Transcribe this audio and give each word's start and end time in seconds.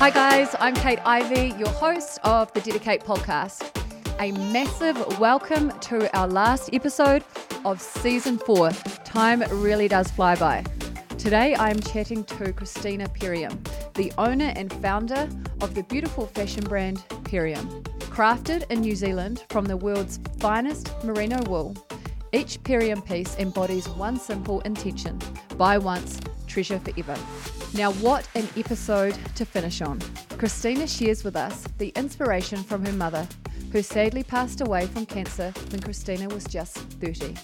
Hi, 0.00 0.08
guys. 0.08 0.56
I'm 0.58 0.74
Kate 0.74 0.98
Ivey, 1.04 1.54
your 1.58 1.68
host 1.68 2.20
of 2.24 2.50
the 2.54 2.60
DediKate 2.60 3.04
podcast. 3.04 3.68
A 4.18 4.32
massive 4.50 4.96
welcome 5.20 5.78
to 5.80 6.16
our 6.16 6.26
last 6.26 6.70
episode 6.72 7.22
of 7.66 7.82
season 7.82 8.38
four. 8.38 8.70
Time 9.04 9.42
really 9.62 9.88
does 9.88 10.10
fly 10.10 10.36
by. 10.36 10.64
Today, 11.18 11.54
I'm 11.54 11.78
chatting 11.80 12.24
to 12.24 12.50
Christina 12.54 13.08
Perriam, 13.10 13.62
the 13.92 14.10
owner 14.16 14.54
and 14.56 14.72
founder 14.72 15.28
of 15.60 15.74
the 15.74 15.82
beautiful 15.82 16.24
fashion 16.24 16.64
brand 16.64 17.04
Perriam. 17.24 17.82
Crafted 18.08 18.64
in 18.70 18.80
New 18.80 18.96
Zealand 18.96 19.44
from 19.50 19.66
the 19.66 19.76
world's 19.76 20.18
finest 20.38 20.90
merino 21.04 21.42
wool, 21.42 21.76
each 22.32 22.58
Perriam 22.62 23.04
piece 23.04 23.36
embodies 23.38 23.86
one 23.86 24.18
simple 24.18 24.60
intention 24.60 25.18
buy 25.58 25.76
once, 25.76 26.18
treasure 26.46 26.78
forever. 26.78 27.18
Now, 27.72 27.92
what 27.94 28.28
an 28.34 28.48
episode 28.56 29.16
to 29.36 29.44
finish 29.44 29.80
on. 29.80 30.00
Christina 30.38 30.88
shares 30.88 31.22
with 31.22 31.36
us 31.36 31.64
the 31.78 31.90
inspiration 31.90 32.64
from 32.64 32.84
her 32.84 32.92
mother, 32.92 33.28
who 33.70 33.80
sadly 33.80 34.24
passed 34.24 34.60
away 34.60 34.86
from 34.86 35.06
cancer 35.06 35.52
when 35.70 35.80
Christina 35.80 36.28
was 36.28 36.44
just 36.44 36.76
30. 36.76 37.36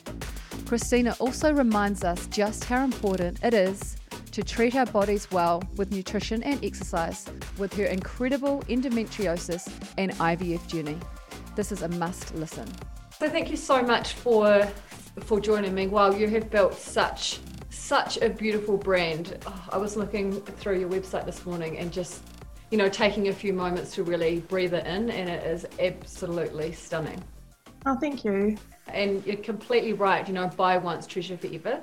Christina 0.67 1.15
also 1.21 1.53
reminds 1.53 2.03
us 2.03 2.27
just 2.27 2.65
how 2.65 2.83
important 2.83 3.39
it 3.45 3.55
is 3.55 3.97
to 4.33 4.43
treat 4.43 4.75
our 4.75 4.87
bodies 4.87 5.31
well 5.31 5.63
with 5.77 5.93
nutrition 5.93 6.43
and 6.43 6.63
exercise 6.65 7.25
with 7.57 7.73
her 7.75 7.85
incredible 7.85 8.65
endometriosis 8.69 9.71
and 9.97 10.11
IVF 10.13 10.67
journey. 10.67 10.99
This 11.55 11.71
is 11.71 11.83
a 11.83 11.89
must 11.89 12.35
listen. 12.35 12.67
So 13.19 13.31
thank 13.31 13.49
you 13.49 13.57
so 13.57 13.81
much 13.81 14.15
for 14.15 14.69
for 15.21 15.41
joining 15.41 15.75
me. 15.75 15.87
Wow, 15.87 16.11
you 16.11 16.29
have 16.29 16.51
built 16.51 16.75
such 16.75 17.39
such 17.77 18.17
a 18.23 18.29
beautiful 18.29 18.77
brand. 18.77 19.39
Oh, 19.47 19.69
I 19.71 19.79
was 19.79 19.97
looking 19.97 20.41
through 20.41 20.81
your 20.81 20.89
website 20.89 21.25
this 21.25 21.45
morning 21.47 21.79
and 21.79 21.93
just, 21.93 22.23
you 22.71 22.79
know, 22.79 22.89
taking 22.89 23.29
a 23.29 23.33
few 23.33 23.53
moments 23.53 23.95
to 23.95 24.03
really 24.03 24.41
breathe 24.41 24.75
it 24.75 24.87
in, 24.87 25.11
and 25.11 25.29
it 25.29 25.47
is 25.47 25.67
absolutely 25.79 26.73
stunning. 26.73 27.23
Oh, 27.85 27.95
thank 27.95 28.25
you. 28.25 28.57
And 28.89 29.25
you're 29.27 29.37
completely 29.37 29.93
right. 29.93 30.27
You 30.27 30.35
know, 30.35 30.49
buy 30.49 30.79
once, 30.79 31.07
treasure 31.07 31.37
forever. 31.37 31.81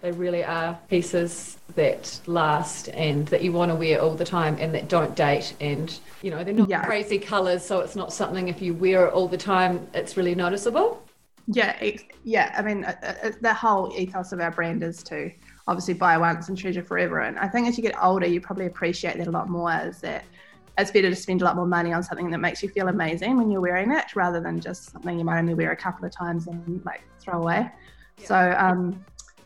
They 0.00 0.10
really 0.10 0.42
are 0.42 0.78
pieces 0.88 1.58
that 1.76 2.18
last 2.26 2.88
and 2.88 3.26
that 3.28 3.42
you 3.42 3.52
want 3.52 3.70
to 3.70 3.76
wear 3.76 4.00
all 4.00 4.14
the 4.14 4.24
time 4.24 4.56
and 4.58 4.74
that 4.74 4.88
don't 4.88 5.14
date. 5.14 5.54
And, 5.60 5.96
you 6.22 6.30
know, 6.30 6.42
they're 6.42 6.54
not 6.54 6.68
yeah. 6.68 6.84
crazy 6.84 7.18
colors. 7.18 7.64
So 7.64 7.80
it's 7.80 7.94
not 7.94 8.12
something 8.12 8.48
if 8.48 8.60
you 8.60 8.74
wear 8.74 9.06
it 9.06 9.12
all 9.12 9.28
the 9.28 9.36
time, 9.36 9.86
it's 9.94 10.16
really 10.16 10.34
noticeable. 10.34 11.06
Yeah, 11.46 11.76
yeah. 12.24 12.54
I 12.56 12.62
mean, 12.62 12.84
uh, 12.84 12.94
uh, 13.02 13.30
the 13.40 13.52
whole 13.52 13.92
ethos 13.96 14.32
of 14.32 14.40
our 14.40 14.50
brand 14.50 14.82
is 14.82 15.02
to 15.04 15.30
obviously 15.66 15.94
buy 15.94 16.16
once 16.18 16.48
and 16.48 16.56
treasure 16.56 16.82
forever. 16.82 17.20
And 17.20 17.38
I 17.38 17.48
think 17.48 17.68
as 17.68 17.76
you 17.76 17.82
get 17.82 18.00
older, 18.02 18.26
you 18.26 18.40
probably 18.40 18.66
appreciate 18.66 19.18
that 19.18 19.26
a 19.26 19.30
lot 19.30 19.48
more. 19.48 19.72
Is 19.72 20.00
that 20.00 20.24
it's 20.78 20.90
better 20.90 21.10
to 21.10 21.16
spend 21.16 21.42
a 21.42 21.44
lot 21.44 21.56
more 21.56 21.66
money 21.66 21.92
on 21.92 22.02
something 22.02 22.30
that 22.30 22.38
makes 22.38 22.62
you 22.62 22.68
feel 22.68 22.88
amazing 22.88 23.36
when 23.36 23.50
you're 23.50 23.60
wearing 23.60 23.90
it, 23.92 24.14
rather 24.14 24.40
than 24.40 24.60
just 24.60 24.90
something 24.90 25.18
you 25.18 25.24
might 25.24 25.38
only 25.38 25.54
wear 25.54 25.72
a 25.72 25.76
couple 25.76 26.04
of 26.04 26.12
times 26.12 26.46
and 26.46 26.82
like 26.84 27.02
throw 27.20 27.40
away. 27.42 27.70
Yeah. 28.18 28.26
So 28.26 28.54
um, 28.58 29.04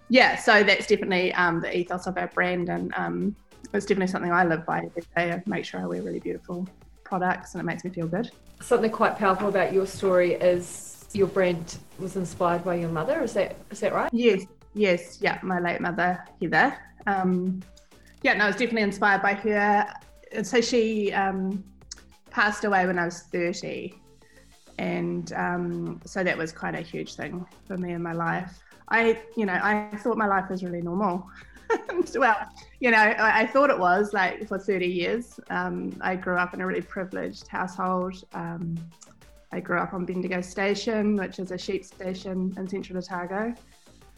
yeah, 0.08 0.36
so 0.36 0.62
that's 0.62 0.86
definitely 0.86 1.32
um, 1.34 1.60
the 1.60 1.76
ethos 1.76 2.06
of 2.06 2.16
our 2.18 2.28
brand, 2.28 2.68
and 2.68 2.92
um, 2.94 3.34
it's 3.72 3.86
definitely 3.86 4.12
something 4.12 4.30
I 4.30 4.44
live 4.44 4.64
by 4.64 4.78
every 4.78 5.02
day. 5.16 5.32
I 5.32 5.42
make 5.46 5.64
sure 5.64 5.80
I 5.80 5.86
wear 5.86 6.02
really 6.02 6.20
beautiful 6.20 6.68
products, 7.04 7.54
and 7.54 7.60
it 7.60 7.64
makes 7.64 7.84
me 7.84 7.90
feel 7.90 8.06
good. 8.06 8.30
Something 8.60 8.90
quite 8.90 9.16
powerful 9.16 9.48
about 9.48 9.72
your 9.72 9.86
story 9.86 10.34
is 10.34 11.06
your 11.12 11.26
brand 11.26 11.78
was 11.98 12.16
inspired 12.16 12.64
by 12.64 12.76
your 12.76 12.88
mother. 12.88 13.22
Is 13.22 13.34
that 13.34 13.56
is 13.70 13.80
that 13.80 13.92
right? 13.92 14.10
Yes, 14.12 14.44
yes, 14.74 15.18
yeah. 15.20 15.38
My 15.42 15.58
late 15.60 15.80
mother 15.80 16.24
Heather. 16.40 16.76
Um, 17.06 17.62
yeah, 18.22 18.34
no, 18.34 18.44
I 18.44 18.46
was 18.48 18.56
definitely 18.56 18.82
inspired 18.82 19.22
by 19.22 19.34
her. 19.34 19.86
So 20.42 20.60
she 20.60 21.12
um, 21.12 21.64
passed 22.30 22.64
away 22.64 22.86
when 22.86 22.98
I 22.98 23.04
was 23.04 23.22
thirty, 23.22 23.94
and 24.78 25.32
um, 25.34 26.00
so 26.04 26.24
that 26.24 26.36
was 26.36 26.52
quite 26.52 26.74
a 26.74 26.80
huge 26.80 27.14
thing 27.14 27.46
for 27.66 27.76
me 27.76 27.92
in 27.92 28.02
my 28.02 28.12
life. 28.12 28.62
I, 28.88 29.20
you 29.36 29.46
know, 29.46 29.54
I 29.54 29.90
thought 29.96 30.16
my 30.16 30.26
life 30.26 30.48
was 30.48 30.62
really 30.62 30.80
normal. 30.82 31.28
well, 32.14 32.36
you 32.80 32.90
know, 32.90 32.98
I, 32.98 33.40
I, 33.40 33.46
thought 33.46 33.70
it 33.70 33.78
was 33.78 34.12
like 34.12 34.46
for 34.46 34.58
30 34.58 34.86
years. 34.86 35.40
Um, 35.50 35.92
I 36.00 36.14
grew 36.14 36.36
up 36.36 36.54
in 36.54 36.60
a 36.60 36.66
really 36.66 36.82
privileged 36.82 37.48
household. 37.48 38.22
Um, 38.34 38.76
I 39.52 39.60
grew 39.60 39.78
up 39.78 39.94
on 39.94 40.04
Bendigo 40.04 40.40
Station, 40.40 41.16
which 41.16 41.38
is 41.38 41.50
a 41.50 41.58
sheep 41.58 41.84
station 41.84 42.54
in 42.56 42.68
central 42.68 42.98
Otago. 42.98 43.54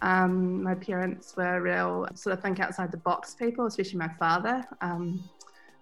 Um, 0.00 0.62
my 0.62 0.74
parents 0.74 1.36
were 1.36 1.60
real 1.60 2.06
sort 2.14 2.34
of 2.34 2.42
think 2.42 2.60
outside 2.60 2.92
the 2.92 2.98
box 2.98 3.34
people, 3.34 3.66
especially 3.66 3.98
my 3.98 4.08
father. 4.08 4.64
Um, 4.80 5.22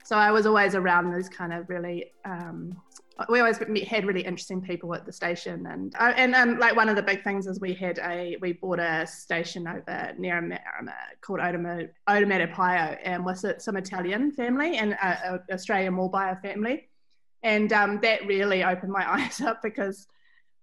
so 0.04 0.16
I 0.16 0.30
was 0.30 0.46
always 0.46 0.74
around 0.74 1.10
those 1.10 1.28
kind 1.28 1.52
of 1.52 1.68
really. 1.68 2.12
Um, 2.24 2.80
we 3.30 3.40
always 3.40 3.56
had 3.56 4.04
really 4.04 4.20
interesting 4.20 4.60
people 4.60 4.94
at 4.94 5.06
the 5.06 5.12
station, 5.12 5.66
and 5.66 5.94
uh, 5.98 6.12
and 6.16 6.34
um, 6.34 6.58
like 6.58 6.76
one 6.76 6.90
of 6.90 6.96
the 6.96 7.02
big 7.02 7.24
things 7.24 7.46
is 7.46 7.60
we 7.60 7.72
had 7.72 7.98
a 8.00 8.36
we 8.42 8.52
bought 8.52 8.78
a 8.78 9.06
station 9.06 9.66
over 9.66 10.12
near 10.18 10.40
Marama 10.40 10.94
called 11.22 11.40
Otomattapaio, 11.40 12.98
and 13.02 13.24
was 13.24 13.42
it 13.44 13.62
some 13.62 13.76
Italian 13.76 14.32
family 14.32 14.76
and 14.76 14.96
an 15.02 15.40
Australian 15.50 15.96
wool 15.96 16.10
buyer 16.10 16.38
family 16.42 16.88
and 17.42 17.72
um, 17.72 18.00
that 18.02 18.26
really 18.26 18.64
opened 18.64 18.92
my 18.92 19.10
eyes 19.14 19.41
up 19.41 19.62
because 19.62 20.06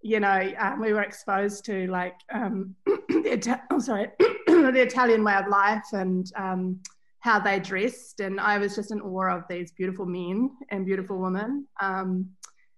you 0.02 0.20
know 0.20 0.52
um, 0.60 0.82
we 0.82 0.94
were 0.94 1.02
exposed 1.02 1.66
to 1.66 1.88
like 1.88 2.16
um, 2.32 2.76
the, 2.86 3.60
oh, 3.72 3.80
sorry 3.80 4.10
the 4.48 4.82
Italian 4.82 5.24
way 5.24 5.36
of 5.36 5.48
life 5.48 5.86
and 5.94 6.32
um, 6.36 6.80
how 7.20 7.40
they 7.40 7.60
dressed. 7.60 8.20
And 8.20 8.40
I 8.40 8.58
was 8.58 8.76
just 8.76 8.92
in 8.92 9.00
awe 9.02 9.38
of 9.38 9.44
these 9.50 9.72
beautiful 9.72 10.06
men 10.06 10.52
and 10.70 10.86
beautiful 10.86 11.18
women. 11.18 11.68
Um, 11.82 12.30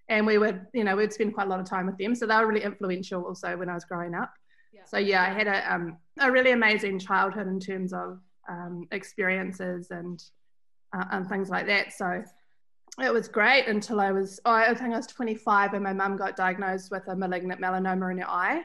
and 0.08 0.28
we 0.28 0.38
would 0.38 0.68
you 0.74 0.84
know 0.84 0.96
we'd 0.96 1.14
spend 1.14 1.34
quite 1.34 1.48
a 1.48 1.50
lot 1.50 1.60
of 1.60 1.68
time 1.68 1.88
with 1.88 1.98
them. 1.98 2.14
So 2.16 2.28
they 2.28 2.36
were 2.36 2.48
really 2.48 2.64
influential 2.64 3.24
also 3.24 3.58
when 3.58 3.70
I 3.70 3.74
was 3.74 3.86
growing 3.86 4.14
up. 4.14 4.32
Yeah. 4.72 4.82
so 4.86 4.98
yeah 4.98 5.24
I 5.24 5.30
had 5.30 5.48
a, 5.48 5.74
um, 5.74 5.98
a 6.20 6.32
really 6.32 6.52
amazing 6.52 7.00
childhood 7.00 7.48
in 7.48 7.60
terms 7.60 7.94
of 7.94 8.20
experiences 8.92 9.90
and 9.90 10.24
uh, 10.96 11.06
and 11.12 11.28
things 11.28 11.50
like 11.50 11.68
that. 11.68 11.94
So 11.94 12.24
it 13.02 13.14
was 13.14 13.28
great 13.28 13.68
until 13.68 14.00
I 14.00 14.12
was, 14.12 14.40
oh, 14.46 14.52
I 14.52 14.74
think 14.74 14.94
I 14.94 14.98
was 14.98 15.08
25 15.08 15.74
and 15.74 15.84
my 15.84 15.94
mum 15.94 16.16
got 16.16 16.36
diagnosed 16.36 16.92
with 16.92 17.08
a 17.08 17.16
malignant 17.16 17.60
melanoma 17.60 18.12
in 18.12 18.20
her 18.20 18.30
eye, 18.30 18.64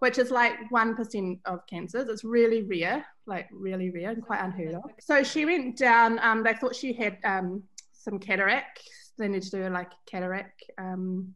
which 0.00 0.18
is 0.18 0.30
like 0.30 0.54
1% 0.72 1.40
of 1.44 1.66
cancers. 1.66 2.08
It's 2.08 2.24
really 2.24 2.62
rare, 2.62 3.06
like 3.26 3.48
really 3.52 3.90
rare 3.90 4.10
and 4.10 4.24
quite 4.24 4.40
unheard 4.40 4.74
of. 4.74 4.82
So 5.00 5.22
she 5.22 5.44
went 5.44 5.76
down, 5.76 6.18
um, 6.20 6.42
they 6.42 6.54
thought 6.54 6.74
she 6.74 6.92
had 6.92 7.18
um, 7.22 7.62
some 7.92 8.18
cataract. 8.18 8.82
They 9.18 9.28
needed 9.28 9.50
to 9.50 9.50
do 9.50 9.68
like 9.70 9.92
cataract 10.06 10.64
um, 10.78 11.32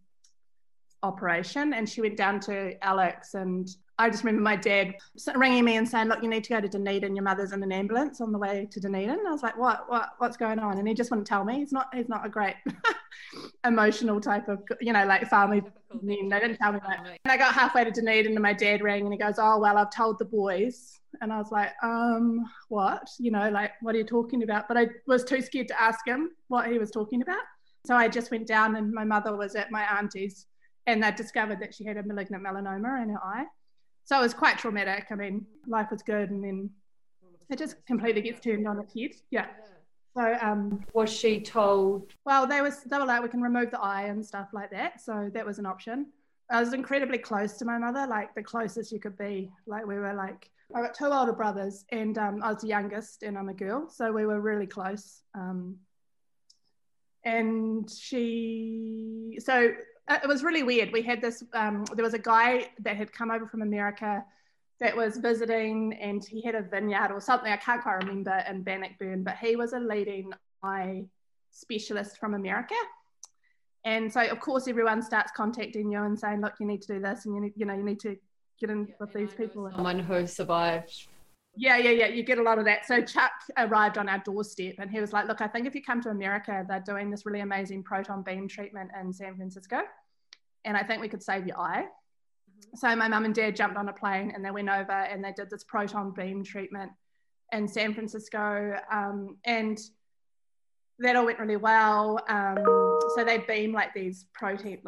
operation. 1.04 1.72
And 1.72 1.88
she 1.88 2.00
went 2.00 2.16
down 2.16 2.40
to 2.40 2.84
Alex 2.84 3.34
and 3.34 3.68
I 4.02 4.10
just 4.10 4.24
remember 4.24 4.42
my 4.42 4.56
dad 4.56 4.96
ringing 5.36 5.64
me 5.64 5.76
and 5.76 5.88
saying, 5.88 6.08
"Look, 6.08 6.24
you 6.24 6.28
need 6.28 6.42
to 6.42 6.54
go 6.54 6.60
to 6.60 6.68
Dunedin. 6.68 7.14
Your 7.14 7.22
mother's 7.22 7.52
in 7.52 7.62
an 7.62 7.70
ambulance 7.70 8.20
on 8.20 8.32
the 8.32 8.38
way 8.38 8.66
to 8.72 8.80
Dunedin." 8.80 9.24
I 9.24 9.30
was 9.30 9.44
like, 9.44 9.56
"What? 9.56 9.88
What? 9.88 10.14
What's 10.18 10.36
going 10.36 10.58
on?" 10.58 10.78
And 10.78 10.88
he 10.88 10.92
just 10.92 11.12
wouldn't 11.12 11.28
tell 11.28 11.44
me. 11.44 11.60
He's 11.60 11.70
not. 11.70 11.94
He's 11.94 12.08
not 12.08 12.26
a 12.26 12.28
great 12.28 12.56
emotional 13.64 14.20
type 14.20 14.48
of, 14.48 14.60
you 14.80 14.92
know, 14.92 15.06
like 15.06 15.28
family. 15.28 15.62
They 16.02 16.16
didn't 16.16 16.56
tell 16.56 16.72
me 16.72 16.80
that. 16.84 17.06
And 17.24 17.32
I 17.32 17.36
got 17.36 17.54
halfway 17.54 17.84
to 17.84 17.92
Dunedin, 17.92 18.32
and 18.32 18.42
my 18.42 18.52
dad 18.52 18.82
rang, 18.82 19.02
and 19.04 19.12
he 19.12 19.18
goes, 19.18 19.36
"Oh 19.38 19.60
well, 19.60 19.78
I've 19.78 19.94
told 19.94 20.18
the 20.18 20.24
boys." 20.24 20.98
And 21.20 21.32
I 21.32 21.38
was 21.38 21.52
like, 21.52 21.70
"Um, 21.84 22.50
what? 22.70 23.08
You 23.20 23.30
know, 23.30 23.50
like, 23.50 23.70
what 23.82 23.94
are 23.94 23.98
you 23.98 24.04
talking 24.04 24.42
about?" 24.42 24.66
But 24.66 24.78
I 24.78 24.88
was 25.06 25.22
too 25.22 25.40
scared 25.40 25.68
to 25.68 25.80
ask 25.80 26.04
him 26.04 26.32
what 26.48 26.66
he 26.66 26.80
was 26.80 26.90
talking 26.90 27.22
about. 27.22 27.44
So 27.86 27.94
I 27.94 28.08
just 28.08 28.32
went 28.32 28.48
down, 28.48 28.74
and 28.74 28.92
my 28.92 29.04
mother 29.04 29.36
was 29.36 29.54
at 29.54 29.70
my 29.70 29.84
auntie's, 29.96 30.46
and 30.88 31.04
they 31.04 31.12
discovered 31.12 31.60
that 31.60 31.72
she 31.72 31.84
had 31.84 31.98
a 31.98 32.02
malignant 32.02 32.42
melanoma 32.42 33.00
in 33.00 33.10
her 33.10 33.22
eye 33.22 33.46
so 34.04 34.18
it 34.18 34.22
was 34.22 34.34
quite 34.34 34.58
traumatic. 34.58 35.06
I 35.10 35.14
mean, 35.14 35.46
life 35.66 35.88
was 35.90 36.02
good, 36.02 36.30
and 36.30 36.42
then 36.42 36.70
it 37.50 37.58
just 37.58 37.84
completely 37.86 38.22
gets 38.22 38.40
turned 38.40 38.66
on 38.66 38.80
its 38.80 38.94
head. 38.94 39.10
Yeah. 39.30 39.46
So 40.14 40.36
um, 40.40 40.84
was 40.92 41.10
she 41.10 41.40
told? 41.40 42.12
Well, 42.24 42.46
they 42.46 42.60
was 42.60 42.82
they 42.84 42.98
were 42.98 43.06
like 43.06 43.22
we 43.22 43.28
can 43.28 43.40
remove 43.40 43.70
the 43.70 43.80
eye 43.80 44.04
and 44.04 44.24
stuff 44.24 44.48
like 44.52 44.70
that. 44.70 45.00
So 45.00 45.30
that 45.32 45.46
was 45.46 45.58
an 45.58 45.66
option. 45.66 46.06
I 46.50 46.60
was 46.60 46.74
incredibly 46.74 47.18
close 47.18 47.54
to 47.54 47.64
my 47.64 47.78
mother, 47.78 48.06
like 48.06 48.34
the 48.34 48.42
closest 48.42 48.92
you 48.92 49.00
could 49.00 49.16
be. 49.16 49.50
Like 49.66 49.86
we 49.86 49.94
were 49.94 50.12
like 50.12 50.50
I 50.74 50.80
got 50.80 50.94
two 50.94 51.06
older 51.06 51.32
brothers, 51.32 51.84
and 51.90 52.16
um, 52.18 52.42
I 52.42 52.52
was 52.52 52.62
the 52.62 52.68
youngest, 52.68 53.22
and 53.22 53.36
I'm 53.36 53.48
a 53.48 53.54
girl, 53.54 53.88
so 53.88 54.12
we 54.12 54.26
were 54.26 54.40
really 54.40 54.66
close. 54.66 55.22
Um, 55.34 55.76
and 57.24 57.88
she, 57.90 59.38
so 59.38 59.72
it 60.22 60.28
was 60.28 60.42
really 60.42 60.62
weird. 60.62 60.92
We 60.92 61.02
had 61.02 61.20
this, 61.20 61.42
um, 61.52 61.84
there 61.94 62.04
was 62.04 62.14
a 62.14 62.18
guy 62.18 62.70
that 62.80 62.96
had 62.96 63.12
come 63.12 63.30
over 63.30 63.46
from 63.46 63.62
America 63.62 64.24
that 64.80 64.96
was 64.96 65.16
visiting 65.16 65.94
and 65.94 66.24
he 66.24 66.42
had 66.42 66.56
a 66.56 66.62
vineyard 66.62 67.12
or 67.12 67.20
something, 67.20 67.52
I 67.52 67.56
can't 67.56 67.80
quite 67.80 68.02
remember, 68.02 68.42
in 68.48 68.62
Bannockburn, 68.62 69.22
but 69.22 69.36
he 69.38 69.54
was 69.54 69.72
a 69.72 69.78
leading 69.78 70.32
eye 70.62 71.04
specialist 71.52 72.18
from 72.18 72.34
America. 72.34 72.74
And 73.84 74.12
so, 74.12 74.26
of 74.26 74.40
course, 74.40 74.68
everyone 74.68 75.02
starts 75.02 75.32
contacting 75.36 75.90
you 75.90 76.02
and 76.02 76.18
saying, 76.18 76.40
look, 76.40 76.54
you 76.58 76.66
need 76.66 76.82
to 76.82 76.94
do 76.94 77.00
this 77.00 77.26
and 77.26 77.34
you 77.34 77.40
need, 77.40 77.52
you 77.56 77.64
know, 77.64 77.74
you 77.74 77.84
need 77.84 78.00
to 78.00 78.16
get 78.60 78.70
in 78.70 78.86
yeah, 78.88 78.94
with 79.00 79.12
these 79.12 79.32
people. 79.32 79.70
Someone 79.72 79.98
who 79.98 80.26
survived 80.26 81.06
Yeah, 81.56 81.76
yeah, 81.76 81.90
yeah. 81.90 82.06
You 82.06 82.22
get 82.22 82.38
a 82.38 82.42
lot 82.42 82.58
of 82.58 82.64
that. 82.64 82.86
So 82.86 83.02
Chuck 83.02 83.32
arrived 83.58 83.98
on 83.98 84.08
our 84.08 84.18
doorstep 84.18 84.74
and 84.78 84.90
he 84.90 85.00
was 85.00 85.12
like, 85.12 85.26
Look, 85.26 85.40
I 85.40 85.48
think 85.48 85.66
if 85.66 85.74
you 85.74 85.82
come 85.82 86.00
to 86.02 86.10
America, 86.10 86.64
they're 86.68 86.80
doing 86.80 87.10
this 87.10 87.26
really 87.26 87.40
amazing 87.40 87.82
proton 87.82 88.22
beam 88.22 88.48
treatment 88.48 88.90
in 89.00 89.12
San 89.12 89.36
Francisco. 89.36 89.82
And 90.64 90.76
I 90.76 90.82
think 90.82 91.00
we 91.00 91.08
could 91.08 91.22
save 91.22 91.46
your 91.46 91.58
eye. 91.58 91.84
Mm-hmm. 91.84 92.76
So 92.76 92.96
my 92.96 93.08
mum 93.08 93.24
and 93.24 93.34
dad 93.34 93.56
jumped 93.56 93.76
on 93.76 93.88
a 93.88 93.92
plane 93.92 94.32
and 94.34 94.44
they 94.44 94.50
went 94.50 94.68
over 94.68 94.92
and 94.92 95.24
they 95.24 95.32
did 95.32 95.50
this 95.50 95.64
proton 95.64 96.12
beam 96.12 96.44
treatment 96.44 96.92
in 97.52 97.68
San 97.68 97.94
Francisco. 97.94 98.76
Um, 98.90 99.36
and 99.44 99.78
that 100.98 101.16
all 101.16 101.26
went 101.26 101.38
really 101.38 101.56
well. 101.56 102.20
Um, 102.28 102.98
so 103.16 103.24
they 103.24 103.38
beam 103.38 103.72
like 103.72 103.92
these 103.92 104.26
protein, 104.32 104.78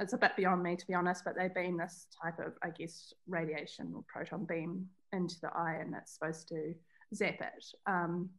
it's 0.00 0.12
a 0.12 0.18
bit 0.18 0.32
beyond 0.36 0.62
me 0.62 0.76
to 0.76 0.86
be 0.86 0.94
honest, 0.94 1.24
but 1.24 1.36
they 1.36 1.48
beam 1.48 1.76
this 1.78 2.06
type 2.22 2.38
of, 2.40 2.54
I 2.62 2.70
guess, 2.70 3.12
radiation 3.28 3.92
or 3.94 4.04
proton 4.08 4.44
beam 4.44 4.88
into 5.12 5.40
the 5.40 5.48
eye 5.54 5.78
and 5.80 5.94
it's 5.94 6.14
supposed 6.14 6.48
to 6.48 6.74
zap 7.14 7.40
it. 7.40 7.64
Um, 7.86 8.30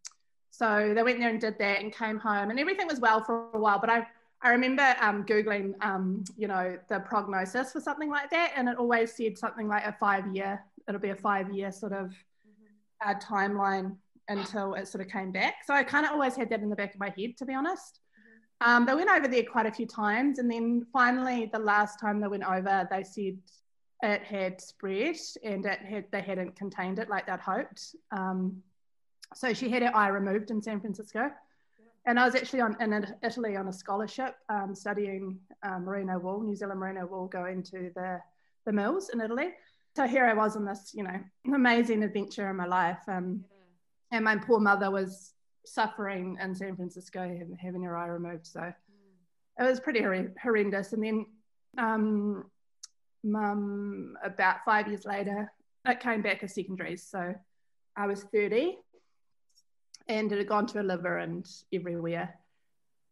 so 0.51 0.93
they 0.95 1.03
went 1.03 1.19
there 1.19 1.29
and 1.29 1.39
did 1.39 1.57
that 1.59 1.81
and 1.81 1.93
came 1.93 2.17
home 2.17 2.49
and 2.49 2.59
everything 2.59 2.87
was 2.87 2.99
well 2.99 3.23
for 3.23 3.49
a 3.53 3.59
while. 3.59 3.79
But 3.79 3.89
I, 3.89 4.07
I 4.45 4.49
remember 4.49 4.95
um, 5.01 5.25
Googling, 5.25 5.73
um, 5.83 6.23
you 6.37 6.47
know, 6.47 6.77
the 6.87 6.99
prognosis 6.99 7.71
for 7.71 7.81
something 7.81 8.11
like 8.11 8.29
that. 8.29 8.53
And 8.55 8.69
it 8.69 8.77
always 8.77 9.11
said 9.11 9.39
something 9.39 9.67
like 9.67 9.83
a 9.83 9.93
five 9.99 10.27
year, 10.35 10.63
it'll 10.87 11.01
be 11.01 11.09
a 11.09 11.15
five 11.15 11.51
year 11.51 11.71
sort 11.71 11.93
of 11.93 12.13
uh, 13.03 13.15
timeline 13.15 13.95
until 14.27 14.75
it 14.75 14.87
sort 14.87 15.03
of 15.03 15.11
came 15.11 15.31
back. 15.31 15.55
So 15.65 15.73
I 15.73 15.81
kind 15.81 16.05
of 16.05 16.11
always 16.11 16.35
had 16.35 16.51
that 16.51 16.59
in 16.59 16.69
the 16.69 16.75
back 16.75 16.93
of 16.93 16.99
my 16.99 17.11
head, 17.17 17.37
to 17.37 17.45
be 17.45 17.55
honest. 17.55 18.01
Um, 18.61 18.85
they 18.85 18.93
went 18.93 19.09
over 19.09 19.27
there 19.27 19.43
quite 19.43 19.65
a 19.65 19.71
few 19.71 19.87
times, 19.87 20.37
and 20.37 20.49
then 20.49 20.85
finally, 20.93 21.49
the 21.51 21.59
last 21.59 21.99
time 21.99 22.21
they 22.21 22.27
went 22.27 22.43
over, 22.43 22.87
they 22.91 23.03
said 23.03 23.39
it 24.03 24.21
had 24.21 24.61
spread 24.61 25.15
and 25.43 25.65
it 25.65 25.79
had 25.79 26.05
they 26.11 26.21
hadn't 26.21 26.55
contained 26.55 26.99
it 26.99 27.09
like 27.09 27.25
they'd 27.25 27.39
hoped. 27.39 27.95
Um, 28.11 28.61
so 29.33 29.53
she 29.53 29.69
had 29.69 29.81
her 29.81 29.95
eye 29.95 30.09
removed 30.09 30.51
in 30.51 30.61
San 30.61 30.79
Francisco, 30.79 31.31
and 32.05 32.19
I 32.19 32.25
was 32.25 32.35
actually 32.35 32.61
on 32.61 32.75
in 32.79 33.15
Italy 33.23 33.55
on 33.55 33.67
a 33.67 33.73
scholarship 33.73 34.35
um, 34.49 34.75
studying 34.75 35.39
um, 35.63 35.85
merino 35.85 36.19
wool, 36.19 36.41
New 36.41 36.55
Zealand 36.55 36.79
merino 36.79 37.05
wool, 37.05 37.27
going 37.27 37.63
to 37.63 37.91
the 37.95 38.21
the 38.65 38.71
mills 38.71 39.09
in 39.09 39.21
Italy. 39.21 39.53
So 39.95 40.05
here 40.05 40.25
I 40.25 40.33
was 40.33 40.57
on 40.57 40.65
this, 40.65 40.91
you 40.93 41.03
know, 41.03 41.19
amazing 41.53 42.03
adventure 42.03 42.49
in 42.49 42.57
my 42.57 42.65
life. 42.65 42.99
Um, 43.07 43.45
and 44.11 44.25
my 44.25 44.35
poor 44.35 44.59
mother 44.59 44.91
was 44.91 45.33
suffering 45.65 46.37
in 46.41 46.53
San 46.53 46.75
Francisco, 46.75 47.21
having, 47.21 47.57
having 47.59 47.83
her 47.83 47.97
eye 47.97 48.07
removed. 48.07 48.45
So 48.45 48.73
it 49.59 49.63
was 49.63 49.79
pretty 49.79 50.01
horrendous. 50.41 50.93
And 50.93 51.03
then, 51.03 51.25
um, 51.77 52.45
mum, 53.23 54.17
about 54.23 54.65
five 54.65 54.87
years 54.87 55.05
later, 55.05 55.51
it 55.87 55.99
came 55.99 56.21
back 56.21 56.43
as 56.43 56.53
secondaries. 56.53 57.03
So 57.03 57.33
I 57.95 58.07
was 58.07 58.23
30 58.23 58.77
and 60.07 60.31
it 60.31 60.37
had 60.37 60.47
gone 60.47 60.65
to 60.67 60.75
her 60.75 60.83
liver 60.83 61.17
and 61.17 61.47
everywhere. 61.73 62.35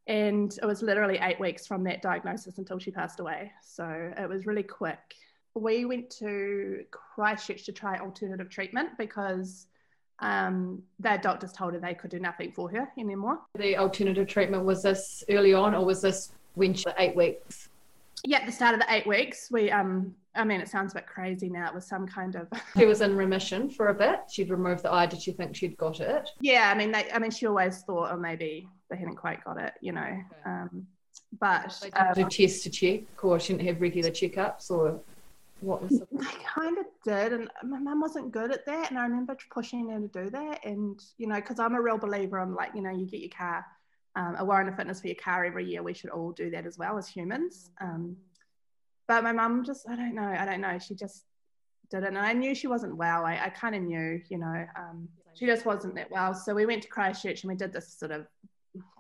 And 0.08 0.54
it 0.62 0.66
was 0.66 0.82
literally 0.82 1.18
eight 1.22 1.40
weeks 1.40 1.66
from 1.66 1.84
that 1.86 2.02
diagnosis 2.02 2.58
until 2.58 2.78
she 2.78 2.92
passed 2.92 3.20
away. 3.20 3.52
So 3.64 4.12
it 4.18 4.28
was 4.28 4.46
really 4.46 4.64
quick. 4.64 5.00
We 5.56 5.86
went 5.86 6.10
to 6.18 6.84
Christchurch 6.92 7.64
to 7.66 7.72
try 7.72 7.98
alternative 8.00 8.50
treatment 8.50 8.90
because 8.98 9.68
um, 10.20 10.82
their 11.00 11.18
doctors 11.18 11.54
told 11.54 11.74
her 11.74 11.80
they 11.80 11.94
could 11.94 12.12
do 12.12 12.20
nothing 12.20 12.52
for 12.52 12.70
her 12.70 12.90
anymore. 12.98 13.40
The 13.56 13.78
alternative 13.78 14.28
treatment 14.28 14.66
was 14.66 14.84
this 14.84 15.24
early 15.30 15.54
on, 15.54 15.74
or 15.76 15.86
was 15.86 16.02
this 16.02 16.32
when 16.56 16.74
she 16.74 16.86
eight 16.98 17.16
weeks? 17.16 17.70
Yeah, 18.26 18.40
at 18.40 18.46
the 18.46 18.52
start 18.52 18.74
of 18.74 18.80
the 18.80 18.94
eight 18.94 19.06
weeks, 19.06 19.50
we 19.52 19.70
um, 19.70 20.16
I 20.36 20.44
mean, 20.44 20.62
it 20.62 20.70
sounds 20.70 20.94
a 20.94 20.96
bit 20.96 21.08
crazy 21.08 21.50
now. 21.50 21.68
It 21.68 21.74
was 21.74 21.86
some 21.86 22.08
kind 22.08 22.36
of. 22.36 22.48
she 22.78 22.86
was 22.86 23.02
in 23.02 23.16
remission 23.16 23.70
for 23.70 23.88
a 23.88 23.94
bit. 23.94 24.22
She'd 24.32 24.50
removed 24.50 24.84
the 24.84 24.92
eye. 24.92 25.06
Did 25.06 25.22
she 25.22 25.32
think 25.32 25.56
she'd 25.56 25.78
got 25.78 26.00
it? 26.00 26.30
Yeah, 26.40 26.72
I 26.74 26.78
mean, 26.78 26.92
they, 26.92 27.12
I 27.12 27.20
mean, 27.20 27.32
she 27.32 27.46
always 27.46 27.82
thought, 27.82 28.12
oh, 28.12 28.18
maybe 28.18 28.68
they 28.90 28.98
hadn't 28.98 29.16
quite 29.16 29.44
got 29.44 29.60
it, 29.62 29.74
you 29.82 29.92
know. 29.92 30.02
Okay. 30.02 30.24
Um, 30.46 30.88
but 31.40 31.78
they 31.82 31.90
um, 31.92 32.14
do 32.16 32.30
tests 32.30 32.64
to 32.64 32.70
check, 32.70 33.24
or 33.24 33.40
she 33.40 33.54
didn't 33.54 33.68
have 33.68 33.82
regular 33.82 34.10
checkups, 34.10 34.72
or 34.72 35.00
what 35.62 35.82
was 35.82 36.00
the 36.00 36.08
I 36.20 36.34
kind 36.46 36.78
of 36.78 36.86
did, 37.04 37.34
and 37.34 37.50
my 37.64 37.80
mum 37.80 38.02
wasn't 38.02 38.32
good 38.32 38.52
at 38.52 38.66
that. 38.66 38.90
And 38.90 39.00
I 39.00 39.04
remember 39.04 39.36
pushing 39.52 39.90
her 39.90 40.00
to 40.00 40.08
do 40.08 40.30
that. 40.32 40.66
And, 40.66 41.00
you 41.18 41.28
know, 41.28 41.36
because 41.36 41.60
I'm 41.60 41.76
a 41.76 41.82
real 41.82 41.98
believer, 41.98 42.40
I'm 42.40 42.56
like, 42.56 42.72
you 42.76 42.82
know, 42.82 42.92
you 42.92 43.06
get 43.06 43.22
your 43.22 43.30
car, 43.30 43.66
um, 44.16 44.36
a 44.38 44.46
warrant 44.46 44.70
of 44.70 44.76
fitness 44.76 45.02
for 45.02 45.08
your 45.08 45.16
car 45.16 45.46
every 45.46 45.66
year. 45.66 45.84
We 45.84 45.94
should 45.94 46.10
all 46.10 46.32
do 46.32 46.50
that 46.52 46.66
as 46.66 46.78
well 46.78 46.98
as 46.98 47.08
humans. 47.08 47.72
Um, 47.82 48.16
but 49.08 49.24
my 49.24 49.32
mum 49.32 49.64
just, 49.66 49.88
I 49.90 49.96
don't 49.96 50.16
know, 50.16 50.24
I 50.24 50.46
don't 50.46 50.62
know. 50.62 50.78
She 50.80 50.96
just 50.96 51.26
didn't. 51.90 52.16
And 52.16 52.20
I 52.20 52.34
knew 52.34 52.56
she 52.56 52.68
wasn't 52.68 52.96
well. 52.96 53.26
I, 53.26 53.40
I 53.46 53.50
kind 53.50 53.76
of 53.76 53.82
knew, 53.82 54.22
you 54.30 54.38
know, 54.38 54.66
um, 54.78 55.10
she 55.34 55.46
just 55.46 55.66
wasn't 55.66 55.96
that 55.96 56.12
well. 56.12 56.34
So 56.34 56.54
we 56.54 56.66
went 56.66 56.84
to 56.84 56.90
Christchurch 56.90 57.44
and 57.44 57.50
we 57.50 57.56
did 57.56 57.74
this 57.74 57.94
sort 57.94 58.12
of 58.12 58.28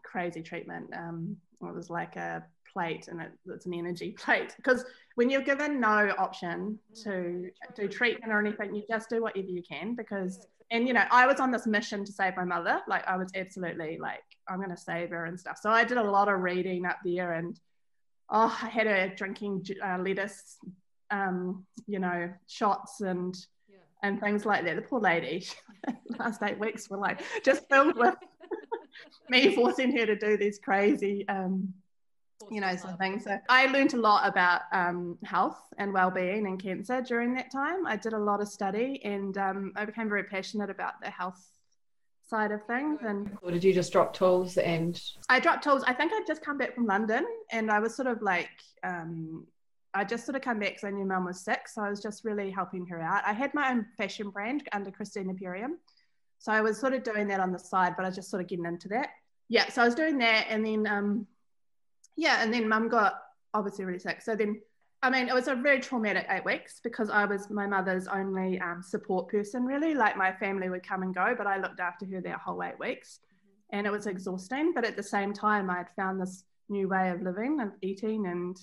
crazy 0.03 0.41
treatment. 0.41 0.89
Um, 0.95 1.37
it 1.61 1.73
was 1.73 1.89
like 1.89 2.15
a 2.15 2.43
plate 2.73 3.07
and 3.07 3.21
it, 3.21 3.31
it's 3.47 3.65
an 3.65 3.73
energy 3.73 4.11
plate 4.17 4.53
because 4.57 4.83
when 5.15 5.29
you're 5.29 5.41
given 5.41 5.79
no 5.79 6.13
option 6.17 6.79
to 7.03 7.49
do 7.75 7.87
treatment 7.87 8.31
or 8.31 8.39
anything 8.39 8.73
you 8.73 8.83
just 8.89 9.09
do 9.09 9.21
whatever 9.21 9.47
you 9.47 9.61
can 9.61 9.95
because 9.95 10.47
and 10.71 10.87
you 10.87 10.93
know 10.93 11.03
i 11.11 11.27
was 11.27 11.39
on 11.39 11.51
this 11.51 11.67
mission 11.67 12.03
to 12.03 12.11
save 12.11 12.35
my 12.35 12.43
mother 12.43 12.81
like 12.87 13.07
i 13.07 13.15
was 13.15 13.29
absolutely 13.35 13.97
like 14.01 14.23
i'm 14.47 14.57
going 14.57 14.69
to 14.69 14.77
save 14.77 15.09
her 15.09 15.25
and 15.25 15.39
stuff. 15.39 15.59
So 15.61 15.69
i 15.69 15.83
did 15.83 15.97
a 15.97 16.03
lot 16.03 16.27
of 16.27 16.39
reading 16.39 16.85
up 16.85 16.97
there 17.05 17.33
and 17.33 17.59
oh 18.29 18.57
i 18.61 18.67
had 18.67 18.87
her 18.87 19.13
drinking 19.15 19.65
uh, 19.83 19.97
lettuce 19.99 20.57
um, 21.13 21.65
you 21.87 21.99
know 21.99 22.29
shots 22.47 23.01
and 23.01 23.35
yeah. 23.69 23.77
and 24.01 24.19
things 24.19 24.45
like 24.45 24.65
that. 24.65 24.75
The 24.75 24.81
poor 24.81 24.99
lady 24.99 25.45
last 26.19 26.41
eight 26.43 26.59
weeks 26.59 26.89
were 26.89 26.97
like 26.97 27.21
just 27.43 27.67
filled 27.69 27.95
with 27.95 28.15
me 29.29 29.53
forcing 29.55 29.95
her 29.97 30.05
to 30.05 30.15
do 30.15 30.37
these 30.37 30.59
crazy 30.59 31.27
um, 31.27 31.73
you 32.51 32.61
know 32.61 32.75
something 32.75 33.19
so 33.19 33.37
i 33.49 33.65
learned 33.67 33.93
a 33.93 33.97
lot 33.97 34.27
about 34.27 34.61
um, 34.71 35.17
health 35.23 35.59
and 35.77 35.93
well-being 35.93 36.45
and 36.47 36.61
cancer 36.61 37.01
during 37.01 37.33
that 37.33 37.51
time 37.51 37.85
i 37.85 37.95
did 37.95 38.13
a 38.13 38.17
lot 38.17 38.41
of 38.41 38.47
study 38.47 39.01
and 39.03 39.37
um, 39.37 39.71
i 39.75 39.85
became 39.85 40.09
very 40.09 40.23
passionate 40.23 40.69
about 40.69 40.99
the 41.01 41.09
health 41.09 41.49
side 42.29 42.51
of 42.51 42.63
things 42.65 43.01
and 43.03 43.37
or 43.41 43.51
did 43.51 43.63
you 43.63 43.73
just 43.73 43.91
drop 43.91 44.13
tools 44.13 44.57
and 44.57 45.01
i 45.29 45.39
dropped 45.39 45.63
tools 45.63 45.83
i 45.87 45.93
think 45.93 46.11
i'd 46.13 46.25
just 46.25 46.41
come 46.41 46.57
back 46.57 46.73
from 46.73 46.85
london 46.85 47.25
and 47.51 47.69
i 47.69 47.79
was 47.79 47.95
sort 47.95 48.07
of 48.07 48.21
like 48.21 48.49
um, 48.83 49.45
I 49.93 50.03
just 50.03 50.25
sort 50.25 50.35
of 50.35 50.41
come 50.41 50.59
back 50.59 50.69
because 50.69 50.85
I 50.85 50.89
knew 50.89 51.05
mum 51.05 51.25
was 51.25 51.41
sick. 51.41 51.67
So 51.67 51.81
I 51.81 51.89
was 51.89 52.01
just 52.01 52.25
really 52.25 52.49
helping 52.49 52.85
her 52.87 52.99
out. 53.01 53.21
I 53.25 53.33
had 53.33 53.53
my 53.53 53.71
own 53.71 53.85
fashion 53.95 54.29
brand 54.29 54.67
under 54.71 54.89
Christina 54.89 55.33
Perriam. 55.33 55.75
So 56.39 56.51
I 56.51 56.61
was 56.61 56.79
sort 56.79 56.93
of 56.93 57.03
doing 57.03 57.27
that 57.27 57.39
on 57.39 57.51
the 57.51 57.59
side, 57.59 57.93
but 57.95 58.03
I 58.03 58.09
was 58.09 58.15
just 58.15 58.29
sort 58.29 58.41
of 58.41 58.47
getting 58.47 58.65
into 58.65 58.87
that. 58.89 59.09
Yeah. 59.49 59.69
So 59.69 59.81
I 59.81 59.85
was 59.85 59.95
doing 59.95 60.17
that. 60.17 60.47
And 60.49 60.65
then 60.65 60.87
um, 60.87 61.27
yeah, 62.15 62.43
and 62.43 62.53
then 62.53 62.67
mum 62.67 62.89
got 62.89 63.15
obviously 63.53 63.85
really 63.85 63.99
sick. 63.99 64.21
So 64.21 64.35
then, 64.35 64.61
I 65.01 65.09
mean, 65.09 65.27
it 65.27 65.33
was 65.33 65.47
a 65.47 65.55
very 65.55 65.79
traumatic 65.79 66.25
eight 66.29 66.45
weeks 66.45 66.79
because 66.83 67.09
I 67.09 67.25
was 67.25 67.49
my 67.49 67.67
mother's 67.67 68.07
only 68.07 68.59
um, 68.61 68.81
support 68.81 69.29
person, 69.29 69.65
really. 69.65 69.93
Like 69.93 70.17
my 70.17 70.31
family 70.31 70.69
would 70.69 70.87
come 70.87 71.03
and 71.03 71.13
go, 71.13 71.35
but 71.37 71.47
I 71.47 71.57
looked 71.57 71.79
after 71.79 72.05
her 72.05 72.21
that 72.21 72.39
whole 72.39 72.63
eight 72.63 72.79
weeks. 72.79 73.19
Mm-hmm. 73.19 73.77
And 73.77 73.87
it 73.87 73.91
was 73.91 74.07
exhausting. 74.07 74.73
But 74.73 74.85
at 74.85 74.95
the 74.95 75.03
same 75.03 75.33
time, 75.33 75.69
I 75.69 75.77
had 75.77 75.89
found 75.95 76.21
this 76.21 76.45
new 76.69 76.87
way 76.87 77.09
of 77.09 77.21
living, 77.21 77.59
and 77.59 77.71
eating 77.81 78.27
and 78.27 78.57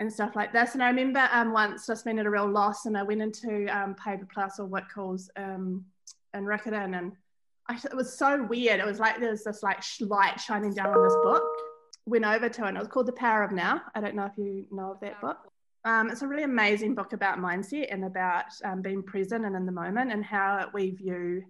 and 0.00 0.12
stuff 0.12 0.34
like 0.34 0.52
this. 0.52 0.74
And 0.74 0.82
I 0.82 0.88
remember 0.88 1.28
um, 1.30 1.52
once 1.52 1.86
just 1.86 2.04
being 2.04 2.18
at 2.18 2.26
a 2.26 2.30
real 2.30 2.50
loss 2.50 2.86
and 2.86 2.98
I 2.98 3.04
went 3.04 3.22
into 3.22 3.68
um, 3.68 3.94
Paper 3.94 4.26
Plus 4.32 4.58
or 4.58 4.66
Whitcoulls 4.66 5.28
um, 5.36 5.84
in 6.34 6.44
Riccarton 6.44 6.98
and 6.98 7.12
I, 7.68 7.76
it 7.76 7.94
was 7.94 8.18
so 8.18 8.42
weird. 8.42 8.80
It 8.80 8.86
was 8.86 8.98
like 8.98 9.20
there's 9.20 9.44
this 9.44 9.62
like 9.62 9.82
light 10.00 10.40
shining 10.40 10.74
down 10.74 10.88
on 10.88 11.02
this 11.04 11.14
book 11.22 11.44
went 12.06 12.24
over 12.24 12.48
to, 12.48 12.64
and 12.64 12.76
it 12.76 12.80
was 12.80 12.88
called 12.88 13.06
The 13.06 13.12
Power 13.12 13.42
of 13.42 13.52
Now. 13.52 13.82
I 13.94 14.00
don't 14.00 14.14
know 14.14 14.26
if 14.26 14.36
you 14.36 14.66
know 14.70 14.92
of 14.92 15.00
that 15.00 15.20
book. 15.20 15.38
Um, 15.84 16.10
it's 16.10 16.22
a 16.22 16.26
really 16.26 16.44
amazing 16.44 16.94
book 16.94 17.12
about 17.12 17.38
mindset 17.38 17.92
and 17.92 18.04
about 18.04 18.46
um, 18.64 18.80
being 18.80 19.02
present 19.02 19.44
and 19.44 19.54
in 19.54 19.66
the 19.66 19.72
moment 19.72 20.12
and 20.12 20.24
how 20.24 20.70
we 20.72 20.90
view 20.90 21.44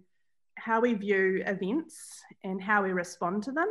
how 0.57 0.81
we 0.81 0.95
view 0.95 1.43
events 1.47 2.23
and 2.45 2.63
how 2.63 2.83
we 2.83 2.93
respond 2.93 3.43
to 3.43 3.53
them. 3.53 3.69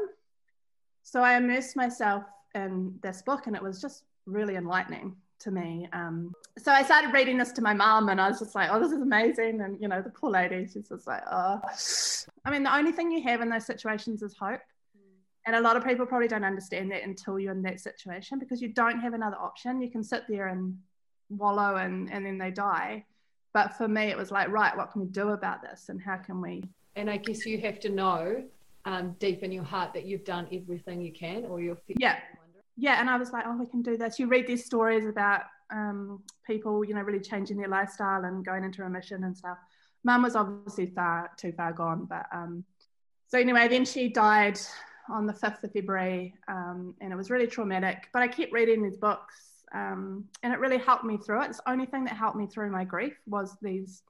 So 1.04 1.22
I 1.22 1.38
immersed 1.38 1.78
myself 1.78 2.24
in 2.56 3.00
this 3.02 3.22
book, 3.22 3.48
and 3.48 3.56
it 3.56 3.63
was 3.63 3.82
just 3.82 4.04
really 4.25 4.56
enlightening 4.56 5.16
to 5.40 5.52
me. 5.52 5.88
Um, 5.94 6.34
so 6.58 6.72
I 6.72 6.84
started 6.84 7.13
reading 7.13 7.38
this 7.38 7.52
to 7.54 7.62
my 7.62 7.74
mum, 7.74 8.10
and 8.10 8.20
I 8.20 8.30
was 8.30 8.40
just 8.40 8.56
like, 8.56 8.70
"Oh, 8.72 8.80
this 8.80 8.92
is 8.92 9.02
amazing!" 9.02 9.62
And 9.62 9.82
you 9.82 9.88
know, 9.88 10.02
the 10.02 10.10
poor 10.10 10.30
lady, 10.30 10.68
she's 10.72 10.90
just 10.90 11.08
like, 11.08 11.24
"Oh." 11.30 11.60
I 12.46 12.52
mean, 12.52 12.63
the 12.63 12.75
only 12.75 12.92
thing 12.92 13.12
you 13.12 13.24
have 13.24 13.42
in 13.42 13.50
those 13.50 13.66
situations 13.66 14.22
is 14.22 14.36
hope. 14.38 14.62
And 15.46 15.56
a 15.56 15.62
lot 15.62 15.76
of 15.76 15.84
people 15.84 16.06
probably 16.06 16.28
don't 16.28 16.46
understand 16.46 16.92
that 16.92 17.04
until 17.04 17.38
you're 17.38 17.52
in 17.52 17.62
that 17.64 17.80
situation 17.80 18.40
because 18.40 18.62
you 18.62 18.70
don't 18.70 19.00
have 19.00 19.14
another 19.14 19.36
option. 19.36 19.82
You 19.82 19.92
can 19.92 20.04
sit 20.04 20.24
there 20.30 20.48
and 20.48 20.78
wallow 21.30 21.76
and, 21.76 22.12
and 22.12 22.26
then 22.26 22.38
they 22.38 22.52
die. 22.52 23.06
But 23.54 23.74
for 23.74 23.88
me, 23.88 24.04
it 24.04 24.18
was 24.18 24.32
like, 24.32 24.50
right, 24.50 24.76
what 24.76 24.92
can 24.92 25.02
we 25.02 25.08
do 25.08 25.30
about 25.30 25.62
this? 25.62 25.90
And 25.90 26.02
how 26.02 26.18
can 26.18 26.42
we? 26.42 26.64
And 26.96 27.10
I 27.10 27.18
guess 27.18 27.46
you 27.46 27.60
have 27.60 27.80
to 27.82 27.90
know 27.90 28.44
um, 28.86 29.16
deep 29.20 29.44
in 29.44 29.52
your 29.52 29.64
heart 29.64 29.94
that 29.94 30.06
you've 30.06 30.24
done 30.24 30.48
everything 30.52 31.02
you 31.02 31.12
can 31.12 31.46
or 31.46 31.62
you're. 31.62 31.78
Yeah. 32.00 32.18
Yeah. 32.78 33.00
And 33.00 33.10
I 33.10 33.18
was 33.18 33.32
like, 33.32 33.46
oh, 33.46 33.58
we 33.58 33.68
can 33.68 33.82
do 33.82 33.98
this. 33.98 34.20
You 34.20 34.28
read 34.28 34.48
these 34.48 34.66
stories 34.66 35.06
about 35.06 35.42
um, 35.72 36.24
people, 36.48 36.84
you 36.84 36.94
know, 36.96 37.02
really 37.02 37.20
changing 37.20 37.58
their 37.58 37.68
lifestyle 37.68 38.24
and 38.24 38.46
going 38.46 38.64
into 38.64 38.82
remission 38.82 39.24
and 39.24 39.36
stuff. 39.38 39.58
mum 40.04 40.24
was 40.24 40.36
obviously 40.36 40.88
far 40.88 41.32
too 41.38 41.52
far 41.52 41.74
gone, 41.74 42.06
but 42.06 42.26
um, 42.32 42.64
so 43.28 43.40
anyway, 43.40 43.68
then 43.68 43.86
she 43.86 44.10
died 44.10 44.60
on 45.10 45.26
the 45.26 45.34
5th 45.34 45.64
of 45.64 45.72
February, 45.72 46.36
um, 46.48 46.96
and 47.02 47.12
it 47.12 47.16
was 47.16 47.30
really 47.30 47.48
traumatic. 47.48 48.10
But 48.14 48.22
I 48.22 48.28
kept 48.28 48.54
reading 48.54 48.84
these 48.84 48.98
books, 48.98 49.64
um, 49.74 50.26
and 50.44 50.54
it 50.54 50.60
really 50.60 50.78
helped 50.78 51.04
me 51.04 51.18
through 51.18 51.44
it. 51.44 51.50
It's 51.50 51.58
the 51.58 51.72
only 51.72 51.86
thing 51.86 52.06
that 52.06 52.16
helped 52.16 52.38
me 52.38 52.48
through 52.48 52.72
my 52.72 52.84
grief 52.84 53.18
was 53.26 53.58
these 53.62 54.04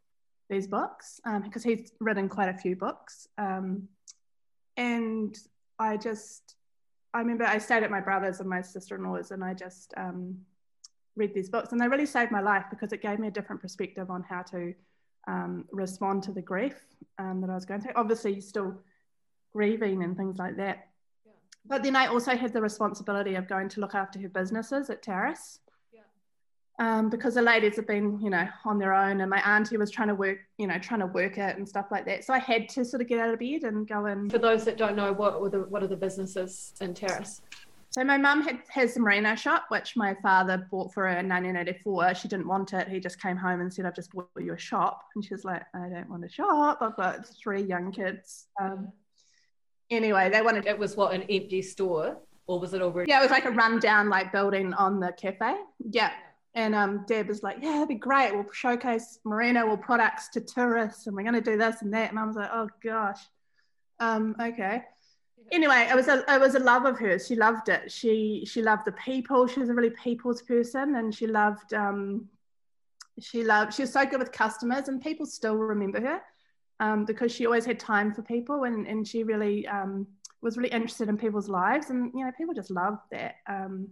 these 0.49 0.67
books, 0.67 1.19
because 1.43 1.65
um, 1.65 1.71
he's 1.71 1.93
written 1.99 2.27
quite 2.29 2.49
a 2.49 2.57
few 2.57 2.75
books. 2.75 3.27
Um, 3.37 3.87
and 4.77 5.35
I 5.79 5.97
just, 5.97 6.55
I 7.13 7.19
remember 7.19 7.45
I 7.45 7.57
stayed 7.57 7.81
at 7.81 7.89
my 7.89 8.01
brother's 8.01 8.39
and 8.39 8.49
my 8.49 8.61
sister-in-law's, 8.61 9.31
and 9.31 9.43
I 9.43 9.53
just 9.53 9.93
um, 9.97 10.37
read 11.15 11.33
these 11.33 11.49
books, 11.49 11.71
and 11.71 11.79
they 11.79 11.87
really 11.87 12.05
saved 12.05 12.31
my 12.31 12.41
life 12.41 12.65
because 12.69 12.91
it 12.91 13.01
gave 13.01 13.19
me 13.19 13.29
a 13.29 13.31
different 13.31 13.61
perspective 13.61 14.11
on 14.11 14.21
how 14.21 14.41
to 14.43 14.73
respond 15.71 16.21
to 16.23 16.33
the 16.33 16.41
grief 16.41 16.75
that 17.17 17.49
I 17.49 17.55
was 17.55 17.65
going 17.65 17.81
through. 17.81 17.93
Obviously, 17.95 18.39
still 18.41 18.75
grieving 19.53 20.03
and 20.03 20.17
things 20.17 20.37
like 20.37 20.57
that. 20.57 20.87
Yeah. 21.25 21.31
But 21.65 21.83
then 21.83 21.95
I 21.95 22.07
also 22.07 22.35
had 22.35 22.53
the 22.53 22.61
responsibility 22.61 23.35
of 23.35 23.47
going 23.47 23.69
to 23.69 23.79
look 23.79 23.95
after 23.95 24.19
her 24.19 24.29
businesses 24.29 24.89
at 24.89 25.01
Terrace. 25.01 25.59
Yeah. 25.93 26.01
Um, 26.79 27.09
because 27.09 27.35
the 27.35 27.41
ladies 27.41 27.75
have 27.75 27.87
been, 27.87 28.19
you 28.19 28.29
know, 28.29 28.47
on 28.65 28.79
their 28.79 28.93
own, 28.93 29.21
and 29.21 29.29
my 29.29 29.39
auntie 29.47 29.77
was 29.77 29.91
trying 29.91 30.09
to 30.09 30.15
work, 30.15 30.39
you 30.57 30.67
know, 30.67 30.77
trying 30.79 31.01
to 31.01 31.07
work 31.07 31.37
it 31.37 31.57
and 31.57 31.67
stuff 31.67 31.85
like 31.91 32.05
that. 32.05 32.23
So 32.23 32.33
I 32.33 32.39
had 32.39 32.67
to 32.69 32.83
sort 32.83 33.01
of 33.01 33.07
get 33.07 33.19
out 33.19 33.33
of 33.33 33.39
bed 33.39 33.63
and 33.63 33.87
go 33.87 34.05
and. 34.05 34.31
For 34.31 34.39
those 34.39 34.65
that 34.65 34.77
don't 34.77 34.95
know, 34.95 35.13
what 35.13 35.41
were 35.41 35.49
the 35.49 35.59
what 35.59 35.83
are 35.83 35.87
the 35.87 35.95
businesses 35.95 36.73
in 36.81 36.93
Terrace? 36.93 37.41
So 37.93 38.03
my 38.03 38.17
mum 38.17 38.41
had 38.41 38.61
has 38.69 38.95
the 38.95 39.01
merino 39.01 39.35
shop, 39.35 39.65
which 39.69 39.95
my 39.95 40.15
father 40.23 40.67
bought 40.71 40.91
for 40.91 41.03
her 41.03 41.09
in 41.09 41.29
1984. 41.29 42.15
She 42.15 42.27
didn't 42.27 42.47
want 42.47 42.73
it. 42.73 42.87
He 42.87 42.99
just 42.99 43.21
came 43.21 43.37
home 43.37 43.61
and 43.61 43.71
said, 43.71 43.85
"I've 43.85 43.93
just 43.93 44.11
bought 44.11 44.29
you 44.35 44.53
a 44.53 44.57
shop," 44.57 45.03
and 45.13 45.23
she 45.23 45.31
was 45.31 45.45
like, 45.45 45.61
"I 45.75 45.89
don't 45.89 46.09
want 46.09 46.25
a 46.25 46.29
shop. 46.29 46.79
I've 46.81 46.95
got 46.95 47.27
three 47.27 47.61
young 47.61 47.91
kids." 47.91 48.47
Um, 48.59 48.91
anyway, 49.95 50.29
they 50.29 50.41
wanted. 50.41 50.65
It 50.65 50.77
was 50.77 50.95
what 50.95 51.13
an 51.13 51.23
empty 51.23 51.61
store, 51.61 52.17
or 52.47 52.59
was 52.59 52.73
it 52.73 52.81
already? 52.81 53.09
Yeah, 53.09 53.19
it 53.19 53.23
was 53.23 53.31
like 53.31 53.45
a 53.45 53.51
rundown 53.51 54.09
like 54.09 54.31
building 54.31 54.73
on 54.73 54.99
the 54.99 55.13
cafe. 55.13 55.55
Yeah. 55.89 56.11
And 56.55 56.75
um, 56.75 57.03
Deb 57.07 57.27
was 57.27 57.41
like, 57.41 57.57
"Yeah, 57.61 57.73
that'd 57.73 57.87
be 57.87 57.95
great. 57.95 58.31
We'll 58.31 58.45
showcase 58.51 59.19
merino 59.23 59.65
wool 59.65 59.77
products 59.77 60.29
to 60.29 60.41
tourists, 60.41 61.07
and 61.07 61.15
we're 61.15 61.23
going 61.23 61.33
to 61.33 61.41
do 61.41 61.57
this 61.57 61.81
and 61.81 61.93
that." 61.93 62.11
And 62.11 62.19
I 62.19 62.25
was 62.25 62.35
like, 62.35 62.49
"Oh 62.53 62.69
gosh, 62.83 63.19
um, 63.99 64.35
okay." 64.39 64.83
Anyway, 65.51 65.87
it 65.89 65.95
was 65.95 66.07
a 66.07 66.23
it 66.27 66.39
was 66.39 66.55
a 66.55 66.59
love 66.59 66.85
of 66.85 66.99
hers. 66.99 67.27
She 67.27 67.35
loved 67.35 67.69
it. 67.69 67.91
She 67.91 68.43
she 68.45 68.61
loved 68.61 68.85
the 68.85 68.91
people. 68.91 69.47
She 69.47 69.59
was 69.59 69.69
a 69.69 69.73
really 69.73 69.89
people's 69.91 70.43
person, 70.43 70.95
and 70.95 71.13
she 71.13 71.25
loved 71.25 71.73
um, 71.73 72.29
she 73.19 73.43
loved 73.43 73.73
she 73.73 73.81
was 73.81 73.93
so 73.93 74.05
good 74.05 74.19
with 74.19 74.31
customers, 74.31 74.89
and 74.89 75.01
people 75.01 75.25
still 75.25 75.55
remember 75.55 76.01
her 76.01 76.21
um, 76.79 77.05
because 77.05 77.31
she 77.31 77.45
always 77.45 77.65
had 77.65 77.79
time 77.79 78.13
for 78.13 78.21
people 78.21 78.63
and, 78.63 78.87
and 78.87 79.07
she 79.07 79.23
really 79.23 79.67
um, 79.67 80.07
was 80.41 80.57
really 80.57 80.69
interested 80.69 81.09
in 81.09 81.17
people's 81.17 81.49
lives. 81.49 81.89
And, 81.89 82.11
you 82.13 82.25
know, 82.25 82.31
people 82.37 82.53
just 82.53 82.71
loved 82.71 83.01
that. 83.11 83.35
Um, 83.47 83.87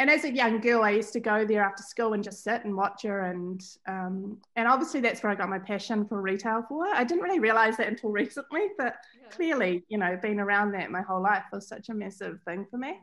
and 0.00 0.10
as 0.10 0.24
a 0.24 0.32
young 0.32 0.60
girl, 0.60 0.82
I 0.82 0.90
used 0.90 1.12
to 1.12 1.20
go 1.20 1.44
there 1.46 1.62
after 1.62 1.82
school 1.84 2.14
and 2.14 2.24
just 2.24 2.42
sit 2.42 2.64
and 2.64 2.76
watch 2.76 3.02
her. 3.04 3.26
And, 3.30 3.62
um, 3.86 4.38
and 4.56 4.66
obviously 4.66 5.00
that's 5.00 5.22
where 5.22 5.30
I 5.30 5.36
got 5.36 5.48
my 5.48 5.60
passion 5.60 6.04
for 6.04 6.20
retail 6.20 6.64
for. 6.68 6.86
I 6.86 7.04
didn't 7.04 7.22
really 7.22 7.38
realize 7.38 7.76
that 7.76 7.86
until 7.86 8.10
recently, 8.10 8.68
but 8.76 8.96
yeah. 9.20 9.28
clearly, 9.30 9.84
you 9.88 9.98
know, 9.98 10.18
being 10.20 10.40
around 10.40 10.72
that 10.72 10.90
my 10.90 11.02
whole 11.02 11.22
life 11.22 11.44
was 11.52 11.68
such 11.68 11.88
a 11.90 11.94
massive 11.94 12.40
thing 12.44 12.66
for 12.70 12.78
me. 12.78 12.98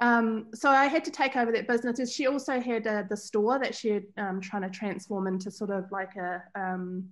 Um, 0.00 0.48
so 0.54 0.68
I 0.68 0.86
had 0.86 1.04
to 1.04 1.10
take 1.10 1.36
over 1.36 1.52
that 1.52 1.68
business. 1.68 2.12
She 2.12 2.26
also 2.26 2.60
had 2.60 2.86
uh, 2.86 3.04
the 3.08 3.16
store 3.16 3.58
that 3.60 3.74
she 3.74 3.90
had 3.90 4.04
um, 4.18 4.40
trying 4.40 4.62
to 4.62 4.70
transform 4.70 5.26
into 5.26 5.50
sort 5.50 5.70
of 5.70 5.90
like 5.90 6.16
a 6.16 6.42
um, 6.54 7.08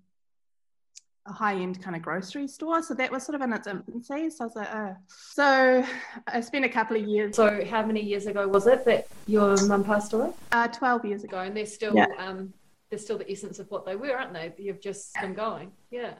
a 1.26 1.32
high 1.32 1.54
end 1.54 1.82
kind 1.82 1.94
of 1.94 2.02
grocery 2.02 2.48
store. 2.48 2.82
So 2.82 2.94
that 2.94 3.10
was 3.10 3.22
sort 3.22 3.36
of 3.36 3.42
in 3.42 3.52
its 3.52 3.66
infancy. 3.66 4.30
So 4.30 4.44
I 4.44 4.46
was 4.46 4.56
like, 4.56 4.74
oh. 4.74 4.96
So 5.08 5.86
I 6.26 6.40
spent 6.40 6.64
a 6.64 6.68
couple 6.68 6.96
of 6.96 7.06
years. 7.06 7.36
So 7.36 7.64
how 7.64 7.84
many 7.84 8.00
years 8.00 8.26
ago 8.26 8.48
was 8.48 8.66
it 8.66 8.84
that 8.86 9.06
your 9.26 9.56
mum 9.66 9.84
passed 9.84 10.12
away? 10.12 10.30
Uh, 10.50 10.68
12 10.68 11.04
years 11.04 11.24
ago. 11.24 11.38
And 11.38 11.56
they're 11.56 11.66
still, 11.66 11.94
yeah. 11.94 12.06
um, 12.18 12.52
they're 12.90 12.98
still 12.98 13.18
the 13.18 13.30
essence 13.30 13.58
of 13.58 13.70
what 13.70 13.86
they 13.86 13.96
were, 13.96 14.16
aren't 14.16 14.32
they? 14.32 14.52
You've 14.58 14.80
just 14.80 15.14
been 15.20 15.34
going. 15.34 15.72
Yeah. 15.90 16.14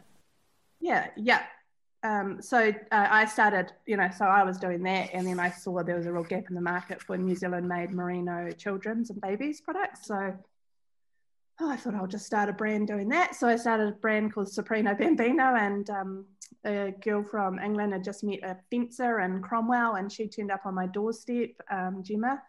Yeah. 0.80 1.08
Yeah. 1.16 1.42
Um, 2.04 2.42
so 2.42 2.58
uh, 2.58 2.72
I 2.90 3.26
started, 3.26 3.72
you 3.86 3.96
know, 3.96 4.08
so 4.16 4.24
I 4.24 4.42
was 4.42 4.58
doing 4.58 4.82
that, 4.82 5.10
and 5.12 5.24
then 5.24 5.38
I 5.38 5.50
saw 5.50 5.84
there 5.84 5.96
was 5.96 6.06
a 6.06 6.12
real 6.12 6.24
gap 6.24 6.48
in 6.48 6.56
the 6.56 6.60
market 6.60 7.00
for 7.00 7.16
New 7.16 7.36
Zealand 7.36 7.68
made 7.68 7.92
merino 7.92 8.50
children's 8.50 9.10
and 9.10 9.20
babies 9.20 9.60
products. 9.60 10.08
So 10.08 10.36
oh, 11.62 11.70
I 11.70 11.76
thought 11.76 11.94
I'll 11.94 12.06
just 12.06 12.26
start 12.26 12.48
a 12.48 12.52
brand 12.52 12.88
doing 12.88 13.08
that. 13.10 13.34
So 13.34 13.46
I 13.46 13.56
started 13.56 13.88
a 13.88 13.92
brand 13.92 14.34
called 14.34 14.48
Soprino 14.48 14.98
Bambino, 14.98 15.54
and 15.54 15.88
um, 15.90 16.24
a 16.64 16.92
girl 17.02 17.22
from 17.22 17.58
England 17.58 17.92
had 17.92 18.04
just 18.04 18.24
met 18.24 18.40
a 18.42 18.56
fencer 18.70 19.20
in 19.20 19.40
Cromwell, 19.42 19.94
and 19.94 20.10
she 20.10 20.26
turned 20.26 20.50
up 20.50 20.66
on 20.66 20.74
my 20.74 20.86
doorstep, 20.86 21.50
um, 21.70 22.02
Gemma, 22.02 22.42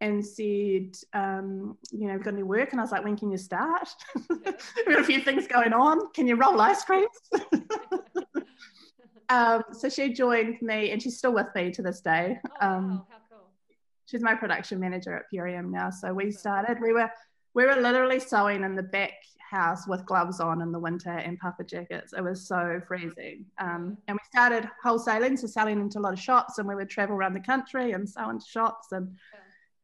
and 0.00 0.24
said, 0.24 0.96
um, 1.14 1.78
you 1.90 2.06
know, 2.06 2.14
we've 2.14 2.22
got 2.22 2.34
any 2.34 2.42
work? 2.42 2.72
And 2.72 2.80
I 2.80 2.84
was 2.84 2.92
like, 2.92 3.04
when 3.04 3.16
can 3.16 3.30
you 3.30 3.38
start? 3.38 3.88
we've 4.30 4.86
got 4.86 5.00
a 5.00 5.04
few 5.04 5.20
things 5.20 5.46
going 5.46 5.72
on. 5.72 6.12
Can 6.12 6.26
you 6.28 6.36
roll 6.36 6.60
ice 6.60 6.84
creams? 6.84 7.08
um, 9.30 9.62
so 9.72 9.88
she 9.88 10.12
joined 10.12 10.60
me, 10.60 10.90
and 10.90 11.02
she's 11.02 11.16
still 11.16 11.32
with 11.32 11.48
me 11.54 11.70
to 11.70 11.82
this 11.82 12.00
day. 12.00 12.38
Oh, 12.44 12.50
wow. 12.60 12.76
Um, 12.76 13.06
How 13.08 13.16
cool. 13.30 13.46
She's 14.04 14.22
my 14.22 14.34
production 14.34 14.78
manager 14.78 15.16
at 15.16 15.24
Perriam 15.32 15.70
now. 15.70 15.88
So 15.88 16.12
we 16.12 16.30
started, 16.30 16.78
we 16.82 16.92
were 16.92 17.10
we 17.58 17.66
were 17.66 17.74
literally 17.74 18.20
sewing 18.20 18.62
in 18.62 18.76
the 18.76 18.84
back 18.84 19.14
house 19.50 19.88
with 19.88 20.06
gloves 20.06 20.38
on 20.38 20.62
in 20.62 20.70
the 20.70 20.78
winter 20.78 21.10
and 21.10 21.40
puffer 21.40 21.64
jackets. 21.64 22.12
It 22.16 22.22
was 22.22 22.46
so 22.46 22.80
freezing. 22.86 23.46
Um, 23.58 23.98
and 24.06 24.14
we 24.14 24.20
started 24.30 24.70
wholesaling, 24.84 25.36
so 25.36 25.48
selling 25.48 25.80
into 25.80 25.98
a 25.98 26.02
lot 26.02 26.12
of 26.12 26.20
shops, 26.20 26.58
and 26.58 26.68
we 26.68 26.76
would 26.76 26.88
travel 26.88 27.16
around 27.16 27.34
the 27.34 27.40
country 27.40 27.90
and 27.90 28.08
sell 28.08 28.30
into 28.30 28.46
shops. 28.46 28.92
And 28.92 29.16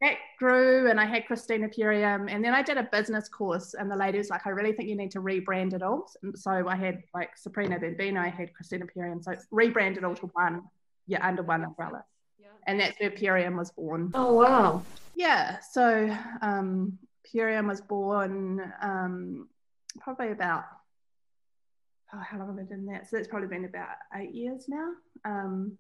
that 0.01 0.19
grew, 0.39 0.89
and 0.89 1.01
I 1.01 1.05
had 1.05 1.27
Christina 1.27 1.69
Perriam. 1.69 2.33
And 2.33 2.45
then 2.45 2.55
I 2.55 2.63
did 2.63 2.77
a 2.77 2.85
business 2.85 3.29
course, 3.29 3.75
and 3.75 3.91
the 3.91 3.97
lady 3.97 4.19
was 4.19 4.31
like, 4.31 4.47
I 4.47 4.51
really 4.51 4.73
think 4.73 4.89
you 4.89 4.97
need 4.97 5.11
to 5.11 5.21
rebrand 5.21 5.75
it 5.75 5.83
all. 5.83 6.09
And 6.23 6.39
so 6.39 6.69
I 6.69 6.77
had 6.77 7.03
like 7.13 7.31
Soprino 7.37 7.81
Bambino, 7.81 8.21
I 8.21 8.29
had 8.29 8.55
Christina 8.55 8.87
Perriam. 8.87 9.21
So 9.25 9.33
it's 9.33 9.49
rebranded 9.51 10.05
all 10.05 10.15
to 10.15 10.27
one, 10.35 10.63
yeah, 11.09 11.27
under 11.27 11.43
one 11.43 11.65
umbrella. 11.65 12.05
Yeah. 12.41 12.47
And 12.69 12.79
that's 12.79 13.01
where 13.01 13.11
Perriam 13.11 13.57
was 13.59 13.73
born. 13.73 14.13
Oh, 14.15 14.35
wow. 14.35 14.83
Yeah. 15.17 15.59
So, 15.73 16.17
um, 16.41 16.99
Perriam 17.33 17.69
was 17.69 17.81
born 17.81 18.73
um, 18.83 19.49
probably 20.01 20.31
about, 20.31 20.65
oh, 22.13 22.19
how 22.19 22.39
long 22.39 22.49
have 22.49 22.59
I 22.59 22.69
been 22.69 22.87
that? 22.87 23.09
So 23.09 23.17
it's 23.17 23.29
probably 23.29 23.49
been 23.49 23.65
about 23.65 23.97
eight 24.15 24.35
years 24.35 24.67
now. 24.69 24.91
Um, 25.25 25.79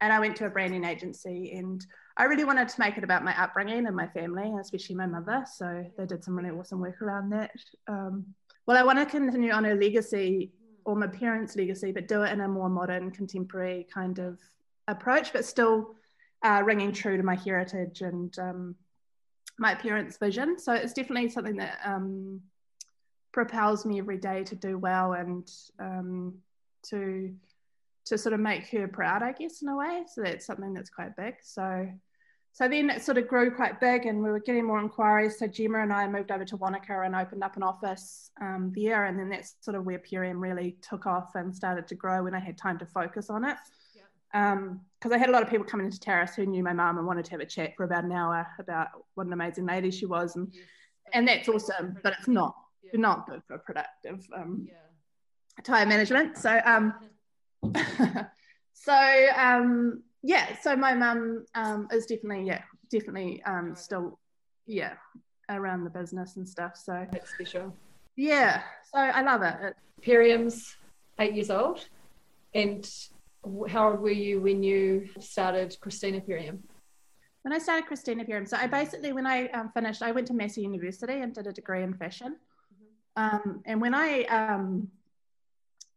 and 0.00 0.12
I 0.12 0.20
went 0.20 0.36
to 0.36 0.46
a 0.46 0.50
branding 0.50 0.84
agency 0.84 1.52
and 1.56 1.84
I 2.16 2.24
really 2.24 2.44
wanted 2.44 2.68
to 2.68 2.80
make 2.80 2.96
it 2.96 3.04
about 3.04 3.24
my 3.24 3.40
upbringing 3.40 3.86
and 3.86 3.96
my 3.96 4.06
family, 4.08 4.52
especially 4.60 4.94
my 4.94 5.06
mother. 5.06 5.44
So 5.52 5.84
they 5.96 6.06
did 6.06 6.22
some 6.22 6.36
really 6.36 6.50
awesome 6.50 6.80
work 6.80 7.02
around 7.02 7.30
that. 7.30 7.50
Um, 7.88 8.26
well, 8.66 8.76
I 8.76 8.84
want 8.84 8.98
to 8.98 9.06
continue 9.06 9.50
on 9.50 9.64
her 9.64 9.74
legacy 9.74 10.52
or 10.84 10.94
my 10.94 11.08
parents' 11.08 11.56
legacy, 11.56 11.90
but 11.90 12.06
do 12.06 12.22
it 12.22 12.32
in 12.32 12.40
a 12.40 12.48
more 12.48 12.68
modern, 12.68 13.10
contemporary 13.10 13.86
kind 13.92 14.18
of 14.18 14.38
approach, 14.86 15.32
but 15.32 15.44
still 15.44 15.94
uh, 16.42 16.62
ringing 16.64 16.92
true 16.92 17.16
to 17.16 17.22
my 17.22 17.34
heritage 17.34 18.00
and 18.02 18.38
um, 18.38 18.76
my 19.58 19.74
parents' 19.74 20.16
vision. 20.16 20.58
So 20.58 20.72
it's 20.72 20.92
definitely 20.92 21.28
something 21.30 21.56
that 21.56 21.78
um, 21.84 22.40
propels 23.32 23.84
me 23.84 23.98
every 23.98 24.18
day 24.18 24.44
to 24.44 24.54
do 24.54 24.78
well 24.78 25.12
and 25.12 25.50
um, 25.78 26.34
to 26.90 27.34
to 28.06 28.16
sort 28.16 28.32
of 28.32 28.40
make 28.40 28.66
her 28.68 28.88
proud, 28.88 29.22
I 29.22 29.32
guess, 29.32 29.60
in 29.60 29.68
a 29.68 29.76
way. 29.76 30.04
So 30.10 30.22
that's 30.22 30.46
something 30.46 30.72
that's 30.72 30.88
quite 30.88 31.14
big. 31.16 31.34
So 31.42 31.88
so 32.52 32.66
then 32.66 32.90
it 32.90 33.02
sort 33.02 33.18
of 33.18 33.28
grew 33.28 33.54
quite 33.54 33.78
big 33.78 34.06
and 34.06 34.22
we 34.22 34.30
were 34.30 34.40
getting 34.40 34.66
more 34.66 34.80
inquiries. 34.80 35.38
So 35.38 35.46
Gemma 35.46 35.80
and 35.80 35.92
I 35.92 36.08
moved 36.08 36.32
over 36.32 36.44
to 36.46 36.56
Wanaka 36.56 37.02
and 37.02 37.14
opened 37.14 37.44
up 37.44 37.56
an 37.56 37.62
office 37.62 38.30
um, 38.40 38.72
there. 38.74 39.04
And 39.04 39.18
then 39.18 39.28
that's 39.28 39.54
sort 39.60 39.76
of 39.76 39.84
where 39.84 40.00
Perriam 40.00 40.40
really 40.40 40.76
took 40.82 41.06
off 41.06 41.34
and 41.34 41.54
started 41.54 41.86
to 41.88 41.94
grow 41.94 42.24
when 42.24 42.34
I 42.34 42.40
had 42.40 42.58
time 42.58 42.78
to 42.78 42.86
focus 42.86 43.30
on 43.30 43.44
it 43.44 43.56
because 44.32 44.56
um, 44.56 45.12
I 45.12 45.18
had 45.18 45.28
a 45.28 45.32
lot 45.32 45.42
of 45.42 45.48
people 45.48 45.64
coming 45.64 45.86
into 45.86 45.98
Terrace 45.98 46.34
who 46.34 46.46
knew 46.46 46.62
my 46.62 46.72
mum 46.72 46.98
and 46.98 47.06
wanted 47.06 47.24
to 47.26 47.30
have 47.32 47.40
a 47.40 47.46
chat 47.46 47.74
for 47.76 47.84
about 47.84 48.04
an 48.04 48.12
hour 48.12 48.46
about 48.58 48.88
what 49.14 49.26
an 49.26 49.32
amazing 49.32 49.66
lady 49.66 49.90
she 49.90 50.06
was, 50.06 50.36
and 50.36 50.52
and 51.12 51.26
that's 51.26 51.48
awesome, 51.48 51.98
but 52.02 52.14
it's 52.18 52.28
not 52.28 52.54
yeah. 52.82 53.00
not 53.00 53.26
good 53.26 53.42
for 53.46 53.58
productive 53.58 54.26
um, 54.36 54.66
yeah. 54.68 55.62
time 55.64 55.88
management. 55.88 56.36
So 56.36 56.60
um, 56.64 56.94
so 58.74 59.26
um, 59.36 60.02
yeah, 60.22 60.56
so 60.60 60.76
my 60.76 60.94
mum 60.94 61.46
um, 61.54 61.88
is 61.92 62.06
definitely 62.06 62.46
yeah 62.46 62.62
definitely 62.90 63.42
um, 63.44 63.74
still 63.74 64.18
yeah 64.66 64.94
around 65.48 65.84
the 65.84 65.90
business 65.90 66.36
and 66.36 66.46
stuff. 66.46 66.76
So 66.76 67.06
that's 67.10 67.30
special. 67.30 67.74
Yeah, 68.16 68.62
so 68.92 68.98
I 68.98 69.22
love 69.22 69.42
it. 69.42 69.74
Perriam's 70.02 70.76
eight 71.18 71.34
years 71.34 71.50
old, 71.50 71.86
and 72.54 72.88
how 73.68 73.90
old 73.90 74.00
were 74.00 74.10
you 74.10 74.40
when 74.40 74.62
you 74.62 75.08
started 75.20 75.76
Christina 75.80 76.20
Perriam? 76.20 76.58
When 77.42 77.52
I 77.52 77.58
started 77.58 77.86
Christina 77.86 78.24
Perriam, 78.24 78.48
so 78.48 78.56
I 78.56 78.66
basically, 78.66 79.12
when 79.12 79.26
I 79.26 79.48
um, 79.48 79.70
finished, 79.72 80.02
I 80.02 80.10
went 80.10 80.26
to 80.28 80.34
Massey 80.34 80.62
University 80.62 81.20
and 81.20 81.32
did 81.34 81.46
a 81.46 81.52
degree 81.52 81.82
in 81.82 81.94
fashion. 81.94 82.36
Mm-hmm. 83.16 83.50
Um, 83.50 83.62
and 83.64 83.80
when 83.80 83.94
I 83.94 84.24
um, 84.24 84.88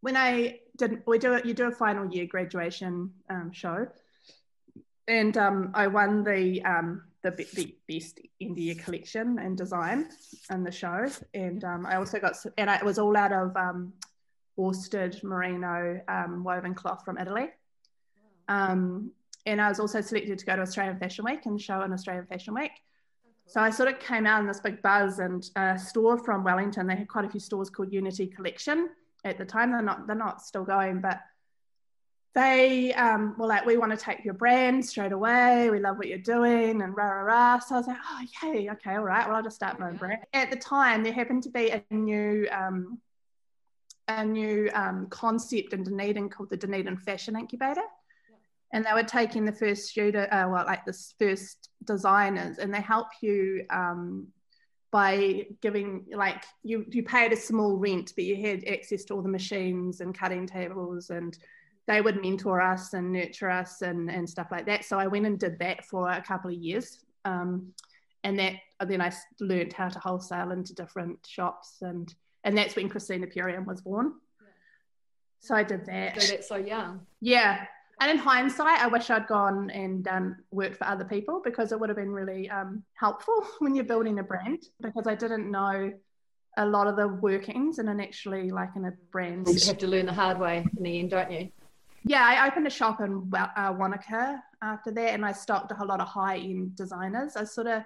when 0.02 0.16
I 0.16 0.60
did, 0.78 1.02
we 1.06 1.18
do 1.18 1.34
it. 1.34 1.46
You 1.46 1.54
do 1.54 1.68
a 1.68 1.72
final 1.72 2.12
year 2.14 2.26
graduation 2.26 3.12
um, 3.30 3.52
show, 3.52 3.88
and 5.08 5.38
um, 5.38 5.72
I 5.74 5.88
won 5.88 6.24
the 6.24 6.64
um, 6.64 7.04
the, 7.24 7.32
the 7.32 7.76
best 7.88 8.20
India 8.40 8.76
collection 8.76 9.40
and 9.40 9.58
design 9.58 10.10
in 10.50 10.64
the 10.64 10.72
show, 10.72 11.08
and 11.34 11.64
um, 11.64 11.86
I 11.86 11.96
also 11.96 12.20
got 12.20 12.36
and 12.58 12.70
I, 12.70 12.78
it 12.78 12.86
was 12.86 13.00
all 13.00 13.18
out 13.18 13.32
of 13.32 13.56
um, 13.58 13.94
worsted 14.56 15.20
merino 15.24 16.02
um, 16.08 16.44
woven 16.44 16.74
cloth 16.74 17.04
from 17.04 17.18
Italy. 17.18 17.50
Um, 18.48 19.12
and 19.46 19.62
I 19.62 19.70
was 19.70 19.80
also 19.80 20.02
selected 20.02 20.38
to 20.38 20.46
go 20.46 20.56
to 20.56 20.62
Australian 20.62 21.00
Fashion 21.00 21.26
Week 21.26 21.46
and 21.46 21.60
show 21.60 21.82
in 21.82 21.94
Australian 21.94 22.26
Fashion 22.26 22.54
Week. 22.54 22.72
So 23.48 23.60
I 23.60 23.70
sort 23.70 23.90
of 23.90 24.00
came 24.00 24.26
out 24.26 24.40
in 24.42 24.48
this 24.48 24.60
big 24.60 24.82
buzz 24.82 25.20
and 25.20 25.50
a 25.56 25.78
store 25.78 26.18
from 26.18 26.44
Wellington. 26.44 26.88
They 26.88 26.96
had 26.96 27.08
quite 27.08 27.26
a 27.26 27.30
few 27.30 27.40
stores 27.40 27.70
called 27.70 27.92
Unity 27.92 28.28
Collection 28.28 28.90
at 29.26 29.38
the 29.38 29.46
time. 29.46 29.72
They're 29.72 29.82
not 29.82 30.08
they're 30.08 30.16
not 30.16 30.42
still 30.42 30.64
going, 30.64 31.02
but 31.02 31.20
they 32.34 32.94
um, 32.94 33.36
were 33.38 33.48
like, 33.48 33.66
we 33.66 33.76
want 33.78 33.92
to 33.92 33.98
take 33.98 34.24
your 34.24 34.34
brand 34.34 34.86
straight 34.86 35.12
away. 35.12 35.70
We 35.70 35.80
love 35.80 35.98
what 35.98 36.08
you're 36.08 36.18
doing 36.18 36.82
and 36.82 36.96
rah, 36.96 37.04
rah, 37.04 37.24
rah. 37.24 37.60
So 37.60 37.76
I 37.76 37.78
was 37.80 37.88
like, 37.88 37.98
oh, 38.10 38.22
yay. 38.44 38.70
Okay. 38.72 38.96
All 38.96 39.04
right. 39.04 39.28
Well, 39.28 39.36
I'll 39.36 39.44
just 39.44 39.58
start 39.58 39.80
my 39.80 39.90
own 39.90 39.98
brand. 39.98 40.22
At 40.34 40.50
the 40.50 40.56
time, 40.56 41.04
there 41.04 41.12
happened 41.12 41.44
to 41.44 41.50
be 41.50 41.72
a 41.72 41.84
new, 41.90 42.48
um, 42.52 43.00
a 44.08 44.26
new 44.26 44.70
um, 44.74 45.08
concept 45.10 45.74
in 45.74 45.84
Dunedin 45.84 46.30
called 46.30 46.50
the 46.50 46.58
Dunedin 46.58 46.98
Fashion 46.98 47.36
Incubator. 47.36 47.84
And 48.74 48.86
they 48.86 48.94
were 48.94 49.04
taking 49.04 49.44
the 49.44 49.52
first 49.52 49.88
student, 49.88 50.32
uh, 50.32 50.48
well, 50.50 50.66
like 50.66 50.86
the 50.86 50.98
first 51.20 51.70
designers, 51.84 52.58
and 52.58 52.74
they 52.74 52.80
help 52.80 53.08
you 53.22 53.66
um, 53.70 54.28
by 54.92 55.46
giving 55.62 56.06
like 56.14 56.44
you 56.64 56.86
you 56.90 57.04
paid 57.04 57.34
a 57.34 57.36
small 57.36 57.78
rent, 57.78 58.14
but 58.16 58.24
you 58.24 58.36
had 58.38 58.64
access 58.66 59.04
to 59.06 59.14
all 59.14 59.22
the 59.22 59.30
machines 59.30 60.00
and 60.00 60.18
cutting 60.18 60.48
tables 60.48 61.10
and 61.10 61.38
they 61.88 62.02
would 62.02 62.22
mentor 62.22 62.62
us 62.62 62.94
and 62.94 63.12
nurture 63.12 63.50
us 63.50 63.82
and, 63.82 64.10
and 64.10 64.30
stuff 64.30 64.48
like 64.52 64.66
that. 64.66 64.86
So 64.86 65.00
I 65.00 65.08
went 65.08 65.26
and 65.26 65.40
did 65.40 65.60
that 65.60 65.84
for 65.86 66.10
a 66.10 66.22
couple 66.22 66.52
of 66.52 66.58
years. 66.58 67.00
Um, 67.26 67.74
and 68.24 68.38
that 68.40 68.56
then 68.86 69.02
I 69.02 69.12
learned 69.40 69.74
how 69.74 69.90
to 69.90 70.00
wholesale 70.00 70.52
into 70.52 70.76
different 70.76 71.26
shops 71.28 71.78
and 71.82 72.14
and 72.44 72.58
that's 72.58 72.76
when 72.76 72.90
Christina 72.90 73.28
Perriam 73.28 73.66
was 73.66 73.82
born. 73.82 74.14
Yeah. 74.42 74.48
So 75.40 75.56
I 75.56 75.64
did 75.64 75.86
that. 75.86 76.22
So 76.22 76.32
that's 76.32 76.48
so 76.48 76.58
young. 76.58 77.02
Yeah. 77.20 77.66
And 78.00 78.10
in 78.10 78.18
hindsight, 78.18 78.80
I 78.80 78.88
wish 78.88 79.10
I'd 79.12 79.28
gone 79.28 79.70
and 79.70 80.04
done 80.04 80.38
worked 80.50 80.78
for 80.78 80.88
other 80.88 81.06
people 81.06 81.42
because 81.44 81.72
it 81.72 81.80
would 81.80 81.90
have 81.90 81.98
been 81.98 82.12
really 82.12 82.50
um, 82.50 82.84
helpful 82.94 83.46
when 83.60 83.76
you're 83.76 83.86
building 83.86 84.20
a 84.20 84.24
brand 84.24 84.64
because 84.82 85.06
I 85.08 85.16
didn't 85.16 85.52
know 85.52 85.94
a 86.58 86.66
lot 86.66 86.88
of 86.88 86.96
the 86.96 87.08
workings 87.08 87.80
and 87.80 88.02
actually 88.02 88.50
like 88.50 88.70
in 88.76 88.86
a 88.86 88.92
brand. 89.12 89.48
You 89.48 89.68
have 89.68 89.78
to 89.78 89.88
learn 89.88 90.08
the 90.08 90.14
hard 90.14 90.40
way 90.40 90.66
in 90.78 90.84
the 90.84 91.00
end, 91.00 91.12
don't 91.12 91.32
you? 91.32 91.52
yeah, 92.04 92.24
I 92.26 92.48
opened 92.48 92.68
a 92.68 92.72
shop 92.72 93.00
in 93.00 93.32
uh, 93.34 93.74
Wanaka 93.78 94.42
after 94.62 94.92
that, 94.92 95.14
and 95.14 95.26
I 95.26 95.32
stocked 95.32 95.72
a 95.72 95.76
whole 95.76 95.88
lot 95.88 96.02
of 96.02 96.08
high 96.08 96.38
end 96.38 96.76
designers. 96.76 97.36
I 97.36 97.44
sort 97.44 97.68
of 97.68 97.84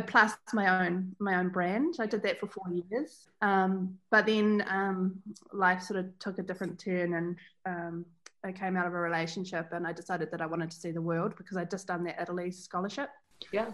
plus 0.00 0.32
my 0.54 0.86
own 0.86 1.14
my 1.18 1.36
own 1.36 1.50
brand. 1.50 1.96
I 2.00 2.06
did 2.06 2.22
that 2.22 2.40
for 2.40 2.46
four 2.46 2.64
years, 2.90 3.28
um, 3.42 3.98
but 4.10 4.26
then 4.26 4.64
um, 4.68 5.20
life 5.52 5.82
sort 5.82 6.00
of 6.00 6.18
took 6.18 6.38
a 6.38 6.42
different 6.42 6.78
turn, 6.78 7.14
and 7.14 7.36
um, 7.66 8.06
I 8.44 8.52
came 8.52 8.76
out 8.76 8.86
of 8.86 8.94
a 8.94 8.98
relationship, 8.98 9.68
and 9.72 9.86
I 9.86 9.92
decided 9.92 10.30
that 10.30 10.40
I 10.40 10.46
wanted 10.46 10.70
to 10.70 10.76
see 10.76 10.92
the 10.92 11.02
world 11.02 11.34
because 11.36 11.56
I'd 11.56 11.70
just 11.70 11.86
done 11.86 12.04
that 12.04 12.20
Italy 12.20 12.50
scholarship. 12.50 13.10
Yeah. 13.52 13.70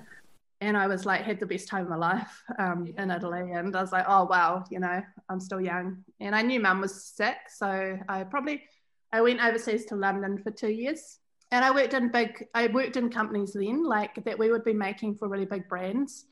And 0.61 0.77
I 0.77 0.89
was 0.89 1.07
like, 1.07 1.23
had 1.23 1.39
the 1.39 1.47
best 1.47 1.69
time 1.69 1.85
of 1.85 1.91
my 1.91 1.97
life 1.97 2.43
um, 2.59 2.93
in 2.99 3.13
Italy. 3.13 3.53
And 3.53 3.77
I 3.77 3.81
was 3.81 3.93
like, 3.93 4.07
oh, 4.09 4.25
wow, 4.25 4.65
you 4.71 4.81
know, 4.81 5.01
I'm 5.29 5.39
still 5.39 5.61
young. 5.61 5.99
And 6.19 6.35
I 6.35 6.43
knew 6.43 6.59
mum 6.59 6.81
was 6.81 7.05
sick. 7.05 7.37
So 7.49 7.97
I 8.09 8.25
probably, 8.25 8.65
I 9.13 9.21
went 9.21 9.41
overseas 9.41 9.85
to 9.87 9.95
London 9.95 10.37
for 10.43 10.51
two 10.51 10.71
years. 10.71 11.21
And 11.51 11.65
I 11.65 11.71
worked 11.71 11.95
in 11.95 12.11
big, 12.11 12.47
I 12.55 12.67
worked 12.67 12.97
in 12.97 13.09
companies 13.11 13.53
then, 13.55 13.85
like 13.85 14.23
that 14.25 14.39
we 14.39 14.51
would 14.51 14.65
be 14.65 14.75
making 14.75 15.17
for 15.17 15.29
really 15.29 15.47
big 15.47 15.69
brands, 15.69 16.27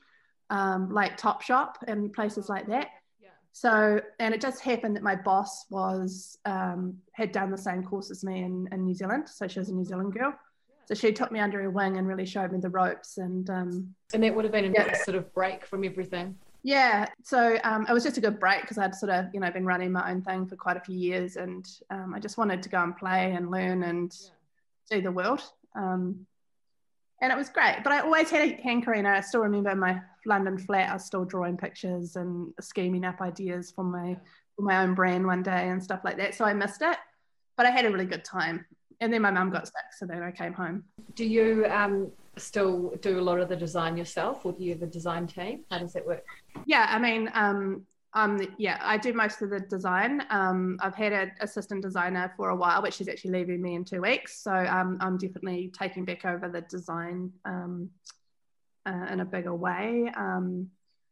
um, 0.49 0.89
like 0.91 1.19
Topshop 1.19 1.75
and 1.87 2.13
places 2.13 2.49
like 2.49 2.67
that. 2.67 2.87
So, 3.53 3.99
and 4.19 4.35
it 4.35 4.39
just 4.39 4.61
happened 4.61 4.95
that 4.95 5.01
my 5.01 5.15
boss 5.15 5.65
was, 5.71 6.37
um, 6.45 6.97
had 7.13 7.31
done 7.31 7.49
the 7.49 7.57
same 7.57 7.83
course 7.83 8.11
as 8.11 8.23
me 8.23 8.43
in, 8.43 8.69
in 8.71 8.85
New 8.85 8.93
Zealand. 8.93 9.27
So 9.27 9.47
she 9.47 9.57
was 9.57 9.69
a 9.69 9.73
New 9.73 9.83
Zealand 9.83 10.13
girl. 10.13 10.35
So 10.85 10.93
she 10.93 11.11
took 11.11 11.31
me 11.31 11.39
under 11.39 11.59
her 11.63 11.71
wing 11.71 11.97
and 11.97 12.07
really 12.07 12.27
showed 12.27 12.51
me 12.51 12.59
the 12.59 12.69
ropes. 12.69 13.17
And 13.17 13.49
um, 13.49 13.95
and 14.13 14.21
that 14.21 14.35
would 14.35 14.45
have 14.45 14.51
been 14.51 14.65
a 14.65 14.71
yeah. 14.71 14.93
sort 15.03 15.15
of 15.15 15.33
break 15.33 15.65
from 15.65 15.83
everything. 15.83 16.37
Yeah, 16.61 17.07
so 17.23 17.57
um, 17.63 17.87
it 17.89 17.93
was 17.93 18.03
just 18.03 18.17
a 18.17 18.21
good 18.21 18.39
break 18.39 18.61
because 18.61 18.77
I'd 18.77 18.93
sort 18.93 19.11
of, 19.11 19.25
you 19.33 19.39
know, 19.39 19.49
been 19.49 19.65
running 19.65 19.91
my 19.91 20.11
own 20.11 20.21
thing 20.21 20.45
for 20.45 20.55
quite 20.55 20.77
a 20.77 20.81
few 20.81 20.97
years, 20.97 21.35
and 21.37 21.67
um, 21.89 22.13
I 22.13 22.19
just 22.19 22.37
wanted 22.37 22.61
to 22.61 22.69
go 22.69 22.83
and 22.83 22.95
play 22.95 23.31
and 23.31 23.49
learn 23.49 23.83
and 23.83 24.15
yeah. 24.21 24.29
See 24.89 25.01
the 25.01 25.11
world. 25.11 25.41
Um, 25.75 26.25
and 27.21 27.31
it 27.31 27.37
was 27.37 27.49
great, 27.49 27.77
but 27.83 27.91
I 27.91 28.01
always 28.01 28.29
had 28.29 28.47
a 28.47 28.61
hankering. 28.61 29.05
I 29.05 29.21
still 29.21 29.41
remember 29.41 29.73
my 29.75 30.01
London 30.25 30.57
flat. 30.57 30.89
I 30.89 30.93
was 30.93 31.05
still 31.05 31.25
drawing 31.25 31.57
pictures 31.57 32.15
and 32.15 32.53
scheming 32.61 33.05
up 33.05 33.21
ideas 33.21 33.71
for 33.71 33.83
my 33.83 34.17
for 34.55 34.61
my 34.61 34.83
own 34.83 34.93
brand 34.93 35.25
one 35.25 35.43
day 35.43 35.69
and 35.69 35.83
stuff 35.83 36.01
like 36.03 36.17
that. 36.17 36.35
So 36.35 36.45
I 36.45 36.53
missed 36.53 36.81
it, 36.81 36.97
but 37.55 37.65
I 37.65 37.71
had 37.71 37.85
a 37.85 37.91
really 37.91 38.05
good 38.05 38.23
time. 38.23 38.65
And 39.01 39.13
then 39.13 39.21
my 39.21 39.31
mum 39.31 39.51
got 39.51 39.67
sick, 39.67 39.75
so 39.97 40.05
then 40.05 40.23
I 40.23 40.31
came 40.31 40.53
home. 40.53 40.83
Do 41.15 41.25
you 41.25 41.65
um, 41.69 42.11
still 42.37 42.95
do 43.01 43.19
a 43.19 43.21
lot 43.21 43.39
of 43.39 43.49
the 43.49 43.55
design 43.55 43.97
yourself 43.97 44.45
or 44.45 44.53
do 44.53 44.63
you 44.63 44.73
have 44.73 44.81
a 44.81 44.87
design 44.87 45.27
team? 45.27 45.63
How 45.69 45.79
does 45.79 45.93
that 45.93 46.05
work? 46.05 46.25
Yeah, 46.65 46.87
I 46.89 46.99
mean, 46.99 47.29
um, 47.33 47.85
um, 48.17 48.41
yeah, 48.57 48.79
I 48.81 48.97
do 48.97 49.13
most 49.13 49.43
of 49.43 49.51
the 49.51 49.59
design. 49.59 50.23
Um, 50.31 50.79
I've 50.81 50.95
had 50.95 51.13
an 51.13 51.31
assistant 51.39 51.83
designer 51.83 52.33
for 52.35 52.49
a 52.49 52.55
while, 52.55 52.81
but 52.81 52.91
she's 52.91 53.07
actually 53.07 53.31
leaving 53.31 53.61
me 53.61 53.75
in 53.75 53.85
two 53.85 54.01
weeks. 54.01 54.41
So 54.41 54.51
um, 54.51 54.97
I'm 55.01 55.19
definitely 55.19 55.71
taking 55.77 56.03
back 56.03 56.25
over 56.25 56.49
the 56.49 56.61
design 56.61 57.31
um, 57.45 57.91
uh, 58.87 59.05
in 59.11 59.19
a 59.19 59.25
bigger 59.25 59.53
way. 59.53 60.11
Um, 60.17 60.67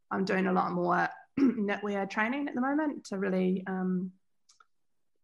I'm 0.10 0.26
doing 0.26 0.48
a 0.48 0.52
lot 0.52 0.72
more 0.72 1.08
knitwear 1.40 2.10
training 2.10 2.48
at 2.48 2.56
the 2.56 2.62
moment 2.62 3.06
to 3.06 3.20
really 3.20 3.64
um, 3.68 4.12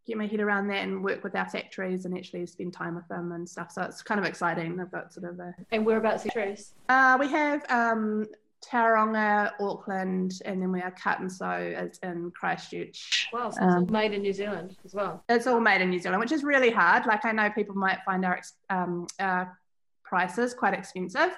get 0.05 0.17
my 0.17 0.27
head 0.27 0.39
around 0.39 0.67
that 0.67 0.83
and 0.83 1.03
work 1.03 1.23
with 1.23 1.35
our 1.35 1.49
factories 1.49 2.05
and 2.05 2.15
actually 2.15 2.45
spend 2.45 2.73
time 2.73 2.93
with 2.93 3.07
them 3.07 3.31
and 3.31 3.49
stuff. 3.49 3.71
So 3.71 3.81
it's 3.81 4.03
kind 4.03 4.19
of 4.19 4.25
exciting. 4.27 4.79
I've 4.79 4.91
got 4.91 5.11
sort 5.11 5.31
of 5.31 5.39
a. 5.39 5.55
And 5.71 5.83
whereabouts 5.83 6.25
factories? 6.25 6.75
Uh, 6.89 7.17
we 7.19 7.27
have 7.29 7.65
um, 7.69 8.27
Tauranga, 8.61 9.51
Auckland, 9.59 10.41
and 10.45 10.61
then 10.61 10.71
we 10.71 10.81
are 10.81 10.91
cut 10.91 11.19
and 11.19 11.31
sew 11.31 11.45
as 11.45 11.99
in 12.03 12.31
Christchurch. 12.31 13.29
Wow, 13.33 13.49
so 13.49 13.61
um, 13.61 13.87
made 13.91 14.13
in 14.13 14.21
New 14.21 14.33
Zealand 14.33 14.77
as 14.85 14.93
well. 14.93 15.23
It's 15.29 15.47
all 15.47 15.59
made 15.59 15.81
in 15.81 15.89
New 15.89 15.99
Zealand, 15.99 16.19
which 16.19 16.31
is 16.31 16.43
really 16.43 16.69
hard. 16.69 17.05
Like 17.05 17.25
I 17.25 17.31
know 17.31 17.49
people 17.49 17.75
might 17.75 17.99
find 18.05 18.23
our, 18.23 18.39
um, 18.69 19.07
our 19.19 19.57
prices 20.03 20.53
quite 20.53 20.73
expensive. 20.73 21.31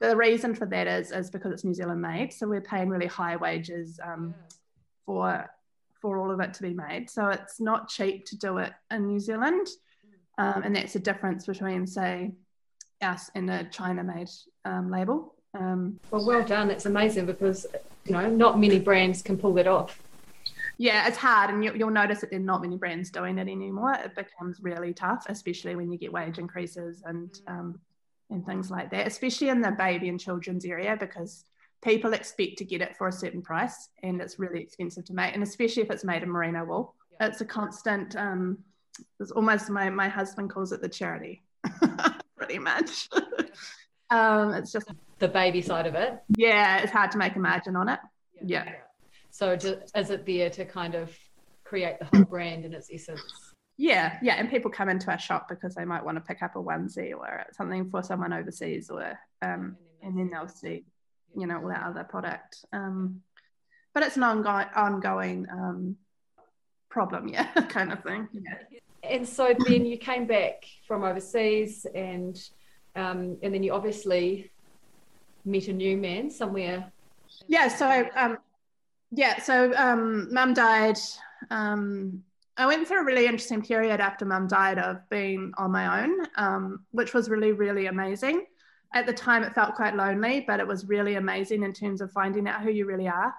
The 0.00 0.16
reason 0.16 0.54
for 0.54 0.66
that 0.66 0.86
is 0.86 1.10
is 1.10 1.30
because 1.30 1.52
it's 1.52 1.64
New 1.64 1.74
Zealand 1.74 2.02
made, 2.02 2.32
so 2.32 2.46
we're 2.46 2.60
paying 2.60 2.88
really 2.88 3.06
high 3.06 3.36
wages 3.36 3.98
um, 4.04 4.34
yeah. 4.36 4.56
for 5.06 5.50
for 6.00 6.18
all 6.18 6.30
of 6.30 6.38
it 6.40 6.54
to 6.54 6.62
be 6.62 6.74
made. 6.74 7.10
So 7.10 7.28
it's 7.28 7.58
not 7.60 7.88
cheap 7.88 8.24
to 8.26 8.36
do 8.36 8.58
it 8.58 8.72
in 8.90 9.06
New 9.06 9.18
Zealand. 9.18 9.66
Um, 10.38 10.62
and 10.62 10.76
that's 10.76 10.92
the 10.92 11.00
difference 11.00 11.46
between, 11.46 11.84
say, 11.84 12.30
us 13.02 13.30
and 13.34 13.50
a 13.50 13.64
China 13.64 14.04
made 14.04 14.28
um, 14.64 14.90
label. 14.90 15.34
Um, 15.54 15.98
well, 16.10 16.26
well 16.26 16.44
done. 16.44 16.70
It's 16.70 16.86
amazing 16.86 17.26
because, 17.26 17.66
you 18.04 18.12
know, 18.12 18.28
not 18.28 18.58
many 18.60 18.78
brands 18.78 19.22
can 19.22 19.38
pull 19.38 19.54
that 19.54 19.66
off. 19.66 20.00
Yeah, 20.80 21.08
it's 21.08 21.16
hard, 21.16 21.50
and 21.50 21.64
you, 21.64 21.72
will 21.72 21.90
notice 21.90 22.20
that 22.20 22.30
there 22.30 22.38
are 22.38 22.42
not 22.42 22.62
many 22.62 22.76
brands 22.76 23.10
doing 23.10 23.38
it 23.38 23.48
anymore. 23.48 23.94
It 23.94 24.14
becomes 24.14 24.60
really 24.62 24.92
tough, 24.92 25.26
especially 25.28 25.74
when 25.74 25.90
you 25.90 25.98
get 25.98 26.12
wage 26.12 26.38
increases 26.38 27.02
and 27.04 27.36
um, 27.48 27.80
and 28.30 28.46
things 28.46 28.70
like 28.70 28.90
that, 28.90 29.06
especially 29.06 29.48
in 29.48 29.60
the 29.60 29.72
baby 29.72 30.08
and 30.08 30.20
children's 30.20 30.64
area, 30.64 30.96
because 30.98 31.44
people 31.82 32.12
expect 32.12 32.58
to 32.58 32.64
get 32.64 32.80
it 32.80 32.96
for 32.96 33.08
a 33.08 33.12
certain 33.12 33.42
price 33.42 33.88
and 34.02 34.20
it's 34.20 34.38
really 34.38 34.60
expensive 34.60 35.04
to 35.04 35.14
make 35.14 35.34
and 35.34 35.42
especially 35.42 35.82
if 35.82 35.90
it's 35.90 36.04
made 36.04 36.22
in 36.22 36.30
merino 36.30 36.64
wool 36.64 36.94
it's 37.20 37.40
a 37.40 37.44
constant 37.44 38.16
um 38.16 38.58
it's 39.20 39.30
almost 39.30 39.70
my 39.70 39.88
my 39.88 40.08
husband 40.08 40.50
calls 40.50 40.72
it 40.72 40.80
the 40.80 40.88
charity 40.88 41.40
pretty 42.36 42.58
much 42.58 43.08
um 44.10 44.54
it's 44.54 44.72
just 44.72 44.90
the 45.18 45.28
baby 45.28 45.62
side 45.62 45.86
of 45.86 45.94
it. 45.94 46.18
Yeah 46.36 46.78
it's 46.78 46.92
hard 46.92 47.10
to 47.12 47.18
make 47.18 47.36
a 47.36 47.38
margin 47.38 47.76
on 47.76 47.88
it. 47.88 48.00
Yeah, 48.42 48.64
yeah. 48.64 48.72
so 49.30 49.52
is 49.52 50.10
it 50.10 50.26
there 50.26 50.50
to 50.50 50.64
kind 50.64 50.94
of 50.94 51.16
create 51.64 51.98
the 51.98 52.06
whole 52.06 52.24
brand 52.24 52.64
in 52.64 52.72
its 52.72 52.88
essence. 52.92 53.22
Yeah 53.76 54.18
yeah 54.22 54.34
and 54.34 54.50
people 54.50 54.70
come 54.70 54.88
into 54.88 55.10
our 55.10 55.18
shop 55.18 55.48
because 55.48 55.74
they 55.74 55.84
might 55.84 56.04
want 56.04 56.16
to 56.16 56.20
pick 56.20 56.42
up 56.42 56.56
a 56.56 56.58
onesie 56.58 57.14
or 57.14 57.44
something 57.52 57.90
for 57.90 58.02
someone 58.02 58.32
overseas 58.32 58.90
or 58.90 59.18
um 59.42 59.76
and 60.02 60.16
then 60.18 60.30
they'll 60.30 60.48
see 60.48 60.84
you 61.36 61.46
know 61.46 61.60
all 61.60 61.68
that 61.68 61.82
other 61.82 62.04
product. 62.04 62.64
Um, 62.72 63.22
but 63.94 64.02
it's 64.02 64.16
an 64.16 64.22
ongoing 64.22 64.66
ongoing 64.74 65.46
um, 65.50 65.96
problem 66.88 67.28
yeah 67.36 67.52
kind 67.68 67.92
of 67.92 68.02
thing. 68.02 68.28
Yeah. 68.32 68.80
and 69.02 69.28
so 69.28 69.54
then 69.66 69.86
you 69.86 69.98
came 69.98 70.26
back 70.26 70.64
from 70.86 71.04
overseas 71.04 71.86
and 71.94 72.38
um, 72.96 73.38
and 73.42 73.54
then 73.54 73.62
you 73.62 73.72
obviously 73.72 74.50
met 75.44 75.68
a 75.68 75.72
new 75.72 75.96
man 75.96 76.30
somewhere 76.30 76.90
yeah 77.46 77.68
so 77.68 77.86
I, 77.86 78.08
um, 78.10 78.38
yeah, 79.10 79.40
so 79.40 79.72
um, 79.74 80.32
mum 80.32 80.54
died. 80.54 80.98
Um, 81.50 82.22
I 82.56 82.66
went 82.66 82.86
through 82.86 83.00
a 83.00 83.04
really 83.04 83.26
interesting 83.26 83.62
period 83.62 84.00
after 84.00 84.24
mum 84.24 84.48
died 84.48 84.78
of 84.78 85.08
being 85.08 85.52
on 85.56 85.70
my 85.70 86.02
own, 86.02 86.26
um, 86.36 86.84
which 86.90 87.14
was 87.14 87.30
really, 87.30 87.52
really 87.52 87.86
amazing. 87.86 88.44
At 88.94 89.06
the 89.06 89.12
time, 89.12 89.44
it 89.44 89.54
felt 89.54 89.74
quite 89.74 89.94
lonely, 89.96 90.44
but 90.46 90.60
it 90.60 90.66
was 90.66 90.86
really 90.86 91.14
amazing 91.14 91.62
in 91.62 91.72
terms 91.72 92.00
of 92.00 92.10
finding 92.12 92.48
out 92.48 92.62
who 92.62 92.70
you 92.70 92.86
really 92.86 93.08
are. 93.08 93.32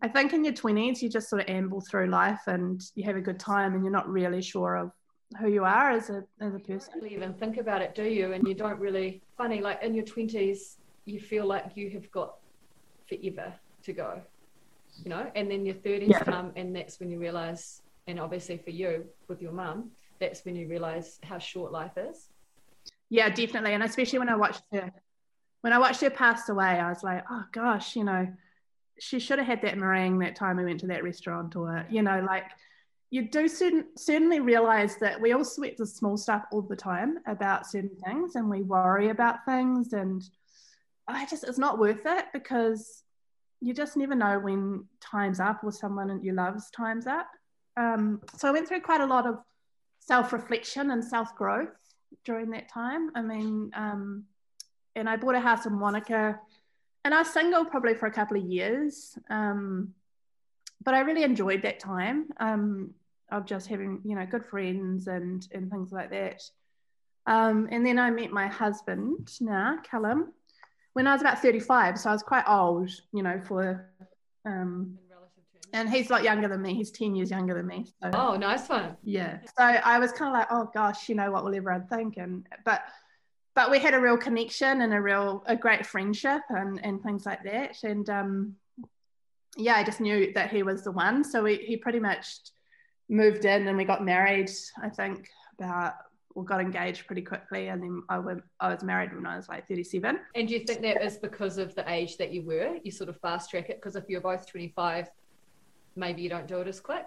I 0.00 0.08
think 0.08 0.32
in 0.32 0.44
your 0.44 0.54
20s, 0.54 1.02
you 1.02 1.08
just 1.08 1.28
sort 1.28 1.42
of 1.42 1.48
amble 1.48 1.80
through 1.80 2.08
life 2.08 2.40
and 2.46 2.82
you 2.94 3.04
have 3.04 3.16
a 3.16 3.20
good 3.20 3.38
time 3.38 3.74
and 3.74 3.84
you're 3.84 3.92
not 3.92 4.08
really 4.08 4.42
sure 4.42 4.76
of 4.76 4.90
who 5.38 5.48
you 5.48 5.64
are 5.64 5.90
as 5.90 6.10
a, 6.10 6.24
as 6.40 6.54
a 6.54 6.58
person. 6.58 6.94
You 7.00 7.06
even 7.08 7.34
think 7.34 7.58
about 7.58 7.82
it, 7.82 7.94
do 7.94 8.04
you? 8.04 8.32
And 8.32 8.46
you 8.46 8.54
don't 8.54 8.80
really, 8.80 9.22
funny, 9.36 9.60
like 9.60 9.82
in 9.82 9.94
your 9.94 10.04
20s, 10.04 10.76
you 11.04 11.20
feel 11.20 11.46
like 11.46 11.72
you 11.74 11.90
have 11.90 12.10
got 12.10 12.36
forever 13.08 13.52
to 13.84 13.92
go, 13.92 14.20
you 15.02 15.10
know, 15.10 15.30
and 15.34 15.50
then 15.50 15.66
your 15.66 15.74
30s 15.74 16.08
yeah. 16.08 16.22
come 16.22 16.52
and 16.56 16.74
that's 16.74 17.00
when 17.00 17.10
you 17.10 17.18
realize, 17.18 17.82
and 18.06 18.20
obviously 18.20 18.56
for 18.58 18.70
you 18.70 19.04
with 19.28 19.42
your 19.42 19.52
mum, 19.52 19.90
that's 20.20 20.44
when 20.44 20.54
you 20.54 20.68
realize 20.68 21.18
how 21.22 21.38
short 21.38 21.72
life 21.72 21.96
is. 21.96 22.28
Yeah, 23.10 23.28
definitely. 23.28 23.74
And 23.74 23.82
especially 23.82 24.20
when 24.20 24.28
I 24.28 24.36
watched 24.36 24.62
her, 24.72 24.90
when 25.62 25.72
I 25.72 25.78
watched 25.78 26.00
her 26.00 26.10
pass 26.10 26.48
away, 26.48 26.64
I 26.64 26.88
was 26.88 27.02
like, 27.02 27.24
oh 27.30 27.44
gosh, 27.52 27.96
you 27.96 28.04
know, 28.04 28.26
she 28.98 29.18
should 29.18 29.38
have 29.38 29.46
had 29.46 29.62
that 29.62 29.76
meringue 29.76 30.18
that 30.20 30.36
time 30.36 30.56
we 30.56 30.64
went 30.64 30.80
to 30.80 30.86
that 30.88 31.02
restaurant 31.02 31.56
or, 31.56 31.86
you 31.90 32.02
know, 32.02 32.24
like 32.26 32.44
you 33.10 33.28
do 33.28 33.48
certain, 33.48 33.86
certainly 33.96 34.40
realize 34.40 34.96
that 34.96 35.20
we 35.20 35.32
all 35.32 35.44
sweat 35.44 35.76
the 35.76 35.86
small 35.86 36.16
stuff 36.16 36.44
all 36.52 36.62
the 36.62 36.76
time 36.76 37.18
about 37.26 37.66
certain 37.66 37.96
things 38.06 38.36
and 38.36 38.48
we 38.48 38.62
worry 38.62 39.10
about 39.10 39.44
things 39.44 39.92
and 39.92 40.22
I 41.08 41.26
just 41.26 41.44
it's 41.44 41.58
not 41.58 41.78
worth 41.78 42.02
it 42.06 42.26
because 42.32 43.02
you 43.60 43.74
just 43.74 43.96
never 43.96 44.14
know 44.14 44.38
when 44.38 44.84
time's 45.00 45.40
up 45.40 45.62
or 45.62 45.72
someone 45.72 46.20
you 46.22 46.32
love's 46.32 46.70
time's 46.70 47.06
up. 47.06 47.28
Um, 47.76 48.20
so 48.36 48.48
I 48.48 48.50
went 48.50 48.68
through 48.68 48.80
quite 48.80 49.00
a 49.00 49.06
lot 49.06 49.26
of 49.26 49.38
self-reflection 50.00 50.90
and 50.90 51.04
self-growth 51.04 51.70
during 52.24 52.50
that 52.50 52.68
time. 52.68 53.10
I 53.14 53.22
mean, 53.22 53.70
um, 53.74 54.24
and 54.94 55.08
I 55.08 55.16
bought 55.16 55.34
a 55.34 55.40
house 55.40 55.64
in 55.64 55.78
Wanaka, 55.78 56.38
and 57.04 57.14
I 57.14 57.18
was 57.18 57.30
single 57.30 57.64
probably 57.64 57.94
for 57.94 58.06
a 58.06 58.12
couple 58.12 58.36
of 58.36 58.44
years. 58.44 59.16
Um, 59.30 59.94
but 60.84 60.94
I 60.94 61.00
really 61.00 61.22
enjoyed 61.22 61.62
that 61.62 61.78
time 61.78 62.26
um, 62.38 62.92
of 63.30 63.46
just 63.46 63.68
having, 63.68 64.00
you 64.04 64.16
know, 64.16 64.26
good 64.26 64.44
friends 64.44 65.06
and 65.06 65.46
and 65.52 65.70
things 65.70 65.92
like 65.92 66.10
that. 66.10 66.42
Um, 67.26 67.68
and 67.70 67.86
then 67.86 67.98
I 67.98 68.10
met 68.10 68.32
my 68.32 68.48
husband 68.48 69.30
now, 69.40 69.78
Callum, 69.84 70.32
when 70.94 71.06
I 71.06 71.12
was 71.12 71.20
about 71.20 71.40
35. 71.40 71.98
So 71.98 72.10
I 72.10 72.12
was 72.12 72.22
quite 72.22 72.44
old, 72.46 72.90
you 73.12 73.22
know, 73.22 73.40
for, 73.46 73.88
um, 74.44 74.98
and 75.72 75.88
he's 75.88 76.10
a 76.10 76.12
lot 76.12 76.22
younger 76.22 76.48
than 76.48 76.60
me. 76.60 76.74
He's 76.74 76.90
10 76.90 77.14
years 77.14 77.30
younger 77.30 77.54
than 77.54 77.66
me. 77.66 77.86
So, 78.02 78.10
oh, 78.12 78.36
nice 78.36 78.68
one. 78.68 78.96
Yeah. 79.02 79.38
So 79.58 79.64
I 79.64 79.98
was 79.98 80.12
kind 80.12 80.28
of 80.28 80.38
like, 80.38 80.48
oh 80.50 80.70
gosh, 80.74 81.08
you 81.08 81.14
know, 81.14 81.30
what 81.30 81.44
will 81.44 81.54
everyone 81.54 81.86
think? 81.86 82.18
And, 82.18 82.46
but, 82.64 82.82
but 83.54 83.70
we 83.70 83.78
had 83.78 83.94
a 83.94 84.00
real 84.00 84.18
connection 84.18 84.82
and 84.82 84.92
a 84.92 85.00
real, 85.00 85.42
a 85.46 85.56
great 85.56 85.86
friendship 85.86 86.42
and, 86.50 86.78
and 86.84 87.02
things 87.02 87.24
like 87.24 87.42
that. 87.44 87.82
And, 87.84 88.08
um, 88.10 88.56
yeah, 89.56 89.74
I 89.74 89.84
just 89.84 90.00
knew 90.00 90.32
that 90.34 90.50
he 90.50 90.62
was 90.62 90.84
the 90.84 90.92
one. 90.92 91.24
So 91.24 91.42
we, 91.42 91.56
he 91.56 91.76
pretty 91.76 92.00
much 92.00 92.26
moved 93.08 93.44
in 93.44 93.66
and 93.66 93.76
we 93.76 93.84
got 93.84 94.04
married, 94.04 94.50
I 94.82 94.90
think 94.90 95.28
about 95.58 95.94
or 96.34 96.44
got 96.44 96.60
engaged 96.60 97.06
pretty 97.06 97.22
quickly 97.22 97.68
and 97.68 97.82
then 97.82 98.02
I 98.08 98.18
went 98.18 98.42
I 98.60 98.72
was 98.72 98.82
married 98.82 99.14
when 99.14 99.26
I 99.26 99.36
was 99.36 99.48
like 99.48 99.68
37. 99.68 100.18
And 100.34 100.48
do 100.48 100.54
you 100.54 100.60
think 100.60 100.82
that 100.82 101.02
is 101.02 101.16
because 101.16 101.58
of 101.58 101.74
the 101.74 101.90
age 101.90 102.16
that 102.16 102.32
you 102.32 102.42
were? 102.42 102.76
You 102.82 102.90
sort 102.90 103.10
of 103.10 103.18
fast 103.20 103.50
track 103.50 103.70
it 103.70 103.76
because 103.76 103.96
if 103.96 104.04
you're 104.08 104.20
both 104.20 104.46
25 104.46 105.08
maybe 105.96 106.22
you 106.22 106.28
don't 106.28 106.46
do 106.46 106.58
it 106.60 106.68
as 106.68 106.80
quick? 106.80 107.06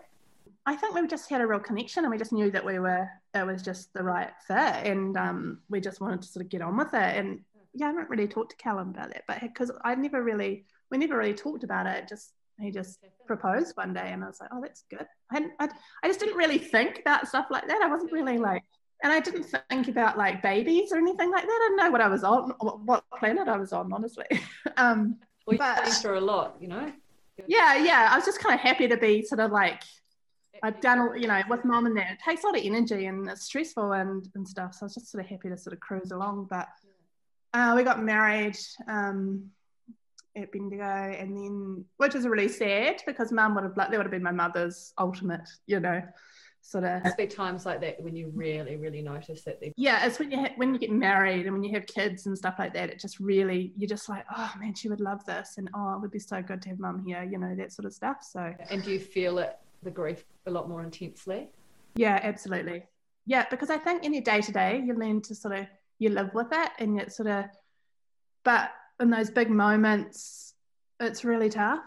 I 0.66 0.76
think 0.76 0.96
we 0.96 1.08
just 1.08 1.30
had 1.30 1.42
a 1.42 1.48
real 1.48 1.60
connection 1.60 2.04
and 2.04 2.12
we 2.12 2.18
just 2.18 2.34
knew 2.34 2.50
that 2.52 2.66
we 2.66 2.80
were 2.80 3.08
it 3.34 3.46
was 3.46 3.62
just 3.62 3.94
the 3.94 4.04
right 4.04 4.32
fit 4.48 4.58
and 4.58 5.18
um, 5.18 5.60
we 5.70 5.80
just 5.80 6.02
wanted 6.02 6.22
to 6.22 6.28
sort 6.28 6.46
of 6.46 6.50
get 6.50 6.62
on 6.62 6.78
with 6.78 6.94
it 6.94 7.18
and 7.18 7.42
yeah 7.74 7.88
I 7.88 7.90
haven't 7.90 8.10
really 8.10 8.28
talked 8.28 8.52
to 8.52 8.58
Callum 8.58 8.90
about 8.90 9.10
that 9.10 9.24
but 9.28 9.42
because 9.42 9.72
I 9.84 9.96
never 9.96 10.24
really 10.24 10.66
we 10.90 10.98
never 10.98 11.18
really 11.18 11.34
talked 11.34 11.64
about 11.64 11.86
it 11.86 12.08
just 12.08 12.34
he 12.60 12.72
just 12.72 13.00
proposed 13.28 13.76
one 13.76 13.94
day 13.94 14.10
and 14.12 14.24
I 14.24 14.28
was 14.28 14.40
like 14.40 14.50
oh 14.54 14.62
that's 14.62 14.86
good 14.90 15.06
I, 15.32 15.46
I, 15.60 15.70
I 16.04 16.08
just 16.08 16.20
didn't 16.20 16.38
really 16.38 16.58
think 16.58 17.00
about 17.00 17.28
stuff 17.28 17.48
like 17.52 17.68
that 17.68 17.82
I 17.82 17.88
wasn't 17.88 18.12
really 18.12 18.38
like 18.38 18.64
and 19.06 19.14
I 19.14 19.20
didn't 19.20 19.44
think 19.70 19.88
about 19.88 20.18
like 20.18 20.42
babies 20.42 20.92
or 20.92 20.98
anything 20.98 21.30
like 21.30 21.44
that. 21.44 21.48
I 21.48 21.68
didn't 21.68 21.78
know 21.78 21.92
what 21.92 22.02
I 22.02 22.08
was 22.08 22.24
on, 22.24 22.50
what 22.60 23.04
planet 23.20 23.48
I 23.48 23.56
was 23.56 23.72
on, 23.72 23.94
honestly. 23.94 24.26
um, 24.78 25.18
well, 25.46 25.60
been 25.84 25.92
through 25.92 26.18
a 26.18 26.22
lot, 26.22 26.56
you 26.60 26.68
know. 26.68 26.92
Yeah, 27.48 27.76
yeah. 27.76 28.10
I 28.12 28.16
was 28.16 28.26
just 28.26 28.40
kind 28.40 28.56
of 28.56 28.62
happy 28.62 28.88
to 28.88 28.98
be 28.98 29.22
sort 29.22 29.42
of 29.42 29.52
like 29.52 29.84
I've 30.64 30.82
done, 30.82 31.22
you 31.22 31.28
know, 31.28 31.40
with 31.48 31.64
mom 31.66 31.86
and 31.86 31.96
dad. 31.96 32.14
It 32.14 32.20
takes 32.26 32.44
a 32.44 32.48
lot 32.48 32.58
of 32.58 32.66
energy 32.66 33.06
and 33.06 33.30
it's 33.30 33.44
stressful 33.44 33.92
and 33.92 34.28
and 34.34 34.48
stuff. 34.48 34.74
So 34.74 34.80
I 34.82 34.86
was 34.86 34.96
just 34.96 35.12
sort 35.12 35.24
of 35.24 35.30
happy 35.30 35.50
to 35.50 35.58
sort 35.58 35.74
of 35.74 35.80
cruise 35.82 36.10
along. 36.10 36.48
But 36.50 36.68
uh, 37.54 37.74
we 37.76 37.84
got 37.84 38.02
married 38.02 38.58
um, 38.88 39.52
at 40.36 40.52
Bendigo, 40.52 40.84
and 40.84 41.38
then 41.38 41.86
which 41.98 42.16
was 42.16 42.26
really 42.26 42.48
sad 42.48 43.04
because 43.06 43.32
mum 43.32 43.54
would 43.54 43.66
have 43.66 43.78
like 43.78 43.92
that 43.92 43.98
would 43.98 44.08
have 44.08 44.12
been 44.12 44.24
my 44.24 44.32
mother's 44.32 44.94
ultimate, 44.98 45.48
you 45.68 45.80
know 45.80 46.02
sort 46.66 46.84
of 46.84 47.04
be 47.16 47.28
times 47.28 47.64
like 47.64 47.80
that 47.80 48.02
when 48.02 48.16
you 48.16 48.32
really 48.34 48.76
really 48.76 49.02
notice 49.02 49.44
that 49.44 49.62
they 49.62 49.72
yeah 49.78 50.04
it's 50.06 50.18
when 50.18 50.32
you 50.32 50.40
ha- 50.40 50.54
when 50.56 50.74
you 50.74 50.80
get 50.80 50.92
married 50.92 51.46
and 51.46 51.54
when 51.54 51.64
you 51.64 51.72
have 51.72 51.86
kids 51.86 52.26
and 52.26 52.36
stuff 52.36 52.56
like 52.58 52.74
that 52.74 52.90
it 52.90 53.00
just 53.00 53.20
really 53.20 53.72
you're 53.78 53.88
just 53.88 54.10
like 54.10 54.26
oh 54.36 54.52
man 54.60 54.74
she 54.74 54.90
would 54.90 55.00
love 55.00 55.24
this 55.26 55.56
and 55.58 55.70
oh 55.76 55.94
it 55.94 56.02
would 56.02 56.10
be 56.10 56.18
so 56.18 56.42
good 56.42 56.64
to 56.64 56.70
have 56.70 56.80
mum 56.80 57.04
here 57.06 57.24
you 57.24 57.38
know 57.38 57.54
that 57.56 57.72
sort 57.72 57.86
of 57.86 57.94
stuff 57.94 58.18
so 58.24 58.52
and 58.72 58.84
do 58.84 58.92
you 58.92 59.00
feel 59.00 59.38
it 59.38 59.60
the 59.84 59.92
grief 59.92 60.26
a 60.48 60.52
lot 60.52 60.68
more 60.68 60.82
intensely? 60.82 61.48
Yeah 61.96 62.20
absolutely. 62.24 62.84
Yeah 63.28 63.46
because 63.50 63.70
i 63.70 63.78
think 63.78 64.04
in 64.04 64.14
your 64.14 64.24
day 64.24 64.42
to 64.42 64.52
day 64.52 64.82
you 64.84 64.96
learn 64.96 65.22
to 65.22 65.36
sort 65.36 65.56
of 65.56 65.68
you 66.00 66.10
live 66.10 66.34
with 66.34 66.48
it 66.52 66.72
and 66.80 67.00
it's 67.00 67.16
sort 67.16 67.30
of 67.30 67.46
but 68.44 68.72
in 69.00 69.12
those 69.12 69.30
big 69.30 69.50
moments 69.50 70.56
it's 71.00 71.24
really 71.24 71.50
tough 71.50 71.84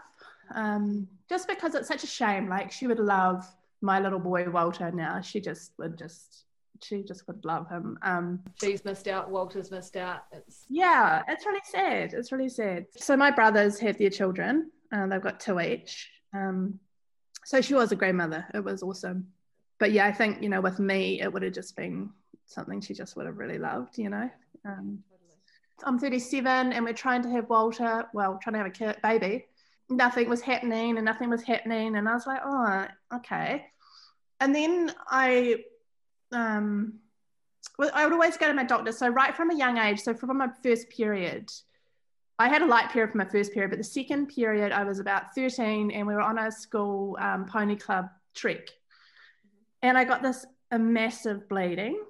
um, 0.55 1.07
just 1.29 1.47
because 1.47 1.75
it's 1.75 1.87
such 1.87 2.03
a 2.03 2.07
shame 2.07 2.49
like 2.49 2.71
she 2.71 2.87
would 2.87 2.99
love 2.99 3.45
my 3.81 3.99
little 3.99 4.19
boy 4.19 4.49
Walter 4.49 4.91
now, 4.91 5.21
she 5.21 5.39
just 5.39 5.71
would 5.77 5.97
just 5.97 6.45
she 6.81 7.03
just 7.03 7.27
would 7.27 7.43
love 7.43 7.69
him. 7.69 7.97
Um, 8.01 8.39
She's 8.61 8.85
missed 8.85 9.07
out. 9.07 9.29
Walter's 9.29 9.71
missed 9.71 9.97
out. 9.97 10.23
It's 10.31 10.65
yeah, 10.69 11.23
it's 11.27 11.45
really 11.45 11.61
sad. 11.63 12.13
It's 12.13 12.31
really 12.31 12.49
sad. 12.49 12.85
So 12.97 13.17
my 13.17 13.31
brothers 13.31 13.79
have 13.79 13.97
their 13.97 14.09
children. 14.09 14.71
Uh, 14.91 15.07
they've 15.07 15.21
got 15.21 15.39
two 15.39 15.59
each. 15.59 16.09
Um, 16.33 16.79
so 17.45 17.61
she 17.61 17.73
was 17.73 17.91
a 17.91 17.95
grandmother. 17.95 18.45
It 18.53 18.63
was 18.63 18.83
awesome. 18.83 19.27
But 19.77 19.91
yeah, 19.91 20.05
I 20.05 20.11
think 20.11 20.41
you 20.41 20.49
know, 20.49 20.61
with 20.61 20.79
me, 20.79 21.21
it 21.21 21.31
would 21.31 21.43
have 21.43 21.53
just 21.53 21.75
been 21.75 22.09
something 22.45 22.81
she 22.81 22.93
just 22.93 23.15
would 23.15 23.25
have 23.25 23.37
really 23.37 23.57
loved. 23.57 23.97
You 23.97 24.09
know. 24.09 24.29
Um, 24.65 24.99
I'm 25.85 25.97
37, 25.97 26.73
and 26.73 26.83
we're 26.83 26.93
trying 26.93 27.21
to 27.21 27.29
have 27.29 27.49
Walter. 27.49 28.05
Well, 28.13 28.37
trying 28.43 28.53
to 28.53 28.57
have 28.57 28.67
a 28.67 28.71
kid, 28.71 28.97
baby 29.01 29.45
nothing 29.89 30.29
was 30.29 30.41
happening 30.41 30.97
and 30.97 31.05
nothing 31.05 31.29
was 31.29 31.43
happening. 31.43 31.95
And 31.95 32.07
I 32.07 32.13
was 32.13 32.27
like, 32.27 32.41
oh, 32.45 32.87
okay. 33.15 33.65
And 34.39 34.53
then 34.53 34.93
I, 35.07 35.63
um, 36.31 36.99
well, 37.77 37.91
I 37.93 38.05
would 38.05 38.13
always 38.13 38.37
go 38.37 38.47
to 38.47 38.53
my 38.53 38.63
doctor. 38.63 38.91
So 38.91 39.09
right 39.09 39.35
from 39.35 39.49
a 39.49 39.55
young 39.55 39.77
age, 39.77 39.99
so 39.99 40.13
from 40.13 40.37
my 40.37 40.49
first 40.63 40.89
period, 40.89 41.51
I 42.37 42.47
had 42.47 42.61
a 42.61 42.65
light 42.65 42.91
period 42.91 43.11
for 43.11 43.17
my 43.17 43.25
first 43.25 43.53
period, 43.53 43.71
but 43.71 43.77
the 43.77 43.83
second 43.83 44.27
period 44.27 44.71
I 44.71 44.83
was 44.85 44.99
about 44.99 45.35
13 45.35 45.91
and 45.91 46.07
we 46.07 46.13
were 46.13 46.21
on 46.21 46.37
a 46.37 46.51
school 46.51 47.17
um, 47.19 47.45
pony 47.45 47.75
club 47.75 48.09
trek. 48.33 48.69
And 49.81 49.97
I 49.97 50.05
got 50.05 50.21
this 50.21 50.45
a 50.71 50.79
massive 50.79 51.49
bleeding 51.49 52.01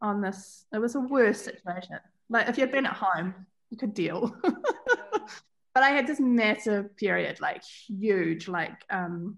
on 0.00 0.20
this. 0.20 0.64
It 0.72 0.78
was 0.78 0.94
a 0.94 1.00
worse 1.00 1.42
situation. 1.42 1.98
Like 2.30 2.48
if 2.48 2.56
you'd 2.56 2.72
been 2.72 2.86
at 2.86 2.94
home, 2.94 3.34
you 3.70 3.76
could 3.76 3.92
deal. 3.92 4.34
but 5.74 5.82
I 5.82 5.90
had 5.90 6.06
this 6.06 6.20
massive 6.20 6.96
period, 6.96 7.40
like 7.40 7.62
huge, 7.64 8.46
like 8.46 8.84
um, 8.90 9.36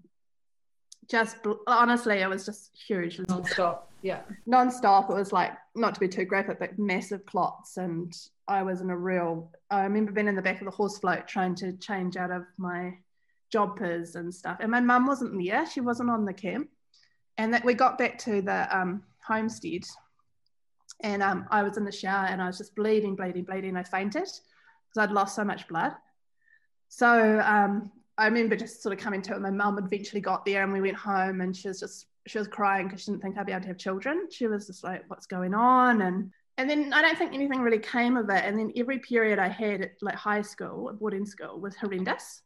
just 1.09 1.37
honestly, 1.65 2.19
it 2.19 2.29
was 2.29 2.45
just 2.45 2.71
huge. 2.87 3.19
Non-stop, 3.27 3.91
yeah. 4.03 4.21
Non-stop. 4.45 5.09
It 5.09 5.15
was 5.15 5.33
like 5.33 5.53
not 5.75 5.95
to 5.95 5.99
be 5.99 6.07
too 6.07 6.25
graphic, 6.25 6.59
but 6.59 6.77
massive 6.77 7.25
clots, 7.25 7.77
and 7.77 8.13
I 8.47 8.61
was 8.61 8.81
in 8.81 8.91
a 8.91 8.97
real. 8.97 9.51
I 9.71 9.83
remember 9.83 10.11
being 10.11 10.27
in 10.27 10.35
the 10.35 10.41
back 10.41 10.61
of 10.61 10.65
the 10.65 10.71
horse 10.71 10.99
float 10.99 11.27
trying 11.27 11.55
to 11.55 11.73
change 11.73 12.17
out 12.17 12.31
of 12.31 12.43
my 12.57 12.93
jodhpurs 13.53 14.15
and 14.15 14.33
stuff, 14.33 14.57
and 14.59 14.69
my 14.69 14.79
mum 14.79 15.07
wasn't 15.07 15.43
there. 15.43 15.65
She 15.65 15.81
wasn't 15.81 16.11
on 16.11 16.23
the 16.23 16.33
camp, 16.33 16.69
and 17.37 17.53
that 17.53 17.65
we 17.65 17.73
got 17.73 17.97
back 17.97 18.19
to 18.19 18.43
the 18.43 18.77
um, 18.77 19.01
homestead, 19.25 19.85
and 21.01 21.23
um, 21.23 21.45
I 21.49 21.63
was 21.63 21.77
in 21.77 21.85
the 21.85 21.91
shower 21.91 22.25
and 22.25 22.41
I 22.41 22.47
was 22.47 22.57
just 22.57 22.75
bleeding, 22.75 23.15
bleeding, 23.15 23.43
bleeding. 23.43 23.75
I 23.75 23.83
fainted 23.83 24.23
because 24.23 24.97
I'd 24.97 25.11
lost 25.11 25.35
so 25.35 25.43
much 25.43 25.67
blood. 25.67 25.93
So 26.89 27.39
um, 27.43 27.91
I 28.17 28.25
remember 28.25 28.55
just 28.55 28.81
sort 28.81 28.93
of 28.93 28.99
coming 28.99 29.21
to 29.23 29.35
it. 29.35 29.41
My 29.41 29.51
mum 29.51 29.77
eventually 29.77 30.21
got 30.21 30.45
there 30.45 30.63
and 30.63 30.73
we 30.73 30.81
went 30.81 30.97
home 30.97 31.41
and 31.41 31.55
she 31.55 31.67
was 31.67 31.79
just, 31.79 32.07
she 32.25 32.37
was 32.37 32.47
crying 32.47 32.87
because 32.87 33.03
she 33.03 33.11
didn't 33.11 33.21
think 33.21 33.37
I'd 33.37 33.45
be 33.45 33.51
able 33.51 33.61
to 33.61 33.67
have 33.67 33.77
children. 33.77 34.27
She 34.31 34.47
was 34.47 34.67
just 34.67 34.83
like, 34.83 35.03
what's 35.07 35.27
going 35.27 35.53
on? 35.53 36.01
And, 36.01 36.31
and 36.57 36.69
then 36.69 36.91
I 36.93 37.01
don't 37.01 37.17
think 37.17 37.33
anything 37.33 37.61
really 37.61 37.79
came 37.79 38.17
of 38.17 38.29
it. 38.29 38.43
And 38.43 38.57
then 38.57 38.71
every 38.75 38.99
period 38.99 39.37
I 39.37 39.49
had 39.49 39.81
at 39.81 39.91
like 40.01 40.15
high 40.15 40.41
school, 40.41 40.91
boarding 40.99 41.25
school 41.25 41.59
was 41.59 41.75
horrendous. 41.75 42.41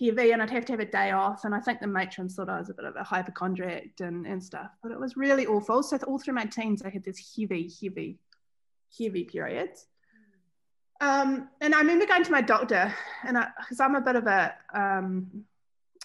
heavy 0.00 0.32
and 0.32 0.42
I'd 0.42 0.50
have 0.50 0.64
to 0.66 0.72
have 0.72 0.80
a 0.80 0.86
day 0.86 1.10
off. 1.10 1.44
And 1.44 1.54
I 1.54 1.60
think 1.60 1.80
the 1.80 1.86
matron 1.86 2.28
thought 2.28 2.48
I 2.48 2.58
was 2.58 2.70
a 2.70 2.74
bit 2.74 2.86
of 2.86 2.96
a 2.96 3.04
hypochondriac 3.04 4.00
and, 4.00 4.26
and 4.26 4.42
stuff, 4.42 4.70
but 4.82 4.92
it 4.92 4.98
was 4.98 5.16
really 5.16 5.46
awful. 5.46 5.82
So 5.82 5.98
all 6.06 6.18
through 6.18 6.34
my 6.34 6.46
teens, 6.46 6.82
I 6.82 6.88
had 6.88 7.04
this 7.04 7.34
heavy, 7.36 7.70
heavy, 7.80 8.18
heavy 8.98 9.24
periods. 9.24 9.86
Um, 11.00 11.48
and 11.60 11.74
I 11.74 11.78
remember 11.78 12.06
going 12.06 12.24
to 12.24 12.30
my 12.30 12.42
doctor, 12.42 12.94
and 13.26 13.38
because 13.58 13.80
I'm 13.80 13.94
a 13.94 14.00
bit 14.00 14.16
of 14.16 14.26
a, 14.26 14.54
um, 14.74 15.44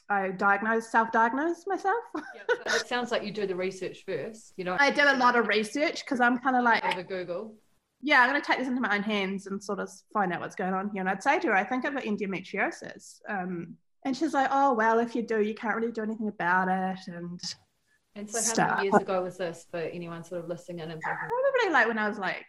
I 0.09 0.29
diagnose, 0.29 0.89
self-diagnose 0.89 1.67
myself. 1.67 2.03
yeah, 2.15 2.75
it 2.75 2.87
sounds 2.87 3.11
like 3.11 3.23
you 3.23 3.31
do 3.31 3.45
the 3.45 3.55
research 3.55 4.03
first. 4.05 4.53
You 4.55 4.63
know, 4.63 4.77
I 4.79 4.91
did 4.91 5.05
a 5.05 5.17
lot 5.17 5.35
of 5.35 5.47
research 5.47 6.05
because 6.05 6.21
I'm 6.21 6.37
kind 6.37 6.55
of 6.55 6.63
like 6.63 6.83
a 6.97 7.03
Google. 7.03 7.55
Yeah, 8.01 8.21
I'm 8.21 8.29
going 8.29 8.41
to 8.41 8.45
take 8.45 8.59
this 8.59 8.67
into 8.67 8.81
my 8.81 8.95
own 8.95 9.03
hands 9.03 9.47
and 9.47 9.61
sort 9.61 9.79
of 9.79 9.89
find 10.13 10.31
out 10.31 10.39
what's 10.39 10.55
going 10.55 10.73
on 10.73 10.91
here. 10.91 11.01
And 11.01 11.09
I'd 11.09 11.23
say 11.23 11.39
to 11.39 11.47
her, 11.47 11.55
I 11.55 11.63
think 11.63 11.85
I've 11.85 11.93
got 11.93 12.03
endometriosis. 12.03 13.19
Um, 13.27 13.75
and 14.05 14.15
she's 14.15 14.33
like, 14.33 14.49
oh, 14.51 14.73
well, 14.75 14.99
if 14.99 15.15
you 15.15 15.23
do, 15.23 15.41
you 15.41 15.55
can't 15.55 15.75
really 15.75 15.91
do 15.91 16.03
anything 16.03 16.27
about 16.27 16.67
it. 16.67 16.99
And 17.07 17.41
and 18.15 18.29
so, 18.29 18.37
how 18.37 18.43
stuff. 18.43 18.77
many 18.77 18.89
years 18.89 19.01
ago 19.01 19.23
was 19.23 19.37
this 19.37 19.65
for 19.69 19.77
anyone 19.79 20.23
sort 20.23 20.41
of 20.41 20.47
listening 20.47 20.79
in? 20.79 20.91
And 20.91 21.01
Probably 21.01 21.73
like 21.73 21.87
when 21.87 21.97
I 21.97 22.07
was 22.07 22.17
like 22.17 22.45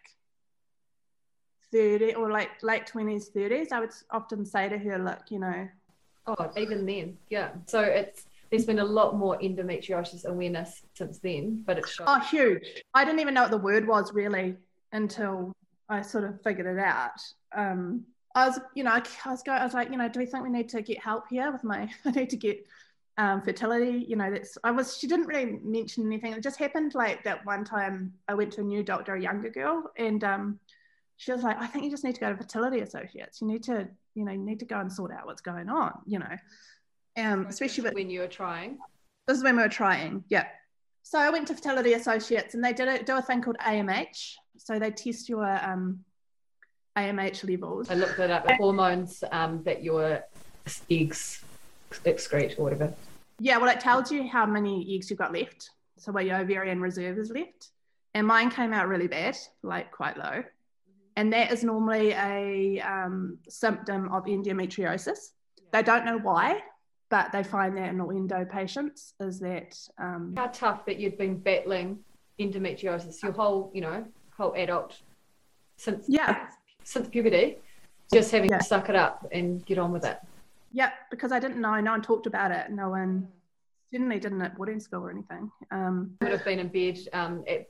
30 1.73 2.15
or 2.15 2.31
like 2.31 2.51
late 2.63 2.87
20s, 2.87 3.33
30s. 3.35 3.73
I 3.73 3.81
would 3.81 3.91
often 4.11 4.45
say 4.45 4.69
to 4.69 4.79
her, 4.79 4.99
look, 4.99 5.31
you 5.31 5.39
know. 5.39 5.69
Oh, 6.27 6.51
even 6.57 6.87
then, 6.87 7.17
yeah. 7.31 7.51
So 7.67 7.81
it's 7.81 8.27
there's 8.51 8.65
been 8.65 8.79
a 8.79 8.85
lot 8.85 9.17
more 9.17 9.39
endometriosis 9.39 10.25
awareness 10.25 10.83
since 10.95 11.19
then, 11.19 11.63
but 11.67 11.79
it's 11.79 11.99
Oh, 12.07 12.21
huge. 12.21 12.83
I 12.95 13.05
didn't 13.05 13.21
even 13.21 13.35
know 13.35 13.43
what 13.43 13.51
the 13.51 13.59
word 13.59 13.87
was 13.87 14.13
really 14.13 14.57
until 14.93 15.53
I 15.89 16.03
sort 16.03 16.25
of 16.25 16.41
figured 16.43 16.67
it 16.67 16.79
out. 16.79 17.21
Um, 17.55 18.05
I 18.35 18.47
was, 18.47 18.61
you 18.75 18.85
know, 18.85 18.91
I, 18.93 19.03
was 19.31 19.43
going, 19.43 19.61
I 19.61 19.65
was 19.65 19.75
like, 19.75 19.91
you 19.91 19.97
know, 19.97 20.09
do 20.09 20.21
we 20.21 20.27
think 20.27 20.45
we 20.45 20.51
need 20.51 20.69
to 20.71 20.83
get 20.83 21.03
help 21.03 21.25
here 21.29 21.51
with 21.51 21.65
my, 21.65 21.89
I 22.05 22.11
need 22.11 22.31
to 22.31 22.37
get 22.37 22.65
um, 23.19 23.41
fertility, 23.43 24.05
you 24.07 24.15
know, 24.15 24.31
that's, 24.31 24.59
I 24.63 24.71
was, 24.71 24.99
she 24.99 25.07
didn't 25.07 25.27
really 25.27 25.59
mention 25.63 26.07
anything. 26.07 26.33
It 26.33 26.43
just 26.43 26.59
happened 26.59 26.95
like 26.95 27.25
that 27.25 27.45
one 27.47 27.65
time 27.65 28.13
I 28.29 28.35
went 28.35 28.53
to 28.55 28.61
a 28.61 28.65
new 28.65 28.83
doctor, 28.83 29.15
a 29.15 29.21
younger 29.21 29.49
girl, 29.49 29.91
and 29.97 30.23
um, 30.23 30.61
she 31.17 31.33
was 31.33 31.43
like, 31.43 31.59
I 31.59 31.67
think 31.67 31.85
you 31.85 31.91
just 31.91 32.05
need 32.05 32.15
to 32.15 32.21
go 32.21 32.31
to 32.31 32.37
fertility 32.37 32.81
associates. 32.81 33.41
You 33.41 33.47
need 33.47 33.63
to, 33.65 33.89
you 34.15 34.25
know, 34.25 34.33
you 34.33 34.39
need 34.39 34.61
to 34.61 34.67
go 34.67 34.79
and 34.79 34.93
sort 34.93 35.13
out 35.13 35.27
what's 35.27 35.41
going 35.41 35.69
on, 35.69 35.93
you 36.07 36.19
know, 36.19 36.37
um, 37.17 37.47
especially 37.47 37.85
with, 37.85 37.95
when 37.95 38.11
you 38.11 38.21
were 38.21 38.29
trying. 38.29 38.79
This 39.27 39.39
is 39.39 39.45
when 39.45 39.57
we 39.57 39.63
were 39.63 39.69
trying. 39.69 40.25
Yeah. 40.29 40.47
So 41.03 41.19
I 41.19 41.31
went 41.31 41.49
to 41.49 41.55
fertility 41.55 41.95
associates 41.95 42.55
and 42.55 42.63
they 42.63 42.73
did 42.73 42.89
a, 42.89 43.03
do 43.03 43.17
a 43.17 43.23
thing 43.23 43.41
called 43.41 43.57
AMH. 43.59 44.35
So 44.59 44.79
they 44.79 44.91
test 44.91 45.29
your 45.29 45.47
um, 45.65 46.01
AMH 46.97 47.49
levels. 47.49 47.91
I 47.91 47.95
looked 47.95 48.19
it 48.19 48.31
up. 48.31 48.47
The 48.47 48.57
hormones 48.57 49.25
um, 49.33 49.63
that 49.65 49.83
your 49.83 50.25
eggs 50.91 51.43
excrete 52.05 52.59
or 52.59 52.65
whatever. 52.65 52.93
Yeah, 53.39 53.59
well, 53.59 53.71
it 53.71 53.81
tells 53.81 54.11
you 54.11 54.27
how 54.27 54.47
many 54.47 54.95
eggs 54.95 55.11
you've 55.11 55.19
got 55.19 55.33
left. 55.33 55.71
So 55.99 56.13
where 56.13 56.25
your 56.25 56.39
ovarian 56.39 56.81
reserve 56.81 57.19
is 57.19 57.31
left. 57.31 57.71
And 58.15 58.27
mine 58.27 58.51
came 58.51 58.73
out 58.73 58.89
really 58.89 59.09
bad, 59.09 59.37
like 59.63 59.93
quite 59.93 60.17
low. 60.17 60.43
And 61.17 61.33
that 61.33 61.51
is 61.51 61.65
normally 61.65 62.11
a 62.13 62.81
um, 62.81 63.39
symptom 63.49 64.13
of 64.13 64.25
endometriosis. 64.25 65.33
They 65.73 65.83
don't 65.83 66.05
know 66.05 66.19
why, 66.19 66.61
but 67.09 67.33
they 67.33 67.43
find 67.43 67.77
that 67.79 67.89
in 67.89 68.01
all 68.01 68.11
endo 68.11 68.45
patients 68.45 69.15
is 69.21 69.41
that. 69.41 69.77
Um, 69.99 70.35
how 70.37 70.49
tough 70.49 70.85
that 70.87 70.99
you've 70.99 71.19
been 71.19 71.39
battling 71.39 71.99
endometriosis 72.39 73.23
your 73.23 73.33
whole, 73.33 73.71
you 73.75 73.81
know, 73.81 74.05
whole 74.37 74.53
adult 74.55 75.01
since 75.79 76.05
yeah 76.09 76.49
since 76.85 77.09
puberty, 77.09 77.57
just 78.13 78.31
having 78.31 78.51
yeah. 78.51 78.59
to 78.59 78.65
suck 78.65 78.89
it 78.89 78.97
up 78.97 79.27
and 79.33 79.65
get 79.67 79.79
on 79.79 79.93
with 79.93 80.05
it. 80.05 80.19
Yeah, 80.73 80.91
because 81.11 81.33
I 81.33 81.41
didn't 81.41 81.61
know. 81.61 81.81
No 81.81 81.93
one 81.93 82.03
talked 82.03 82.27
about 82.27 82.51
it. 82.51 82.71
No 82.71 82.91
one 82.91 83.29
certainly 83.91 84.21
didn't 84.21 84.43
at 84.43 84.57
boarding 84.57 84.79
school 84.79 85.05
or 85.05 85.11
anything. 85.11 85.51
Um, 85.71 86.17
would 86.21 86.31
have 86.31 86.45
been 86.45 86.59
in 86.59 86.69
bed 86.69 86.99
um, 87.13 87.45
at 87.49 87.69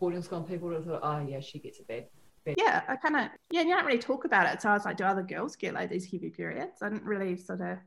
boarding 0.00 0.22
school 0.22 0.38
and 0.38 0.48
people 0.48 0.68
would 0.68 0.76
have 0.76 0.86
thought, 0.86 1.00
oh 1.02 1.26
yeah, 1.28 1.40
she 1.40 1.58
gets 1.58 1.80
a 1.80 1.84
bed. 1.84 2.06
Bed. 2.46 2.54
Yeah, 2.58 2.82
I 2.88 2.96
kind 2.96 3.16
of 3.16 3.28
yeah, 3.50 3.62
you 3.62 3.74
don't 3.74 3.84
really 3.84 3.98
talk 3.98 4.24
about 4.24 4.52
it. 4.52 4.62
So 4.62 4.70
I 4.70 4.74
was 4.74 4.84
like, 4.84 4.96
do 4.96 5.04
other 5.04 5.22
girls 5.22 5.56
get 5.56 5.74
like 5.74 5.90
these 5.90 6.10
heavy 6.10 6.30
periods? 6.30 6.80
I 6.82 6.88
didn't 6.88 7.04
really 7.04 7.36
sort 7.36 7.60
of. 7.60 7.78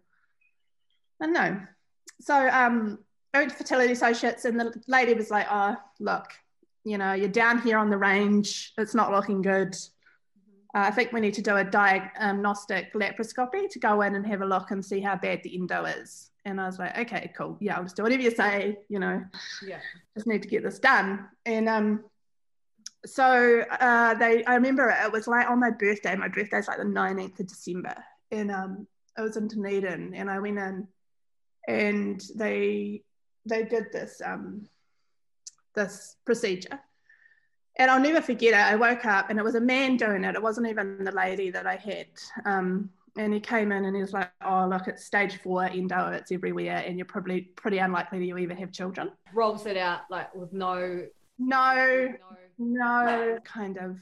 I 1.22 1.26
know. 1.26 1.60
So 2.22 2.36
um, 2.50 3.00
I 3.34 3.40
went 3.40 3.52
to 3.52 3.58
fertility 3.58 3.94
associates, 3.94 4.46
and 4.46 4.60
the 4.60 4.74
lady 4.88 5.14
was 5.14 5.32
like, 5.32 5.48
"Oh, 5.50 5.76
look, 6.00 6.28
you 6.84 6.98
know, 6.98 7.14
you're 7.14 7.30
down 7.30 7.62
here 7.62 7.78
on 7.78 7.90
the 7.90 7.98
range. 7.98 8.74
It's 8.78 8.96
not 8.96 9.12
looking 9.12 9.42
good. 9.42 9.76
Uh, 10.76 10.86
I 10.86 10.92
think 10.92 11.12
we 11.12 11.20
need 11.20 11.34
to 11.34 11.42
do 11.42 11.56
a 11.56 11.64
diagnostic 11.64 12.94
laparoscopy 12.94 13.70
to 13.70 13.80
go 13.80 14.02
in 14.02 14.16
and 14.16 14.26
have 14.28 14.42
a 14.42 14.46
look 14.46 14.72
and 14.72 14.86
see 14.86 15.00
how 15.00 15.16
bad 15.16 15.42
the 15.44 15.56
endo 15.56 15.86
is. 15.86 16.30
And 16.46 16.62
I 16.62 16.68
was 16.68 16.80
like, 16.80 16.98
okay, 16.98 17.32
cool. 17.36 17.58
Yeah, 17.60 17.78
I'll 17.78 17.84
just 17.84 17.96
do 17.96 18.04
whatever 18.04 18.22
you 18.22 18.32
say, 18.32 18.78
you 18.88 19.00
know. 19.00 19.24
Yeah. 19.66 19.80
Just 20.16 20.28
need 20.28 20.44
to 20.44 20.48
get 20.48 20.64
this 20.64 20.80
done. 20.80 21.28
And 21.46 21.68
um, 21.68 22.04
so 23.06 23.64
uh, 23.80 24.14
they, 24.16 24.44
I 24.46 24.56
remember 24.56 24.90
it, 24.90 25.06
it 25.06 25.12
was 25.12 25.28
like 25.28 25.50
on 25.50 25.60
my 25.60 25.72
birthday. 25.72 26.16
My 26.16 26.28
birthday's 26.28 26.68
like 26.68 26.78
the 26.78 26.84
19th 26.84 27.40
of 27.40 27.48
December. 27.48 27.96
And 28.32 28.52
um, 28.52 28.88
I 29.18 29.22
was 29.22 29.38
in 29.38 29.48
Dunedin 29.48 30.14
and 30.14 30.30
I 30.30 30.40
went 30.40 30.60
in 30.60 30.88
and 31.68 32.22
they, 32.36 33.04
they 33.46 33.64
did 33.64 33.92
this, 33.92 34.22
um, 34.24 34.68
this 35.76 36.18
procedure 36.26 36.80
and 37.80 37.90
I'll 37.90 38.00
never 38.00 38.22
forget 38.22 38.50
it. 38.50 38.58
I 38.58 38.76
woke 38.76 39.06
up 39.06 39.30
and 39.30 39.40
it 39.40 39.44
was 39.44 39.56
a 39.56 39.62
man 39.62 39.96
doing 39.96 40.26
it. 40.26 40.36
It 40.36 40.44
wasn't 40.44 40.68
even 40.68 41.04
the 41.06 41.14
lady 41.14 41.50
that 41.50 41.66
I 41.66 41.78
had. 41.78 42.08
Um, 42.46 42.90
and 43.18 43.34
he 43.34 43.40
came 43.40 43.72
in 43.72 43.86
and 43.86 43.96
he 43.96 44.02
was 44.02 44.14
like, 44.14 44.32
"Oh, 44.46 44.68
look, 44.68 44.88
it's 44.88 45.06
stage 45.06 45.38
four 45.42 45.64
endo. 45.64 46.12
It's 46.12 46.32
everywhere, 46.32 46.84
and 46.86 46.98
you're 46.98 47.06
probably 47.06 47.42
pretty 47.42 47.80
unlikely 47.80 48.20
that 48.20 48.26
you 48.26 48.38
ever 48.38 48.54
have 48.54 48.72
children." 48.72 49.12
Rolls 49.34 49.66
it 49.66 49.78
out 49.78 50.02
like 50.12 50.34
with 50.36 50.54
no, 50.54 51.06
no, 51.40 51.76
no, 51.76 52.38
no 52.60 53.40
kind 53.44 53.78
of 53.78 54.00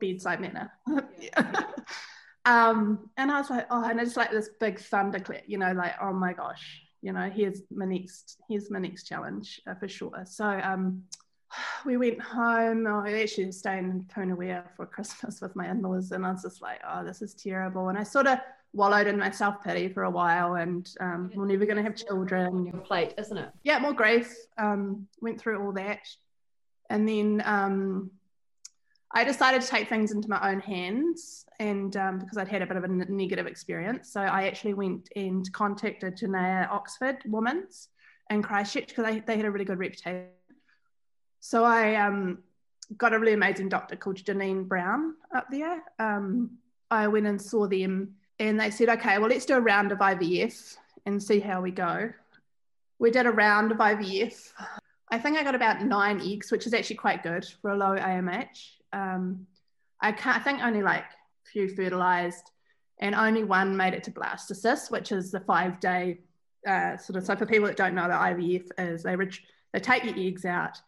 bedside 0.00 0.40
manner. 0.40 0.72
Yeah. 1.18 1.62
um, 2.44 3.10
and 3.16 3.30
I 3.30 3.38
was 3.38 3.50
like, 3.50 3.66
"Oh," 3.70 3.84
and 3.84 4.00
it's 4.00 4.16
like 4.16 4.30
this 4.30 4.50
big 4.58 4.80
thunderclap, 4.80 5.44
you 5.46 5.58
know, 5.58 5.72
like, 5.72 5.94
"Oh 6.02 6.12
my 6.12 6.32
gosh." 6.32 6.82
You 7.02 7.12
know, 7.12 7.30
here's 7.30 7.62
my 7.70 7.86
next, 7.86 8.38
here's 8.48 8.70
my 8.70 8.78
next 8.78 9.04
challenge 9.04 9.60
uh, 9.66 9.74
for 9.74 9.88
sure. 9.88 10.22
So, 10.26 10.44
um, 10.44 11.04
we 11.86 11.96
went 11.96 12.20
home. 12.20 12.86
I 12.86 13.22
actually 13.22 13.52
stayed 13.52 13.78
in 13.78 14.06
Pounawea 14.14 14.64
for 14.76 14.86
Christmas 14.86 15.40
with 15.40 15.54
my 15.56 15.70
in-laws, 15.70 16.12
and 16.12 16.26
I 16.26 16.32
was 16.32 16.42
just 16.42 16.62
like, 16.62 16.80
"Oh, 16.88 17.04
this 17.04 17.22
is 17.22 17.34
terrible." 17.34 17.88
And 17.88 17.98
I 17.98 18.02
sort 18.02 18.26
of 18.26 18.38
wallowed 18.72 19.06
in 19.06 19.18
my 19.18 19.30
self 19.30 19.62
pity 19.62 19.88
for 19.88 20.04
a 20.04 20.10
while, 20.10 20.54
and 20.54 20.88
um, 21.00 21.30
we're 21.34 21.46
never 21.46 21.64
going 21.64 21.76
to 21.76 21.82
have 21.82 21.96
children. 21.96 22.66
Your 22.66 22.78
plate, 22.78 23.14
isn't 23.18 23.36
it? 23.36 23.50
Yeah, 23.62 23.78
more 23.78 23.92
grief. 23.92 24.34
Um, 24.58 25.06
went 25.20 25.40
through 25.40 25.62
all 25.62 25.72
that, 25.72 26.06
and 26.90 27.08
then 27.08 27.42
um, 27.46 28.10
I 29.12 29.24
decided 29.24 29.62
to 29.62 29.68
take 29.68 29.88
things 29.88 30.12
into 30.12 30.28
my 30.28 30.50
own 30.50 30.60
hands, 30.60 31.46
and 31.58 31.96
um, 31.96 32.18
because 32.18 32.36
I'd 32.36 32.48
had 32.48 32.60
a 32.60 32.66
bit 32.66 32.76
of 32.76 32.84
a 32.84 32.88
negative 32.88 33.46
experience, 33.46 34.12
so 34.12 34.20
I 34.20 34.46
actually 34.46 34.74
went 34.74 35.08
and 35.16 35.50
contacted 35.52 36.18
Janaea 36.18 36.70
Oxford 36.70 37.22
Women's 37.24 37.88
in 38.28 38.42
Christchurch 38.42 38.88
because 38.88 39.04
they, 39.04 39.20
they 39.20 39.36
had 39.36 39.46
a 39.46 39.50
really 39.50 39.64
good 39.64 39.78
reputation 39.78 40.26
so 41.40 41.64
I 41.64 41.96
um, 41.96 42.38
got 42.96 43.14
a 43.14 43.18
really 43.18 43.32
amazing 43.32 43.70
doctor 43.70 43.96
called 43.96 44.16
Janine 44.16 44.68
Brown 44.68 45.14
up 45.34 45.46
there. 45.50 45.82
Um, 45.98 46.58
I 46.90 47.08
went 47.08 47.26
and 47.26 47.40
saw 47.40 47.66
them 47.66 48.14
and 48.38 48.60
they 48.60 48.70
said, 48.70 48.90
okay, 48.90 49.18
well, 49.18 49.30
let's 49.30 49.46
do 49.46 49.56
a 49.56 49.60
round 49.60 49.90
of 49.90 49.98
IVF 49.98 50.76
and 51.06 51.22
see 51.22 51.40
how 51.40 51.62
we 51.62 51.70
go. 51.70 52.12
We 52.98 53.10
did 53.10 53.26
a 53.26 53.30
round 53.30 53.72
of 53.72 53.78
IVF. 53.78 54.52
I 55.10 55.18
think 55.18 55.36
I 55.36 55.42
got 55.42 55.54
about 55.54 55.82
nine 55.82 56.20
eggs, 56.20 56.50
which 56.50 56.66
is 56.66 56.74
actually 56.74 56.96
quite 56.96 57.22
good 57.22 57.44
for 57.60 57.70
a 57.70 57.76
low 57.76 57.96
AMH. 57.96 58.70
Um, 58.92 59.46
I 60.00 60.08
I 60.08 60.38
think 60.38 60.62
only 60.62 60.82
like 60.82 61.04
a 61.04 61.50
few 61.50 61.68
fertilized 61.68 62.50
and 63.00 63.14
only 63.14 63.44
one 63.44 63.76
made 63.76 63.94
it 63.94 64.04
to 64.04 64.10
blastocyst, 64.10 64.90
which 64.90 65.10
is 65.10 65.30
the 65.30 65.40
five 65.40 65.80
day 65.80 66.20
uh, 66.66 66.96
sort 66.96 67.16
of. 67.16 67.24
So 67.24 67.36
for 67.36 67.46
people 67.46 67.66
that 67.66 67.76
don't 67.76 67.94
know, 67.94 68.08
the 68.08 68.14
IVF 68.14 68.68
is 68.78 69.02
they, 69.02 69.16
they 69.72 69.80
take 69.80 70.04
your 70.04 70.14
eggs 70.16 70.44
out 70.44 70.80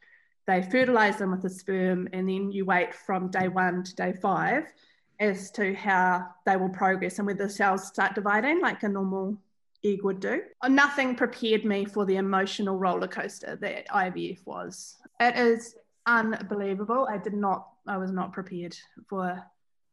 they 0.46 0.62
fertilize 0.62 1.18
them 1.18 1.30
with 1.30 1.42
the 1.42 1.50
sperm, 1.50 2.08
and 2.12 2.28
then 2.28 2.50
you 2.50 2.64
wait 2.64 2.94
from 2.94 3.30
day 3.30 3.48
one 3.48 3.84
to 3.84 3.94
day 3.94 4.12
five 4.12 4.64
as 5.20 5.50
to 5.52 5.74
how 5.74 6.26
they 6.46 6.56
will 6.56 6.68
progress 6.68 7.18
and 7.18 7.26
whether 7.26 7.44
the 7.44 7.50
cells 7.50 7.86
start 7.86 8.14
dividing 8.14 8.60
like 8.60 8.82
a 8.82 8.88
normal 8.88 9.36
egg 9.84 10.02
would 10.02 10.20
do. 10.20 10.42
Nothing 10.68 11.14
prepared 11.14 11.64
me 11.64 11.84
for 11.84 12.04
the 12.04 12.16
emotional 12.16 12.76
roller 12.76 13.08
coaster 13.08 13.56
that 13.56 13.88
IVF 13.88 14.44
was. 14.46 14.96
It 15.20 15.36
is 15.36 15.74
unbelievable. 16.06 17.06
I 17.10 17.18
did 17.18 17.34
not, 17.34 17.68
I 17.86 17.96
was 17.96 18.10
not 18.10 18.32
prepared 18.32 18.76
for 19.08 19.42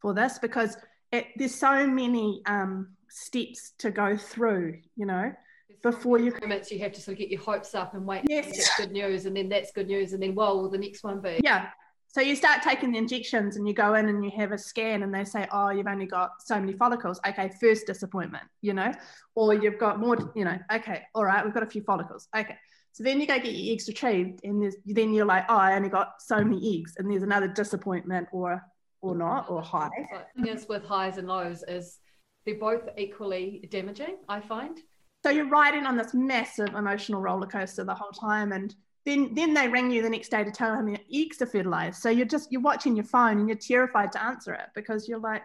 for 0.01 0.13
this 0.13 0.39
because 0.39 0.77
it, 1.11 1.27
there's 1.35 1.55
so 1.55 1.85
many 1.85 2.41
um, 2.45 2.89
steps 3.09 3.73
to 3.79 3.91
go 3.91 4.15
through, 4.15 4.79
you 4.95 5.05
know 5.05 5.33
before 5.81 6.19
you 6.19 6.33
moments 6.41 6.71
you 6.71 6.79
have 6.79 6.91
to 6.91 7.01
sort 7.01 7.13
of 7.13 7.19
get 7.19 7.29
your 7.29 7.39
hopes 7.41 7.73
up 7.73 7.93
and 7.93 8.05
wait 8.05 8.23
yes. 8.27 8.45
that's 8.47 8.77
good 8.77 8.91
news 8.91 9.25
and 9.25 9.35
then 9.35 9.47
that's 9.47 9.71
good 9.71 9.87
news 9.87 10.13
and 10.13 10.21
then 10.21 10.35
well 10.35 10.61
will 10.61 10.69
the 10.69 10.77
next 10.77 11.03
one 11.03 11.21
be 11.21 11.39
yeah 11.43 11.69
so 12.09 12.21
you 12.21 12.35
start 12.35 12.61
taking 12.61 12.91
the 12.91 12.97
injections 12.97 13.55
and 13.55 13.67
you 13.67 13.73
go 13.73 13.93
in 13.93 14.09
and 14.09 14.23
you 14.23 14.31
have 14.35 14.51
a 14.51 14.57
scan 14.57 15.03
and 15.03 15.13
they 15.13 15.23
say, 15.23 15.47
oh, 15.51 15.69
you've 15.69 15.87
only 15.87 16.05
got 16.05 16.31
so 16.43 16.59
many 16.59 16.73
follicles. 16.73 17.19
Okay, 17.27 17.51
first 17.61 17.85
disappointment, 17.87 18.43
you 18.61 18.73
know, 18.73 18.91
or 19.35 19.53
you've 19.53 19.79
got 19.79 19.99
more, 19.99 20.17
you 20.35 20.43
know, 20.43 20.57
okay, 20.73 21.03
all 21.15 21.25
right, 21.25 21.45
we've 21.45 21.53
got 21.53 21.63
a 21.63 21.69
few 21.69 21.83
follicles. 21.83 22.27
Okay. 22.35 22.55
So 22.91 23.03
then 23.03 23.21
you 23.21 23.27
go 23.27 23.37
get 23.37 23.53
your 23.53 23.73
eggs 23.73 23.87
retrieved 23.87 24.41
and 24.43 24.61
there's, 24.61 24.75
then 24.85 25.13
you're 25.13 25.25
like, 25.25 25.45
oh, 25.47 25.55
I 25.55 25.75
only 25.75 25.89
got 25.89 26.13
so 26.19 26.43
many 26.43 26.79
eggs. 26.79 26.95
And 26.97 27.09
there's 27.09 27.23
another 27.23 27.47
disappointment 27.47 28.27
or 28.31 28.61
or 29.01 29.15
not 29.15 29.49
or 29.49 29.61
high. 29.61 29.89
The 30.35 30.43
thing 30.43 30.55
is 30.55 30.67
with 30.67 30.83
highs 30.83 31.17
and 31.17 31.27
lows 31.27 31.63
is 31.67 31.99
they're 32.45 32.59
both 32.59 32.89
equally 32.97 33.67
damaging, 33.71 34.17
I 34.27 34.41
find. 34.41 34.77
So 35.23 35.29
you're 35.29 35.49
riding 35.49 35.85
on 35.85 35.97
this 35.97 36.13
massive 36.13 36.69
emotional 36.69 37.21
roller 37.21 37.47
coaster 37.47 37.83
the 37.83 37.93
whole 37.93 38.11
time 38.11 38.51
and 38.51 38.73
then 39.05 39.33
then 39.33 39.53
they 39.53 39.67
ring 39.67 39.91
you 39.91 40.01
the 40.01 40.09
next 40.09 40.29
day 40.29 40.43
to 40.43 40.51
tell 40.51 40.75
them 40.75 40.87
your 40.87 40.99
eggs 41.13 41.41
are 41.41 41.45
fertilized. 41.45 42.01
So 42.01 42.09
you're 42.09 42.25
just 42.25 42.51
you're 42.51 42.61
watching 42.61 42.95
your 42.95 43.05
phone 43.05 43.39
and 43.39 43.47
you're 43.47 43.57
terrified 43.57 44.11
to 44.13 44.23
answer 44.23 44.53
it 44.53 44.67
because 44.75 45.07
you're 45.07 45.19
like, 45.19 45.43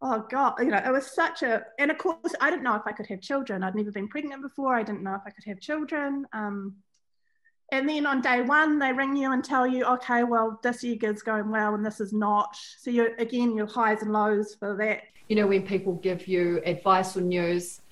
oh 0.00 0.26
god, 0.30 0.54
you 0.58 0.66
know, 0.66 0.82
it 0.84 0.92
was 0.92 1.14
such 1.14 1.42
a 1.42 1.64
and 1.78 1.90
of 1.90 1.98
course 1.98 2.34
I 2.40 2.50
didn't 2.50 2.62
know 2.64 2.76
if 2.76 2.82
I 2.86 2.92
could 2.92 3.06
have 3.06 3.20
children. 3.20 3.62
I'd 3.62 3.74
never 3.74 3.92
been 3.92 4.08
pregnant 4.08 4.42
before. 4.42 4.74
I 4.74 4.82
didn't 4.82 5.02
know 5.02 5.14
if 5.14 5.22
I 5.26 5.30
could 5.30 5.44
have 5.44 5.60
children. 5.60 6.26
Um, 6.32 6.76
and 7.70 7.86
then 7.86 8.06
on 8.06 8.22
day 8.22 8.40
one 8.40 8.78
they 8.78 8.92
ring 8.92 9.14
you 9.14 9.32
and 9.32 9.44
tell 9.44 9.66
you, 9.66 9.84
okay, 9.84 10.24
well 10.24 10.58
this 10.62 10.82
egg 10.82 11.04
is 11.04 11.22
going 11.22 11.50
well 11.50 11.74
and 11.74 11.84
this 11.84 12.00
is 12.00 12.12
not. 12.12 12.56
So 12.78 12.90
you 12.90 13.14
again 13.18 13.54
your 13.54 13.66
highs 13.66 14.02
and 14.02 14.12
lows 14.12 14.54
for 14.54 14.76
that. 14.76 15.02
You 15.28 15.36
know 15.36 15.46
when 15.46 15.66
people 15.66 15.94
give 15.94 16.26
you 16.26 16.62
advice 16.64 17.16
or 17.18 17.20
news, 17.20 17.82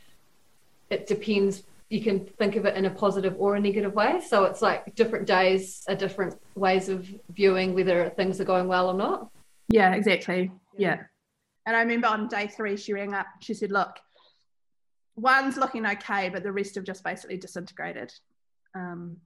it 0.88 1.06
depends 1.06 1.64
you 1.88 2.02
can 2.02 2.26
think 2.38 2.56
of 2.56 2.64
it 2.64 2.76
in 2.76 2.86
a 2.86 2.90
positive 2.90 3.34
or 3.38 3.54
a 3.54 3.60
negative 3.60 3.94
way. 3.94 4.20
So 4.26 4.44
it's 4.44 4.60
like 4.60 4.94
different 4.94 5.26
days 5.26 5.84
are 5.88 5.94
different 5.94 6.34
ways 6.54 6.88
of 6.88 7.08
viewing 7.30 7.74
whether 7.74 8.10
things 8.10 8.40
are 8.40 8.44
going 8.44 8.66
well 8.66 8.88
or 8.88 8.94
not. 8.94 9.30
Yeah, 9.68 9.94
exactly. 9.94 10.50
Yeah. 10.76 11.02
And 11.64 11.76
I 11.76 11.80
remember 11.80 12.08
on 12.08 12.28
day 12.28 12.48
three, 12.48 12.76
she 12.76 12.92
rang 12.92 13.14
up, 13.14 13.26
she 13.40 13.54
said, 13.54 13.70
Look, 13.70 13.98
one's 15.16 15.56
looking 15.56 15.86
okay, 15.86 16.28
but 16.28 16.42
the 16.42 16.52
rest 16.52 16.74
have 16.74 16.84
just 16.84 17.04
basically 17.04 17.36
disintegrated. 17.36 18.12
Um, 18.74 19.16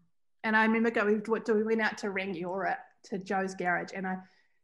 and 0.44 0.56
I 0.56 0.64
remember 0.64 0.90
going, 0.90 1.22
we 1.28 1.62
went 1.62 1.80
out 1.80 1.98
to 1.98 2.08
Rangiora 2.08 2.76
to 3.04 3.18
Joe's 3.18 3.54
garage 3.54 3.90
and 3.94 4.06
I, 4.06 4.16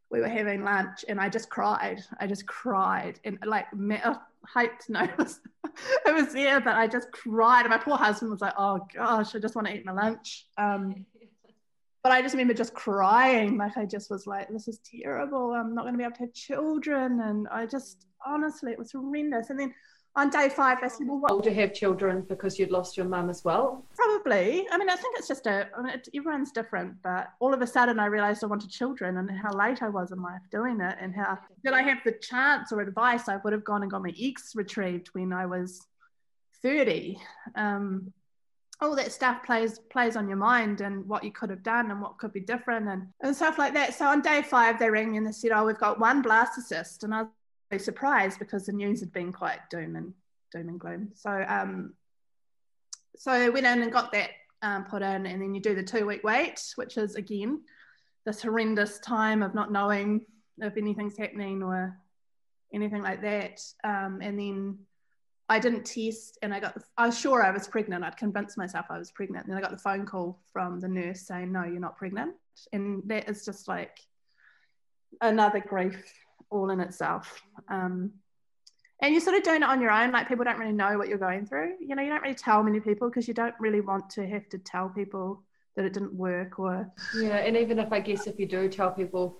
we 0.09 0.19
were 0.19 0.29
having 0.29 0.63
lunch 0.63 1.05
and 1.07 1.19
I 1.19 1.29
just 1.29 1.49
cried. 1.49 2.01
I 2.19 2.27
just 2.27 2.47
cried 2.47 3.19
and 3.23 3.37
like 3.45 3.67
hyped 3.73 4.89
no 4.89 5.01
it 5.01 5.17
was, 5.17 5.39
it 6.05 6.13
was 6.13 6.33
there 6.33 6.59
but 6.59 6.75
I 6.75 6.87
just 6.87 7.11
cried. 7.11 7.61
And 7.61 7.69
my 7.69 7.77
poor 7.77 7.97
husband 7.97 8.31
was 8.31 8.41
like 8.41 8.53
oh 8.57 8.85
gosh 8.93 9.35
I 9.35 9.39
just 9.39 9.55
want 9.55 9.67
to 9.67 9.75
eat 9.75 9.85
my 9.85 9.93
lunch. 9.93 10.47
Um, 10.57 11.05
but 12.03 12.11
I 12.11 12.21
just 12.21 12.35
remember 12.35 12.53
just 12.53 12.73
crying. 12.73 13.57
Like 13.57 13.77
I 13.77 13.85
just 13.85 14.09
was 14.09 14.27
like 14.27 14.47
this 14.49 14.67
is 14.67 14.79
terrible. 14.79 15.51
I'm 15.51 15.75
not 15.75 15.81
going 15.81 15.93
to 15.93 15.97
be 15.97 16.03
able 16.03 16.15
to 16.15 16.21
have 16.21 16.33
children. 16.33 17.19
And 17.21 17.47
I 17.49 17.65
just 17.65 18.05
honestly 18.25 18.71
it 18.71 18.79
was 18.79 18.91
horrendous. 18.91 19.49
And 19.49 19.59
then 19.59 19.73
on 20.17 20.31
day 20.31 20.49
five, 20.49 20.79
I 20.81 20.87
said, 20.87 21.07
"Well, 21.07 21.19
what?" 21.19 21.43
To 21.43 21.53
have 21.53 21.73
children 21.73 22.25
because 22.27 22.57
you'd 22.57 22.71
lost 22.71 22.97
your 22.97 23.05
mum 23.05 23.29
as 23.29 23.45
well. 23.45 23.85
Probably. 23.95 24.67
I 24.71 24.77
mean, 24.77 24.89
I 24.89 24.95
think 24.95 25.15
it's 25.17 25.27
just 25.27 25.45
a. 25.45 25.69
I 25.77 25.81
mean, 25.81 25.93
it, 25.93 26.09
everyone's 26.15 26.51
different, 26.51 26.95
but 27.03 27.29
all 27.39 27.53
of 27.53 27.61
a 27.61 27.67
sudden, 27.67 27.99
I 27.99 28.07
realised 28.07 28.43
I 28.43 28.47
wanted 28.47 28.71
children, 28.71 29.17
and 29.17 29.29
how 29.29 29.53
late 29.53 29.83
I 29.83 29.89
was 29.89 30.11
in 30.11 30.21
life 30.21 30.41
doing 30.51 30.81
it, 30.81 30.97
and 30.99 31.15
how 31.15 31.37
did 31.63 31.73
I 31.73 31.83
have 31.83 31.99
the 32.03 32.13
chance 32.13 32.71
or 32.71 32.81
advice? 32.81 33.29
I 33.29 33.37
would 33.37 33.53
have 33.53 33.63
gone 33.63 33.83
and 33.83 33.91
got 33.91 34.01
my 34.01 34.13
eggs 34.19 34.53
retrieved 34.55 35.09
when 35.13 35.31
I 35.31 35.45
was 35.45 35.85
thirty. 36.63 37.19
Um, 37.55 38.11
all 38.79 38.95
that 38.95 39.11
stuff 39.11 39.43
plays 39.43 39.79
plays 39.91 40.15
on 40.15 40.27
your 40.27 40.37
mind 40.37 40.81
and 40.81 41.07
what 41.07 41.23
you 41.23 41.31
could 41.31 41.49
have 41.49 41.63
done 41.63 41.89
and 41.91 42.01
what 42.01 42.17
could 42.17 42.31
be 42.33 42.39
different 42.39 42.87
and, 42.87 43.07
and 43.21 43.35
stuff 43.35 43.57
like 43.57 43.73
that. 43.73 43.93
So 43.93 44.05
on 44.05 44.21
day 44.21 44.41
five, 44.41 44.79
they 44.79 44.89
rang 44.89 45.11
me 45.11 45.17
and 45.17 45.27
they 45.27 45.31
said, 45.31 45.51
"Oh, 45.51 45.65
we've 45.65 45.77
got 45.77 45.99
one 45.99 46.23
blastocyst," 46.23 47.03
and 47.03 47.13
I 47.13 47.23
was 47.23 47.31
surprised 47.77 48.39
because 48.39 48.65
the 48.65 48.71
news 48.71 48.99
had 49.01 49.11
been 49.11 49.31
quite 49.33 49.59
doom 49.69 49.95
and 49.95 50.13
doom 50.53 50.69
and 50.69 50.79
gloom. 50.79 51.09
So 51.15 51.45
um, 51.47 51.93
so 53.17 53.31
I 53.31 53.49
went 53.49 53.65
in 53.65 53.81
and 53.81 53.91
got 53.91 54.11
that 54.13 54.29
um, 54.61 54.85
put 54.85 55.01
in, 55.01 55.25
and 55.25 55.41
then 55.41 55.53
you 55.53 55.61
do 55.61 55.75
the 55.75 55.83
two 55.83 56.05
week 56.05 56.23
wait, 56.23 56.61
which 56.75 56.97
is 56.97 57.15
again 57.15 57.61
this 58.25 58.41
horrendous 58.41 58.99
time 58.99 59.41
of 59.41 59.55
not 59.55 59.71
knowing 59.71 60.25
if 60.59 60.75
anything's 60.77 61.17
happening 61.17 61.63
or 61.63 61.97
anything 62.73 63.01
like 63.01 63.21
that. 63.21 63.61
Um, 63.83 64.19
and 64.21 64.37
then 64.37 64.79
I 65.49 65.59
didn't 65.59 65.85
test, 65.85 66.37
and 66.41 66.53
I 66.53 66.59
got 66.59 66.75
the, 66.75 66.83
I 66.97 67.05
was 67.07 67.19
sure 67.19 67.43
I 67.43 67.51
was 67.51 67.67
pregnant. 67.67 68.03
I'd 68.03 68.17
convinced 68.17 68.57
myself 68.57 68.87
I 68.89 68.99
was 68.99 69.11
pregnant, 69.11 69.45
and 69.45 69.53
then 69.53 69.57
I 69.57 69.61
got 69.61 69.71
the 69.71 69.77
phone 69.77 70.05
call 70.05 70.39
from 70.51 70.79
the 70.79 70.87
nurse 70.87 71.21
saying, 71.21 71.51
"No, 71.51 71.63
you're 71.63 71.79
not 71.79 71.97
pregnant," 71.97 72.35
and 72.73 73.01
that 73.05 73.29
is 73.29 73.45
just 73.45 73.67
like 73.67 73.99
another 75.21 75.59
grief 75.59 76.03
all 76.49 76.69
in 76.69 76.79
itself. 76.79 77.41
Um, 77.69 78.11
and 79.01 79.13
you're 79.13 79.21
sort 79.21 79.35
of 79.35 79.43
doing 79.43 79.61
it 79.61 79.69
on 79.69 79.81
your 79.81 79.91
own. 79.91 80.11
Like 80.11 80.27
people 80.27 80.43
don't 80.43 80.57
really 80.57 80.71
know 80.71 80.97
what 80.97 81.07
you're 81.07 81.17
going 81.17 81.45
through. 81.45 81.75
You 81.79 81.95
know, 81.95 82.01
you 82.01 82.09
don't 82.09 82.21
really 82.21 82.35
tell 82.35 82.63
many 82.63 82.79
people 82.79 83.09
because 83.09 83.27
you 83.27 83.33
don't 83.33 83.53
really 83.59 83.81
want 83.81 84.09
to 84.11 84.27
have 84.27 84.49
to 84.49 84.57
tell 84.57 84.89
people 84.89 85.43
that 85.75 85.85
it 85.85 85.93
didn't 85.93 86.13
work 86.13 86.59
or. 86.59 86.91
Yeah, 87.15 87.37
and 87.37 87.55
even 87.55 87.77
if 87.79 87.91
I 87.91 87.99
guess 87.99 88.25
if 88.25 88.39
you 88.39 88.47
do 88.47 88.67
tell 88.67 88.91
people, 88.91 89.39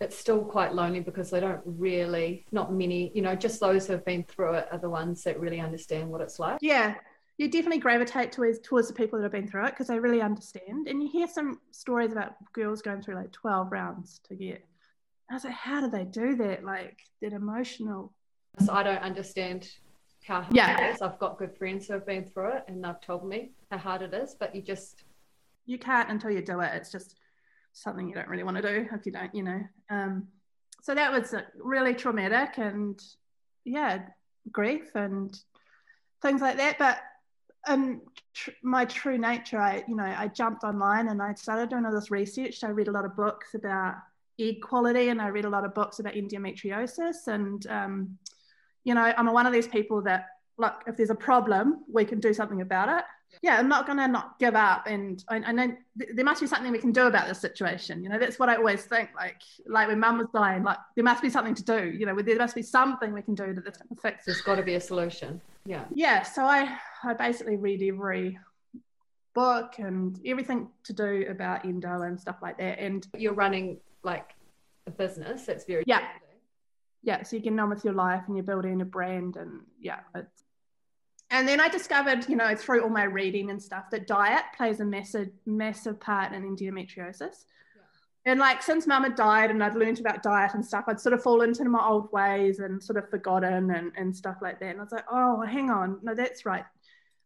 it's 0.00 0.16
still 0.16 0.44
quite 0.44 0.74
lonely 0.74 1.00
because 1.00 1.30
they 1.30 1.40
don't 1.40 1.60
really, 1.64 2.44
not 2.52 2.72
many, 2.72 3.10
you 3.14 3.22
know, 3.22 3.34
just 3.34 3.58
those 3.58 3.86
who 3.86 3.94
have 3.94 4.04
been 4.04 4.22
through 4.24 4.54
it 4.54 4.68
are 4.70 4.78
the 4.78 4.90
ones 4.90 5.24
that 5.24 5.40
really 5.40 5.60
understand 5.60 6.08
what 6.08 6.20
it's 6.20 6.38
like. 6.38 6.58
Yeah, 6.60 6.94
you 7.38 7.48
definitely 7.48 7.78
gravitate 7.78 8.32
towards 8.32 8.58
towards 8.60 8.88
the 8.88 8.94
people 8.94 9.18
that 9.18 9.22
have 9.22 9.32
been 9.32 9.48
through 9.48 9.64
it 9.66 9.70
because 9.70 9.86
they 9.86 9.98
really 9.98 10.20
understand. 10.20 10.88
And 10.88 11.02
you 11.02 11.08
hear 11.08 11.26
some 11.26 11.60
stories 11.70 12.12
about 12.12 12.34
girls 12.52 12.82
going 12.82 13.00
through 13.00 13.14
like 13.14 13.32
12 13.32 13.72
rounds 13.72 14.20
to 14.28 14.34
get 14.34 14.64
I 15.30 15.34
was 15.34 15.44
like, 15.44 15.54
how 15.54 15.80
do 15.80 15.90
they 15.90 16.04
do 16.04 16.36
that? 16.36 16.64
Like 16.64 16.98
that 17.20 17.32
emotional. 17.32 18.12
So 18.64 18.72
I 18.72 18.82
don't 18.82 19.02
understand 19.02 19.68
how 20.26 20.42
hard 20.42 20.54
yeah. 20.54 20.88
it 20.88 20.94
is. 20.94 21.02
I've 21.02 21.18
got 21.18 21.38
good 21.38 21.56
friends 21.56 21.86
who 21.86 21.94
have 21.94 22.06
been 22.06 22.24
through 22.24 22.52
it 22.52 22.64
and 22.68 22.82
they've 22.82 23.00
told 23.00 23.26
me 23.28 23.50
how 23.70 23.78
hard 23.78 24.02
it 24.02 24.14
is, 24.14 24.34
but 24.38 24.54
you 24.54 24.62
just 24.62 25.04
you 25.66 25.78
can't 25.78 26.10
until 26.10 26.30
you 26.30 26.42
do 26.42 26.60
it. 26.60 26.70
It's 26.74 26.90
just 26.90 27.16
something 27.72 28.08
you 28.08 28.14
don't 28.14 28.28
really 28.28 28.42
want 28.42 28.56
to 28.56 28.62
do 28.62 28.88
if 28.92 29.06
you 29.06 29.12
don't, 29.12 29.34
you 29.34 29.42
know. 29.42 29.60
Um, 29.90 30.28
so 30.82 30.94
that 30.94 31.12
was 31.12 31.34
really 31.56 31.94
traumatic 31.94 32.58
and 32.58 33.00
yeah, 33.64 34.00
grief 34.50 34.94
and 34.94 35.38
things 36.22 36.40
like 36.40 36.56
that. 36.56 36.78
But 36.78 36.98
in 37.70 38.00
tr- 38.34 38.50
my 38.62 38.86
true 38.86 39.18
nature, 39.18 39.60
I 39.60 39.84
you 39.86 39.96
know 39.96 40.04
I 40.04 40.28
jumped 40.28 40.64
online 40.64 41.08
and 41.08 41.22
I 41.22 41.34
started 41.34 41.68
doing 41.68 41.84
all 41.84 41.92
this 41.92 42.10
research. 42.10 42.64
I 42.64 42.68
read 42.68 42.88
a 42.88 42.92
lot 42.92 43.04
of 43.04 43.16
books 43.16 43.54
about 43.54 43.96
egg 44.38 44.62
quality 44.62 45.08
and 45.08 45.20
I 45.20 45.28
read 45.28 45.44
a 45.44 45.50
lot 45.50 45.64
of 45.64 45.74
books 45.74 45.98
about 45.98 46.14
endometriosis. 46.14 47.26
And, 47.26 47.66
um, 47.66 48.18
you 48.84 48.94
know, 48.94 49.12
I'm 49.16 49.32
one 49.32 49.46
of 49.46 49.52
these 49.52 49.68
people 49.68 50.02
that, 50.02 50.26
look, 50.56 50.82
if 50.86 50.96
there's 50.96 51.10
a 51.10 51.14
problem, 51.14 51.84
we 51.92 52.04
can 52.04 52.20
do 52.20 52.32
something 52.32 52.60
about 52.60 52.88
it. 52.88 53.04
Yeah, 53.42 53.58
I'm 53.58 53.68
not 53.68 53.84
going 53.84 53.98
to 53.98 54.08
not 54.08 54.38
give 54.38 54.54
up. 54.54 54.86
And 54.86 55.22
I, 55.28 55.36
I 55.36 55.52
know 55.52 55.76
th- 55.98 56.10
there 56.14 56.24
must 56.24 56.40
be 56.40 56.46
something 56.46 56.72
we 56.72 56.78
can 56.78 56.92
do 56.92 57.06
about 57.06 57.28
this 57.28 57.40
situation. 57.40 58.02
You 58.02 58.08
know, 58.08 58.18
that's 58.18 58.38
what 58.38 58.48
I 58.48 58.56
always 58.56 58.84
think. 58.84 59.10
Like, 59.14 59.42
like 59.66 59.88
when 59.88 60.00
mum 60.00 60.18
was 60.18 60.28
dying, 60.32 60.62
like 60.62 60.78
there 60.96 61.04
must 61.04 61.22
be 61.22 61.28
something 61.28 61.54
to 61.54 61.62
do. 61.62 61.90
You 61.90 62.06
know, 62.06 62.20
there 62.20 62.38
must 62.38 62.54
be 62.54 62.62
something 62.62 63.12
we 63.12 63.22
can 63.22 63.34
do 63.34 63.54
to 63.54 63.62
fix. 64.00 64.24
There's 64.24 64.40
got 64.40 64.54
to 64.54 64.62
be 64.62 64.76
a 64.76 64.80
solution. 64.80 65.40
Yeah. 65.66 65.84
Yeah. 65.94 66.22
So 66.22 66.44
I, 66.44 66.78
I 67.04 67.12
basically 67.12 67.56
read 67.56 67.82
every 67.82 68.38
book 69.34 69.74
and 69.78 70.18
everything 70.24 70.68
to 70.84 70.92
do 70.94 71.26
about 71.28 71.66
endo 71.66 72.02
and 72.02 72.18
stuff 72.18 72.36
like 72.40 72.56
that. 72.58 72.78
And 72.78 73.06
you're 73.16 73.34
running 73.34 73.78
like 74.02 74.34
a 74.86 74.90
business 74.90 75.44
that's 75.44 75.64
very 75.64 75.84
yeah 75.86 76.08
yeah 77.02 77.22
so 77.22 77.36
you 77.36 77.42
get 77.42 77.58
on 77.58 77.68
with 77.68 77.84
your 77.84 77.94
life 77.94 78.22
and 78.26 78.36
you're 78.36 78.44
building 78.44 78.80
a 78.80 78.84
brand 78.84 79.36
and 79.36 79.60
yeah 79.80 80.00
it's 80.14 80.44
and 81.30 81.46
then 81.46 81.60
I 81.60 81.68
discovered, 81.68 82.26
you 82.28 82.36
know, 82.36 82.54
through 82.54 82.82
all 82.82 82.88
my 82.88 83.04
reading 83.04 83.50
and 83.50 83.62
stuff, 83.62 83.90
that 83.90 84.06
diet 84.06 84.44
plays 84.56 84.80
a 84.80 84.84
massive, 84.84 85.28
massive 85.44 86.00
part 86.00 86.32
in 86.32 86.42
endometriosis. 86.42 87.20
Yeah. 87.20 88.32
And 88.32 88.40
like 88.40 88.62
since 88.62 88.86
mum 88.86 89.02
had 89.02 89.14
died 89.14 89.50
and 89.50 89.62
I'd 89.62 89.76
learned 89.76 90.00
about 90.00 90.22
diet 90.22 90.54
and 90.54 90.64
stuff, 90.64 90.84
I'd 90.88 91.00
sort 91.00 91.12
of 91.12 91.22
fall 91.22 91.42
into 91.42 91.64
my 91.64 91.86
old 91.86 92.10
ways 92.12 92.60
and 92.60 92.82
sort 92.82 92.96
of 92.96 93.10
forgotten 93.10 93.70
and, 93.70 93.92
and 93.96 94.16
stuff 94.16 94.36
like 94.40 94.58
that. 94.60 94.70
And 94.70 94.80
I 94.80 94.82
was 94.82 94.92
like, 94.92 95.04
oh, 95.10 95.42
hang 95.42 95.70
on, 95.70 95.98
no, 96.02 96.14
that's 96.14 96.46
right. 96.46 96.64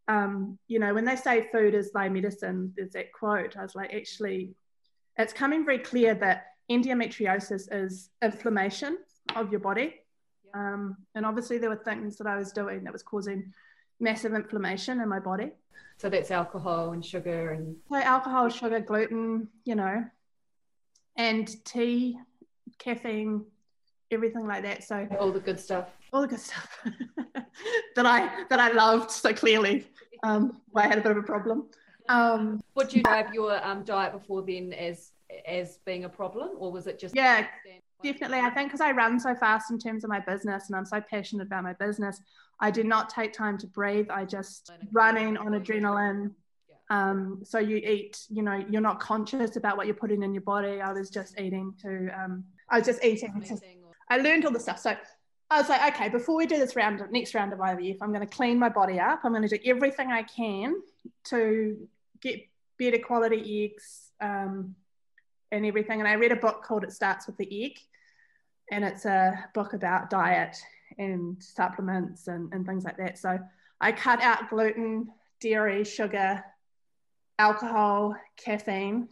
Um, 0.09 0.59
you 0.67 0.81
know, 0.81 0.95
when 0.95 1.05
they 1.05 1.15
say 1.15 1.49
food 1.53 1.75
is 1.75 1.93
thy 1.93 2.09
medicine, 2.09 2.73
there's 2.77 2.93
that 2.93 3.13
quote. 3.13 3.57
I 3.57 3.63
was 3.63 3.77
like, 3.77 3.95
actually, 3.95 4.51
it's 5.17 5.33
coming 5.33 5.65
very 5.65 5.79
clear 5.79 6.15
that 6.17 6.47
endometriosis 6.71 7.69
is 7.73 8.11
inflammation 8.23 8.99
of 9.37 9.51
your 9.51 9.61
body. 9.61 9.95
Um, 10.55 10.97
and 11.15 11.25
obviously, 11.25 11.59
there 11.59 11.71
were 11.71 11.77
things 11.77 12.17
that 12.19 12.27
I 12.27 12.37
was 12.37 12.53
doing 12.53 12.85
that 12.85 12.93
was 12.93 13.03
causing 13.03 13.53
massive 14.01 14.35
inflammation 14.35 15.01
in 15.01 15.09
my 15.09 15.19
body. 15.19 15.53
So 15.99 16.09
that's 16.09 16.31
alcohol 16.31 16.93
and 16.93 17.05
sugar 17.05 17.53
and 17.53 17.77
so 17.89 17.97
alcohol, 17.97 18.49
sugar, 18.49 18.81
gluten, 18.81 19.49
you 19.65 19.77
know, 19.77 20.05
and 21.17 21.65
tea, 21.65 22.19
caffeine, 22.79 23.45
everything 24.11 24.47
like 24.47 24.65
that. 24.65 24.85
So 24.85 25.07
all 25.19 25.31
the 25.31 25.41
good 25.41 25.61
stuff. 25.61 25.89
All 26.13 26.23
the 26.23 26.29
good 26.29 26.41
stuff 26.41 26.85
that 27.97 28.07
I 28.07 28.45
that 28.51 28.59
I 28.59 28.73
loved 28.73 29.11
so 29.11 29.33
clearly. 29.33 29.87
Um, 30.23 30.61
I 30.75 30.87
had 30.87 30.99
a 30.99 31.01
bit 31.01 31.13
of 31.13 31.19
a 31.19 31.23
problem. 31.23 31.67
Um, 32.09 32.61
Would 32.75 32.93
you 32.93 33.03
have 33.07 33.33
your 33.33 33.65
um, 33.65 33.85
diet 33.85 34.13
before 34.13 34.43
then 34.43 34.73
as 34.73 35.13
as 35.47 35.79
being 35.85 36.05
a 36.05 36.09
problem, 36.09 36.51
or 36.59 36.71
was 36.71 36.87
it 36.87 36.99
just 36.99 37.15
yeah, 37.15 37.47
definitely? 38.03 38.39
I 38.39 38.51
think 38.51 38.69
because 38.71 38.81
I 38.81 38.93
run 38.93 39.19
so 39.19 39.35
fast 39.35 39.71
in 39.71 39.79
terms 39.79 40.05
of 40.05 40.11
my 40.11 40.21
business, 40.21 40.69
and 40.69 40.77
I'm 40.77 40.85
so 40.85 41.01
passionate 41.01 41.47
about 41.47 41.63
my 41.65 41.75
business, 41.75 42.21
I 42.61 42.71
do 42.71 42.85
not 42.85 43.11
take 43.11 43.33
time 43.33 43.59
to 43.59 43.67
breathe. 43.67 44.09
I 44.11 44.25
just 44.25 44.73
running 44.93 45.37
on 45.37 45.53
adrenaline. 45.53 46.33
Um, 46.91 47.41
so 47.43 47.59
you 47.59 47.79
eat, 47.79 48.21
you 48.29 48.43
know, 48.43 48.65
you're 48.69 48.83
not 48.83 49.01
conscious 49.01 49.57
about 49.57 49.77
what 49.77 49.87
you're 49.87 49.97
putting 49.97 50.23
in 50.23 50.35
your 50.35 50.43
body. 50.43 50.81
I 50.81 50.93
was 50.93 51.09
just 51.09 51.41
eating 51.41 51.73
to, 51.81 52.09
um, 52.09 52.45
I 52.69 52.79
was 52.79 52.87
just 52.87 53.03
eating. 53.03 53.41
To, 53.41 53.59
I 54.11 54.19
learned 54.19 54.45
all 54.45 54.53
the 54.53 54.61
stuff. 54.61 54.79
So 54.79 54.95
I 55.51 55.59
was 55.59 55.69
like, 55.69 55.95
okay, 55.95 56.09
before 56.09 56.37
we 56.37 56.47
do 56.47 56.59
this 56.59 56.77
round, 56.77 57.01
of 57.01 57.11
next 57.11 57.35
round 57.35 57.53
of 57.53 57.59
IVF, 57.59 57.99
I'm 58.01 58.13
going 58.13 58.27
to 58.27 58.35
clean 58.35 58.59
my 58.59 58.69
body 58.69 59.01
up. 59.01 59.21
I'm 59.25 59.33
going 59.33 59.47
to 59.47 59.59
do 59.59 59.63
everything 59.65 60.11
I 60.11 60.23
can 60.23 60.75
to 61.25 61.89
get 62.21 62.41
better 62.79 62.99
quality 62.99 63.65
eggs 63.65 64.13
um, 64.21 64.75
and 65.53 65.65
everything. 65.65 66.01
And 66.01 66.09
I 66.09 66.15
read 66.15 66.33
a 66.33 66.37
book 66.37 66.65
called 66.65 66.83
It 66.83 66.93
Starts 66.93 67.29
with 67.29 67.37
the 67.37 67.65
Egg, 67.65 67.79
and 68.73 68.85
it's 68.85 69.05
a 69.05 69.39
book 69.55 69.75
about 69.75 70.11
diet 70.11 70.57
and 70.99 71.41
supplements 71.41 72.27
and, 72.27 72.53
and 72.53 72.67
things 72.67 72.85
like 72.85 72.97
that. 72.97 73.19
So 73.19 73.39
I 73.81 73.93
cut 73.93 74.21
out 74.21 74.51
gluten, 74.51 75.09
dairy, 75.41 75.85
sugar, 75.85 76.43
alcohol, 77.39 78.17
caffeine 78.37 79.09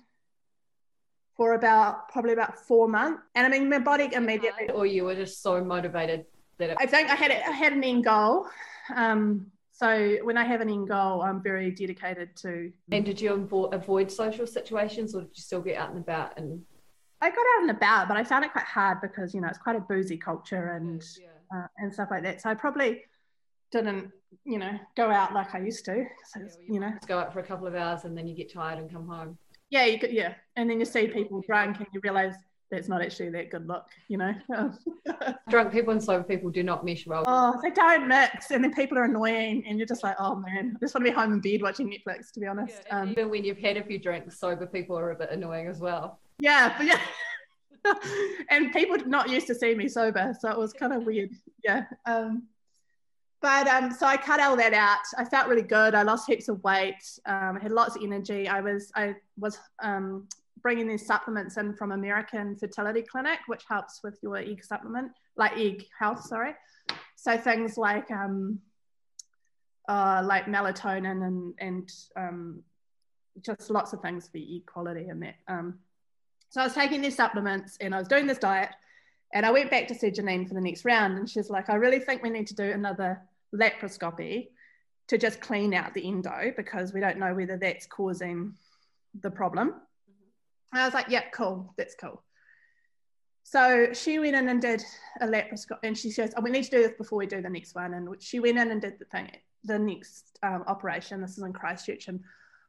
for 1.36 1.54
about 1.54 2.08
probably 2.08 2.32
about 2.32 2.58
four 2.58 2.88
months. 2.88 3.22
And 3.34 3.46
I 3.46 3.50
mean, 3.50 3.68
my 3.68 3.78
body 3.78 4.08
immediately. 4.12 4.70
Or 4.70 4.86
you 4.86 5.04
were 5.04 5.14
just 5.14 5.42
so 5.42 5.62
motivated 5.62 6.26
that 6.58 6.70
it... 6.70 6.76
I 6.78 6.86
think 6.86 7.10
I 7.10 7.14
had 7.14 7.30
I 7.30 7.50
had 7.50 7.72
an 7.72 7.84
end 7.84 8.04
goal. 8.04 8.46
Um, 8.94 9.50
so 9.80 10.18
when 10.24 10.36
I 10.36 10.44
have 10.44 10.60
an 10.60 10.68
end 10.68 10.88
goal, 10.88 11.22
I'm 11.22 11.42
very 11.42 11.70
dedicated 11.70 12.36
to. 12.42 12.70
And 12.92 13.02
did 13.02 13.18
you 13.18 13.30
avo- 13.30 13.72
avoid 13.72 14.12
social 14.12 14.46
situations, 14.46 15.14
or 15.14 15.22
did 15.22 15.30
you 15.34 15.42
still 15.42 15.62
get 15.62 15.78
out 15.78 15.88
and 15.88 15.98
about? 15.98 16.38
And 16.38 16.60
I 17.22 17.30
got 17.30 17.38
out 17.38 17.62
and 17.62 17.70
about, 17.70 18.06
but 18.06 18.18
I 18.18 18.22
found 18.24 18.44
it 18.44 18.52
quite 18.52 18.66
hard 18.66 18.98
because 19.00 19.32
you 19.32 19.40
know 19.40 19.48
it's 19.48 19.56
quite 19.56 19.76
a 19.76 19.80
boozy 19.80 20.18
culture 20.18 20.72
and 20.72 21.02
yeah. 21.18 21.58
uh, 21.58 21.66
and 21.78 21.90
stuff 21.90 22.08
like 22.10 22.22
that. 22.24 22.42
So 22.42 22.50
I 22.50 22.54
probably 22.54 23.04
didn't 23.72 24.10
you 24.44 24.58
know 24.58 24.78
go 24.98 25.10
out 25.10 25.32
like 25.32 25.54
I 25.54 25.60
used 25.60 25.86
to. 25.86 26.04
So, 26.26 26.40
yeah, 26.40 26.46
well, 26.46 26.56
you, 26.66 26.74
you 26.74 26.80
know, 26.80 26.92
go 27.06 27.18
out 27.18 27.32
for 27.32 27.40
a 27.40 27.44
couple 27.44 27.66
of 27.66 27.74
hours 27.74 28.04
and 28.04 28.14
then 28.14 28.26
you 28.26 28.34
get 28.34 28.52
tired 28.52 28.78
and 28.78 28.92
come 28.92 29.08
home 29.08 29.38
yeah, 29.70 29.84
you 29.84 29.98
could, 30.00 30.10
yeah, 30.10 30.34
and 30.56 30.68
then 30.68 30.80
you 30.80 30.84
see 30.84 31.06
people 31.06 31.40
drunk 31.42 31.78
and 31.78 31.86
you 31.92 32.00
realize 32.02 32.34
that's 32.70 32.88
not 32.88 33.02
actually 33.02 33.30
that 33.30 33.50
good 33.50 33.66
look, 33.66 33.86
you 34.08 34.16
know. 34.16 34.34
drunk 35.48 35.72
people 35.72 35.92
and 35.92 36.02
sober 36.02 36.22
people 36.22 36.50
do 36.50 36.62
not 36.62 36.84
mesh 36.84 37.06
well. 37.06 37.24
Oh, 37.26 37.58
they 37.62 37.70
don't 37.70 38.06
mix, 38.06 38.50
and 38.50 38.62
then 38.62 38.72
people 38.72 38.96
are 38.98 39.04
annoying, 39.04 39.64
and 39.66 39.78
you're 39.78 39.86
just 39.86 40.04
like, 40.04 40.16
oh 40.18 40.36
man, 40.36 40.76
I 40.76 40.78
just 40.78 40.94
want 40.94 41.04
to 41.04 41.10
be 41.10 41.14
home 41.14 41.32
in 41.32 41.40
bed 41.40 41.62
watching 41.62 41.90
Netflix, 41.90 42.30
to 42.32 42.40
be 42.40 42.46
honest. 42.46 42.82
Yeah, 42.86 43.00
um, 43.00 43.10
even 43.10 43.30
when 43.30 43.44
you've 43.44 43.58
had 43.58 43.76
a 43.76 43.82
few 43.82 43.98
drinks, 43.98 44.38
sober 44.38 44.66
people 44.66 44.96
are 44.98 45.10
a 45.10 45.16
bit 45.16 45.30
annoying 45.30 45.66
as 45.66 45.80
well. 45.80 46.20
Yeah, 46.38 46.74
but 46.78 46.86
yeah. 46.86 47.00
and 48.50 48.72
people 48.72 48.96
not 49.06 49.28
used 49.28 49.46
to 49.48 49.54
see 49.54 49.74
me 49.74 49.88
sober, 49.88 50.34
so 50.38 50.50
it 50.50 50.58
was 50.58 50.72
kind 50.72 50.92
of 50.92 51.04
weird. 51.04 51.30
Yeah. 51.64 51.84
Um, 52.06 52.44
but 53.42 53.66
um, 53.68 53.90
so 53.90 54.06
I 54.06 54.18
cut 54.18 54.38
all 54.38 54.56
that 54.56 54.74
out. 54.74 54.98
I 55.16 55.24
felt 55.24 55.48
really 55.48 55.62
good. 55.62 55.94
I 55.94 56.02
lost 56.02 56.28
heaps 56.28 56.48
of 56.48 56.62
weight. 56.62 57.02
Um, 57.24 57.56
I 57.56 57.58
had 57.62 57.72
lots 57.72 57.96
of 57.96 58.02
energy. 58.02 58.46
I 58.46 58.60
was 58.60 58.92
I 58.94 59.16
was 59.38 59.58
um, 59.82 60.28
bringing 60.62 60.88
these 60.88 61.06
supplements 61.06 61.56
in 61.56 61.74
from 61.74 61.92
American 61.92 62.56
Fertility 62.56 63.02
Clinic, 63.02 63.38
which 63.46 63.64
helps 63.68 64.00
with 64.02 64.18
your 64.22 64.36
egg 64.36 64.64
supplement, 64.64 65.12
like 65.36 65.56
egg 65.56 65.86
health. 65.98 66.22
Sorry. 66.22 66.54
So 67.16 67.36
things 67.36 67.76
like 67.76 68.10
um, 68.10 68.60
uh, 69.88 70.22
like 70.24 70.46
melatonin 70.46 71.26
and 71.26 71.54
and 71.58 71.92
um, 72.16 72.62
just 73.44 73.70
lots 73.70 73.92
of 73.92 74.00
things 74.00 74.28
for 74.28 74.38
egg 74.38 74.66
quality 74.66 75.08
and 75.08 75.22
that. 75.22 75.36
Um, 75.48 75.78
so 76.50 76.60
I 76.60 76.64
was 76.64 76.74
taking 76.74 77.00
these 77.00 77.16
supplements 77.16 77.76
and 77.80 77.94
I 77.94 77.98
was 77.98 78.08
doing 78.08 78.26
this 78.26 78.38
diet. 78.38 78.70
And 79.32 79.46
I 79.46 79.52
went 79.52 79.70
back 79.70 79.86
to 79.88 79.94
see 79.94 80.10
Janine 80.10 80.48
for 80.48 80.54
the 80.54 80.60
next 80.60 80.84
round, 80.84 81.16
and 81.16 81.30
she's 81.30 81.50
like, 81.50 81.70
I 81.70 81.76
really 81.76 82.00
think 82.00 82.20
we 82.20 82.30
need 82.30 82.48
to 82.48 82.54
do 82.54 82.64
another 82.64 83.20
laparoscopy 83.54 84.48
to 85.06 85.18
just 85.18 85.40
clean 85.40 85.72
out 85.72 85.94
the 85.94 86.06
endo 86.06 86.52
because 86.56 86.92
we 86.92 87.00
don't 87.00 87.18
know 87.18 87.34
whether 87.34 87.56
that's 87.56 87.86
causing 87.86 88.54
the 89.20 89.30
problem. 89.30 89.74
Mm-hmm. 90.72 90.78
I 90.78 90.84
was 90.84 90.94
like, 90.94 91.06
yeah, 91.08 91.28
cool, 91.32 91.72
that's 91.76 91.94
cool. 91.94 92.22
So 93.42 93.92
she 93.92 94.18
went 94.18 94.36
in 94.36 94.48
and 94.48 94.60
did 94.60 94.82
a 95.20 95.26
laparoscopy, 95.26 95.78
and 95.82 95.98
she 95.98 96.10
says, 96.10 96.32
oh, 96.36 96.42
we 96.42 96.50
need 96.50 96.64
to 96.64 96.70
do 96.70 96.82
this 96.82 96.96
before 96.96 97.18
we 97.18 97.26
do 97.26 97.42
the 97.42 97.50
next 97.50 97.74
one. 97.74 97.94
And 97.94 98.22
she 98.22 98.38
went 98.38 98.58
in 98.58 98.70
and 98.70 98.80
did 98.80 98.98
the 98.98 99.06
thing, 99.06 99.30
the 99.64 99.78
next 99.78 100.38
um, 100.42 100.64
operation. 100.66 101.20
This 101.20 101.36
is 101.36 101.42
in 101.42 101.52
Christchurch, 101.52 102.08
and 102.08 102.20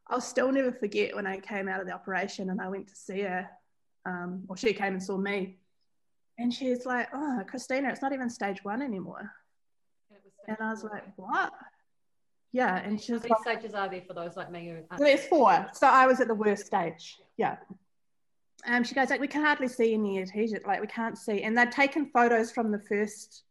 I'll 0.08 0.22
still 0.22 0.52
never 0.52 0.72
forget 0.72 1.16
when 1.16 1.28
I 1.28 1.40
came 1.40 1.68
out 1.68 1.82
of 1.82 1.88
the 1.88 1.94
operation 1.94 2.50
and 2.50 2.60
I 2.60 2.70
went 2.70 2.88
to 2.88 2.96
see 2.96 3.22
her, 3.22 3.48
um, 4.06 4.44
or 4.48 4.58
she 4.58 4.74
came 4.74 4.94
and 4.94 5.04
saw 5.04 5.18
me, 5.18 5.60
and 6.40 6.52
she's 6.52 6.86
like, 6.86 7.10
"Oh, 7.14 7.44
Christina, 7.48 7.90
it's 7.90 8.02
not 8.02 8.14
even 8.14 8.30
stage 8.30 8.64
one 8.64 8.82
anymore." 8.82 9.32
And 10.48 10.58
I 10.60 10.72
was 10.72 10.84
like, 10.84 11.04
what? 11.16 11.54
Yeah. 12.52 12.78
And 12.78 13.00
she 13.00 13.14
was 13.14 13.22
How 13.22 13.30
many 13.30 13.36
like, 13.46 13.60
stages 13.60 13.76
are 13.76 13.90
there 13.90 14.02
for 14.08 14.14
those 14.14 14.36
like 14.36 14.52
me? 14.52 14.74
There's 14.98 15.26
four. 15.26 15.68
So 15.74 15.88
I 15.88 16.08
was 16.08 16.20
at 16.20 16.28
the 16.28 16.36
worst 16.36 16.66
stage. 16.66 17.20
Yeah. 17.38 17.58
And 18.66 18.86
she 18.86 18.96
goes, 18.96 19.10
like, 19.10 19.22
we 19.22 19.28
can 19.28 19.44
hardly 19.44 19.68
see 19.68 19.94
any 19.94 20.22
adhesion. 20.22 20.60
Like, 20.66 20.82
we 20.82 20.88
can't 20.88 21.18
see. 21.18 21.44
And 21.44 21.58
they'd 21.58 21.72
taken 21.72 22.06
photos 22.08 22.52
from 22.52 22.72
the 22.72 22.80
first 22.80 23.44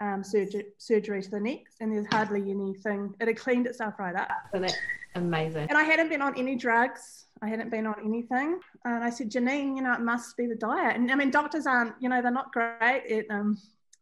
um, 0.00 0.22
surgery, 0.24 0.66
surgery 0.78 1.22
to 1.22 1.30
the 1.30 1.40
next, 1.40 1.76
and 1.80 1.92
there's 1.92 2.06
hardly 2.10 2.50
anything. 2.50 3.14
It 3.20 3.28
had 3.28 3.36
cleaned 3.36 3.66
itself 3.66 3.94
right 3.98 4.14
up. 4.14 4.28
Isn't 4.52 4.66
that 4.66 4.76
amazing? 5.14 5.66
And 5.68 5.78
I 5.78 5.84
hadn't 5.84 6.08
been 6.08 6.22
on 6.22 6.36
any 6.36 6.56
drugs. 6.56 7.26
I 7.40 7.48
hadn't 7.48 7.70
been 7.70 7.86
on 7.86 7.96
anything. 8.04 8.60
And 8.84 9.02
I 9.02 9.10
said, 9.10 9.30
Janine, 9.30 9.76
you 9.76 9.82
know, 9.82 9.92
it 9.92 10.00
must 10.00 10.36
be 10.36 10.46
the 10.46 10.54
diet. 10.54 10.96
And 10.96 11.10
I 11.10 11.14
mean, 11.14 11.30
doctors 11.30 11.66
aren't, 11.66 11.94
you 12.00 12.08
know, 12.08 12.22
they're 12.22 12.30
not 12.30 12.52
great 12.52 13.04
at 13.10 13.26
um, 13.30 13.58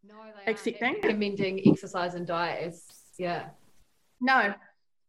no, 0.07 0.15
they 0.45 0.51
accepting. 0.51 0.95
Recommending 1.03 1.61
exercise 1.67 2.15
and 2.15 2.27
diet 2.27 2.69
is, 2.69 2.85
yeah. 3.19 3.49
No, 4.21 4.55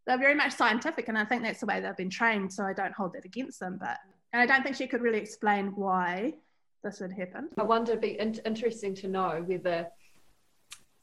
they're 0.08 0.18
very 0.18 0.36
much 0.36 0.54
scientific, 0.54 1.08
and 1.08 1.18
I 1.18 1.26
think 1.26 1.44
that's 1.44 1.60
the 1.60 1.66
way 1.66 1.80
they've 1.80 1.96
been 1.96 2.10
trained. 2.10 2.52
So 2.54 2.64
I 2.64 2.74
don't 2.74 2.94
hold 2.94 3.14
that 3.14 3.26
against 3.26 3.60
them. 3.60 3.78
But 3.80 3.98
and 4.34 4.42
I 4.42 4.46
don't 4.46 4.64
think 4.64 4.76
she 4.76 4.88
could 4.88 5.02
really 5.02 5.20
explain 5.20 5.74
why 5.76 6.34
this 6.84 7.00
had 7.00 7.12
happened. 7.12 7.50
I 7.58 7.64
wonder, 7.64 7.92
it'd 7.92 8.02
be 8.02 8.20
in- 8.20 8.40
interesting 8.46 8.96
to 8.96 9.08
know 9.08 9.44
whether 9.46 9.88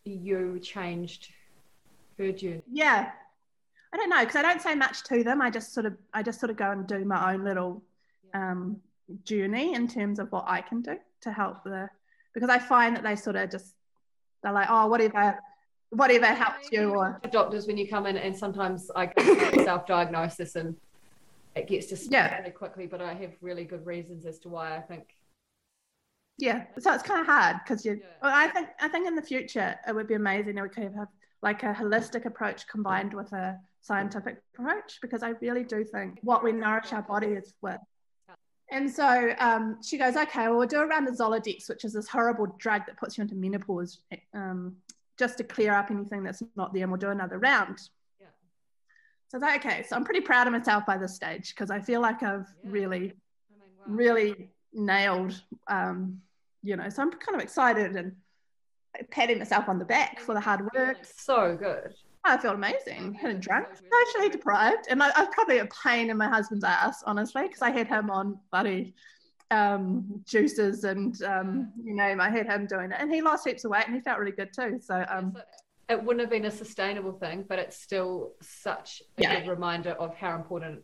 you 0.04 0.58
changed 0.60 1.28
her 2.18 2.32
journey. 2.32 2.62
Yeah, 2.70 3.10
I 3.92 3.96
don't 3.96 4.10
know 4.10 4.20
because 4.20 4.36
I 4.36 4.42
don't 4.42 4.62
say 4.62 4.74
much 4.74 5.04
to 5.04 5.22
them. 5.22 5.40
I 5.40 5.50
just 5.50 5.72
sort 5.72 5.86
of, 5.86 5.96
I 6.12 6.22
just 6.22 6.40
sort 6.40 6.50
of 6.50 6.56
go 6.56 6.70
and 6.70 6.86
do 6.86 7.04
my 7.04 7.34
own 7.34 7.44
little 7.44 7.82
um, 8.34 8.80
journey 9.24 9.74
in 9.74 9.88
terms 9.88 10.18
of 10.18 10.30
what 10.32 10.44
I 10.46 10.60
can 10.60 10.82
do 10.82 10.96
to 11.22 11.32
help 11.32 11.64
the 11.64 11.88
because 12.34 12.50
I 12.50 12.58
find 12.58 12.94
that 12.96 13.02
they 13.02 13.16
sort 13.16 13.36
of 13.36 13.50
just 13.50 13.74
they're 14.42 14.52
like, 14.52 14.68
oh, 14.70 14.86
whatever, 14.86 15.38
whatever 15.90 16.26
helps 16.26 16.70
you. 16.70 16.90
Or 16.90 17.20
doctors 17.30 17.66
when 17.66 17.76
you 17.76 17.88
come 17.88 18.06
in, 18.06 18.16
and 18.16 18.36
sometimes 18.36 18.90
I 18.94 19.10
self-diagnosis 19.64 20.54
and 20.56 20.76
it 21.58 21.68
gets 21.68 21.88
just 21.88 22.10
yeah. 22.10 22.38
really 22.38 22.50
quickly, 22.50 22.86
but 22.86 23.00
I 23.00 23.14
have 23.14 23.32
really 23.40 23.64
good 23.64 23.84
reasons 23.86 24.26
as 24.26 24.38
to 24.40 24.48
why 24.48 24.76
I 24.76 24.80
think. 24.80 25.04
Yeah, 26.38 26.64
so 26.78 26.92
it's 26.92 27.02
kind 27.02 27.20
of 27.20 27.26
hard 27.26 27.56
because 27.64 27.84
you. 27.84 27.98
Yeah. 28.00 28.06
Well, 28.22 28.32
I 28.34 28.48
think 28.48 28.68
I 28.80 28.88
think 28.88 29.06
in 29.06 29.16
the 29.16 29.22
future 29.22 29.74
it 29.86 29.94
would 29.94 30.08
be 30.08 30.14
amazing 30.14 30.56
if 30.56 30.62
we 30.62 30.68
could 30.68 30.94
have 30.94 31.08
like 31.42 31.62
a 31.62 31.72
holistic 31.72 32.26
approach 32.26 32.66
combined 32.68 33.14
with 33.14 33.32
a 33.32 33.58
scientific 33.80 34.42
approach 34.54 34.98
because 35.00 35.22
I 35.22 35.30
really 35.40 35.64
do 35.64 35.84
think 35.84 36.18
what 36.22 36.42
we 36.42 36.52
nourish 36.52 36.92
our 36.92 37.02
body 37.02 37.28
is 37.28 37.54
with 37.62 37.78
and 38.70 38.90
so 38.90 39.34
um, 39.38 39.78
she 39.82 39.96
goes, 39.96 40.16
okay, 40.16 40.48
well, 40.48 40.58
we'll 40.58 40.68
do 40.68 40.80
around 40.80 41.06
the 41.06 41.12
Zoladex, 41.12 41.68
which 41.68 41.84
is 41.84 41.94
this 41.94 42.06
horrible 42.06 42.54
drug 42.58 42.82
that 42.86 42.98
puts 42.98 43.16
you 43.16 43.22
into 43.22 43.34
menopause, 43.34 44.00
um, 44.34 44.76
just 45.18 45.38
to 45.38 45.44
clear 45.44 45.72
up 45.72 45.90
anything 45.90 46.22
that's 46.22 46.42
not 46.54 46.74
there, 46.74 46.82
and 46.82 46.92
we'll 46.92 47.00
do 47.00 47.08
another 47.08 47.38
round. 47.38 47.78
So 49.28 49.36
I 49.36 49.38
was 49.38 49.42
like, 49.42 49.64
okay, 49.64 49.82
so 49.86 49.94
I'm 49.94 50.04
pretty 50.04 50.22
proud 50.22 50.46
of 50.46 50.52
myself 50.52 50.86
by 50.86 50.96
this 50.96 51.14
stage 51.14 51.54
because 51.54 51.70
I 51.70 51.80
feel 51.80 52.00
like 52.00 52.22
I've 52.22 52.46
yeah. 52.64 52.70
really, 52.70 52.96
I 52.96 53.02
mean, 53.02 53.12
wow. 53.78 53.84
really 53.86 54.50
nailed, 54.72 55.40
um, 55.66 56.20
you 56.62 56.76
know, 56.76 56.88
so 56.88 57.02
I'm 57.02 57.10
kind 57.12 57.36
of 57.36 57.42
excited 57.42 57.94
and 57.94 58.12
patting 59.10 59.38
myself 59.38 59.68
on 59.68 59.78
the 59.78 59.84
back 59.84 60.18
for 60.18 60.34
the 60.34 60.40
hard 60.40 60.62
work. 60.74 60.96
So 61.02 61.56
good. 61.56 61.94
I 62.24 62.36
felt 62.36 62.56
amazing. 62.56 63.14
Hadn't 63.14 63.40
drunk, 63.40 63.68
socially 63.68 64.28
deprived, 64.28 64.86
and 64.90 65.02
I, 65.02 65.10
I 65.14 65.20
was 65.20 65.28
probably 65.32 65.58
a 65.58 65.68
pain 65.84 66.10
in 66.10 66.16
my 66.16 66.28
husband's 66.28 66.64
ass, 66.64 67.02
honestly, 67.06 67.42
because 67.42 67.62
I 67.62 67.70
had 67.70 67.86
him 67.86 68.10
on 68.10 68.38
bloody 68.50 68.94
um, 69.50 70.22
juices 70.26 70.84
and 70.84 71.22
um, 71.22 71.72
you 71.82 71.94
know, 71.94 72.16
I 72.20 72.28
had 72.28 72.46
him 72.46 72.66
doing 72.66 72.90
it, 72.90 72.96
and 72.98 73.12
he 73.12 73.22
lost 73.22 73.46
heaps 73.46 73.64
of 73.64 73.70
weight, 73.70 73.84
and 73.86 73.94
he 73.94 74.00
felt 74.00 74.18
really 74.18 74.32
good 74.32 74.52
too. 74.52 74.78
So 74.82 75.04
um, 75.08 75.36
it 75.88 76.02
wouldn't 76.02 76.20
have 76.20 76.30
been 76.30 76.44
a 76.44 76.50
sustainable 76.50 77.12
thing, 77.12 77.44
but 77.48 77.58
it's 77.58 77.80
still 77.80 78.32
such 78.42 79.02
a 79.16 79.22
yeah. 79.22 79.40
good 79.40 79.48
reminder 79.48 79.92
of 79.92 80.14
how 80.14 80.36
important 80.36 80.82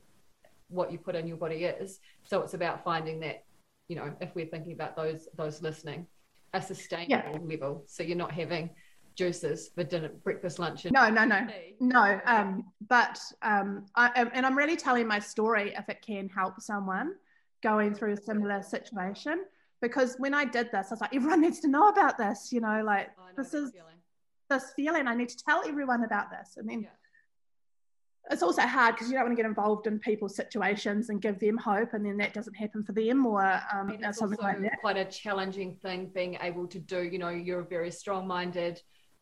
what 0.68 0.90
you 0.90 0.98
put 0.98 1.14
in 1.14 1.26
your 1.26 1.36
body 1.36 1.64
is. 1.64 2.00
So 2.24 2.40
it's 2.40 2.54
about 2.54 2.82
finding 2.82 3.20
that, 3.20 3.44
you 3.88 3.96
know, 3.96 4.14
if 4.20 4.34
we're 4.34 4.46
thinking 4.46 4.72
about 4.72 4.96
those 4.96 5.28
those 5.36 5.60
listening, 5.60 6.06
a 6.54 6.62
sustainable 6.62 7.32
yeah. 7.32 7.38
level. 7.42 7.84
So 7.86 8.02
you're 8.02 8.16
not 8.16 8.32
having 8.32 8.70
juices 9.14 9.70
for 9.74 9.84
dinner, 9.84 10.08
breakfast, 10.08 10.58
lunch. 10.58 10.86
no, 10.86 11.08
no, 11.08 11.24
no, 11.24 11.46
no. 11.80 12.20
Um, 12.24 12.64
but 12.88 13.20
um, 13.42 13.86
I, 13.94 14.26
and 14.32 14.44
I'm 14.44 14.56
really 14.56 14.76
telling 14.76 15.06
my 15.06 15.18
story 15.18 15.74
if 15.76 15.88
it 15.88 16.02
can 16.04 16.28
help 16.28 16.60
someone 16.60 17.12
going 17.62 17.94
through 17.94 18.12
a 18.12 18.16
similar 18.16 18.62
situation. 18.62 19.44
Because 19.82 20.16
when 20.18 20.32
I 20.32 20.46
did 20.46 20.70
this, 20.72 20.86
I 20.88 20.94
was 20.94 21.00
like, 21.02 21.14
everyone 21.14 21.42
needs 21.42 21.60
to 21.60 21.68
know 21.68 21.88
about 21.88 22.16
this, 22.16 22.50
you 22.52 22.60
know, 22.60 22.82
like 22.82 23.08
know 23.18 23.24
this 23.36 23.52
is. 23.52 23.70
feeling. 23.70 23.94
This 24.48 24.72
feeling. 24.76 25.06
I 25.06 25.14
need 25.14 25.28
to 25.30 25.36
tell 25.44 25.66
everyone 25.66 26.04
about 26.04 26.30
this. 26.30 26.56
And 26.56 26.68
then 26.68 26.82
Yeah. 26.82 26.88
it's 28.30 28.42
also 28.42 28.62
hard 28.62 28.94
because 28.94 29.08
you 29.08 29.14
don't 29.14 29.24
want 29.24 29.36
to 29.36 29.42
get 29.42 29.48
involved 29.48 29.86
in 29.86 29.98
people's 29.98 30.34
situations 30.36 31.10
and 31.10 31.20
give 31.20 31.38
them 31.38 31.56
hope, 31.58 31.92
and 31.92 32.04
then 32.04 32.16
that 32.18 32.32
doesn't 32.32 32.54
happen 32.54 32.82
for 32.82 32.92
them 32.92 33.26
or 33.26 33.42
um, 33.72 33.90
you 33.90 33.98
know, 33.98 34.12
something 34.12 34.38
also 34.38 34.52
like 34.52 34.62
that. 34.62 34.80
quite 34.80 34.96
a 34.96 35.04
challenging 35.04 35.76
thing 35.76 36.06
being 36.14 36.36
able 36.40 36.66
to 36.68 36.78
do. 36.78 37.02
You 37.02 37.18
know, 37.18 37.28
you're 37.30 37.60
a 37.60 37.64
very 37.66 37.90
strong-minded, 37.90 38.80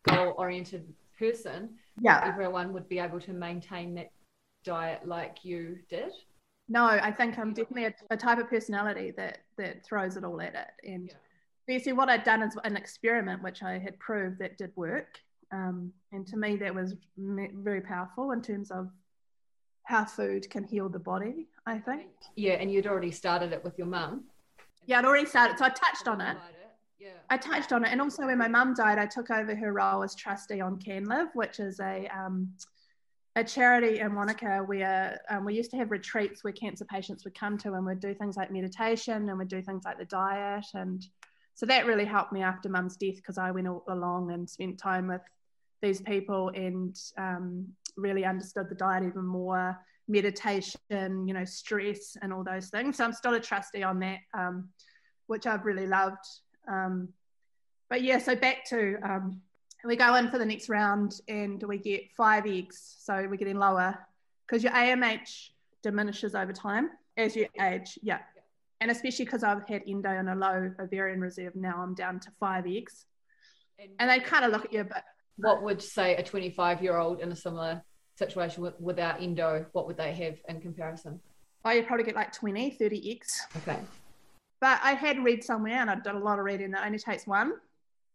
goal-oriented 0.09 0.93
person. 1.19 1.77
Yeah. 2.01 2.23
Everyone 2.25 2.73
would 2.73 2.89
be 2.89 2.99
able 2.99 3.21
to 3.21 3.33
maintain 3.33 3.95
that 3.95 4.11
diet 4.65 5.07
like 5.07 5.45
you 5.45 5.79
did. 5.89 6.13
No, 6.69 6.85
I 6.87 7.11
think 7.11 7.39
I'm 7.39 7.53
definitely 7.53 7.87
a, 7.87 7.95
a 8.11 8.17
type 8.17 8.39
of 8.39 8.49
personality 8.49 9.11
that 9.17 9.39
that 9.59 9.85
throws 9.85 10.17
it 10.17 10.25
all 10.25 10.41
at 10.41 10.55
it. 10.55 10.71
And 10.89 11.09
Yeah. 11.09 11.15
Basically, 11.67 11.95
what 11.95 12.09
I'd 12.09 12.25
done 12.25 12.43
is 12.43 12.57
an 12.65 12.77
experiment 12.77 13.43
which 13.43 13.63
I 13.63 13.79
had 13.79 13.99
proved 13.99 14.39
that 14.41 14.59
did 14.59 14.73
work. 14.77 15.19
Um, 15.53 15.93
and 16.13 16.27
to 16.29 16.37
me, 16.37 16.57
that 16.57 16.75
was 16.75 16.95
very 17.17 17.81
powerful 17.81 18.33
in 18.33 18.41
terms 18.41 18.71
of 18.71 18.91
how 19.85 20.05
food 20.05 20.49
can 20.49 20.65
heal 20.65 20.89
the 20.89 20.99
body. 20.99 21.49
I 21.67 21.79
think. 21.79 22.11
Yeah, 22.37 22.55
and 22.55 22.73
you'd 22.73 22.87
already 22.87 23.11
started 23.11 23.53
it 23.53 23.63
with 23.63 23.79
your 23.79 23.87
mum. 23.87 24.25
Yeah, 24.87 24.99
I'd 24.99 25.05
already 25.05 25.27
started, 25.27 25.59
so 25.59 25.65
I 25.65 25.69
touched 25.69 26.09
on 26.09 26.21
it. 26.21 26.37
Yeah. 26.99 27.11
I 27.31 27.37
touched 27.37 27.73
on 27.73 27.85
it, 27.85 27.91
and 27.91 28.01
also 28.01 28.27
when 28.27 28.39
my 28.39 28.49
mum 28.49 28.75
died, 28.75 28.99
I 28.99 29.07
took 29.07 29.31
over 29.31 29.55
her 29.55 29.73
role 29.73 30.03
as 30.03 30.15
trustee 30.15 30.61
on 30.61 30.79
Can 30.79 31.05
Live, 31.05 31.29
which 31.35 31.59
is 31.61 31.81
a 31.81 32.09
um, 32.09 32.53
a 33.35 33.43
charity 33.43 34.01
in 34.01 34.15
Wanaka 34.15 34.63
where 34.67 35.19
um, 35.31 35.45
we 35.45 35.55
used 35.55 35.71
to 35.71 35.77
have 35.79 35.91
retreats 35.91 36.45
where 36.45 36.53
cancer 36.53 36.85
patients 36.85 37.25
would 37.25 37.35
come 37.35 37.57
to, 37.59 37.75
and 37.75 37.85
we'd 37.87 38.01
do 38.01 38.15
things 38.15 38.37
like 38.37 38.53
meditation, 38.53 39.29
and 39.29 39.39
we'd 39.39 39.49
do 39.49 39.63
things 39.63 39.85
like 39.85 39.99
the 39.99 40.05
diet, 40.05 40.67
and 40.75 41.05
so 41.55 41.67
that 41.67 41.87
really 41.87 42.05
helped 42.05 42.33
me 42.33 42.43
after 42.43 42.69
mum's 42.69 42.97
death 42.97 43.17
because 43.17 43.39
I 43.39 43.51
went 43.51 43.69
along 43.89 44.33
and 44.33 44.49
spent 44.49 44.79
time 44.79 45.09
with 45.09 45.21
these 45.81 46.01
people 46.01 46.51
and 46.55 46.97
um, 47.19 47.67
really 47.97 48.25
understood 48.25 48.69
the 48.69 48.75
diet 48.75 49.05
even 49.05 49.25
more, 49.25 49.77
meditation, 50.09 50.81
you 50.91 51.35
know, 51.35 51.45
stress, 51.45 52.17
and 52.23 52.33
all 52.33 52.45
those 52.45 52.69
things. 52.69 52.97
So 52.97 53.05
I'm 53.05 53.13
still 53.13 53.35
a 53.35 53.41
trustee 53.41 53.83
on 53.83 53.99
that, 54.01 54.19
um, 54.35 54.69
which 55.27 55.47
I've 55.47 55.65
really 55.65 55.87
loved. 55.87 56.25
Um, 56.69 57.09
but 57.91 58.03
yeah, 58.03 58.19
so 58.19 58.35
back 58.35 58.65
to 58.71 58.97
um, 59.03 59.41
we 59.85 59.97
go 59.97 60.15
in 60.15 60.31
for 60.31 60.39
the 60.39 60.47
next 60.47 60.69
round 60.69 61.21
and 61.29 61.63
we 61.63 61.79
get 61.79 62.11
five 62.17 62.47
eggs. 62.47 62.97
So 63.01 63.27
we're 63.29 63.37
getting 63.37 63.59
lower 63.59 63.99
because 64.47 64.63
your 64.63 64.73
AMH 64.73 65.51
diminishes 65.83 66.35
over 66.35 66.53
time 66.53 66.91
as 67.17 67.37
you 67.37 67.47
age. 67.61 67.99
Yeah. 68.03 68.21
And 68.83 68.91
especially 68.91 69.25
because 69.27 69.45
I've 69.45 69.63
had 69.69 69.83
endo 69.89 70.09
and 70.11 70.29
a 70.29 70.35
low 70.35 70.73
ovarian 70.81 71.21
reserve, 71.21 71.55
now 71.55 71.81
I'm 71.81 71.95
down 71.95 72.19
to 72.19 72.33
five 72.41 72.67
eggs. 72.67 73.07
And 74.01 74.11
they 74.11 74.19
kind 74.19 74.45
of 74.45 74.51
look 74.51 74.65
at 74.65 74.73
you, 74.73 74.83
but 74.83 75.05
what 75.37 75.63
would 75.63 75.81
say 75.81 76.17
a 76.17 76.23
25 76.23 76.83
year 76.83 76.97
old 76.97 77.21
in 77.21 77.31
a 77.31 77.37
similar 77.37 77.81
situation 78.17 78.61
with, 78.61 78.75
without 78.81 79.23
endo, 79.23 79.67
what 79.71 79.87
would 79.87 79.97
they 79.97 80.13
have 80.13 80.35
in 80.49 80.61
comparison? 80.61 81.21
oh, 81.65 81.71
you 81.71 81.85
probably 81.85 82.05
get 82.05 82.17
like 82.17 82.33
20, 82.33 82.71
30 82.73 83.13
eggs. 83.13 83.47
Okay. 83.59 83.79
But 84.61 84.81
I 84.83 84.95
had 84.95 85.23
read 85.23 85.45
somewhere, 85.45 85.75
and 85.75 85.89
I've 85.89 86.03
done 86.03 86.17
a 86.17 86.25
lot 86.25 86.41
of 86.41 86.45
reading, 86.45 86.73
that 86.73 86.85
only 86.85 86.99
takes 86.99 87.25
one, 87.25 87.53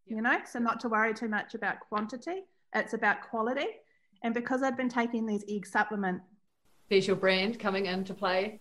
Yeah. 0.06 0.16
you 0.16 0.22
know, 0.22 0.38
so 0.44 0.58
not 0.58 0.80
to 0.80 0.90
worry 0.90 1.14
too 1.14 1.28
much 1.28 1.54
about 1.54 1.80
quantity. 1.80 2.44
It's 2.74 2.92
about 2.92 3.22
quality. 3.22 3.68
And 4.22 4.34
because 4.34 4.62
I'd 4.62 4.76
been 4.76 4.90
taking 4.90 5.24
these 5.24 5.44
egg 5.48 5.64
supplement 5.66 6.20
There's 6.90 7.06
your 7.06 7.16
brand 7.16 7.58
coming 7.58 7.86
into 7.86 8.12
play. 8.12 8.60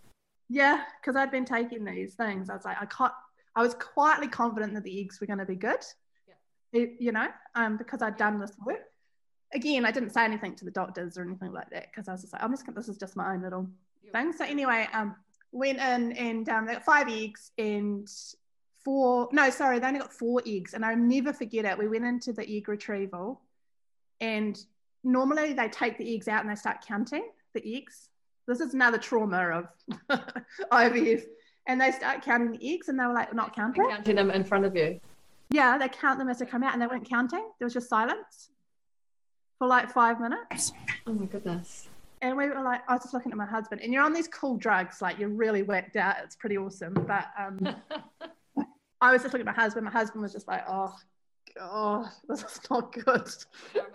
Yeah, 0.49 0.83
because 1.01 1.15
I'd 1.15 1.31
been 1.31 1.45
taking 1.45 1.83
these 1.83 2.15
things. 2.15 2.49
I 2.49 2.55
was 2.55 2.65
like, 2.65 2.77
I 2.81 2.85
can't. 2.85 3.13
I 3.55 3.61
was 3.61 3.73
quietly 3.73 4.27
confident 4.27 4.73
that 4.75 4.83
the 4.83 5.01
eggs 5.01 5.19
were 5.19 5.27
going 5.27 5.39
to 5.39 5.45
be 5.45 5.55
good. 5.55 5.83
It- 6.73 6.95
you 6.99 7.11
know, 7.11 7.27
um, 7.55 7.77
because 7.77 8.01
I'd 8.01 8.17
done 8.17 8.39
this 8.39 8.51
work. 8.65 8.81
Again, 9.53 9.85
I 9.85 9.91
didn't 9.91 10.11
say 10.11 10.23
anything 10.25 10.55
to 10.55 10.65
the 10.65 10.71
doctors 10.71 11.17
or 11.17 11.23
anything 11.23 11.53
like 11.53 11.69
that 11.71 11.87
because 11.91 12.07
I 12.07 12.11
was 12.11 12.21
just 12.21 12.33
like, 12.33 12.43
I'm 12.43 12.51
just. 12.51 12.65
This 12.75 12.89
is 12.89 12.97
just 12.97 13.15
my 13.15 13.33
own 13.33 13.41
little 13.41 13.67
thing. 14.11 14.33
So 14.33 14.45
anyway, 14.45 14.87
um, 14.93 15.15
went 15.51 15.79
in 15.79 16.11
and 16.13 16.47
um, 16.49 16.65
they 16.65 16.73
got 16.73 16.83
five 16.85 17.07
eggs 17.09 17.51
and 17.57 18.07
four. 18.83 19.29
No, 19.31 19.49
sorry, 19.49 19.79
they 19.79 19.87
only 19.87 19.99
got 19.99 20.13
four 20.13 20.41
eggs, 20.45 20.73
and 20.73 20.85
I'll 20.85 20.95
never 20.97 21.33
forget 21.33 21.65
it. 21.65 21.77
We 21.77 21.87
went 21.87 22.05
into 22.05 22.31
the 22.33 22.47
egg 22.49 22.67
retrieval, 22.69 23.41
and 24.21 24.57
normally 25.03 25.53
they 25.53 25.69
take 25.69 25.97
the 25.97 26.13
eggs 26.15 26.27
out 26.27 26.41
and 26.41 26.49
they 26.51 26.55
start 26.55 26.85
counting 26.85 27.25
the 27.53 27.75
eggs. 27.77 28.09
This 28.47 28.59
is 28.61 28.73
another 28.73 28.97
trauma 28.97 29.65
of 30.09 30.19
IVF. 30.71 31.23
And 31.67 31.81
they 31.81 31.91
start 31.91 32.21
counting 32.23 32.51
the 32.51 32.73
eggs 32.73 32.87
and 32.87 32.97
they 32.99 33.05
were 33.05 33.13
like, 33.13 33.33
not 33.33 33.53
counting. 33.55 33.87
Counting 33.89 34.15
them 34.15 34.31
in 34.31 34.43
front 34.43 34.63
of 34.65 34.75
you. 34.75 34.99
Yeah, 35.49 35.77
they 35.77 35.89
count 35.89 36.17
them 36.19 36.29
as 36.29 36.39
they 36.39 36.45
come 36.45 36.63
out 36.63 36.73
and 36.73 36.81
they 36.81 36.87
weren't 36.87 37.07
counting. 37.09 37.45
There 37.59 37.65
was 37.65 37.73
just 37.73 37.89
silence 37.89 38.49
for 39.59 39.67
like 39.67 39.91
five 39.91 40.19
minutes. 40.21 40.71
Oh 41.05 41.13
my 41.13 41.25
goodness. 41.25 41.89
And 42.21 42.35
we 42.37 42.47
were 42.47 42.61
like, 42.61 42.81
I 42.89 42.93
was 42.93 43.03
just 43.03 43.13
looking 43.13 43.31
at 43.31 43.37
my 43.37 43.45
husband, 43.45 43.81
and 43.81 43.93
you're 43.93 44.01
on 44.01 44.11
these 44.11 44.27
cool 44.27 44.57
drugs, 44.57 45.03
like 45.03 45.19
you're 45.19 45.29
really 45.29 45.61
whacked 45.61 45.95
out. 45.97 46.15
It's 46.23 46.35
pretty 46.35 46.57
awesome. 46.57 46.93
But 46.95 47.25
um, 47.37 47.59
I 49.01 49.11
was 49.11 49.21
just 49.21 49.33
looking 49.33 49.47
at 49.47 49.55
my 49.55 49.61
husband. 49.61 49.85
My 49.85 49.91
husband 49.91 50.23
was 50.23 50.33
just 50.33 50.47
like, 50.47 50.63
oh, 50.67 50.95
God, 51.55 52.07
this 52.27 52.41
is 52.41 52.59
not 52.71 52.91
good. 52.91 53.29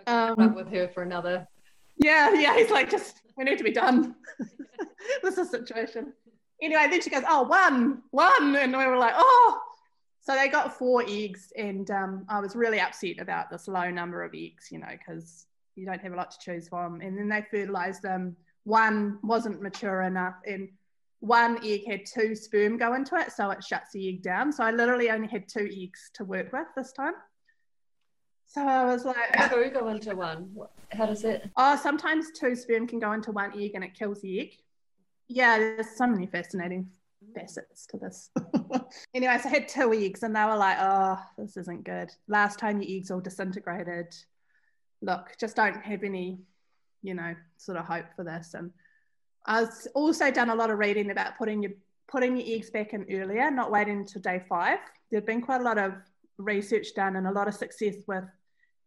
um, 0.07 0.34
Um, 0.38 0.55
with 0.55 0.68
her 0.68 0.86
for 0.94 1.03
another. 1.03 1.48
Yeah, 1.96 2.32
yeah. 2.34 2.57
He's 2.57 2.70
like, 2.70 2.88
just 2.90 3.21
we 3.36 3.44
need 3.44 3.58
to 3.58 3.64
be 3.64 3.72
done. 3.72 4.14
this 5.22 5.38
is 5.38 5.48
a 5.48 5.50
situation. 5.50 6.12
Anyway, 6.60 6.86
then 6.90 7.00
she 7.00 7.10
goes, 7.10 7.24
oh, 7.28 7.42
one, 7.42 8.02
one, 8.10 8.56
and 8.56 8.76
we 8.76 8.86
were 8.86 8.96
like, 8.96 9.14
oh. 9.16 9.60
So 10.20 10.34
they 10.34 10.48
got 10.48 10.78
four 10.78 11.02
eggs, 11.08 11.52
and 11.56 11.90
um, 11.90 12.24
I 12.28 12.38
was 12.38 12.54
really 12.54 12.78
upset 12.78 13.18
about 13.18 13.50
this 13.50 13.66
low 13.66 13.90
number 13.90 14.22
of 14.22 14.32
eggs, 14.34 14.68
you 14.70 14.78
know, 14.78 14.86
because 14.96 15.46
you 15.74 15.84
don't 15.84 16.00
have 16.00 16.12
a 16.12 16.16
lot 16.16 16.30
to 16.30 16.38
choose 16.38 16.68
from. 16.68 17.00
And 17.00 17.18
then 17.18 17.28
they 17.28 17.44
fertilized 17.50 18.02
them. 18.02 18.36
One 18.62 19.18
wasn't 19.24 19.60
mature 19.60 20.02
enough, 20.02 20.36
and 20.46 20.68
one 21.18 21.58
egg 21.64 21.82
had 21.88 22.06
two 22.06 22.36
sperm 22.36 22.76
go 22.76 22.94
into 22.94 23.16
it, 23.16 23.32
so 23.32 23.50
it 23.50 23.64
shuts 23.64 23.92
the 23.92 24.08
egg 24.08 24.22
down. 24.22 24.52
So 24.52 24.62
I 24.62 24.70
literally 24.70 25.10
only 25.10 25.28
had 25.28 25.48
two 25.48 25.68
eggs 25.72 26.10
to 26.14 26.24
work 26.24 26.52
with 26.52 26.68
this 26.76 26.92
time. 26.92 27.14
So 28.53 28.61
I 28.61 28.84
was 28.84 29.07
like, 29.07 29.50
Two 29.50 29.70
go 29.70 29.88
into 29.88 30.14
one. 30.14 30.55
How 30.90 31.07
does 31.07 31.24
it? 31.24 31.48
Oh, 31.57 31.74
sometimes 31.74 32.26
two 32.38 32.55
sperm 32.55 32.86
can 32.86 32.98
go 32.98 33.12
into 33.12 33.32
one 33.32 33.59
egg 33.59 33.70
and 33.74 33.82
it 33.82 33.94
kills 33.94 34.20
the 34.20 34.40
egg. 34.40 34.53
Yeah, 35.26 35.59
there's 35.59 35.96
so 35.96 36.07
many 36.07 36.26
fascinating 36.26 36.90
facets 37.34 37.86
to 37.86 37.96
this. 37.96 38.28
anyway, 39.14 39.38
so 39.42 39.48
I 39.48 39.53
had 39.53 39.68
two 39.68 39.94
eggs 39.94 40.22
and 40.22 40.36
they 40.36 40.44
were 40.44 40.57
like, 40.57 40.76
oh, 40.78 41.18
this 41.38 41.57
isn't 41.57 41.84
good. 41.84 42.11
Last 42.28 42.59
time 42.59 42.82
your 42.82 42.94
eggs 42.94 43.11
all 43.11 43.20
disintegrated. 43.20 44.14
Look, 45.00 45.32
just 45.40 45.57
don't 45.57 45.82
have 45.82 46.05
any, 46.05 46.42
you 47.03 47.14
know, 47.14 47.34
sort 47.57 47.78
of 47.78 47.86
hope 47.86 48.05
for 48.14 48.22
this. 48.22 48.53
And 48.53 48.70
I've 49.46 49.70
also 49.94 50.30
done 50.30 50.50
a 50.50 50.55
lot 50.55 50.68
of 50.68 50.78
reading 50.78 51.11
about 51.11 51.38
putting 51.38 51.62
your 51.62 51.72
putting 52.07 52.36
your 52.36 52.55
eggs 52.55 52.68
back 52.68 52.92
in 52.92 53.07
earlier, 53.11 53.50
not 53.50 53.70
waiting 53.70 54.00
until 54.00 54.20
day 54.20 54.42
five. 54.46 54.80
There've 55.11 55.24
been 55.24 55.40
quite 55.40 55.62
a 55.62 55.64
lot 55.64 55.78
of 55.78 55.94
research 56.36 56.88
done 56.94 57.16
and 57.16 57.26
a 57.26 57.32
lot 57.32 57.48
of 57.48 57.55
success 57.55 57.94
with 58.07 58.24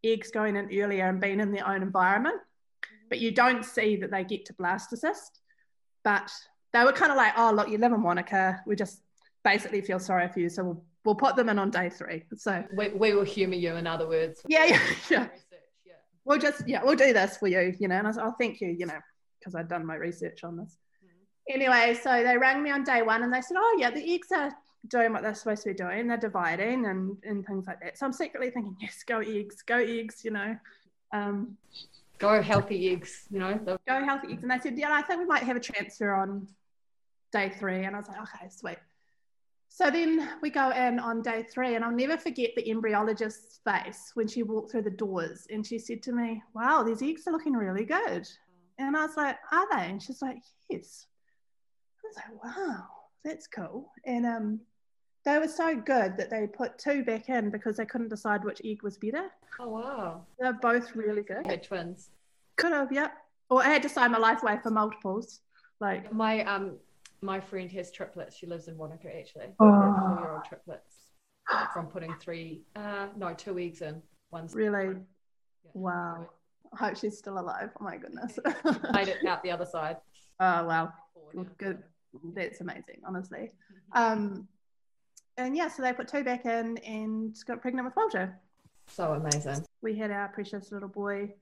eggs 0.06 0.30
going 0.30 0.56
in 0.56 0.66
earlier 0.80 1.08
and 1.08 1.20
being 1.20 1.40
in 1.40 1.52
their 1.52 1.66
own 1.66 1.82
environment, 1.82 2.36
but 3.08 3.18
you 3.20 3.30
don't 3.30 3.64
see 3.64 3.96
that 3.96 4.10
they 4.10 4.24
get 4.24 4.44
to 4.46 4.52
blastocyst. 4.54 5.40
But 6.04 6.30
they 6.72 6.84
were 6.84 6.92
kind 6.92 7.10
of 7.10 7.16
like, 7.16 7.32
oh, 7.36 7.52
look, 7.52 7.68
you 7.68 7.78
live 7.78 7.92
in 7.92 8.02
Wanaka. 8.02 8.60
We 8.66 8.76
just 8.76 9.00
basically 9.44 9.80
feel 9.80 9.98
sorry 9.98 10.28
for 10.28 10.40
you. 10.40 10.48
So 10.48 10.64
we'll, 10.64 10.84
we'll 11.04 11.14
put 11.14 11.36
them 11.36 11.48
in 11.48 11.58
on 11.58 11.70
day 11.70 11.88
three. 11.90 12.24
So 12.36 12.64
We, 12.76 12.88
we 12.90 13.12
will 13.14 13.24
humour 13.24 13.54
you, 13.54 13.74
in 13.76 13.86
other 13.86 14.06
words. 14.08 14.42
yeah, 14.48 14.64
yeah, 14.64 14.80
yeah. 15.10 15.28
Yeah. 15.84 15.92
We'll 16.24 16.38
just, 16.38 16.62
yeah, 16.66 16.82
we'll 16.84 16.96
do 16.96 17.12
this 17.12 17.36
for 17.36 17.48
you, 17.48 17.74
you 17.78 17.88
know. 17.88 17.96
And 17.96 18.08
I 18.08 18.12
said, 18.12 18.24
oh, 18.24 18.34
thank 18.38 18.60
you, 18.60 18.68
you 18.68 18.86
know, 18.86 18.98
because 19.38 19.54
I'd 19.54 19.68
done 19.68 19.86
my 19.86 19.94
research 19.96 20.44
on 20.44 20.56
this. 20.56 20.76
Mm-hmm. 21.04 21.54
Anyway, 21.60 21.98
so 22.02 22.22
they 22.22 22.36
rang 22.36 22.62
me 22.62 22.70
on 22.70 22.84
day 22.84 23.02
one 23.02 23.22
and 23.22 23.32
they 23.32 23.40
said, 23.40 23.56
oh, 23.58 23.76
yeah, 23.78 23.90
the 23.90 24.14
eggs 24.14 24.28
are 24.32 24.52
doing 24.88 25.12
what 25.12 25.22
they're 25.22 25.34
supposed 25.34 25.62
to 25.64 25.70
be 25.70 25.74
doing. 25.74 26.08
They're 26.08 26.16
dividing 26.16 26.86
and, 26.86 27.16
and 27.24 27.46
things 27.46 27.66
like 27.66 27.80
that. 27.80 27.98
So 27.98 28.06
I'm 28.06 28.12
secretly 28.12 28.50
thinking, 28.50 28.76
yes, 28.80 29.02
go 29.06 29.20
eggs, 29.20 29.62
go 29.62 29.78
eggs, 29.78 30.24
you 30.24 30.30
know. 30.30 30.56
Um, 31.12 31.56
Go 32.18 32.40
healthy 32.40 32.92
eggs, 32.92 33.26
you 33.30 33.38
know. 33.38 33.58
go 33.86 34.04
healthy 34.04 34.28
eggs. 34.32 34.42
And 34.42 34.50
they 34.50 34.58
said, 34.58 34.78
yeah, 34.78 34.90
I 34.90 35.02
think 35.02 35.20
we 35.20 35.26
might 35.26 35.42
have 35.42 35.56
a 35.56 35.60
transfer 35.60 36.14
on 36.14 36.48
day 37.30 37.50
three. 37.50 37.84
And 37.84 37.94
I 37.94 37.98
was 37.98 38.08
like, 38.08 38.22
okay, 38.22 38.48
sweet. 38.48 38.78
So 39.68 39.90
then 39.90 40.26
we 40.40 40.48
go 40.48 40.70
in 40.70 40.98
on 40.98 41.20
day 41.20 41.42
three, 41.42 41.74
and 41.74 41.84
I'll 41.84 41.92
never 41.92 42.16
forget 42.16 42.52
the 42.56 42.62
embryologist's 42.62 43.60
face 43.62 44.12
when 44.14 44.26
she 44.26 44.42
walked 44.42 44.70
through 44.70 44.82
the 44.82 44.90
doors 44.90 45.46
and 45.50 45.66
she 45.66 45.78
said 45.78 46.02
to 46.04 46.12
me, 46.12 46.42
Wow, 46.54 46.82
these 46.82 47.02
eggs 47.02 47.26
are 47.26 47.32
looking 47.32 47.52
really 47.52 47.84
good. 47.84 48.26
And 48.78 48.96
I 48.96 49.04
was 49.04 49.18
like, 49.18 49.36
Are 49.52 49.66
they? 49.76 49.90
And 49.90 50.02
she's 50.02 50.22
like, 50.22 50.38
Yes. 50.70 51.06
I 52.02 52.08
was 52.08 52.16
like, 52.16 52.56
Wow, 52.56 52.84
that's 53.22 53.46
cool. 53.46 53.92
And 54.06 54.24
um, 54.24 54.60
they 55.26 55.38
were 55.38 55.48
so 55.48 55.74
good 55.76 56.16
that 56.16 56.30
they 56.30 56.46
put 56.46 56.78
two 56.78 57.04
back 57.04 57.28
in 57.28 57.50
because 57.50 57.76
they 57.76 57.84
couldn't 57.84 58.08
decide 58.08 58.44
which 58.44 58.62
egg 58.64 58.82
was 58.84 58.96
better. 58.96 59.28
Oh, 59.58 59.68
wow. 59.68 60.22
They're 60.38 60.52
both 60.52 60.94
really 60.94 61.22
good. 61.22 61.62
Twins. 61.64 62.10
Could 62.56 62.72
have, 62.72 62.92
yep. 62.92 63.12
Or 63.50 63.60
I 63.62 63.68
had 63.68 63.82
to 63.82 63.88
sign 63.88 64.12
my 64.12 64.18
life 64.18 64.42
away 64.42 64.58
for 64.62 64.70
multiples. 64.70 65.40
Like, 65.80 66.12
My 66.12 66.42
um 66.44 66.76
My 67.20 67.40
friend 67.40 67.70
has 67.72 67.90
triplets. 67.90 68.36
She 68.36 68.46
lives 68.46 68.68
in 68.68 68.78
Wanaka 68.78 69.08
actually. 69.14 69.46
Oh. 69.58 69.66
Four 69.68 70.18
year 70.20 70.32
old 70.32 70.44
triplets 70.44 70.94
from 71.72 71.86
putting 71.86 72.14
three, 72.20 72.62
uh, 72.76 73.06
no, 73.16 73.34
two 73.34 73.58
eggs 73.58 73.82
in. 73.82 74.00
One's 74.30 74.54
Really? 74.54 74.86
yeah. 74.94 75.70
Wow. 75.74 76.28
I 76.72 76.86
hope 76.86 76.96
she's 76.96 77.18
still 77.18 77.38
alive. 77.38 77.70
Oh 77.80 77.84
my 77.84 77.96
goodness. 77.96 78.38
Made 78.92 79.08
it 79.08 79.24
out 79.26 79.42
the 79.42 79.50
other 79.50 79.66
side. 79.66 79.96
oh 80.40 80.64
wow. 80.66 80.92
Good. 81.58 81.82
That's 82.34 82.60
amazing, 82.60 83.00
honestly. 83.06 83.50
Um, 83.92 84.48
and 85.36 85.56
yeah, 85.56 85.68
so 85.68 85.82
they 85.82 85.92
put 85.92 86.08
two 86.08 86.24
back 86.24 86.46
in 86.46 86.78
and 86.78 87.36
got 87.46 87.60
pregnant 87.60 87.86
with 87.86 87.96
Walter. 87.96 88.38
So 88.88 89.12
amazing. 89.12 89.64
We 89.82 89.96
had 89.96 90.10
our 90.10 90.28
precious 90.28 90.72
little 90.72 90.88
boy. 90.88 91.34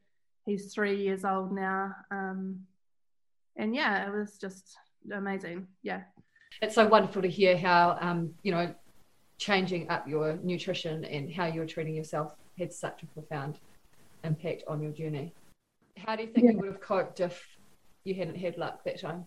He's 0.47 0.73
three 0.73 0.97
years 1.03 1.25
old 1.25 1.53
now. 1.53 1.95
Um, 2.11 2.61
and 3.57 3.75
yeah, 3.75 4.07
it 4.07 4.13
was 4.13 4.39
just 4.39 4.77
amazing. 5.13 5.67
Yeah. 5.83 6.03
It's 6.61 6.75
so 6.75 6.87
wonderful 6.87 7.23
to 7.23 7.29
hear 7.29 7.57
how, 7.57 7.99
um, 8.01 8.35
you 8.43 8.53
know, 8.53 8.75
changing 9.39 9.89
up 9.91 10.09
your 10.09 10.39
nutrition 10.43 11.05
and 11.05 11.33
how 11.33 11.47
you're 11.47 11.67
treating 11.67 11.95
yourself 11.95 12.35
had 12.59 12.73
such 12.73 13.03
a 13.03 13.07
profound 13.07 13.59
impact 14.23 14.63
on 14.69 14.83
your 14.83 14.93
journey. 14.93 15.33
How 15.97 16.17
do 16.17 16.23
you 16.23 16.29
think 16.29 16.53
you 16.53 16.59
would 16.59 16.67
have 16.67 16.81
coped 16.81 17.21
if 17.21 17.45
you 18.05 18.15
hadn't 18.15 18.37
had 18.37 18.57
luck 18.59 18.85
that 18.85 19.01
time? 19.01 19.27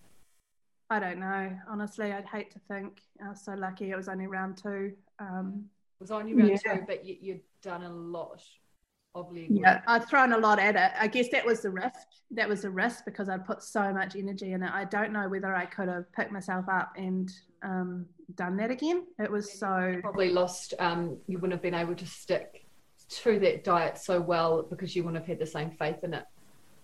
I 0.90 1.00
don't 1.00 1.20
know. 1.20 1.58
Honestly, 1.70 2.12
I'd 2.14 2.26
hate 2.26 2.52
to 2.52 2.60
think. 2.68 3.02
I 3.24 3.30
was 3.30 3.44
so 3.44 3.54
lucky 3.54 3.92
it 3.92 3.98
was 3.98 4.08
only 4.08 4.28
round 4.28 4.58
two. 4.58 4.94
Um, 5.20 5.66
It 6.00 6.04
was 6.04 6.12
only 6.12 6.34
round 6.34 6.52
Yeah. 6.52 6.76
two, 6.76 6.84
but 6.88 7.04
you, 7.06 7.18
you'd 7.20 7.42
done 7.62 7.84
a 7.84 7.90
lot 7.92 8.42
of 9.16 9.30
legwork. 9.32 9.50
yeah, 9.62 9.82
I'd 9.88 10.08
thrown 10.08 10.32
a 10.34 10.38
lot 10.38 10.60
at 10.60 10.76
it. 10.76 10.92
I 11.00 11.08
guess 11.08 11.28
that 11.30 11.46
was 11.46 11.62
the 11.62 11.72
risk. 11.72 12.08
That 12.32 12.48
was 12.48 12.62
the 12.62 12.70
risk 12.70 13.04
because 13.06 13.30
I'd 13.30 13.46
put 13.46 13.64
so 13.64 13.92
much 13.94 14.16
energy 14.16 14.54
in 14.54 14.64
it. 14.64 14.72
I 14.72 14.86
don't 14.86 15.12
know 15.12 15.28
whether 15.28 15.54
I 15.56 15.66
could 15.66 15.90
have 15.90 16.12
picked 16.14 16.32
myself 16.32 16.66
up 16.70 16.94
and 16.98 17.30
um, 17.64 18.06
done 18.36 18.56
that 18.58 18.72
again. 18.72 19.06
It 19.20 19.32
was 19.32 19.52
so 19.52 19.96
Probably 20.02 20.30
lost, 20.30 20.74
um, 20.80 21.18
you 21.28 21.38
wouldn't 21.40 21.54
have 21.54 21.62
been 21.64 21.74
able 21.74 21.96
to 21.96 22.06
stick 22.06 22.66
to 23.10 23.40
that 23.40 23.64
diet 23.64 23.98
so 23.98 24.22
well 24.22 24.64
because 24.64 24.96
you 24.96 25.04
wouldn't 25.04 25.22
have 25.22 25.28
had 25.28 25.40
the 25.40 25.46
same 25.46 25.72
faith 25.72 26.04
in 26.04 26.14
it. 26.14 26.24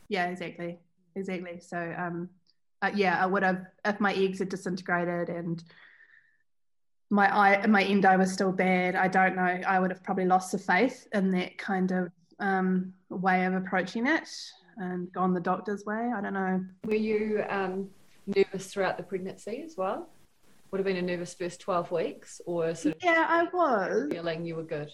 yeah, 0.10 0.28
exactly, 0.28 0.80
exactly. 1.16 1.60
So 1.60 1.78
um, 1.98 2.30
uh, 2.84 2.92
yeah, 2.94 3.22
I 3.22 3.26
would 3.26 3.44
have 3.44 3.66
if 3.86 4.00
my 4.00 4.14
eggs 4.14 4.40
had 4.40 4.50
disintegrated 4.50 5.30
and 5.30 5.64
my 7.10 7.34
eye, 7.36 7.66
my 7.68 7.84
endo 7.84 8.18
was 8.18 8.32
still 8.32 8.52
bad. 8.52 8.96
I 8.96 9.08
don't 9.08 9.36
know. 9.36 9.42
I 9.42 9.80
would 9.80 9.92
have 9.92 10.04
probably 10.04 10.26
lost 10.26 10.52
the 10.52 10.58
faith 10.58 11.08
in 11.14 11.32
that 11.32 11.58
kind 11.58 11.92
of 11.92 12.12
um, 12.40 12.94
way 13.10 13.46
of 13.46 13.54
approaching 13.54 14.08
it 14.08 14.28
and 14.78 15.12
gone 15.14 15.34
the 15.34 15.40
doctor's 15.40 15.86
way. 15.86 16.12
I 16.16 16.22
don't 16.22 16.34
know. 16.34 16.66
Were 16.86 16.96
you 16.96 17.46
um, 17.48 17.90
nervous 18.26 18.74
throughout 18.74 18.98
the 18.98 19.04
pregnancy 19.04 19.62
as 19.64 19.76
well? 19.78 20.10
Would 20.72 20.80
have 20.80 20.86
been 20.86 20.98
a 20.98 21.02
nervous 21.04 21.36
first 21.36 21.62
12 21.62 21.92
weeks 21.92 22.42
or 22.48 22.74
sort 22.74 22.96
of 22.96 23.04
Yeah, 23.04 23.26
I 23.30 23.44
was. 23.44 24.08
feeling 24.12 24.44
you 24.44 24.56
were 24.56 24.64
good? 24.64 24.90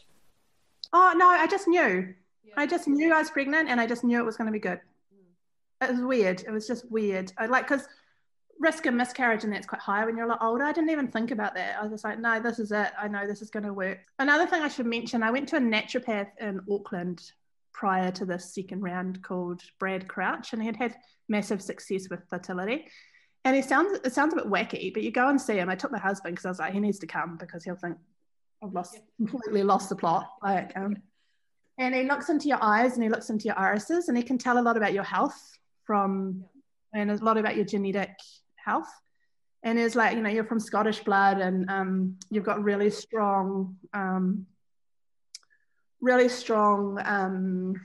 Oh 0.92 1.14
no, 1.16 1.28
I 1.28 1.48
just 1.48 1.68
knew. 1.68 2.14
I 2.58 2.66
just 2.68 2.88
knew 2.88 3.14
I 3.14 3.20
was 3.20 3.30
pregnant, 3.30 3.70
and 3.70 3.80
I 3.80 3.86
just 3.88 4.04
knew 4.04 4.20
it 4.20 4.26
was 4.26 4.36
going 4.36 4.48
to 4.48 4.52
be 4.52 4.60
good. 4.60 4.82
It 5.82 5.92
was 5.92 6.02
weird. 6.02 6.42
It 6.42 6.52
was 6.52 6.68
just 6.68 6.90
weird. 6.92 7.32
I 7.38 7.46
like 7.46 7.68
because 7.68 7.88
risk 8.60 8.86
of 8.86 8.94
miscarriage 8.94 9.46
and 9.46 9.54
that's 9.54 9.66
quite 9.66 9.82
high 9.82 10.06
when 10.06 10.18
you're 10.18 10.26
a 10.26 10.30
lot 10.30 10.44
older. 10.44 10.66
I 10.66 10.74
didn't 10.74 10.90
even 10.90 11.08
think 11.08 11.32
about 11.32 11.56
that. 11.56 11.78
I 11.80 11.84
was 11.84 11.92
just 11.92 12.04
like, 12.04 12.20
no, 12.20 12.40
this 12.40 12.60
is 12.60 12.72
it. 12.72 12.92
I 13.00 13.08
know 13.08 13.26
this 13.26 13.42
is 13.42 13.50
going 13.50 13.64
to 13.64 13.74
work. 13.74 14.00
Another 14.20 14.46
thing 14.46 14.62
I 14.62 14.68
should 14.68 14.86
mention: 14.86 15.24
I 15.24 15.32
went 15.32 15.48
to 15.50 15.58
a 15.58 15.62
naturopath 15.62 16.28
in 16.40 16.62
Auckland 16.70 17.32
prior 17.72 18.12
to 18.12 18.26
this 18.26 18.54
second 18.54 18.82
round 18.82 19.24
called 19.24 19.62
Brad 19.80 20.08
Crouch, 20.08 20.54
and 20.54 20.62
he 20.62 20.66
had 20.66 20.76
had 20.76 20.96
massive 21.30 21.62
success 21.62 22.08
with 22.10 22.28
fertility. 22.30 22.88
And 23.46 23.56
he 23.56 23.62
sounds 23.62 24.00
it 24.04 24.14
sounds 24.14 24.34
a 24.34 24.36
bit 24.36 24.48
wacky, 24.48 24.94
but 24.94 25.04
you 25.04 25.12
go 25.12 25.30
and 25.30 25.40
see 25.40 25.58
him. 25.58 25.70
I 25.70 25.76
took 25.76 25.92
my 25.92 26.00
husband 26.00 26.36
because 26.36 26.46
I 26.46 26.50
was 26.50 26.60
like, 26.60 26.74
he 26.74 26.82
needs 26.82 27.00
to 27.00 27.08
come 27.08 27.38
because 27.38 27.64
he'll 27.64 27.78
think 27.78 27.98
I've 28.62 28.74
lost 28.74 29.00
completely 29.16 29.64
lost 29.64 29.88
the 29.90 29.96
plot. 29.96 30.30
Like, 30.44 30.76
um, 30.76 30.98
and 31.78 31.96
he 31.96 32.04
looks 32.04 32.28
into 32.28 32.50
your 32.50 32.62
eyes 32.62 32.96
and 32.96 33.04
he 33.04 33.08
looks 33.08 33.30
into 33.30 33.46
your 33.46 33.58
irises 33.58 34.10
and 34.10 34.18
he 34.18 34.24
can 34.24 34.38
tell 34.38 34.60
a 34.60 34.62
lot 34.62 34.76
about 34.76 34.92
your 34.92 35.04
health 35.04 35.58
from 35.90 36.44
and 36.94 37.10
a 37.10 37.16
lot 37.16 37.36
about 37.36 37.56
your 37.56 37.66
genetic 37.66 38.12
health. 38.64 38.94
And 39.64 39.80
it's 39.80 39.96
like, 39.96 40.16
you 40.16 40.22
know, 40.22 40.30
you're 40.30 40.44
from 40.44 40.60
Scottish 40.60 41.00
blood 41.00 41.40
and 41.40 41.68
um, 41.68 42.16
you've 42.30 42.44
got 42.44 42.64
really 42.64 42.92
strong, 42.92 43.76
um, 43.96 44.46
really 46.00 46.30
strong, 46.30 47.02
um, 47.04 47.82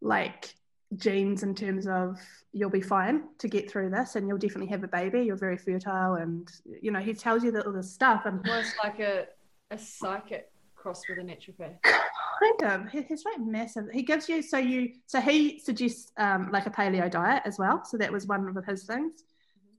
like 0.00 0.54
genes 0.96 1.42
in 1.42 1.54
terms 1.54 1.86
of 1.86 2.18
you'll 2.54 2.70
be 2.70 2.80
fine 2.80 3.24
to 3.40 3.46
get 3.46 3.70
through 3.70 3.90
this 3.90 4.16
and 4.16 4.26
you'll 4.26 4.38
definitely 4.38 4.68
have 4.68 4.82
a 4.82 4.88
baby. 4.88 5.20
You're 5.20 5.36
very 5.36 5.58
fertile. 5.58 6.14
And, 6.14 6.50
you 6.80 6.90
know, 6.90 7.00
he 7.00 7.12
tells 7.12 7.44
you 7.44 7.52
that 7.52 7.66
all 7.66 7.74
this 7.74 7.92
stuff. 7.92 8.22
And 8.24 8.40
Almost 8.48 8.74
like 8.82 9.00
a, 9.00 9.26
a 9.70 9.76
psychic 9.76 10.50
cross 10.74 11.02
with 11.10 11.18
a 11.18 11.20
naturopath. 11.20 11.76
kind 12.40 12.72
of. 12.72 12.90
He- 12.90 13.02
he's 13.02 13.24
like 13.24 13.40
massive. 13.40 13.88
He 13.92 14.02
gives 14.02 14.28
you 14.28 14.42
so 14.42 14.58
you 14.58 14.92
so 15.06 15.20
he 15.20 15.58
suggests 15.58 16.12
um, 16.16 16.50
like 16.52 16.66
a 16.66 16.70
paleo 16.70 17.10
diet 17.10 17.42
as 17.44 17.58
well. 17.58 17.84
So 17.84 17.96
that 17.98 18.12
was 18.12 18.26
one 18.26 18.56
of 18.56 18.64
his 18.64 18.84
things. 18.84 19.22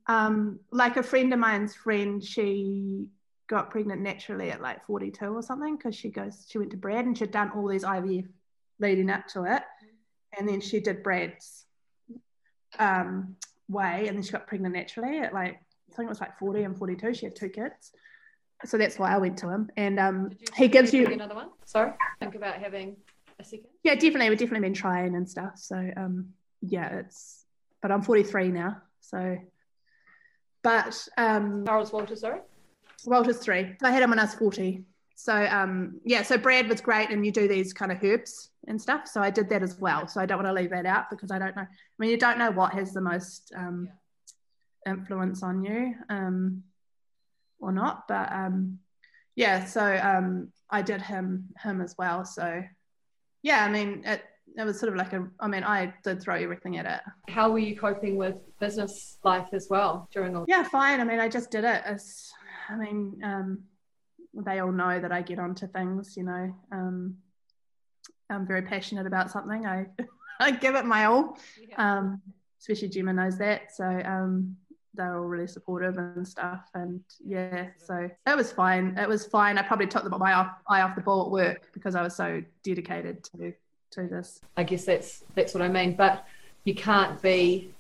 Um, 0.08 0.60
like 0.72 0.98
a 0.98 1.04
friend 1.04 1.34
of 1.34 1.40
mine's 1.40 1.76
friend 1.76 2.24
she 2.24 3.08
got 3.48 3.72
pregnant 3.72 4.02
naturally 4.02 4.52
at 4.52 4.62
like 4.62 4.86
42 4.86 5.26
or 5.26 5.42
something 5.42 5.78
because 5.78 5.96
she 5.96 6.10
goes 6.10 6.46
she 6.50 6.58
went 6.58 6.72
to 6.72 6.78
brad 6.78 7.06
and 7.06 7.18
she'd 7.18 7.32
done 7.32 7.52
all 7.56 7.68
these 7.68 7.84
ivf 7.84 8.28
leading 8.80 9.10
up 9.10 9.28
to 9.28 9.44
it. 9.44 9.64
And 10.38 10.48
then 10.48 10.62
she 10.62 10.80
did 10.80 11.04
brad's 11.04 11.66
um, 12.80 13.36
way 13.70 14.08
and 14.08 14.16
then 14.18 14.24
she 14.24 14.32
got 14.32 14.48
pregnant 14.48 14.76
naturally 14.76 15.20
at 15.20 15.34
like 15.34 15.56
i 15.92 15.96
think 15.96 16.08
it 16.08 16.10
was 16.10 16.22
like 16.22 16.38
40 16.40 16.64
and 16.64 16.78
42 16.78 17.14
she 17.14 17.26
had 17.26 17.36
two 17.36 17.50
kids 17.50 17.92
so 18.66 18.78
that's 18.78 18.98
why 18.98 19.14
i 19.14 19.18
went 19.18 19.38
to 19.40 19.50
him. 19.50 19.70
And 19.78 20.00
um, 20.00 20.32
he 20.56 20.68
gives 20.68 20.94
you 20.94 21.06
another 21.08 21.36
one. 21.36 21.50
Sorry, 21.66 21.92
think 22.20 22.36
about 22.36 22.56
having 22.56 22.96
a 23.40 23.44
second. 23.44 23.68
yeah 23.84 23.94
definitely. 23.96 24.30
We've 24.30 24.40
definitely 24.40 24.68
been 24.68 24.74
trying 24.74 25.16
and 25.16 25.30
stuff. 25.30 25.54
So 25.58 25.76
um 25.96 26.30
yeah 26.62 27.00
it's 27.00 27.46
but 27.82 27.92
i'm 27.92 28.02
43 28.02 28.50
now. 28.50 28.82
So 29.02 29.38
but 30.64 31.08
um 31.18 31.66
Charles 31.66 31.92
Walter, 31.94 32.16
sorry. 32.16 32.40
walter's 33.06 33.38
three. 33.38 33.76
I 33.84 33.92
had 33.92 34.02
him 34.04 34.10
when 34.10 34.20
i 34.20 34.24
was 34.24 34.34
40 34.34 34.84
so 35.20 35.34
um 35.34 36.00
yeah 36.06 36.22
so 36.22 36.38
brad 36.38 36.68
was 36.68 36.80
great 36.80 37.10
and 37.10 37.26
you 37.26 37.32
do 37.32 37.48
these 37.48 37.74
kind 37.74 37.92
of 37.92 38.04
herbs 38.04 38.50
and 38.68 38.82
stuff. 38.82 39.08
So 39.08 39.22
i 39.22 39.30
did 39.30 39.50
that 39.50 39.62
as 39.64 39.78
well. 39.80 40.08
So 40.08 40.20
i 40.20 40.26
don't 40.26 40.38
want 40.38 40.48
to 40.48 40.54
leave 40.54 40.72
that 40.72 40.86
out 40.86 41.10
because 41.10 41.32
i 41.32 41.38
don't 41.40 41.56
know. 41.56 41.62
I 41.64 41.68
mean 42.00 42.10
you 42.10 42.18
don't 42.18 42.40
know 42.40 42.52
what 42.52 42.74
has 42.74 42.92
the 42.92 43.02
most 43.02 43.54
um 43.56 43.90
influence 44.88 45.44
on 45.44 45.64
you. 45.64 45.94
Um 46.10 46.64
or 47.60 47.72
not 47.72 48.08
but 48.08 48.32
um 48.32 48.78
yeah 49.36 49.66
so 49.66 50.00
um 50.04 50.52
i 50.70 50.82
did 50.82 51.02
him 51.02 51.46
him 51.64 51.82
as 51.82 51.96
well 51.98 52.24
so 52.26 52.64
yeah 53.44 53.64
i 53.66 53.70
mean 53.70 54.04
it 54.06 54.24
it 54.58 54.64
was 54.64 54.80
sort 54.80 54.92
of 54.92 54.98
like 54.98 55.14
a 55.14 55.28
i 55.40 55.48
mean 55.48 55.64
i 55.64 55.94
did 56.04 56.22
throw 56.22 56.36
everything 56.36 56.78
at 56.78 56.86
it 56.86 57.02
How 57.32 57.52
were 57.52 57.60
you 57.60 57.78
coping 57.78 58.16
with 58.16 58.36
business 58.60 59.18
life 59.24 59.48
as 59.54 59.68
well 59.70 60.08
during 60.12 60.36
all? 60.36 60.46
yeah 60.48 60.64
fine 60.64 61.00
i 61.00 61.04
mean 61.04 61.20
i 61.20 61.28
just 61.30 61.52
did 61.52 61.64
it 61.64 61.82
it's, 61.86 62.32
i 62.70 62.76
mean 62.76 63.20
um 63.24 63.64
they 64.34 64.60
all 64.60 64.72
know 64.72 65.00
that 65.00 65.12
i 65.12 65.22
get 65.22 65.40
onto 65.40 65.68
things 65.68 66.16
you 66.16 66.24
know 66.24 66.54
um 66.72 67.16
i'm 68.30 68.46
very 68.48 68.62
passionate 68.62 69.08
about 69.08 69.32
something 69.32 69.66
i 69.66 69.86
i 70.40 70.52
give 70.52 70.76
it 70.76 70.86
my 70.86 71.06
all 71.06 71.38
um 71.78 72.22
especially 72.60 72.90
Gemma 72.90 73.14
knows 73.14 73.38
that 73.38 73.76
so 73.76 73.86
um 73.86 74.58
they're 74.98 75.18
all 75.18 75.26
really 75.26 75.48
supportive 75.48 75.98
and 75.98 76.28
stuff 76.28 76.68
and 76.74 77.02
yeah 77.26 77.68
so 77.78 78.10
it 78.26 78.36
was 78.36 78.52
fine 78.52 78.98
it 78.98 79.08
was 79.08 79.26
fine 79.26 79.58
i 79.58 79.62
probably 79.62 79.88
took 79.88 80.04
the, 80.04 80.10
my 80.18 80.34
eye 80.68 80.82
off 80.82 80.96
the 80.96 81.02
ball 81.02 81.26
at 81.26 81.32
work 81.32 81.70
because 81.74 81.96
i 81.96 82.02
was 82.02 82.16
so 82.16 82.42
dedicated 82.64 83.24
to 83.24 83.54
to 83.92 84.08
this 84.08 84.42
I 84.58 84.64
guess 84.64 84.84
that's 84.84 85.24
that's 85.36 85.54
what 85.54 85.64
I 85.64 85.70
mean. 85.70 85.96
But 85.96 86.26
you 86.66 86.76
can't 86.76 87.22
be 87.22 87.74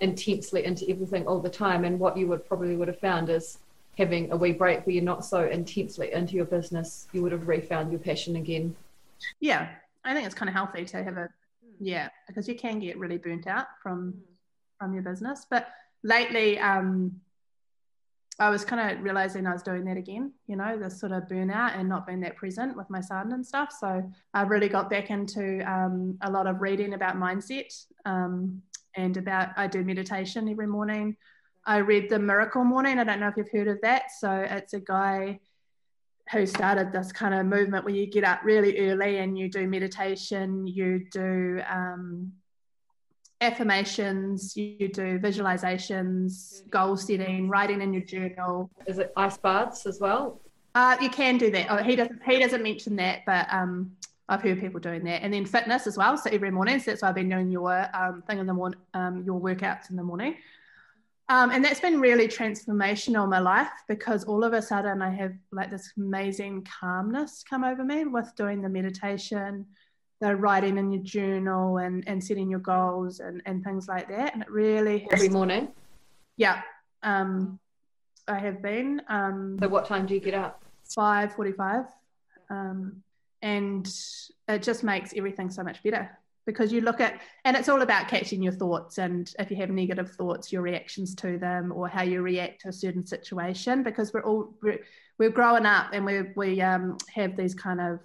intensely 0.00 0.64
into 0.64 0.88
everything 0.90 1.26
all 1.26 1.40
the 1.40 1.48
time. 1.48 1.84
And 1.84 1.98
what 1.98 2.16
you 2.16 2.26
would 2.26 2.46
probably 2.46 2.76
would 2.76 2.88
have 2.88 3.00
found 3.00 3.30
is 3.30 3.58
having 3.96 4.30
a 4.32 4.36
wee 4.36 4.52
break 4.52 4.86
where 4.86 4.94
you're 4.94 5.02
not 5.02 5.24
so 5.24 5.48
intensely 5.48 6.12
into 6.12 6.34
your 6.34 6.44
business. 6.44 7.08
You 7.12 7.22
would 7.22 7.32
have 7.32 7.48
refound 7.48 7.90
your 7.90 8.00
passion 8.00 8.36
again. 8.36 8.76
yeah 9.40 9.68
i 10.04 10.12
think 10.12 10.26
it's 10.26 10.34
kind 10.34 10.48
of 10.48 10.54
healthy 10.54 10.84
to 10.84 11.02
have 11.02 11.16
a 11.16 11.28
yeah 11.80 12.08
because 12.28 12.46
you 12.48 12.54
can 12.54 12.78
get 12.78 12.98
really 12.98 13.16
burnt 13.16 13.46
out 13.46 13.66
from 13.82 14.14
from 14.78 14.92
your 14.92 15.02
business 15.02 15.46
but 15.48 15.68
lately 16.02 16.58
um 16.58 17.20
I 18.38 18.50
was 18.50 18.64
kind 18.66 18.90
of 18.98 19.02
realizing 19.02 19.46
I 19.46 19.52
was 19.52 19.62
doing 19.62 19.84
that 19.86 19.96
again, 19.96 20.32
you 20.46 20.56
know, 20.56 20.76
this 20.78 21.00
sort 21.00 21.12
of 21.12 21.22
burnout 21.24 21.78
and 21.78 21.88
not 21.88 22.06
being 22.06 22.20
that 22.20 22.36
present 22.36 22.76
with 22.76 22.88
my 22.90 23.00
son 23.00 23.32
and 23.32 23.44
stuff. 23.44 23.74
So 23.78 24.10
I 24.34 24.42
really 24.42 24.68
got 24.68 24.90
back 24.90 25.08
into 25.08 25.62
um, 25.70 26.18
a 26.20 26.30
lot 26.30 26.46
of 26.46 26.60
reading 26.60 26.92
about 26.92 27.16
mindset 27.16 27.72
um, 28.04 28.60
and 28.94 29.16
about, 29.16 29.50
I 29.56 29.68
do 29.68 29.82
meditation 29.82 30.50
every 30.50 30.66
morning. 30.66 31.16
I 31.64 31.78
read 31.78 32.10
The 32.10 32.18
Miracle 32.18 32.62
Morning. 32.62 32.98
I 32.98 33.04
don't 33.04 33.20
know 33.20 33.28
if 33.28 33.38
you've 33.38 33.50
heard 33.50 33.68
of 33.68 33.80
that. 33.80 34.10
So 34.20 34.30
it's 34.30 34.74
a 34.74 34.80
guy 34.80 35.40
who 36.30 36.44
started 36.44 36.92
this 36.92 37.12
kind 37.12 37.34
of 37.34 37.46
movement 37.46 37.86
where 37.86 37.94
you 37.94 38.06
get 38.06 38.24
up 38.24 38.40
really 38.44 38.90
early 38.90 39.18
and 39.18 39.38
you 39.38 39.48
do 39.48 39.66
meditation, 39.66 40.66
you 40.66 41.06
do 41.10 41.62
um, 41.70 42.32
affirmations, 43.40 44.56
you 44.56 44.88
do 44.88 45.18
visualizations, 45.18 46.68
goal 46.70 46.96
setting, 46.96 47.48
writing 47.48 47.82
in 47.82 47.92
your 47.92 48.02
journal. 48.02 48.70
Is 48.86 48.98
it 48.98 49.12
ice 49.16 49.36
baths 49.36 49.86
as 49.86 50.00
well? 50.00 50.40
Uh, 50.74 50.96
you 51.00 51.08
can 51.08 51.38
do 51.38 51.50
that. 51.50 51.66
Oh, 51.70 51.82
he 51.82 51.96
doesn't. 51.96 52.20
He 52.24 52.38
doesn't 52.38 52.62
mention 52.62 52.96
that, 52.96 53.20
but 53.24 53.46
um, 53.50 53.92
I've 54.28 54.42
heard 54.42 54.60
people 54.60 54.80
doing 54.80 55.04
that, 55.04 55.22
and 55.22 55.32
then 55.32 55.46
fitness 55.46 55.86
as 55.86 55.96
well. 55.96 56.16
So 56.16 56.30
every 56.30 56.50
morning, 56.50 56.78
so 56.80 56.90
that's 56.90 57.02
why 57.02 57.08
I've 57.08 57.14
been 57.14 57.28
doing 57.28 57.50
your 57.50 57.88
um, 57.96 58.22
thing 58.26 58.38
in 58.38 58.46
the 58.46 58.54
morning, 58.54 58.80
um, 58.94 59.22
your 59.24 59.40
workouts 59.40 59.90
in 59.90 59.96
the 59.96 60.02
morning, 60.02 60.36
um, 61.28 61.50
and 61.50 61.64
that's 61.64 61.80
been 61.80 62.00
really 62.00 62.28
transformational 62.28 63.24
in 63.24 63.30
my 63.30 63.38
life 63.38 63.70
because 63.88 64.24
all 64.24 64.44
of 64.44 64.52
a 64.52 64.62
sudden 64.62 65.02
I 65.02 65.10
have 65.10 65.32
like 65.50 65.70
this 65.70 65.92
amazing 65.96 66.66
calmness 66.80 67.42
come 67.48 67.64
over 67.64 67.82
me 67.82 68.04
with 68.04 68.34
doing 68.36 68.62
the 68.62 68.68
meditation, 68.68 69.66
the 70.20 70.34
writing 70.34 70.78
in 70.78 70.90
your 70.90 71.02
journal, 71.02 71.78
and 71.78 72.04
and 72.06 72.22
setting 72.22 72.50
your 72.50 72.60
goals 72.60 73.20
and 73.20 73.42
and 73.46 73.62
things 73.64 73.88
like 73.88 74.08
that, 74.08 74.34
and 74.34 74.42
it 74.42 74.50
really 74.50 75.00
has, 75.10 75.12
every 75.12 75.28
morning. 75.28 75.68
Yeah, 76.36 76.62
um, 77.02 77.58
I 78.28 78.38
have 78.38 78.62
been. 78.62 79.02
Um, 79.08 79.58
so 79.60 79.68
what 79.68 79.86
time 79.86 80.06
do 80.06 80.14
you 80.14 80.20
get 80.20 80.34
up? 80.34 80.62
Five 80.94 81.34
forty-five. 81.34 81.86
Um, 82.48 83.02
and 83.42 83.92
it 84.48 84.62
just 84.62 84.82
makes 84.82 85.12
everything 85.16 85.50
so 85.50 85.62
much 85.62 85.82
better 85.82 86.10
because 86.46 86.72
you 86.72 86.80
look 86.80 87.00
at 87.00 87.20
and 87.44 87.56
it's 87.56 87.68
all 87.68 87.82
about 87.82 88.08
catching 88.08 88.42
your 88.42 88.52
thoughts 88.52 88.98
and 88.98 89.34
if 89.38 89.50
you 89.50 89.56
have 89.56 89.68
negative 89.68 90.10
thoughts 90.12 90.52
your 90.52 90.62
reactions 90.62 91.14
to 91.14 91.38
them 91.38 91.72
or 91.72 91.88
how 91.88 92.02
you 92.02 92.22
react 92.22 92.62
to 92.62 92.68
a 92.68 92.72
certain 92.72 93.04
situation 93.04 93.82
because 93.82 94.14
we're 94.14 94.22
all 94.22 94.54
we're, 94.62 94.78
we're 95.18 95.30
growing 95.30 95.66
up 95.66 95.88
and 95.92 96.04
we 96.04 96.22
we 96.36 96.60
um, 96.60 96.96
have 97.12 97.36
these 97.36 97.54
kind 97.54 97.80
of 97.80 97.98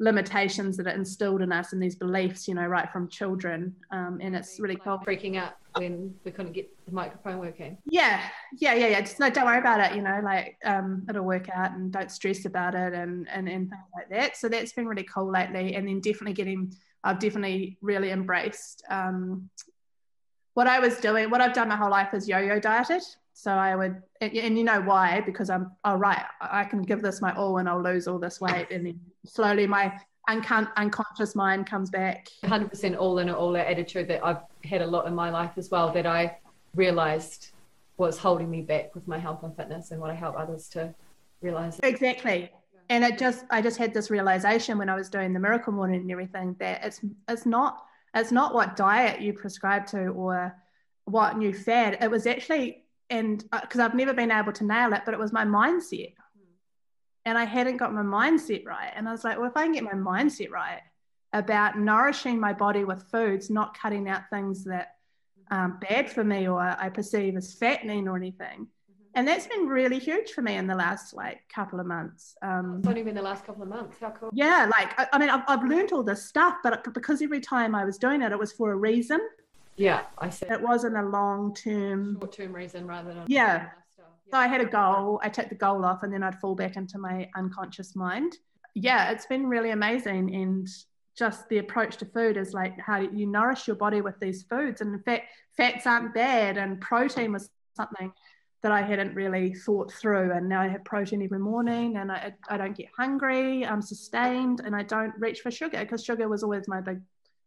limitations 0.00 0.76
that 0.76 0.86
are 0.86 0.94
instilled 0.94 1.42
in 1.42 1.50
us 1.50 1.72
and 1.72 1.82
these 1.82 1.96
beliefs, 1.96 2.46
you 2.46 2.54
know, 2.54 2.66
right 2.66 2.88
from 2.92 3.08
children. 3.08 3.74
Um, 3.90 4.18
and 4.22 4.36
it's 4.36 4.60
really 4.60 4.76
cool. 4.76 4.98
Freaking 4.98 5.36
out 5.36 5.54
when 5.76 6.14
we 6.24 6.30
couldn't 6.30 6.52
get 6.52 6.70
the 6.86 6.92
microphone 6.92 7.38
working. 7.38 7.78
Yeah, 7.84 8.22
yeah, 8.58 8.74
yeah, 8.74 8.86
yeah. 8.88 9.00
Just 9.00 9.18
no, 9.18 9.28
don't 9.28 9.44
worry 9.44 9.58
about 9.58 9.80
it. 9.80 9.96
You 9.96 10.02
know, 10.02 10.20
like 10.22 10.56
um, 10.64 11.04
it'll 11.08 11.24
work 11.24 11.48
out, 11.48 11.72
and 11.72 11.90
don't 11.90 12.10
stress 12.10 12.44
about 12.44 12.74
it, 12.74 12.94
and 12.94 13.28
and 13.28 13.48
and 13.48 13.70
things 13.70 13.82
like 13.94 14.08
that. 14.10 14.36
So 14.36 14.48
that's 14.48 14.72
been 14.72 14.86
really 14.86 15.02
cool 15.02 15.30
lately. 15.30 15.74
And 15.74 15.88
then 15.88 16.00
definitely 16.00 16.34
getting, 16.34 16.72
I've 17.02 17.18
definitely 17.18 17.76
really 17.80 18.10
embraced 18.10 18.84
um, 18.88 19.50
what 20.54 20.68
I 20.68 20.78
was 20.78 20.98
doing. 20.98 21.28
What 21.30 21.40
I've 21.40 21.54
done 21.54 21.68
my 21.68 21.76
whole 21.76 21.90
life 21.90 22.14
is 22.14 22.28
yo-yo 22.28 22.60
dieted. 22.60 23.02
So 23.34 23.52
I 23.52 23.76
would, 23.76 24.02
and, 24.20 24.32
and 24.36 24.58
you 24.58 24.64
know 24.64 24.80
why? 24.80 25.20
Because 25.20 25.48
I'm, 25.48 25.70
oh 25.84 25.94
right, 25.94 26.24
I 26.40 26.64
can 26.64 26.82
give 26.82 27.02
this 27.02 27.22
my 27.22 27.32
all, 27.36 27.58
and 27.58 27.68
I'll 27.68 27.80
lose 27.80 28.08
all 28.08 28.18
this 28.18 28.40
weight, 28.40 28.66
and 28.72 28.84
then 28.84 29.00
slowly 29.28 29.66
my 29.66 29.92
uncon- 30.28 30.70
unconscious 30.76 31.34
mind 31.34 31.66
comes 31.66 31.90
back. 31.90 32.28
100% 32.44 32.96
all 32.98 33.18
in 33.18 33.30
all 33.30 33.52
that 33.52 33.66
attitude 33.66 34.08
that 34.08 34.24
I've 34.24 34.42
had 34.64 34.82
a 34.82 34.86
lot 34.86 35.06
in 35.06 35.14
my 35.14 35.30
life 35.30 35.52
as 35.56 35.70
well 35.70 35.92
that 35.92 36.06
I 36.06 36.38
realized 36.74 37.52
was 37.96 38.18
holding 38.18 38.50
me 38.50 38.62
back 38.62 38.94
with 38.94 39.06
my 39.08 39.18
health 39.18 39.42
and 39.42 39.56
fitness 39.56 39.90
and 39.90 40.00
what 40.00 40.10
I 40.10 40.14
help 40.14 40.38
others 40.38 40.68
to 40.70 40.94
realize. 41.40 41.78
Exactly. 41.82 42.50
And 42.90 43.04
it 43.04 43.18
just 43.18 43.44
I 43.50 43.60
just 43.60 43.76
had 43.76 43.92
this 43.92 44.10
realization 44.10 44.78
when 44.78 44.88
I 44.88 44.94
was 44.94 45.10
doing 45.10 45.32
the 45.32 45.40
miracle 45.40 45.72
morning 45.72 46.00
and 46.00 46.10
everything 46.10 46.56
that 46.58 46.84
it's 46.84 47.00
it's 47.28 47.44
not 47.44 47.84
it's 48.14 48.32
not 48.32 48.54
what 48.54 48.76
diet 48.76 49.20
you 49.20 49.34
prescribe 49.34 49.86
to 49.88 50.06
or 50.08 50.56
what 51.04 51.36
new 51.36 51.52
fad. 51.52 51.98
It 52.00 52.10
was 52.10 52.26
actually 52.26 52.84
and 53.10 53.44
because 53.50 53.80
uh, 53.80 53.84
I've 53.84 53.94
never 53.94 54.14
been 54.14 54.30
able 54.30 54.52
to 54.52 54.64
nail 54.64 54.92
it, 54.92 55.02
but 55.04 55.12
it 55.12 55.20
was 55.20 55.32
my 55.32 55.44
mindset 55.44 56.14
and 57.28 57.36
I 57.36 57.44
hadn't 57.44 57.76
got 57.76 57.92
my 57.92 58.02
mindset 58.02 58.64
right. 58.64 58.90
And 58.96 59.06
I 59.06 59.12
was 59.12 59.22
like, 59.22 59.36
well, 59.36 59.48
if 59.48 59.56
I 59.56 59.64
can 59.64 59.72
get 59.72 59.84
my 59.84 59.92
mindset 59.92 60.50
right 60.50 60.80
about 61.34 61.78
nourishing 61.78 62.40
my 62.40 62.54
body 62.54 62.84
with 62.84 63.02
foods, 63.10 63.50
not 63.50 63.76
cutting 63.76 64.08
out 64.08 64.30
things 64.30 64.64
that 64.64 64.96
um, 65.50 65.78
bad 65.78 66.10
for 66.10 66.24
me 66.24 66.48
or 66.48 66.58
I 66.58 66.88
perceive 66.88 67.36
as 67.36 67.52
fattening 67.52 68.08
or 68.08 68.16
anything. 68.16 68.68
And 69.14 69.28
that's 69.28 69.46
been 69.46 69.66
really 69.66 69.98
huge 69.98 70.30
for 70.30 70.40
me 70.40 70.56
in 70.56 70.66
the 70.66 70.74
last 70.74 71.12
like 71.12 71.40
couple 71.54 71.80
of 71.80 71.86
months. 71.86 72.34
Um, 72.40 72.76
it's 72.78 72.88
only 72.88 73.02
been 73.02 73.14
the 73.14 73.22
last 73.22 73.44
couple 73.44 73.62
of 73.62 73.68
months. 73.68 73.98
How 74.00 74.10
cool. 74.10 74.30
Yeah, 74.32 74.70
like 74.70 74.98
I, 74.98 75.06
I 75.12 75.18
mean, 75.18 75.28
I've, 75.28 75.42
I've 75.48 75.64
learned 75.64 75.92
all 75.92 76.02
this 76.02 76.24
stuff, 76.24 76.56
but 76.62 76.94
because 76.94 77.20
every 77.20 77.40
time 77.40 77.74
I 77.74 77.84
was 77.84 77.98
doing 77.98 78.22
it, 78.22 78.32
it 78.32 78.38
was 78.38 78.52
for 78.52 78.72
a 78.72 78.76
reason. 78.76 79.20
Yeah, 79.76 80.02
I 80.18 80.30
see. 80.30 80.46
It 80.46 80.62
wasn't 80.62 80.96
a 80.96 81.02
long 81.02 81.54
term, 81.54 82.18
short 82.20 82.32
term 82.32 82.54
reason 82.54 82.86
rather 82.86 83.12
than. 83.12 83.24
Yeah, 83.26 83.68
so 84.30 84.38
I 84.38 84.46
had 84.46 84.60
a 84.60 84.66
goal, 84.66 85.20
I 85.22 85.28
took 85.28 85.48
the 85.48 85.54
goal 85.54 85.84
off, 85.84 86.02
and 86.02 86.12
then 86.12 86.22
I'd 86.22 86.38
fall 86.40 86.54
back 86.54 86.76
into 86.76 86.98
my 86.98 87.28
unconscious 87.36 87.96
mind. 87.96 88.36
Yeah, 88.74 89.10
it's 89.10 89.26
been 89.26 89.46
really 89.46 89.70
amazing. 89.70 90.34
And 90.34 90.68
just 91.16 91.48
the 91.48 91.58
approach 91.58 91.96
to 91.98 92.04
food 92.04 92.36
is 92.36 92.54
like 92.54 92.78
how 92.78 93.00
you 93.00 93.26
nourish 93.26 93.66
your 93.66 93.76
body 93.76 94.00
with 94.00 94.18
these 94.20 94.44
foods. 94.44 94.80
And 94.80 94.94
in 94.94 95.02
fact, 95.02 95.30
fats 95.56 95.86
aren't 95.86 96.14
bad, 96.14 96.58
and 96.58 96.80
protein 96.80 97.32
was 97.32 97.50
something 97.74 98.12
that 98.62 98.72
I 98.72 98.82
hadn't 98.82 99.14
really 99.14 99.54
thought 99.54 99.92
through. 99.92 100.32
And 100.32 100.48
now 100.48 100.60
I 100.60 100.68
have 100.68 100.84
protein 100.84 101.22
every 101.22 101.38
morning, 101.38 101.96
and 101.96 102.12
I, 102.12 102.34
I 102.48 102.56
don't 102.56 102.76
get 102.76 102.88
hungry. 102.96 103.64
I'm 103.64 103.82
sustained, 103.82 104.60
and 104.64 104.76
I 104.76 104.82
don't 104.82 105.14
reach 105.18 105.40
for 105.40 105.50
sugar 105.50 105.78
because 105.78 106.04
sugar 106.04 106.28
was 106.28 106.42
always 106.42 106.68
my 106.68 106.80
big 106.80 107.00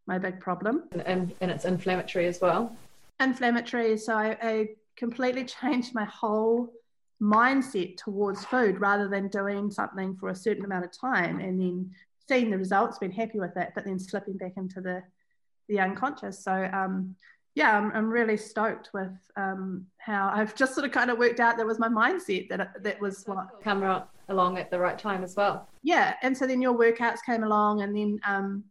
my 0.07 0.17
big 0.17 0.39
problem. 0.39 0.84
And, 1.05 1.32
and 1.41 1.51
it's 1.51 1.65
inflammatory 1.65 2.25
as 2.25 2.41
well. 2.41 2.75
Inflammatory. 3.19 3.97
So 3.97 4.15
I, 4.15 4.38
I 4.41 4.67
completely 5.02 5.43
changed 5.43 5.95
my 5.95 6.06
whole 6.06 6.72
mindset 7.20 7.97
towards 7.97 8.45
food 8.45 8.80
rather 8.80 9.08
than 9.08 9.28
doing 9.30 9.72
something 9.72 10.16
for 10.16 10.30
a 10.30 10.36
certain 10.36 10.64
amount 10.64 10.86
of 10.86 10.91
time 10.91 11.39
and 11.39 11.60
then 11.60 11.91
seeing 12.30 12.52
the 12.52 12.58
results, 12.58 12.99
being 12.99 13.12
happy 13.12 13.39
with 13.39 13.58
it, 13.58 13.70
but 13.74 13.84
then 13.84 13.99
slipping 13.99 14.38
back 14.38 14.54
into 14.58 14.80
the 14.80 15.04
the 15.70 15.80
unconscious. 15.80 16.43
So 16.43 16.70
um, 16.72 17.16
yeah, 17.56 17.78
I'm, 17.78 17.91
I'm 17.93 18.10
really 18.10 18.38
stoked 18.38 18.89
with 18.93 19.12
um, 19.36 19.86
how 19.97 20.32
I've 20.34 20.56
just 20.56 20.76
sort 20.76 20.86
of 20.86 20.91
kind 20.91 21.10
of 21.10 21.18
worked 21.18 21.39
out 21.39 21.58
that 21.58 21.66
was 21.66 21.80
my 21.80 21.89
mindset 21.89 22.49
that 22.49 22.84
that 22.84 23.02
was 23.02 23.24
what 23.26 23.62
come 23.64 23.84
along 24.30 24.58
at 24.60 24.70
the 24.70 24.80
right 24.80 24.99
time 24.99 25.24
as 25.24 25.36
well. 25.36 25.68
Yeah, 25.84 26.14
and 26.22 26.38
so 26.38 26.45
then 26.45 26.62
your 26.62 26.78
workouts 26.78 27.20
came 27.26 27.43
along, 27.43 27.82
and 27.82 27.95
then 27.95 28.20
um, 28.26 28.64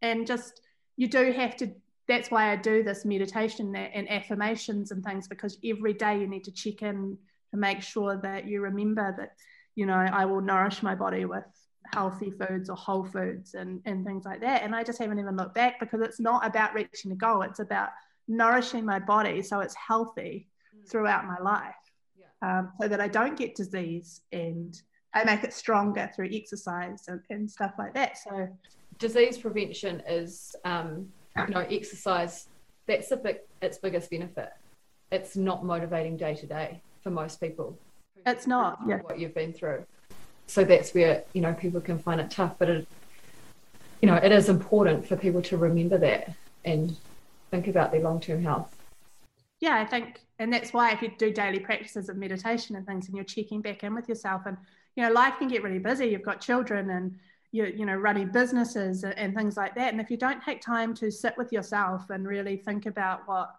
and 0.00 0.26
just 0.26 0.60
you 0.96 1.08
do 1.08 1.32
have 1.32 1.56
to 1.56 1.72
that's 2.08 2.30
why 2.30 2.52
I 2.52 2.56
do 2.56 2.82
this 2.82 3.04
meditation 3.04 3.74
and 3.74 4.08
affirmations 4.10 4.90
and 4.92 5.04
things 5.04 5.26
because 5.26 5.58
every 5.64 5.92
day 5.92 6.20
you 6.20 6.26
need 6.26 6.44
to 6.44 6.52
check 6.52 6.82
in 6.82 7.18
to 7.50 7.56
make 7.56 7.82
sure 7.82 8.16
that 8.22 8.46
you 8.46 8.60
remember 8.60 9.14
that, 9.18 9.32
you 9.74 9.86
know, 9.86 9.94
I 9.94 10.24
will 10.24 10.40
nourish 10.40 10.82
my 10.82 10.94
body 10.94 11.24
with 11.24 11.44
healthy 11.92 12.30
foods 12.30 12.70
or 12.70 12.76
whole 12.76 13.04
foods 13.04 13.54
and, 13.54 13.80
and 13.84 14.04
things 14.04 14.24
like 14.24 14.40
that. 14.40 14.62
And 14.62 14.74
I 14.74 14.84
just 14.84 14.98
haven't 14.98 15.18
even 15.18 15.36
looked 15.36 15.54
back 15.54 15.80
because 15.80 16.00
it's 16.00 16.20
not 16.20 16.46
about 16.46 16.74
reaching 16.74 17.12
a 17.12 17.16
goal, 17.16 17.42
it's 17.42 17.60
about 17.60 17.90
nourishing 18.28 18.84
my 18.84 18.98
body 18.98 19.42
so 19.42 19.60
it's 19.60 19.74
healthy 19.74 20.48
mm. 20.74 20.88
throughout 20.88 21.24
my 21.26 21.38
life 21.38 21.74
yeah. 22.18 22.58
um, 22.58 22.72
so 22.80 22.88
that 22.88 23.00
I 23.00 23.08
don't 23.08 23.36
get 23.36 23.54
disease 23.54 24.20
and 24.32 24.80
I 25.14 25.24
make 25.24 25.44
it 25.44 25.54
stronger 25.54 26.10
through 26.14 26.28
exercise 26.32 27.04
and, 27.08 27.20
and 27.30 27.50
stuff 27.50 27.72
like 27.78 27.94
that. 27.94 28.18
So, 28.18 28.48
disease 28.98 29.38
prevention 29.38 30.02
is 30.06 30.54
um, 30.64 31.08
you 31.36 31.54
know, 31.54 31.60
exercise, 31.60 32.46
that's 32.86 33.10
a 33.10 33.16
big, 33.16 33.38
its 33.62 33.78
biggest 33.78 34.10
benefit. 34.10 34.50
It's 35.12 35.36
not 35.36 35.64
motivating 35.64 36.16
day 36.16 36.34
to 36.34 36.46
day 36.46 36.80
for 37.02 37.10
most 37.10 37.40
people. 37.40 37.78
It's 38.24 38.46
not, 38.46 38.80
yeah. 38.86 38.98
What 38.98 39.18
you've 39.18 39.34
been 39.34 39.52
through. 39.52 39.84
So 40.46 40.64
that's 40.64 40.94
where, 40.94 41.24
you 41.32 41.40
know, 41.40 41.54
people 41.54 41.80
can 41.80 41.98
find 41.98 42.20
it 42.20 42.30
tough, 42.30 42.54
but 42.58 42.68
it, 42.68 42.88
you 44.00 44.08
know, 44.08 44.16
it 44.16 44.32
is 44.32 44.48
important 44.48 45.06
for 45.06 45.16
people 45.16 45.42
to 45.42 45.56
remember 45.56 45.98
that 45.98 46.32
and 46.64 46.96
think 47.50 47.68
about 47.68 47.92
their 47.92 48.00
long 48.00 48.20
term 48.20 48.42
health. 48.42 48.74
Yeah, 49.60 49.76
I 49.76 49.84
think, 49.84 50.20
and 50.38 50.52
that's 50.52 50.72
why 50.72 50.92
if 50.92 51.02
you 51.02 51.10
do 51.16 51.32
daily 51.32 51.60
practices 51.60 52.08
of 52.08 52.16
meditation 52.16 52.76
and 52.76 52.86
things 52.86 53.06
and 53.06 53.16
you're 53.16 53.24
checking 53.24 53.60
back 53.60 53.84
in 53.84 53.94
with 53.94 54.08
yourself 54.08 54.42
and, 54.46 54.56
you 54.96 55.02
know, 55.02 55.12
life 55.12 55.34
can 55.38 55.48
get 55.48 55.62
really 55.62 55.78
busy. 55.78 56.06
You've 56.06 56.22
got 56.22 56.40
children 56.40 56.90
and 56.90 57.18
you 57.52 57.66
you 57.66 57.86
know 57.86 57.94
running 57.94 58.28
businesses 58.28 59.04
and 59.04 59.34
things 59.34 59.56
like 59.56 59.74
that. 59.74 59.92
And 59.92 60.00
if 60.00 60.10
you 60.10 60.16
don't 60.16 60.42
take 60.42 60.60
time 60.60 60.94
to 60.94 61.10
sit 61.10 61.36
with 61.36 61.52
yourself 61.52 62.10
and 62.10 62.26
really 62.26 62.56
think 62.56 62.86
about 62.86 63.20
what 63.26 63.50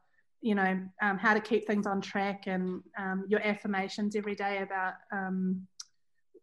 you 0.42 0.56
know 0.56 0.80
um, 1.02 1.18
how 1.18 1.34
to 1.34 1.40
keep 1.40 1.68
things 1.68 1.88
on 1.88 2.02
track 2.02 2.44
and 2.48 2.82
um, 2.98 3.26
your 3.28 3.42
affirmations 3.42 4.16
every 4.16 4.36
day 4.36 4.62
about 4.62 4.94
um, 5.12 5.68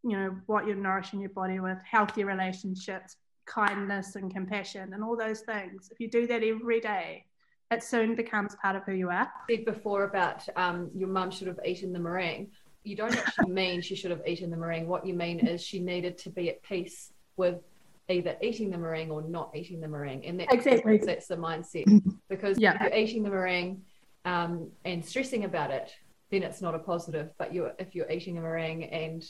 you 0.02 0.16
know 0.16 0.36
what 0.46 0.66
you're 0.66 0.76
nourishing 0.76 1.20
your 1.20 1.30
body 1.30 1.60
with 1.60 1.78
healthy 1.88 2.24
relationships 2.24 3.16
kindness 3.46 4.16
and 4.16 4.32
compassion 4.32 4.94
and 4.94 5.04
all 5.04 5.16
those 5.16 5.40
things. 5.40 5.90
If 5.92 6.00
you 6.00 6.08
do 6.08 6.26
that 6.28 6.42
every 6.42 6.80
day 6.80 7.26
it 7.70 7.82
soon 7.82 8.14
becomes 8.14 8.54
part 8.56 8.76
of 8.76 8.84
who 8.84 8.92
you 8.92 9.10
are. 9.10 9.30
Said 9.50 9.64
before 9.64 10.04
about 10.04 10.46
um, 10.56 10.90
your 10.94 11.08
mum 11.08 11.30
should 11.30 11.48
have 11.48 11.58
eaten 11.64 11.92
the 11.92 11.98
meringue. 11.98 12.48
You 12.84 12.96
don't 12.96 13.16
actually 13.16 13.52
mean 13.52 13.80
she 13.80 13.96
should 13.96 14.10
have 14.10 14.22
eaten 14.26 14.50
the 14.50 14.56
meringue. 14.56 14.86
What 14.86 15.06
you 15.06 15.14
mean 15.14 15.40
is 15.46 15.62
she 15.62 15.80
needed 15.80 16.18
to 16.18 16.30
be 16.30 16.50
at 16.50 16.62
peace 16.62 17.12
with 17.36 17.60
either 18.08 18.36
eating 18.42 18.70
the 18.70 18.78
meringue 18.78 19.10
or 19.10 19.22
not 19.22 19.50
eating 19.54 19.80
the 19.80 19.88
meringue. 19.88 20.24
And 20.26 20.40
that, 20.40 20.52
exactly. 20.52 20.98
that's 20.98 21.26
the 21.26 21.36
mindset. 21.36 21.84
Because 22.30 22.58
yeah. 22.58 22.74
if 22.74 22.80
you're 22.80 22.98
eating 22.98 23.22
the 23.22 23.30
meringue 23.30 23.82
um, 24.24 24.70
and 24.84 25.04
stressing 25.04 25.44
about 25.44 25.70
it, 25.70 25.92
then 26.30 26.42
it's 26.42 26.62
not 26.62 26.74
a 26.74 26.78
positive. 26.78 27.28
But 27.38 27.54
you 27.54 27.70
if 27.78 27.94
you're 27.94 28.10
eating 28.10 28.38
a 28.38 28.40
meringue 28.40 28.84
and 28.84 29.22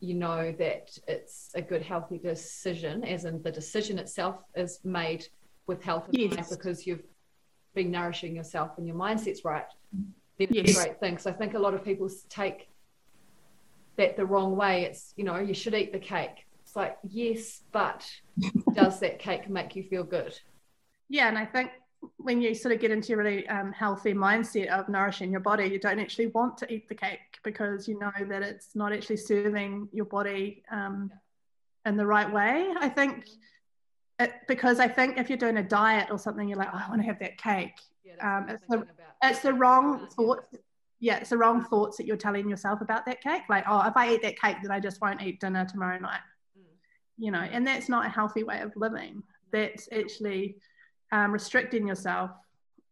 you 0.00 0.14
know 0.14 0.52
that 0.58 0.90
it's 1.06 1.50
a 1.54 1.62
good 1.62 1.82
healthy 1.82 2.18
decision, 2.18 3.04
as 3.04 3.24
in 3.24 3.40
the 3.42 3.52
decision 3.52 3.98
itself 3.98 4.36
is 4.56 4.80
made 4.84 5.26
with 5.66 5.82
health 5.82 6.08
in 6.12 6.20
yes. 6.20 6.34
mind 6.34 6.46
because 6.50 6.86
you've 6.86 7.04
been 7.74 7.90
nourishing 7.90 8.34
yourself 8.34 8.72
and 8.76 8.86
your 8.86 8.96
mindset's 8.96 9.44
right, 9.44 9.66
then 10.38 10.48
yes. 10.50 10.68
it's 10.68 10.78
a 10.78 10.82
great 10.82 11.00
thing. 11.00 11.16
So 11.16 11.30
I 11.30 11.32
think 11.32 11.54
a 11.54 11.58
lot 11.58 11.74
of 11.74 11.84
people 11.84 12.08
take 12.28 12.68
that 13.96 14.16
the 14.16 14.26
wrong 14.26 14.56
way. 14.56 14.82
It's, 14.82 15.14
you 15.16 15.24
know, 15.24 15.38
you 15.38 15.54
should 15.54 15.74
eat 15.74 15.92
the 15.92 15.98
cake. 15.98 16.46
It's 16.70 16.76
like, 16.76 16.98
yes, 17.02 17.62
but 17.72 18.08
does 18.74 19.00
that 19.00 19.18
cake 19.18 19.50
make 19.50 19.74
you 19.74 19.82
feel 19.82 20.04
good? 20.04 20.38
Yeah, 21.08 21.26
and 21.26 21.36
I 21.36 21.44
think 21.44 21.72
when 22.18 22.40
you 22.40 22.54
sort 22.54 22.72
of 22.72 22.80
get 22.80 22.92
into 22.92 23.12
a 23.14 23.16
really 23.16 23.48
um, 23.48 23.72
healthy 23.72 24.14
mindset 24.14 24.68
of 24.68 24.88
nourishing 24.88 25.32
your 25.32 25.40
body, 25.40 25.64
you 25.64 25.80
don't 25.80 25.98
actually 25.98 26.28
want 26.28 26.56
to 26.58 26.72
eat 26.72 26.88
the 26.88 26.94
cake 26.94 27.40
because 27.42 27.88
you 27.88 27.98
know 27.98 28.12
that 28.28 28.42
it's 28.42 28.76
not 28.76 28.92
actually 28.92 29.16
serving 29.16 29.88
your 29.92 30.04
body 30.04 30.62
um, 30.70 31.10
in 31.86 31.96
the 31.96 32.06
right 32.06 32.32
way. 32.32 32.72
I 32.78 32.88
think 32.88 33.26
it, 34.20 34.32
because 34.46 34.78
I 34.78 34.86
think 34.86 35.18
if 35.18 35.28
you're 35.28 35.38
doing 35.38 35.56
a 35.56 35.64
diet 35.64 36.06
or 36.08 36.20
something, 36.20 36.48
you're 36.48 36.56
like, 36.56 36.70
oh, 36.72 36.82
I 36.86 36.88
want 36.88 37.00
to 37.02 37.06
have 37.08 37.18
that 37.18 37.36
cake. 37.36 37.74
Yeah, 38.04 38.38
um, 38.38 38.48
it's, 38.48 38.62
the, 38.68 38.86
it's 39.24 39.40
the 39.40 39.54
wrong 39.54 40.06
thoughts. 40.06 40.46
Yeah, 41.00 41.16
it's 41.16 41.30
the 41.30 41.38
wrong 41.38 41.64
thoughts 41.64 41.96
that 41.96 42.06
you're 42.06 42.16
telling 42.16 42.48
yourself 42.48 42.80
about 42.80 43.06
that 43.06 43.20
cake. 43.20 43.42
Like, 43.48 43.64
oh, 43.68 43.84
if 43.88 43.96
I 43.96 44.14
eat 44.14 44.22
that 44.22 44.40
cake, 44.40 44.58
then 44.62 44.70
I 44.70 44.78
just 44.78 45.00
won't 45.00 45.20
eat 45.20 45.40
dinner 45.40 45.64
tomorrow 45.64 45.98
night. 45.98 46.20
You 47.20 47.30
know, 47.30 47.40
and 47.40 47.66
that's 47.66 47.88
not 47.88 48.06
a 48.06 48.08
healthy 48.08 48.42
way 48.42 48.60
of 48.60 48.72
living. 48.74 49.22
That's 49.52 49.88
actually 49.92 50.56
um, 51.12 51.32
restricting 51.32 51.86
yourself. 51.86 52.30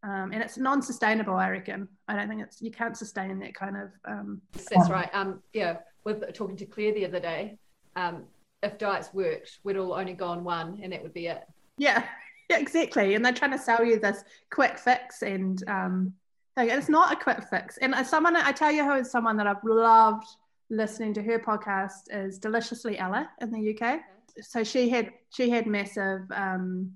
Um, 0.01 0.31
and 0.31 0.41
it's 0.41 0.57
non-sustainable, 0.57 1.33
I 1.33 1.49
reckon. 1.49 1.87
I 2.07 2.15
don't 2.15 2.29
think 2.29 2.41
it's 2.41 2.61
you 2.61 2.71
can't 2.71 2.95
sustain 2.95 3.39
that 3.39 3.53
kind 3.53 3.75
of. 3.75 3.89
Um, 4.05 4.41
That's 4.53 4.89
right. 4.89 5.09
Um, 5.13 5.41
yeah, 5.53 5.77
with 6.05 6.33
talking 6.33 6.55
to 6.57 6.65
Claire 6.65 6.93
the 6.93 7.05
other 7.05 7.19
day, 7.19 7.57
um, 7.95 8.23
if 8.63 8.77
diets 8.77 9.13
worked, 9.13 9.59
we'd 9.63 9.77
all 9.77 9.93
only 9.93 10.13
go 10.13 10.27
on 10.27 10.43
one, 10.43 10.79
and 10.81 10.93
that 10.93 11.03
would 11.03 11.13
be 11.13 11.27
it. 11.27 11.43
Yeah, 11.77 12.03
yeah, 12.49 12.59
exactly. 12.59 13.15
And 13.15 13.25
they're 13.25 13.33
trying 13.33 13.51
to 13.51 13.59
sell 13.59 13.83
you 13.83 13.99
this 13.99 14.23
quick 14.49 14.77
fix, 14.77 15.21
and 15.21 15.61
um, 15.67 16.13
it's 16.55 16.89
not 16.89 17.11
a 17.11 17.15
quick 17.15 17.43
fix. 17.49 17.77
And 17.77 17.93
as 17.93 18.09
someone, 18.09 18.35
I 18.37 18.53
tell 18.53 18.71
you, 18.71 18.85
who 18.85 18.93
is 18.93 19.11
someone 19.11 19.35
that 19.37 19.47
I've 19.47 19.63
loved 19.63 20.27
listening 20.69 21.13
to 21.15 21.23
her 21.23 21.39
podcast 21.39 22.03
is 22.11 22.37
Deliciously 22.37 22.97
Ella 22.97 23.29
in 23.41 23.51
the 23.51 23.75
UK. 23.75 24.01
So 24.41 24.63
she 24.63 24.89
had 24.89 25.11
she 25.29 25.49
had 25.49 25.67
massive 25.67 26.21
um, 26.33 26.93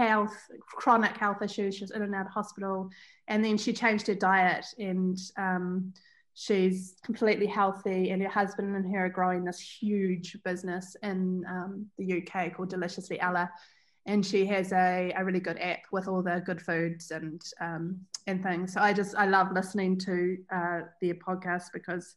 health, 0.00 0.34
chronic 0.66 1.16
health 1.16 1.42
issues. 1.42 1.76
She 1.76 1.84
was 1.84 1.90
in 1.90 2.02
and 2.02 2.14
out 2.14 2.26
of 2.26 2.32
hospital. 2.32 2.90
And 3.28 3.44
then 3.44 3.58
she 3.58 3.72
changed 3.72 4.06
her 4.06 4.14
diet 4.14 4.64
and 4.78 5.18
um, 5.36 5.92
she's 6.34 6.96
completely 7.04 7.46
healthy. 7.46 8.10
And 8.10 8.22
her 8.22 8.28
husband 8.28 8.76
and 8.76 8.94
her 8.94 9.06
are 9.06 9.10
growing 9.10 9.44
this 9.44 9.60
huge 9.60 10.36
business 10.44 10.96
in 11.02 11.44
um, 11.48 11.86
the 11.98 12.22
UK 12.22 12.54
called 12.54 12.70
Deliciously 12.70 13.20
Ella. 13.20 13.50
And 14.06 14.24
she 14.24 14.46
has 14.46 14.72
a, 14.72 15.12
a 15.16 15.24
really 15.24 15.40
good 15.40 15.58
app 15.58 15.80
with 15.92 16.08
all 16.08 16.22
the 16.22 16.42
good 16.44 16.60
foods 16.60 17.10
and 17.10 17.42
um, 17.60 18.00
and 18.26 18.42
things. 18.42 18.72
So 18.72 18.80
I 18.80 18.92
just 18.92 19.14
I 19.14 19.26
love 19.26 19.52
listening 19.52 19.98
to 19.98 20.38
uh, 20.52 20.80
their 21.02 21.14
podcast 21.14 21.66
because 21.74 22.16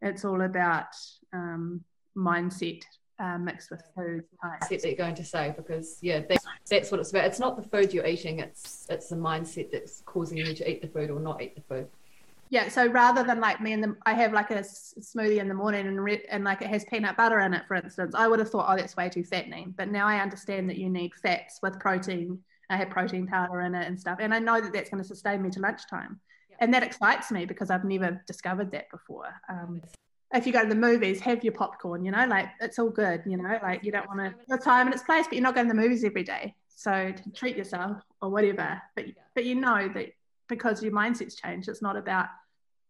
it's 0.00 0.24
all 0.24 0.42
about 0.42 0.94
um, 1.32 1.82
mindset 2.16 2.82
uh, 3.18 3.38
mixed 3.38 3.70
with 3.70 3.82
food. 3.94 4.24
Mindset 4.44 4.68
that 4.68 4.84
you're 4.84 4.94
going 4.94 5.14
to 5.14 5.24
say 5.24 5.54
because 5.56 5.98
yeah, 6.00 6.20
that's, 6.28 6.46
that's 6.68 6.90
what 6.90 7.00
it's 7.00 7.10
about. 7.10 7.24
It's 7.24 7.38
not 7.38 7.56
the 7.56 7.68
food 7.68 7.92
you're 7.92 8.06
eating; 8.06 8.40
it's 8.40 8.86
it's 8.88 9.08
the 9.08 9.16
mindset 9.16 9.70
that's 9.70 10.02
causing 10.06 10.38
you 10.38 10.54
to 10.54 10.70
eat 10.70 10.82
the 10.82 10.88
food 10.88 11.10
or 11.10 11.20
not 11.20 11.42
eat 11.42 11.54
the 11.54 11.62
food. 11.62 11.88
Yeah, 12.50 12.68
so 12.68 12.86
rather 12.86 13.24
than 13.24 13.40
like 13.40 13.60
me 13.60 13.72
and 13.72 13.82
the, 13.82 13.96
I 14.06 14.14
have 14.14 14.32
like 14.32 14.50
a 14.50 14.60
smoothie 14.60 15.38
in 15.38 15.48
the 15.48 15.54
morning 15.54 15.86
and 15.86 16.02
re- 16.02 16.24
and 16.30 16.44
like 16.44 16.62
it 16.62 16.68
has 16.68 16.84
peanut 16.84 17.16
butter 17.16 17.40
in 17.40 17.54
it, 17.54 17.66
for 17.66 17.74
instance, 17.74 18.14
I 18.14 18.28
would 18.28 18.38
have 18.38 18.50
thought, 18.50 18.66
oh, 18.68 18.76
that's 18.76 18.96
way 18.96 19.08
too 19.08 19.24
fattening. 19.24 19.74
But 19.76 19.90
now 19.90 20.06
I 20.06 20.20
understand 20.20 20.68
that 20.70 20.76
you 20.76 20.88
need 20.90 21.12
fats 21.14 21.60
with 21.62 21.80
protein. 21.80 22.38
I 22.70 22.76
have 22.76 22.90
protein 22.90 23.26
powder 23.26 23.60
in 23.62 23.74
it 23.74 23.86
and 23.86 23.98
stuff, 23.98 24.18
and 24.20 24.32
I 24.34 24.38
know 24.38 24.60
that 24.60 24.72
that's 24.72 24.90
going 24.90 25.02
to 25.02 25.08
sustain 25.08 25.42
me 25.42 25.50
to 25.50 25.60
lunchtime, 25.60 26.20
and 26.60 26.72
that 26.72 26.82
excites 26.82 27.30
me 27.30 27.44
because 27.44 27.70
I've 27.70 27.84
never 27.84 28.22
discovered 28.26 28.70
that 28.72 28.90
before. 28.90 29.34
Um, 29.48 29.82
if 30.34 30.46
you 30.46 30.52
go 30.52 30.62
to 30.62 30.68
the 30.68 30.74
movies, 30.74 31.20
have 31.20 31.44
your 31.44 31.52
popcorn, 31.52 32.04
you 32.04 32.10
know, 32.10 32.26
like 32.26 32.48
it's 32.60 32.78
all 32.78 32.90
good, 32.90 33.22
you 33.24 33.36
know, 33.36 33.58
like 33.62 33.84
you 33.84 33.92
don't 33.92 34.06
want 34.08 34.20
to 34.20 34.34
the 34.48 34.58
time 34.58 34.88
and 34.88 34.94
its 34.94 35.04
place, 35.04 35.26
but 35.26 35.34
you're 35.34 35.42
not 35.42 35.54
going 35.54 35.68
to 35.68 35.74
the 35.74 35.80
movies 35.80 36.04
every 36.04 36.24
day. 36.24 36.54
So 36.74 37.12
to 37.12 37.30
treat 37.30 37.56
yourself 37.56 38.02
or 38.20 38.30
whatever. 38.30 38.82
But 38.96 39.06
but 39.34 39.44
you 39.44 39.54
know 39.54 39.88
that 39.94 40.08
because 40.48 40.82
your 40.82 40.92
mindset's 40.92 41.36
changed, 41.36 41.68
it's 41.68 41.82
not 41.82 41.96
about 41.96 42.26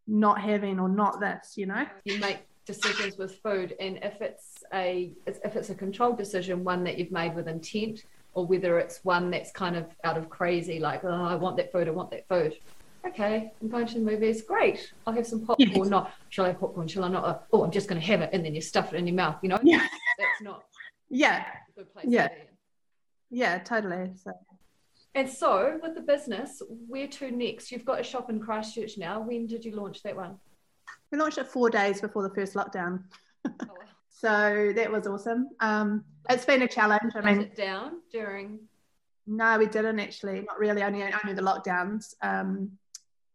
not 0.06 0.40
having 0.40 0.80
or 0.80 0.88
not 0.88 1.20
this, 1.20 1.52
you 1.56 1.66
know. 1.66 1.86
You 2.04 2.18
make 2.18 2.38
decisions 2.66 3.18
with 3.18 3.36
food 3.42 3.74
and 3.78 3.98
if 4.02 4.22
it's 4.22 4.64
a 4.72 5.12
if 5.26 5.54
it's 5.54 5.68
a 5.68 5.74
controlled 5.74 6.16
decision, 6.16 6.64
one 6.64 6.82
that 6.84 6.98
you've 6.98 7.12
made 7.12 7.34
with 7.34 7.46
intent, 7.46 8.04
or 8.32 8.46
whether 8.46 8.78
it's 8.78 9.04
one 9.04 9.30
that's 9.30 9.52
kind 9.52 9.76
of 9.76 9.86
out 10.02 10.16
of 10.16 10.30
crazy, 10.30 10.78
like, 10.80 11.04
oh, 11.04 11.24
I 11.24 11.34
want 11.34 11.58
that 11.58 11.70
food, 11.70 11.88
I 11.88 11.90
want 11.90 12.10
that 12.12 12.26
food 12.26 12.56
okay, 13.06 13.52
I'm 13.60 13.68
going 13.68 13.86
to 13.86 13.94
the 13.94 14.00
movies. 14.00 14.42
Great. 14.42 14.92
I'll 15.06 15.14
have 15.14 15.26
some 15.26 15.44
popcorn. 15.44 15.70
Yes. 15.70 15.88
Not, 15.88 16.12
shall 16.28 16.44
I 16.44 16.48
have 16.48 16.60
popcorn? 16.60 16.88
Shall 16.88 17.04
I 17.04 17.08
not? 17.08 17.46
Oh, 17.52 17.62
I'm 17.62 17.70
just 17.70 17.88
going 17.88 18.00
to 18.00 18.06
have 18.06 18.20
it. 18.22 18.30
And 18.32 18.44
then 18.44 18.54
you 18.54 18.60
stuff 18.60 18.92
it 18.92 18.96
in 18.96 19.06
your 19.06 19.16
mouth, 19.16 19.36
you 19.42 19.48
know? 19.48 19.58
Yeah. 19.62 19.86
That's 20.18 20.42
not 20.42 20.64
yeah. 21.10 21.44
good 21.76 21.92
place 21.92 22.06
yeah. 22.08 22.28
Yeah, 23.30 23.58
totally. 23.58 24.12
So. 24.22 24.32
And 25.16 25.28
so, 25.28 25.78
with 25.82 25.94
the 25.94 26.00
business, 26.00 26.62
where 26.88 27.06
to 27.06 27.30
next? 27.30 27.70
You've 27.70 27.84
got 27.84 28.00
a 28.00 28.04
shop 28.04 28.30
in 28.30 28.40
Christchurch 28.40 28.98
now. 28.98 29.20
When 29.20 29.46
did 29.46 29.64
you 29.64 29.76
launch 29.76 30.02
that 30.02 30.16
one? 30.16 30.38
We 31.10 31.18
launched 31.18 31.38
it 31.38 31.46
four 31.46 31.70
days 31.70 32.00
before 32.00 32.22
the 32.22 32.34
first 32.34 32.54
lockdown. 32.54 33.04
Oh, 33.46 33.50
wow. 33.60 33.76
so 34.08 34.72
that 34.74 34.90
was 34.90 35.06
awesome. 35.06 35.50
Um, 35.60 36.04
it's 36.28 36.44
been 36.44 36.62
a 36.62 36.68
challenge. 36.68 37.12
I 37.14 37.20
mean, 37.20 37.42
it 37.42 37.56
down 37.56 38.00
during. 38.10 38.60
No, 39.26 39.58
we 39.58 39.66
didn't 39.66 40.00
actually. 40.00 40.40
Not 40.40 40.58
really. 40.58 40.82
Only 40.82 41.02
only 41.02 41.34
the 41.34 41.42
lockdowns. 41.42 42.14
Um, 42.22 42.72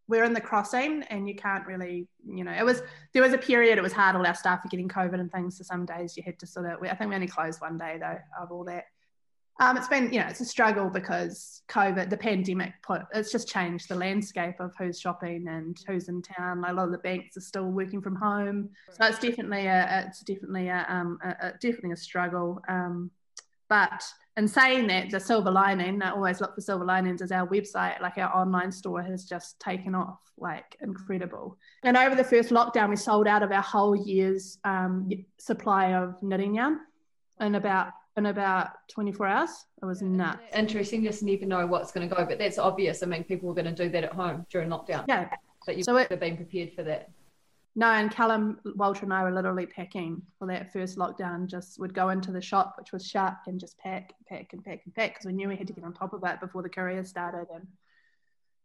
we're 0.10 0.24
in 0.24 0.34
the 0.34 0.42
crossing 0.42 1.04
and 1.04 1.30
you 1.30 1.36
can't 1.36 1.66
really 1.66 2.08
you 2.26 2.44
know 2.44 2.52
it 2.52 2.66
was 2.66 2.82
there 3.14 3.22
was 3.22 3.32
a 3.32 3.38
period 3.38 3.78
it 3.78 3.82
was 3.82 3.94
hard 3.94 4.16
all 4.16 4.26
our 4.26 4.36
staff 4.36 4.60
were 4.64 4.70
getting 4.70 4.90
covid 4.90 5.20
and 5.20 5.32
things 5.32 5.58
so 5.58 5.64
some 5.64 5.86
days 5.86 6.18
you 6.18 6.24
had 6.24 6.38
to 6.40 6.48
sort 6.48 6.66
of 6.66 6.84
i 6.84 6.96
think 6.96 7.10
we 7.10 7.16
only 7.16 7.28
closed 7.28 7.62
one 7.62 7.78
day 7.78 7.98
though 8.00 8.18
of 8.42 8.52
all 8.52 8.66
that. 8.66 8.86
Um, 9.62 9.76
it's 9.76 9.90
been 9.90 10.12
you 10.14 10.22
know 10.22 10.28
it's 10.28 10.40
a 10.40 10.46
struggle 10.46 10.90
because 10.90 11.64
covid 11.68 12.10
the 12.10 12.16
pandemic 12.16 12.72
put 12.82 13.02
it's 13.14 13.30
just 13.30 13.50
changed 13.50 13.90
the 13.90 13.96
landscape 13.96 14.56
of 14.62 14.72
who's 14.80 14.98
shopping 14.98 15.48
and 15.50 15.78
who's 15.86 16.08
in 16.08 16.22
town. 16.22 16.62
Like 16.62 16.72
a 16.72 16.76
lot 16.76 16.86
of 16.86 16.94
the 16.94 17.00
banks 17.00 17.36
are 17.36 17.42
still 17.42 17.66
working 17.66 18.02
from 18.02 18.16
home. 18.16 18.70
So 18.94 19.06
it's 19.06 19.20
definitely 19.20 19.66
a 19.68 20.06
it's 20.08 20.22
definitely 20.22 20.70
a, 20.70 20.86
um, 20.88 21.20
a, 21.22 21.48
a 21.48 21.52
definitely 21.60 21.92
a 21.92 21.98
struggle. 21.98 22.62
Um, 22.70 23.12
but 23.68 24.02
in 24.40 24.48
saying 24.48 24.88
that, 24.88 25.10
the 25.10 25.20
silver 25.20 25.52
lining, 25.52 26.02
I 26.02 26.12
always 26.12 26.40
look 26.40 26.56
for 26.56 26.62
silver 26.62 26.86
linings, 26.86 27.22
is 27.22 27.32
our 27.32 27.46
website, 27.46 28.00
like 28.02 28.18
our 28.18 28.34
online 28.34 28.72
store 28.72 29.04
has 29.04 29.26
just 29.26 29.60
taken 29.60 29.94
off, 29.94 30.20
like 30.38 30.78
incredible. 30.82 31.58
And 31.84 31.98
over 31.98 32.16
the 32.16 32.24
first 32.24 32.50
lockdown, 32.50 32.90
we 32.90 32.96
sold 32.96 33.28
out 33.28 33.44
of 33.44 33.52
our 33.52 33.62
whole 33.62 33.98
year's 33.98 34.58
um, 34.64 35.10
supply 35.38 35.94
of 35.94 36.24
knitting 36.24 36.56
yarn 36.56 36.80
in 37.42 37.56
about 37.56 37.92
in 38.16 38.28
about 38.28 38.70
24 38.90 39.28
hours. 39.28 39.66
It 39.82 39.86
was 39.86 40.02
nuts. 40.02 40.40
Interesting, 40.54 41.04
just 41.04 41.22
never 41.22 41.46
know 41.46 41.68
what's 41.68 41.92
going 41.92 42.08
to 42.08 42.16
go, 42.16 42.26
but 42.26 42.38
that's 42.38 42.58
obvious. 42.58 43.04
I 43.04 43.08
mean, 43.08 43.26
people 43.26 43.50
were 43.50 43.56
going 43.56 43.74
to 43.74 43.84
do 43.84 43.90
that 43.90 44.06
at 44.06 44.14
home 44.14 44.46
during 44.50 44.70
lockdown. 44.70 45.04
Yeah. 45.08 45.30
But 45.66 45.76
you've 45.76 45.86
so 45.86 46.06
been 46.08 46.38
prepared 46.38 46.74
for 46.74 46.84
that. 46.84 47.10
No, 47.76 47.88
and 47.88 48.12
Callum, 48.12 48.60
Walter, 48.76 49.04
and 49.04 49.14
I 49.14 49.24
were 49.24 49.32
literally 49.32 49.66
packing 49.66 50.22
for 50.38 50.48
that 50.48 50.74
first 50.74 50.98
lockdown. 50.98 51.48
Just 51.48 51.80
would 51.80 51.94
go 51.94 52.10
into 52.10 52.32
the 52.32 52.42
shop, 52.42 52.76
which 52.78 52.92
was 52.92 53.08
shut, 53.08 53.38
and 53.48 53.60
just 53.60 53.78
pack, 53.78 54.14
pack, 54.28 54.54
and 54.54 54.64
pack 54.64 54.82
and 54.86 54.94
pack 54.94 55.14
because 55.14 55.26
we 55.26 55.34
knew 55.34 55.48
we 55.48 55.56
had 55.56 55.68
to 55.68 55.74
get 55.74 55.84
on 55.84 55.94
top 55.94 56.14
of 56.14 56.24
it 56.24 56.40
before 56.40 56.64
the 56.64 56.70
courier 56.70 57.04
started 57.04 57.48
and 57.54 57.68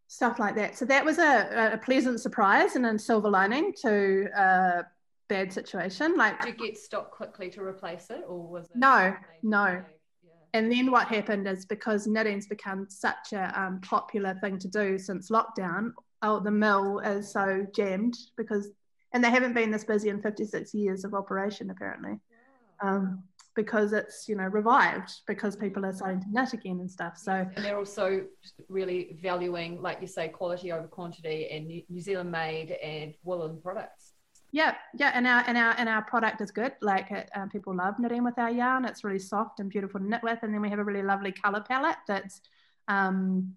stuff 0.09 0.39
like 0.39 0.55
that. 0.57 0.77
So 0.77 0.85
that 0.87 1.05
was 1.05 1.19
a, 1.19 1.73
a 1.75 1.79
pleasant 1.79 2.21
surprise 2.21 2.77
and 2.77 2.87
a 2.87 2.99
silver 2.99 3.29
lining 3.29 3.75
to 3.83 4.29
a 4.37 4.83
bad 5.29 5.53
situation. 5.53 6.17
Like, 6.17 6.41
did 6.41 6.59
you 6.59 6.67
get 6.67 6.79
stock 6.79 7.11
quickly 7.11 7.51
to 7.51 7.63
replace 7.63 8.11
it, 8.11 8.25
or 8.27 8.47
was 8.47 8.67
it? 8.67 8.77
No, 8.77 9.15
no. 9.43 9.85
And 10.55 10.71
then 10.71 10.93
what 10.93 11.09
happened 11.09 11.49
is 11.49 11.67
because 11.67 12.07
knitting's 12.07 12.47
become 12.47 12.87
such 12.89 13.33
a 13.33 13.61
um, 13.61 13.81
popular 13.81 14.39
thing 14.41 14.59
to 14.61 14.69
do 14.69 14.99
since 14.99 15.29
lockdown, 15.29 15.91
oh, 16.23 16.39
the 16.39 16.51
mill 16.51 17.01
is 17.01 17.33
so 17.33 17.67
jammed 17.75 18.17
because 18.37 18.71
and 19.15 19.25
they 19.25 19.31
haven't 19.31 19.55
been 19.55 19.71
this 19.71 19.85
busy 19.85 20.11
in 20.11 20.21
56 20.21 20.75
years 20.75 21.05
of 21.05 21.15
operation 21.15 21.71
apparently. 21.71 22.19
Um, 22.83 23.23
because 23.55 23.93
it's 23.93 24.29
you 24.29 24.35
know 24.35 24.45
revived 24.45 25.13
because 25.29 25.55
people 25.55 25.87
are 25.87 25.93
starting 25.93 26.21
to 26.21 26.27
knit 26.31 26.53
again 26.53 26.81
and 26.81 26.91
stuff. 26.91 27.17
So 27.17 27.33
and 27.55 27.65
they're 27.65 27.79
also 27.79 28.25
really 28.69 29.17
valuing 29.23 29.81
like 29.81 29.99
you 30.01 30.09
say 30.09 30.29
quality 30.29 30.73
over 30.73 30.89
quantity 30.89 31.49
and 31.51 31.69
new 31.69 32.01
zealand 32.01 32.33
made 32.33 32.73
and 32.73 33.15
woolen 33.23 33.61
products. 33.63 34.13
Yeah 34.51 34.75
yeah 34.99 35.13
and 35.15 35.27
our 35.27 35.45
and 35.47 35.57
our 35.57 35.75
and 35.79 35.89
our 35.89 36.03
product 36.03 36.41
is 36.41 36.51
good. 36.51 36.73
Like 36.83 37.11
it, 37.11 37.31
um, 37.37 37.49
people 37.49 37.77
love 37.77 37.95
knitting 37.99 38.25
with 38.25 38.39
our 38.39 38.51
yarn. 38.51 38.85
It's 38.85 39.05
really 39.05 39.21
soft 39.21 39.61
and 39.61 39.71
beautiful 39.71 40.01
to 40.01 40.07
knit 40.07 40.23
with. 40.25 40.41
And 40.43 40.53
then 40.53 40.61
we 40.61 40.71
have 40.71 40.81
a 40.81 40.85
really 40.85 41.03
lovely 41.03 41.33
color 41.33 41.61
palette 41.61 41.99
that's 42.09 42.41
um, 42.89 43.55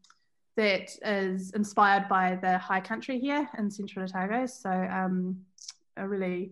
that 0.58 0.90
is 1.04 1.52
inspired 1.52 2.08
by 2.10 2.38
the 2.42 2.58
high 2.58 2.82
country 2.82 3.20
here 3.20 3.48
in 3.58 3.70
central 3.70 4.06
Otago. 4.06 4.46
So 4.48 4.70
um, 4.70 5.38
a 5.98 6.08
really 6.08 6.52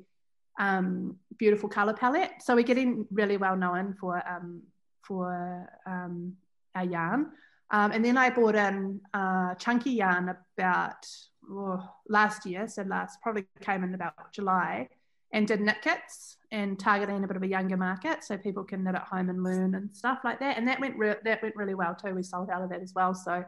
um, 0.59 1.17
beautiful 1.37 1.69
color 1.69 1.93
palette. 1.93 2.31
So 2.39 2.55
we're 2.55 2.63
getting 2.63 3.05
really 3.11 3.37
well 3.37 3.55
known 3.55 3.95
for 3.99 4.21
um, 4.27 4.61
for 5.01 5.69
um, 5.85 6.33
our 6.73 6.85
yarn. 6.85 7.31
Um, 7.71 7.91
and 7.91 8.05
then 8.05 8.17
I 8.17 8.29
bought 8.29 8.55
in 8.55 9.01
uh, 9.13 9.55
chunky 9.55 9.91
yarn 9.91 10.35
about 10.57 11.05
oh, 11.49 11.83
last 12.07 12.45
year, 12.45 12.67
so 12.67 12.83
last 12.83 13.21
probably 13.21 13.45
came 13.61 13.83
in 13.83 13.93
about 13.93 14.31
July, 14.31 14.89
and 15.33 15.47
did 15.47 15.61
knit 15.61 15.81
kits 15.81 16.37
and 16.51 16.79
targeting 16.79 17.23
a 17.23 17.27
bit 17.27 17.35
of 17.35 17.43
a 17.43 17.47
younger 17.47 17.75
market, 17.75 18.23
so 18.23 18.37
people 18.37 18.63
can 18.63 18.83
knit 18.83 18.95
at 18.95 19.03
home 19.03 19.29
and 19.29 19.43
learn 19.43 19.75
and 19.75 19.95
stuff 19.95 20.19
like 20.23 20.39
that. 20.39 20.57
And 20.57 20.67
that 20.67 20.79
went 20.79 20.95
that 21.23 21.41
went 21.41 21.55
really 21.55 21.75
well 21.75 21.95
too. 21.95 22.13
We 22.13 22.23
sold 22.23 22.49
out 22.49 22.61
of 22.61 22.69
that 22.69 22.81
as 22.81 22.93
well. 22.95 23.13
So 23.13 23.43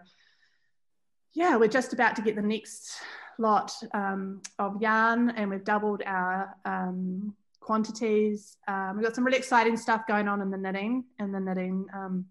yeah, 1.33 1.55
we're 1.57 1.67
just 1.67 1.93
about 1.93 2.15
to 2.15 2.21
get 2.21 2.35
the 2.35 2.41
next 2.41 2.97
lot 3.37 3.71
um, 3.93 4.41
of 4.59 4.81
yarn, 4.81 5.29
and 5.31 5.49
we've 5.49 5.63
doubled 5.63 6.01
our 6.05 6.55
um, 6.65 7.35
quantities. 7.59 8.57
Um, 8.67 8.93
we've 8.95 9.05
got 9.05 9.15
some 9.15 9.23
really 9.23 9.37
exciting 9.37 9.77
stuff 9.77 10.07
going 10.07 10.27
on 10.27 10.41
in 10.41 10.49
the 10.49 10.57
knitting 10.57 11.03
and 11.19 11.33
the 11.33 11.39
knitting. 11.39 11.85
Um, 11.93 12.25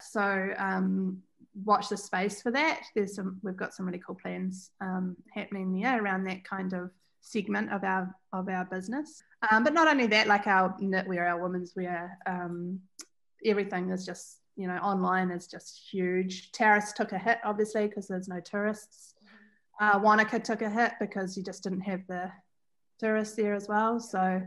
so 0.00 0.54
um, 0.58 1.22
watch 1.64 1.88
the 1.88 1.96
space 1.96 2.42
for 2.42 2.50
that. 2.52 2.82
There's 2.94 3.16
some. 3.16 3.40
We've 3.42 3.56
got 3.56 3.74
some 3.74 3.86
really 3.86 4.02
cool 4.04 4.16
plans 4.16 4.70
um, 4.80 5.16
happening 5.32 5.80
there 5.80 6.02
around 6.02 6.24
that 6.24 6.44
kind 6.44 6.72
of 6.72 6.90
segment 7.20 7.72
of 7.72 7.82
our 7.84 8.14
of 8.32 8.48
our 8.48 8.64
business. 8.66 9.22
But 9.50 9.74
not 9.74 9.88
only 9.88 10.06
that, 10.08 10.26
like 10.26 10.46
our 10.46 10.74
knitwear, 10.80 11.28
our 11.28 11.42
women's 11.42 11.74
wear, 11.76 12.18
everything 13.44 13.90
is 13.90 14.06
just 14.06 14.38
you 14.56 14.66
know 14.68 14.76
online 14.76 15.30
is 15.30 15.46
just 15.46 15.88
huge. 15.90 16.52
Terrace 16.52 16.92
took 16.92 17.12
a 17.12 17.18
hit 17.18 17.38
obviously 17.44 17.86
because 17.86 18.08
there's 18.08 18.28
no 18.28 18.40
tourists. 18.40 19.14
Uh, 19.80 19.98
Wanaka 19.98 20.38
took 20.38 20.62
a 20.62 20.70
hit 20.70 20.92
because 21.00 21.36
you 21.36 21.42
just 21.42 21.62
didn't 21.62 21.80
have 21.80 22.06
the 22.06 22.30
tourists 22.98 23.34
there 23.34 23.54
as 23.54 23.68
well. 23.68 23.98
So 23.98 24.42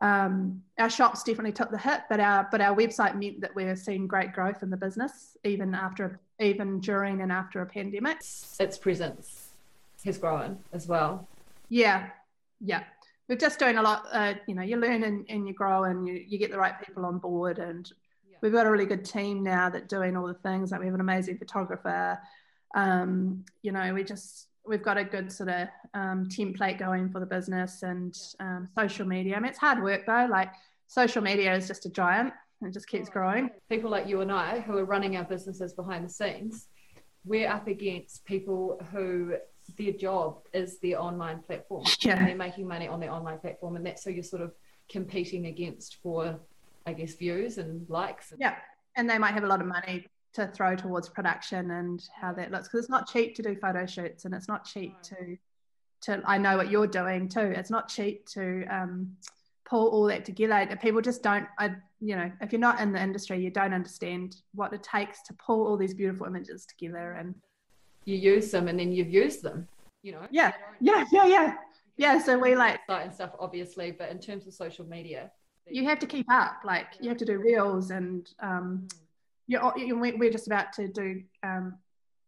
um, 0.00 0.62
our 0.78 0.90
shops 0.90 1.22
definitely 1.22 1.52
took 1.52 1.70
the 1.70 1.78
hit, 1.78 2.02
but 2.08 2.20
our 2.20 2.48
but 2.50 2.60
our 2.60 2.74
website 2.76 3.18
meant 3.18 3.40
that 3.40 3.54
we're 3.54 3.76
seeing 3.76 4.06
great 4.06 4.32
growth 4.32 4.62
in 4.62 4.70
the 4.70 4.76
business 4.76 5.36
even 5.44 5.74
after 5.74 6.20
even 6.40 6.80
during 6.80 7.22
and 7.22 7.30
after 7.30 7.62
a 7.62 7.66
pandemic. 7.66 8.18
Its 8.58 8.78
presence 8.78 9.48
has 10.04 10.18
grown 10.18 10.58
as 10.72 10.86
well. 10.86 11.26
Yeah, 11.68 12.08
yeah. 12.60 12.84
We're 13.28 13.36
just 13.36 13.58
doing 13.58 13.78
a 13.78 13.82
lot. 13.82 14.06
Uh, 14.12 14.34
you 14.46 14.54
know, 14.54 14.62
you 14.62 14.76
learn 14.76 15.02
and, 15.04 15.24
and 15.30 15.48
you 15.48 15.54
grow, 15.54 15.84
and 15.84 16.06
you, 16.06 16.22
you 16.26 16.38
get 16.38 16.50
the 16.50 16.58
right 16.58 16.78
people 16.84 17.06
on 17.06 17.18
board. 17.18 17.58
And 17.58 17.90
yeah. 18.34 18.38
we've 18.42 18.52
got 18.52 18.66
a 18.66 18.70
really 18.70 18.86
good 18.86 19.04
team 19.04 19.42
now 19.42 19.68
that 19.70 19.88
doing 19.88 20.16
all 20.16 20.26
the 20.26 20.34
things. 20.34 20.70
Like 20.70 20.80
we 20.80 20.86
have 20.86 20.94
an 20.94 21.00
amazing 21.00 21.38
photographer. 21.38 22.18
Um, 22.74 23.44
you 23.62 23.72
know, 23.72 23.94
we 23.94 24.04
just 24.04 24.48
we've 24.66 24.82
got 24.82 24.96
a 24.96 25.04
good 25.04 25.30
sort 25.30 25.50
of 25.50 25.68
um, 25.92 26.26
template 26.28 26.78
going 26.78 27.10
for 27.10 27.20
the 27.20 27.26
business 27.26 27.82
and 27.82 28.16
um, 28.40 28.68
social 28.78 29.06
media. 29.06 29.36
I 29.36 29.40
mean, 29.40 29.50
it's 29.50 29.58
hard 29.58 29.82
work 29.82 30.06
though. 30.06 30.26
Like 30.30 30.52
social 30.86 31.22
media 31.22 31.54
is 31.54 31.66
just 31.66 31.86
a 31.86 31.90
giant. 31.90 32.32
It 32.62 32.72
just 32.72 32.88
keeps 32.88 33.08
growing. 33.08 33.50
People 33.68 33.90
like 33.90 34.08
you 34.08 34.20
and 34.20 34.32
I, 34.32 34.60
who 34.60 34.78
are 34.78 34.84
running 34.84 35.16
our 35.16 35.24
businesses 35.24 35.74
behind 35.74 36.04
the 36.04 36.08
scenes, 36.08 36.68
we're 37.24 37.48
up 37.48 37.66
against 37.66 38.24
people 38.24 38.80
who 38.90 39.34
their 39.78 39.92
job 39.92 40.38
is 40.52 40.78
their 40.78 41.00
online 41.00 41.40
platform. 41.40 41.84
Yeah. 42.00 42.18
And 42.18 42.28
they're 42.28 42.36
making 42.36 42.68
money 42.68 42.88
on 42.88 43.00
their 43.00 43.10
online 43.10 43.38
platform. 43.38 43.76
And 43.76 43.86
that's 43.86 44.04
who 44.04 44.10
you're 44.10 44.22
sort 44.22 44.42
of 44.42 44.52
competing 44.90 45.46
against 45.46 45.96
for, 46.02 46.38
I 46.86 46.92
guess, 46.92 47.14
views 47.14 47.58
and 47.58 47.88
likes. 47.88 48.32
Yeah. 48.38 48.56
And 48.96 49.08
they 49.08 49.18
might 49.18 49.34
have 49.34 49.44
a 49.44 49.48
lot 49.48 49.60
of 49.60 49.66
money 49.66 50.06
to 50.34 50.48
throw 50.48 50.74
towards 50.76 51.08
production 51.08 51.70
and 51.70 52.02
how 52.20 52.32
that 52.32 52.50
looks 52.50 52.68
because 52.68 52.80
it's 52.80 52.90
not 52.90 53.08
cheap 53.08 53.34
to 53.36 53.42
do 53.42 53.56
photo 53.56 53.86
shoots 53.86 54.24
and 54.24 54.34
it's 54.34 54.48
not 54.48 54.64
cheap 54.64 55.00
to 55.02 55.36
to 56.02 56.20
I 56.26 56.38
know 56.38 56.56
what 56.56 56.70
you're 56.70 56.86
doing 56.86 57.28
too. 57.28 57.52
It's 57.56 57.70
not 57.70 57.88
cheap 57.88 58.26
to 58.30 58.66
um, 58.66 59.16
pull 59.64 59.88
all 59.88 60.04
that 60.06 60.24
together. 60.24 60.76
People 60.82 61.00
just 61.00 61.22
don't. 61.22 61.46
I 61.58 61.76
you 62.00 62.16
know 62.16 62.30
if 62.40 62.52
you're 62.52 62.60
not 62.60 62.80
in 62.80 62.92
the 62.92 63.02
industry, 63.02 63.42
you 63.42 63.50
don't 63.50 63.72
understand 63.72 64.36
what 64.54 64.72
it 64.72 64.82
takes 64.82 65.22
to 65.22 65.34
pull 65.34 65.66
all 65.66 65.76
these 65.76 65.94
beautiful 65.94 66.26
images 66.26 66.66
together 66.66 67.12
and 67.12 67.34
you 68.04 68.16
use 68.16 68.50
them 68.50 68.68
and 68.68 68.78
then 68.78 68.92
you've 68.92 69.08
used 69.08 69.42
them. 69.42 69.66
You 70.02 70.12
know. 70.12 70.26
Yeah. 70.30 70.52
Yeah. 70.80 71.04
Yeah. 71.10 71.26
Yeah. 71.26 71.54
Yeah. 71.96 72.18
So 72.22 72.38
we 72.38 72.54
like 72.54 72.80
and 72.88 73.14
stuff 73.14 73.30
obviously, 73.38 73.92
but 73.92 74.10
in 74.10 74.18
terms 74.18 74.46
of 74.46 74.52
social 74.52 74.84
media, 74.84 75.30
you 75.66 75.84
have 75.84 75.98
to 76.00 76.06
keep 76.06 76.26
up. 76.30 76.58
Like 76.64 76.86
you 77.00 77.08
have 77.08 77.18
to 77.18 77.24
do 77.24 77.38
reels 77.38 77.90
and 77.90 78.28
um, 78.40 78.86
mm 78.88 78.98
you're, 79.46 79.72
we're 80.16 80.30
just 80.30 80.46
about 80.46 80.72
to 80.74 80.88
do 80.88 81.22
um, 81.42 81.74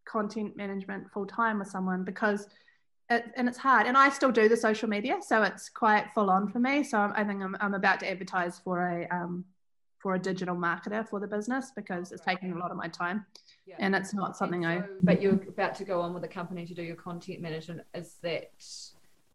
content 0.04 0.56
management 0.56 1.10
full 1.12 1.26
time 1.26 1.58
with 1.58 1.68
someone 1.68 2.04
because 2.04 2.46
it, 3.10 3.24
and 3.36 3.48
it's 3.48 3.58
hard 3.58 3.86
and 3.86 3.96
i 3.96 4.08
still 4.08 4.32
do 4.32 4.48
the 4.48 4.56
social 4.56 4.88
media 4.88 5.18
so 5.20 5.42
it's 5.42 5.68
quite 5.68 6.06
full 6.14 6.30
on 6.30 6.48
for 6.50 6.58
me 6.58 6.82
so 6.82 7.12
i 7.14 7.22
think 7.22 7.42
i'm, 7.42 7.56
I'm 7.60 7.74
about 7.74 8.00
to 8.00 8.10
advertise 8.10 8.58
for 8.58 8.80
a 8.88 9.08
um, 9.08 9.44
for 9.98 10.14
a 10.14 10.18
digital 10.18 10.56
marketer 10.56 11.08
for 11.08 11.20
the 11.20 11.26
business 11.26 11.72
because 11.74 12.12
it's 12.12 12.24
taking 12.24 12.52
a 12.52 12.58
lot 12.58 12.70
of 12.70 12.76
my 12.76 12.88
time 12.88 13.24
yeah. 13.66 13.76
and 13.78 13.94
it's 13.94 14.12
not 14.12 14.36
something 14.36 14.64
so, 14.64 14.68
i 14.68 14.82
but 15.02 15.22
you're 15.22 15.40
about 15.48 15.74
to 15.76 15.84
go 15.84 16.00
on 16.00 16.14
with 16.14 16.24
a 16.24 16.28
company 16.28 16.66
to 16.66 16.74
do 16.74 16.82
your 16.82 16.96
content 16.96 17.40
management 17.40 17.80
is 17.94 18.16
that 18.22 18.50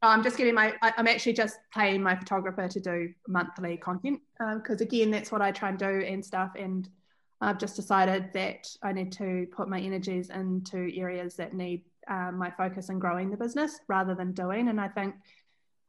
I'm 0.02 0.24
just 0.24 0.38
getting 0.38 0.56
my, 0.56 0.74
I'm 0.82 1.08
actually 1.08 1.34
just 1.34 1.60
paying 1.74 2.02
my 2.02 2.16
photographer 2.16 2.68
to 2.68 2.80
do 2.80 3.14
monthly 3.28 3.78
content 3.78 4.20
because 4.56 4.82
um, 4.82 4.88
again, 4.88 5.12
that's 5.12 5.32
what 5.32 5.42
I 5.42 5.52
try 5.52 5.70
and 5.70 5.78
do 5.78 5.86
and 5.86 6.26
stuff. 6.26 6.52
And 6.58 6.90
I've 7.40 7.60
just 7.60 7.76
decided 7.76 8.34
that 8.34 8.68
I 8.82 8.94
need 8.94 9.12
to 9.14 9.48
put 9.56 9.70
my 9.70 9.80
energies 9.80 10.30
into 10.32 10.92
areas 10.96 11.36
that 11.36 11.54
need 11.54 11.84
um, 12.08 12.38
my 12.38 12.50
focus 12.52 12.90
in 12.90 12.98
growing 12.98 13.30
the 13.30 13.38
business 13.38 13.80
rather 13.88 14.16
than 14.16 14.32
doing. 14.32 14.70
And 14.70 14.82
I 14.82 14.88
think 14.88 15.16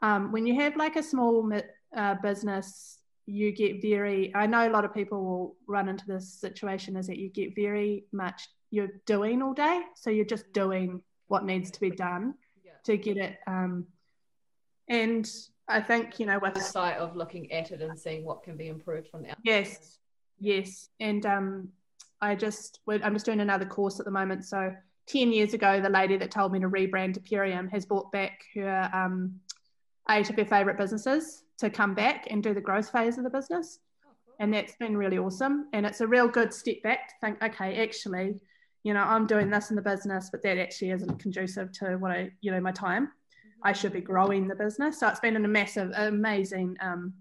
um, 0.03 0.31
when 0.31 0.47
you 0.47 0.61
have 0.61 0.77
like 0.77 0.97
a 0.97 1.03
small 1.03 1.51
uh, 1.97 2.15
business, 2.23 2.99
you 3.25 3.53
get 3.53 3.81
very, 3.81 4.31
I 4.35 4.47
know 4.47 4.69
a 4.69 4.71
lot 4.71 4.85
of 4.85 4.93
people 4.93 5.25
will 5.25 5.57
run 5.67 5.89
into 5.89 6.07
this 6.07 6.35
situation 6.35 6.97
is 6.97 7.07
that 7.07 7.19
you 7.19 7.31
get 7.31 7.55
very 7.55 8.05
much, 8.13 8.49
you're 8.71 9.01
doing 9.07 9.41
all 9.41 9.55
day. 9.55 9.83
So 9.95 10.11
you're 10.11 10.25
just 10.27 10.53
doing 10.53 11.01
what 11.29 11.47
needs 11.47 11.71
to 11.71 11.81
be 11.81 11.91
done 11.91 12.35
to 12.85 12.97
get 12.97 13.17
it. 13.17 13.39
Um, 13.47 13.87
and 14.93 15.29
I 15.69 15.81
think, 15.81 16.21
you 16.21 16.27
know, 16.27 16.39
with 16.41 16.55
the 16.55 16.61
sight 16.61 16.99
of 16.99 17.17
looking 17.17 17.51
at 17.53 17.71
it 17.71 17.81
and 17.81 17.99
seeing 17.99 18.25
what 18.25 18.43
can 18.43 18.57
be 18.57 18.69
improved 18.69 19.09
from 19.09 19.23
there. 19.23 19.35
Yes 19.43 19.99
Yes, 20.43 20.89
and 20.99 21.25
um, 21.25 21.69
I 22.21 22.35
just 22.35 22.81
I'm 22.89 23.13
just 23.13 23.25
doing 23.25 23.39
another 23.39 23.65
course 23.65 24.01
at 24.01 24.05
the 24.05 24.11
moment. 24.11 24.45
So 24.45 24.75
ten 25.07 25.33
years 25.33 25.55
ago, 25.55 25.81
the 25.81 25.89
lady 25.89 26.17
that 26.17 26.33
told 26.33 26.53
me 26.53 26.59
to 26.59 26.69
rebrand 26.69 27.17
Perriam 27.31 27.71
has 27.71 27.87
brought 27.87 28.11
back 28.11 28.43
her 28.57 28.91
um, 28.93 29.39
eight 30.11 30.29
of 30.31 30.37
her 30.37 30.45
favorite 30.45 30.77
businesses 30.77 31.45
to 31.59 31.71
come 31.71 31.95
back 31.95 32.27
and 32.29 32.43
do 32.43 32.55
the 32.55 32.61
growth 32.61 32.91
phase 32.91 33.19
of 33.19 33.25
the 33.25 33.31
business, 33.31 33.79
and 34.41 34.53
that's 34.53 34.75
been 34.81 34.97
really 34.97 35.17
awesome. 35.17 35.69
And 35.73 35.87
it's 35.87 36.01
a 36.01 36.09
real 36.09 36.27
good 36.27 36.53
step 36.53 36.83
back 36.83 37.07
to 37.07 37.15
think, 37.21 37.41
okay, 37.41 37.81
actually, 37.81 38.35
you 38.83 38.95
know, 38.95 39.03
I'm 39.05 39.29
doing 39.29 39.49
this 39.49 39.71
in 39.71 39.77
the 39.77 39.83
business, 39.83 40.29
but 40.29 40.43
that 40.43 40.59
actually 40.59 40.91
isn't 40.91 41.21
conducive 41.21 41.71
to 41.75 41.99
what 41.99 42.11
I, 42.11 42.33
you 42.41 42.51
know, 42.51 42.61
my 42.61 42.73
time. 42.73 43.13
I 43.65 43.73
should 43.73 43.93
be 43.93 44.01
growing 44.01 44.49
the 44.49 44.55
business. 44.55 45.01
So 45.01 45.09
it's 45.09 45.21
been 45.21 45.37
a 45.37 45.41
massive, 45.41 45.93
amazing 45.97 46.77
um, 46.81 47.13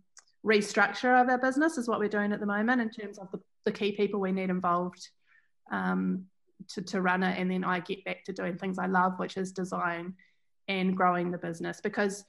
restructure 0.46 1.22
of 1.22 1.30
our 1.30 1.38
business 1.38 1.78
is 1.78 1.88
what 1.88 2.00
we're 2.00 2.10
doing 2.10 2.34
at 2.34 2.40
the 2.40 2.46
moment 2.46 2.82
in 2.82 2.90
terms 2.90 3.20
of 3.20 3.32
the, 3.32 3.40
the 3.66 3.72
key 3.72 3.92
people 3.92 4.20
we 4.20 4.32
need 4.32 4.50
involved 4.50 5.10
um, 5.72 6.26
to, 6.70 6.82
to 6.82 7.02
run 7.02 7.24
it. 7.24 7.40
And 7.40 7.50
then 7.50 7.64
I 7.64 7.80
get 7.80 8.04
back 8.04 8.24
to 8.26 8.34
doing 8.34 8.58
things 8.58 8.80
I 8.80 8.88
love, 8.88 9.20
which 9.20 9.38
is 9.38 9.52
design 9.52 10.16
and 10.68 10.96
growing 10.96 11.32
the 11.32 11.38
business 11.38 11.80
because 11.82 12.24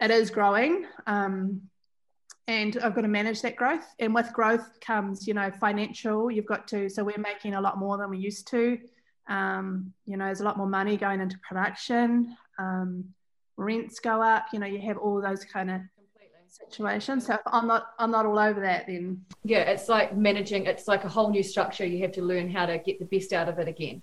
it 0.00 0.10
is 0.10 0.30
growing. 0.30 0.86
Um, 1.06 1.62
and 2.46 2.76
I've 2.82 2.94
got 2.94 3.02
to 3.02 3.08
manage 3.08 3.42
that 3.42 3.56
growth. 3.56 3.86
And 3.98 4.14
with 4.14 4.32
growth 4.32 4.80
comes, 4.80 5.26
you 5.28 5.34
know, 5.34 5.50
financial. 5.50 6.30
You've 6.30 6.46
got 6.46 6.66
to, 6.68 6.88
so 6.88 7.04
we're 7.04 7.18
making 7.18 7.54
a 7.54 7.60
lot 7.60 7.78
more 7.78 7.96
than 7.98 8.10
we 8.10 8.18
used 8.18 8.48
to. 8.48 8.78
Um, 9.28 9.92
you 10.06 10.16
know, 10.16 10.24
there's 10.24 10.40
a 10.40 10.44
lot 10.44 10.56
more 10.56 10.66
money 10.66 10.96
going 10.96 11.20
into 11.20 11.38
production. 11.46 12.36
Um, 12.58 13.04
rents 13.60 14.00
go 14.00 14.22
up. 14.22 14.46
You 14.52 14.58
know, 14.58 14.66
you 14.66 14.80
have 14.80 14.98
all 14.98 15.20
those 15.20 15.44
kind 15.44 15.70
of 15.70 15.80
situation. 16.48 17.20
So 17.20 17.38
I'm 17.46 17.66
not 17.66 17.88
I'm 17.98 18.10
not 18.10 18.26
all 18.26 18.38
over 18.38 18.60
that 18.60 18.86
then. 18.86 19.24
Yeah, 19.44 19.60
it's 19.60 19.88
like 19.88 20.16
managing 20.16 20.66
it's 20.66 20.88
like 20.88 21.04
a 21.04 21.08
whole 21.08 21.30
new 21.30 21.42
structure. 21.42 21.84
You 21.84 22.00
have 22.02 22.12
to 22.12 22.22
learn 22.22 22.50
how 22.50 22.66
to 22.66 22.78
get 22.78 22.98
the 22.98 23.04
best 23.04 23.32
out 23.32 23.48
of 23.48 23.58
it 23.58 23.68
again. 23.68 24.02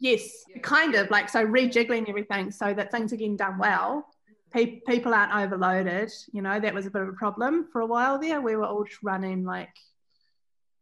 Yes, 0.00 0.44
yeah. 0.48 0.60
kind 0.60 0.94
of 0.96 1.10
like 1.10 1.28
so 1.28 1.46
rejiggling 1.46 2.08
everything 2.08 2.50
so 2.50 2.74
that 2.74 2.90
things 2.90 3.12
are 3.12 3.16
getting 3.16 3.36
done 3.36 3.58
well. 3.58 4.06
Mm-hmm. 4.54 4.58
Pe- 4.58 4.80
people 4.86 5.14
aren't 5.14 5.34
overloaded. 5.34 6.10
You 6.32 6.42
know, 6.42 6.58
that 6.58 6.74
was 6.74 6.86
a 6.86 6.90
bit 6.90 7.02
of 7.02 7.08
a 7.08 7.12
problem 7.12 7.68
for 7.72 7.80
a 7.80 7.86
while 7.86 8.18
there. 8.18 8.40
We 8.40 8.56
were 8.56 8.66
all 8.66 8.84
running 9.02 9.44
like 9.44 9.70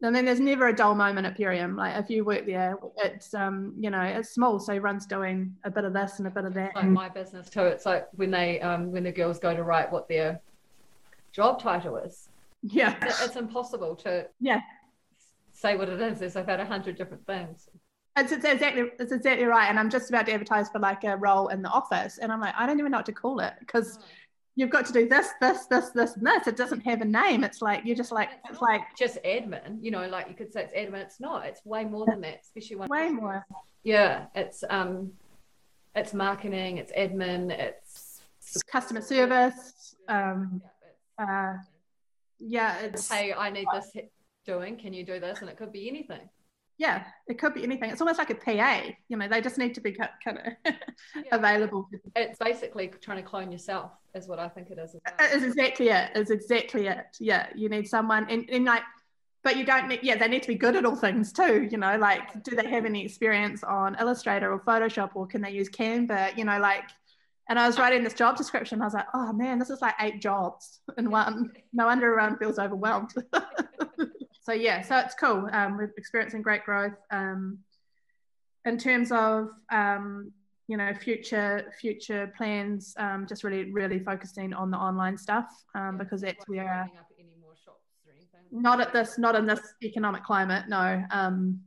I 0.03 0.11
mean, 0.11 0.24
there's 0.24 0.40
never 0.40 0.68
a 0.68 0.74
dull 0.74 0.94
moment 0.94 1.26
at 1.26 1.38
Perriam. 1.38 1.76
Like 1.76 1.96
if 1.96 2.11
you 2.11 2.24
work 2.24 2.44
there, 2.46 2.76
it's 2.98 3.34
um, 3.34 3.74
you 3.78 3.90
know, 3.90 4.03
it's 4.03 4.30
small, 4.30 4.59
so 4.59 4.72
everyone's 4.72 5.07
doing 5.07 5.55
a 5.64 5.70
bit 5.70 5.84
of 5.84 5.92
this 5.92 6.18
and 6.18 6.26
a 6.26 6.30
bit 6.30 6.44
of 6.44 6.55
that. 6.55 6.74
like 6.74 6.86
my 6.86 7.09
business 7.09 7.48
too. 7.48 7.62
It's 7.62 7.86
like 7.86 8.09
when 8.12 8.30
they 8.30 8.61
um, 8.61 8.90
when 8.90 9.05
the 9.05 9.12
girls 9.12 9.38
go 9.38 9.55
to 9.55 9.62
write 9.62 9.92
what 9.92 10.09
their 10.09 10.40
job 11.32 11.61
title 11.61 11.96
is. 11.96 12.28
Yeah. 12.62 12.96
It's, 13.03 13.22
it's 13.22 13.36
impossible 13.36 13.96
to 13.96 14.28
yeah 14.40 14.61
say 15.53 15.76
what 15.76 15.88
it 15.88 16.00
is. 16.00 16.18
There's 16.18 16.36
about 16.36 16.61
a 16.61 16.64
hundred 16.64 16.96
different 16.96 17.24
things. 17.26 17.68
It's, 18.16 18.30
it's, 18.30 18.44
exactly 18.44 18.90
it's 18.98 19.12
exactly 19.12 19.46
right. 19.46 19.68
And 19.68 19.78
I'm 19.78 19.88
just 19.88 20.11
about 20.11 20.26
to 20.26 20.32
advertise 20.32 20.68
for 20.68 20.80
like 20.80 21.05
a 21.05 21.16
role 21.16 21.48
in 21.48 21.62
the 21.62 21.70
office, 21.70 22.18
and 22.18 22.30
I'm 22.30 22.40
like, 22.40 22.55
I 22.59 22.66
don't 22.66 22.78
even 22.78 22.92
know 22.92 22.98
what 22.98 23.07
to 23.07 23.12
call 23.12 23.40
it 23.40 23.55
because 23.61 23.98
you've 24.55 24.70
got 24.70 24.86
to 24.86 24.92
do 24.92 25.09
this, 25.09 25.28
this, 25.40 25.66
this, 25.66 25.90
this, 25.90 26.16
and 26.16 26.26
this. 26.26 26.46
It 26.46 26.57
doesn't 26.57 26.80
have 26.80 27.00
a 27.00 27.05
name. 27.05 27.44
It's 27.44 27.62
like 27.62 27.84
you're 27.84 27.96
just 27.96 28.12
like 28.12 28.30
it's, 28.44 28.53
it's 28.53 28.62
like 28.62 28.82
just 28.96 29.18
admin. 29.24 29.78
You 29.80 29.90
know, 29.90 30.07
like 30.09 30.28
you 30.28 30.34
could 30.34 30.53
say 30.53 30.64
it's 30.64 30.74
admin. 30.74 31.03
It's 31.03 31.20
not. 31.20 31.46
It's 31.46 31.64
way 31.64 31.84
more 31.84 32.07
than 32.07 32.20
that. 32.22 32.40
Especially 32.42 32.76
when 32.76 32.88
way 32.88 33.09
more. 33.11 33.46
Yeah, 33.82 34.26
it's 34.34 34.64
um, 34.68 35.12
it's 35.94 36.14
marketing. 36.14 36.78
It's 36.78 36.92
admin. 36.92 37.50
It's, 37.50 38.20
it's 38.40 38.62
customer 38.62 39.00
service. 39.00 39.94
Um, 40.09 40.62
uh, 41.18 41.55
yeah, 42.38 42.78
it's 42.80 43.11
hey, 43.11 43.32
I 43.32 43.50
need 43.50 43.66
this 43.72 43.90
doing. 44.44 44.76
Can 44.76 44.92
you 44.92 45.05
do 45.05 45.20
this? 45.20 45.40
And 45.40 45.48
it 45.48 45.57
could 45.57 45.72
be 45.72 45.88
anything 45.88 46.28
yeah, 46.83 47.05
it 47.28 47.39
could 47.39 47.55
be 47.55 47.62
anything. 47.62 47.91
It's 47.91 48.01
almost 48.01 48.18
like 48.18 48.30
a 48.30 48.35
PA. 48.35 48.83
You 49.09 49.16
know, 49.16 49.28
they 49.28 49.41
just 49.41 49.57
need 49.57 49.72
to 49.76 49.80
be 49.80 49.93
kind 49.93 50.11
of 50.26 50.53
yeah. 51.14 51.22
available. 51.30 51.89
It's 52.16 52.41
basically 52.41 52.89
trying 53.01 53.18
to 53.18 53.22
clone 53.22 53.53
yourself, 53.53 53.93
is 54.16 54.26
what 54.26 54.41
I 54.41 54.49
think 54.49 54.68
it 54.70 54.78
is. 54.80 54.93
Well. 54.93 55.14
It's 55.20 55.45
exactly 55.45 55.91
it. 55.91 56.11
It's 56.16 56.33
exactly 56.33 56.89
it. 56.89 57.07
Yeah, 57.20 57.47
you 57.55 57.68
need 57.68 57.87
someone, 57.87 58.26
and, 58.28 58.51
and 58.51 58.64
like, 58.64 58.83
but 59.45 59.57
you 59.57 59.64
don't 59.64 59.87
need. 59.87 60.01
Yeah, 60.03 60.16
they 60.16 60.26
need 60.26 60.43
to 60.43 60.49
be 60.49 60.57
good 60.57 60.74
at 60.74 60.85
all 60.85 60.97
things 60.97 61.33
too. 61.33 61.68
You 61.70 61.78
know, 61.78 61.97
like, 61.99 62.43
do 62.43 62.57
they 62.57 62.68
have 62.68 62.85
any 62.85 63.05
experience 63.05 63.62
on 63.62 63.97
Illustrator 64.01 64.53
or 64.53 64.59
Photoshop, 64.59 65.11
or 65.14 65.28
can 65.28 65.41
they 65.41 65.53
use 65.53 65.68
Canva? 65.68 66.37
You 66.37 66.45
know, 66.45 66.59
like. 66.59 66.91
And 67.49 67.59
I 67.59 67.66
was 67.66 67.76
writing 67.78 68.03
this 68.03 68.14
job 68.14 68.37
description. 68.37 68.80
I 68.80 68.85
was 68.85 68.95
like, 68.95 69.09
oh 69.14 69.33
man, 69.33 69.59
this 69.59 69.68
is 69.68 69.83
like 69.83 69.95
eight 70.01 70.22
jobs 70.22 70.80
in 70.97 71.11
one. 71.11 71.51
No 71.72 71.87
wonder 71.87 72.18
everyone 72.18 72.39
feels 72.39 72.59
overwhelmed. 72.59 73.12
so 74.43 74.53
yeah, 74.53 74.82
so 74.82 74.99
it's 74.99 75.14
cool. 75.14 75.49
Um, 75.53 75.76
we're 75.76 75.93
experiencing 75.97 76.43
great 76.43 76.64
growth. 76.64 76.97
Um, 77.11 77.59
in 78.64 78.76
terms 78.76 79.12
of 79.12 79.51
um, 79.70 80.32
you 80.66 80.76
know 80.76 80.93
future 80.95 81.72
future 81.80 82.32
plans, 82.36 82.95
um, 82.99 83.26
just 83.28 83.45
really 83.45 83.70
really 83.72 84.01
focusing 84.01 84.53
on 84.53 84.70
the 84.70 84.76
online 84.76 85.16
stuff 85.16 85.47
um, 85.74 85.97
because 85.97 86.20
that's 86.20 86.47
where. 86.49 86.90
Not 88.55 88.80
at 88.82 88.93
this, 88.93 89.16
not 89.16 89.34
in 89.34 89.47
this 89.47 89.61
economic 89.82 90.24
climate. 90.24 90.68
No. 90.68 91.03
Um, 91.11 91.61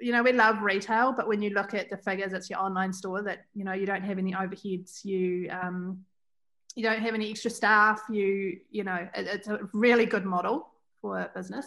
you 0.00 0.10
know, 0.10 0.22
we 0.22 0.32
love 0.32 0.62
retail, 0.62 1.12
but 1.12 1.28
when 1.28 1.42
you 1.42 1.50
look 1.50 1.74
at 1.74 1.90
the 1.90 1.98
figures, 1.98 2.32
it's 2.32 2.48
your 2.48 2.60
online 2.60 2.92
store 2.92 3.22
that 3.22 3.44
you 3.54 3.64
know 3.64 3.72
you 3.72 3.86
don't 3.86 4.02
have 4.02 4.18
any 4.18 4.32
overheads. 4.32 5.04
You 5.04 5.50
um, 5.50 6.04
you 6.76 6.82
don't 6.82 7.00
have 7.00 7.14
any 7.14 7.30
extra 7.30 7.50
staff. 7.50 8.02
You 8.10 8.60
you 8.70 8.84
know, 8.84 9.08
it, 9.14 9.26
it's 9.26 9.48
a 9.48 9.58
really 9.72 10.06
good 10.06 10.24
model 10.24 10.68
for 11.00 11.30
business. 11.34 11.66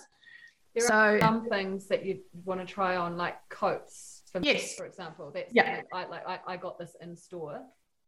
There 0.78 0.88
so, 0.88 0.94
are 0.94 1.20
some 1.20 1.50
things 1.50 1.88
that 1.88 2.06
you 2.06 2.20
want 2.46 2.60
to 2.60 2.66
try 2.72 2.98
on, 2.98 3.18
like 3.18 3.38
coats. 3.50 4.22
For 4.32 4.40
yes. 4.42 4.62
Me, 4.62 4.78
for 4.78 4.86
example, 4.86 5.32
that's 5.34 5.52
yeah. 5.52 5.82
I 5.92 6.06
like. 6.06 6.28
I, 6.28 6.40
I 6.48 6.58
got 6.58 6.78
this 6.78 6.96
in 7.02 7.18
store. 7.18 7.62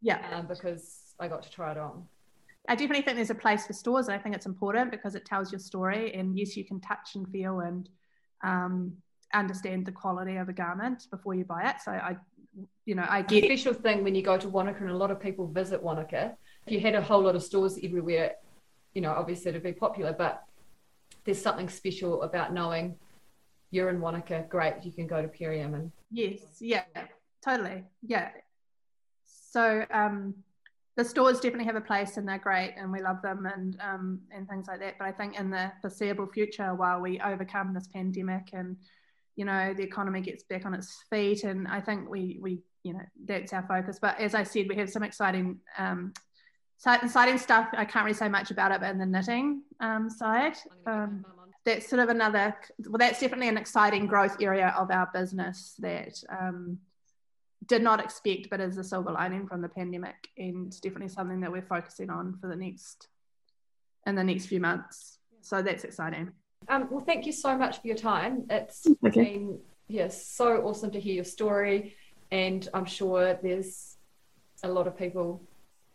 Yeah. 0.03 0.19
Um, 0.31 0.45
because 0.45 1.15
I 1.19 1.27
got 1.27 1.41
to 1.43 1.49
try 1.49 1.71
it 1.71 1.77
on. 1.77 2.03
I 2.67 2.75
definitely 2.75 3.01
think 3.01 3.17
there's 3.17 3.31
a 3.31 3.35
place 3.35 3.65
for 3.65 3.73
stores, 3.73 4.07
and 4.07 4.15
I 4.15 4.21
think 4.21 4.35
it's 4.35 4.45
important 4.45 4.91
because 4.91 5.15
it 5.15 5.25
tells 5.25 5.51
your 5.51 5.57
story. 5.57 6.13
And 6.13 6.37
yes, 6.37 6.55
you 6.55 6.63
can 6.63 6.79
touch 6.79 7.15
and 7.15 7.27
feel 7.29 7.61
and 7.61 7.89
um, 8.43 8.93
understand 9.33 9.87
the 9.87 9.91
quality 9.91 10.35
of 10.35 10.47
a 10.47 10.53
garment 10.53 11.07
before 11.09 11.33
you 11.33 11.45
buy 11.45 11.69
it. 11.69 11.77
So 11.83 11.91
I, 11.91 12.17
you 12.85 12.93
know, 12.93 13.05
I 13.09 13.23
get 13.23 13.45
a 13.45 13.47
special 13.47 13.73
thing 13.73 14.03
when 14.03 14.13
you 14.13 14.21
go 14.21 14.37
to 14.37 14.47
Wanaka, 14.47 14.81
and 14.81 14.91
a 14.91 14.97
lot 14.97 15.09
of 15.09 15.19
people 15.19 15.47
visit 15.47 15.81
Wanaka. 15.81 16.35
If 16.67 16.73
you 16.73 16.81
had 16.81 16.93
a 16.93 17.01
whole 17.01 17.23
lot 17.23 17.35
of 17.35 17.41
stores 17.41 17.79
everywhere, 17.81 18.33
you 18.93 19.01
know, 19.01 19.13
obviously 19.13 19.49
it'd 19.49 19.63
be 19.63 19.73
popular, 19.73 20.13
but 20.13 20.43
there's 21.29 21.39
something 21.39 21.69
special 21.69 22.23
about 22.23 22.53
knowing 22.53 22.95
you're 23.69 23.89
in 23.89 24.01
Wanaka, 24.01 24.45
great, 24.49 24.73
you 24.81 24.91
can 24.91 25.05
go 25.05 25.21
to 25.21 25.27
Perriam 25.27 25.75
and 25.75 25.91
yes, 26.09 26.39
yeah, 26.59 26.85
totally, 27.45 27.83
yeah. 28.01 28.29
So 29.27 29.85
um, 29.91 30.33
the 30.97 31.05
stores 31.05 31.39
definitely 31.39 31.65
have 31.65 31.75
a 31.75 31.81
place 31.81 32.17
and 32.17 32.27
they're 32.27 32.39
great 32.39 32.73
and 32.79 32.91
we 32.91 32.99
love 32.99 33.21
them 33.21 33.45
and 33.45 33.77
um, 33.79 34.21
and 34.31 34.49
things 34.49 34.65
like 34.67 34.79
that. 34.79 34.95
But 34.97 35.05
I 35.05 35.11
think 35.11 35.39
in 35.39 35.51
the 35.51 35.71
foreseeable 35.81 36.25
future, 36.33 36.73
while 36.73 36.99
we 36.99 37.19
overcome 37.19 37.75
this 37.75 37.87
pandemic 37.93 38.49
and 38.53 38.75
you 39.35 39.45
know 39.45 39.75
the 39.75 39.83
economy 39.83 40.21
gets 40.21 40.43
back 40.43 40.65
on 40.65 40.73
its 40.73 41.03
feet, 41.11 41.43
and 41.43 41.67
I 41.67 41.79
think 41.79 42.09
we 42.09 42.39
we 42.41 42.63
you 42.81 42.93
know 42.93 43.03
that's 43.25 43.53
our 43.53 43.67
focus. 43.67 43.99
But 44.01 44.19
as 44.19 44.33
I 44.33 44.41
said, 44.41 44.65
we 44.67 44.77
have 44.77 44.89
some 44.89 45.03
exciting 45.03 45.59
um, 45.77 46.11
exciting 46.85 47.37
stuff. 47.37 47.69
I 47.73 47.85
can't 47.85 48.05
really 48.05 48.15
say 48.15 48.29
much 48.29 48.51
about 48.51 48.71
it, 48.71 48.81
but 48.81 48.89
in 48.89 48.97
the 48.97 49.05
knitting 49.05 49.63
um, 49.79 50.09
side, 50.09 50.57
um, 50.85 51.25
that's 51.65 51.89
sort 51.89 52.01
of 52.01 52.09
another. 52.09 52.55
Well, 52.85 52.97
that's 52.97 53.19
definitely 53.19 53.49
an 53.49 53.57
exciting 53.57 54.07
growth 54.07 54.37
area 54.39 54.73
of 54.77 54.89
our 54.91 55.09
business 55.13 55.75
that 55.79 56.23
um, 56.29 56.79
did 57.67 57.83
not 57.83 57.99
expect, 57.99 58.49
but 58.49 58.59
is 58.59 58.77
a 58.77 58.83
silver 58.83 59.11
lining 59.11 59.47
from 59.47 59.61
the 59.61 59.69
pandemic, 59.69 60.29
and 60.37 60.71
definitely 60.81 61.09
something 61.09 61.41
that 61.41 61.51
we're 61.51 61.61
focusing 61.61 62.09
on 62.09 62.37
for 62.39 62.47
the 62.47 62.55
next 62.55 63.07
in 64.05 64.15
the 64.15 64.23
next 64.23 64.45
few 64.45 64.59
months. 64.59 65.19
So 65.41 65.61
that's 65.61 65.83
exciting. 65.83 66.31
Um, 66.67 66.87
well, 66.89 67.03
thank 67.03 67.25
you 67.25 67.31
so 67.31 67.57
much 67.57 67.81
for 67.81 67.87
your 67.87 67.97
time. 67.97 68.45
It's 68.49 68.87
okay. 69.05 69.23
been 69.23 69.59
yes, 69.87 70.25
so 70.25 70.61
awesome 70.61 70.91
to 70.91 70.99
hear 70.99 71.15
your 71.15 71.23
story, 71.23 71.95
and 72.31 72.67
I'm 72.73 72.85
sure 72.85 73.37
there's 73.41 73.97
a 74.63 74.67
lot 74.67 74.87
of 74.87 74.97
people 74.97 75.41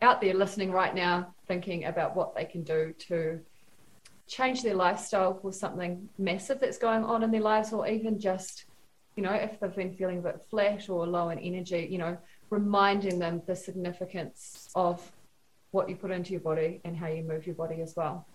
out 0.02 0.20
there 0.20 0.34
listening 0.34 0.70
right 0.70 0.94
now 0.94 1.34
thinking 1.46 1.84
about 1.84 2.14
what 2.16 2.34
they 2.34 2.44
can 2.44 2.62
do 2.62 2.94
to 2.98 3.40
change 4.26 4.62
their 4.62 4.74
lifestyle 4.74 5.34
for 5.34 5.52
something 5.52 6.08
massive 6.18 6.60
that's 6.60 6.78
going 6.78 7.04
on 7.04 7.22
in 7.22 7.30
their 7.30 7.40
lives 7.40 7.72
or 7.72 7.86
even 7.86 8.18
just 8.18 8.64
you 9.16 9.22
know 9.22 9.32
if 9.32 9.60
they've 9.60 9.76
been 9.76 9.94
feeling 9.94 10.18
a 10.18 10.22
bit 10.22 10.44
flat 10.50 10.88
or 10.88 11.06
low 11.06 11.28
in 11.28 11.38
energy 11.38 11.86
you 11.90 11.98
know 11.98 12.16
reminding 12.50 13.18
them 13.18 13.42
the 13.46 13.54
significance 13.54 14.68
of 14.74 15.12
what 15.70 15.88
you 15.88 15.96
put 15.96 16.10
into 16.10 16.32
your 16.32 16.40
body 16.40 16.80
and 16.84 16.96
how 16.96 17.06
you 17.06 17.22
move 17.22 17.46
your 17.46 17.56
body 17.56 17.82
as 17.82 17.94
well. 17.96 18.26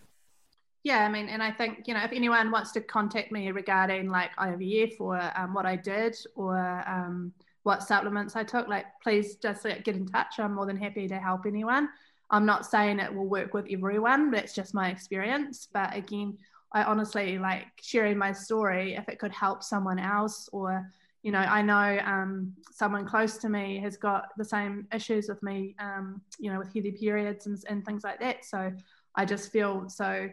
Yeah 0.83 1.05
i 1.05 1.09
mean 1.09 1.27
and 1.27 1.43
i 1.43 1.51
think 1.51 1.87
you 1.87 1.93
know 1.93 2.03
if 2.03 2.13
anyone 2.13 2.51
wants 2.51 2.71
to 2.71 2.81
contact 2.81 3.31
me 3.31 3.51
regarding 3.51 4.09
like 4.09 4.31
ivf 4.37 4.93
or 4.99 5.19
um, 5.35 5.53
what 5.53 5.65
i 5.65 5.75
did 5.75 6.15
or 6.35 6.57
um, 6.87 7.33
what 7.69 7.83
supplements 7.83 8.35
I 8.35 8.43
took, 8.43 8.67
like 8.67 8.87
please 9.03 9.35
just 9.35 9.63
like, 9.63 9.83
get 9.83 9.95
in 9.95 10.07
touch. 10.07 10.39
I'm 10.39 10.55
more 10.55 10.65
than 10.65 10.75
happy 10.75 11.07
to 11.07 11.19
help 11.19 11.45
anyone. 11.45 11.87
I'm 12.31 12.43
not 12.43 12.65
saying 12.65 12.97
it 12.97 13.13
will 13.13 13.27
work 13.27 13.53
with 13.53 13.67
everyone, 13.69 14.31
but 14.31 14.43
it's 14.43 14.55
just 14.55 14.73
my 14.73 14.89
experience. 14.89 15.67
But 15.71 15.95
again, 15.95 16.39
I 16.73 16.81
honestly 16.83 17.37
like 17.37 17.67
sharing 17.79 18.17
my 18.17 18.31
story 18.31 18.95
if 18.95 19.07
it 19.07 19.19
could 19.19 19.31
help 19.31 19.61
someone 19.61 19.99
else 19.99 20.49
or 20.51 20.91
you 21.21 21.33
know 21.33 21.45
i 21.57 21.61
know 21.61 21.99
um, 22.05 22.53
someone 22.71 23.05
close 23.05 23.37
to 23.37 23.49
me 23.49 23.77
has 23.85 23.97
got 23.97 24.29
the 24.37 24.45
same 24.45 24.87
issues 24.93 25.27
with 25.27 25.41
me 25.43 25.75
um, 25.79 26.21
you 26.39 26.49
know 26.49 26.59
with 26.59 26.73
heavy 26.73 26.93
periods 26.93 27.45
and, 27.45 27.61
and 27.67 27.85
things 27.85 28.05
like 28.05 28.21
that 28.21 28.45
so 28.45 28.71
i 29.15 29.25
just 29.25 29.51
feel 29.51 29.89
so 29.89 30.29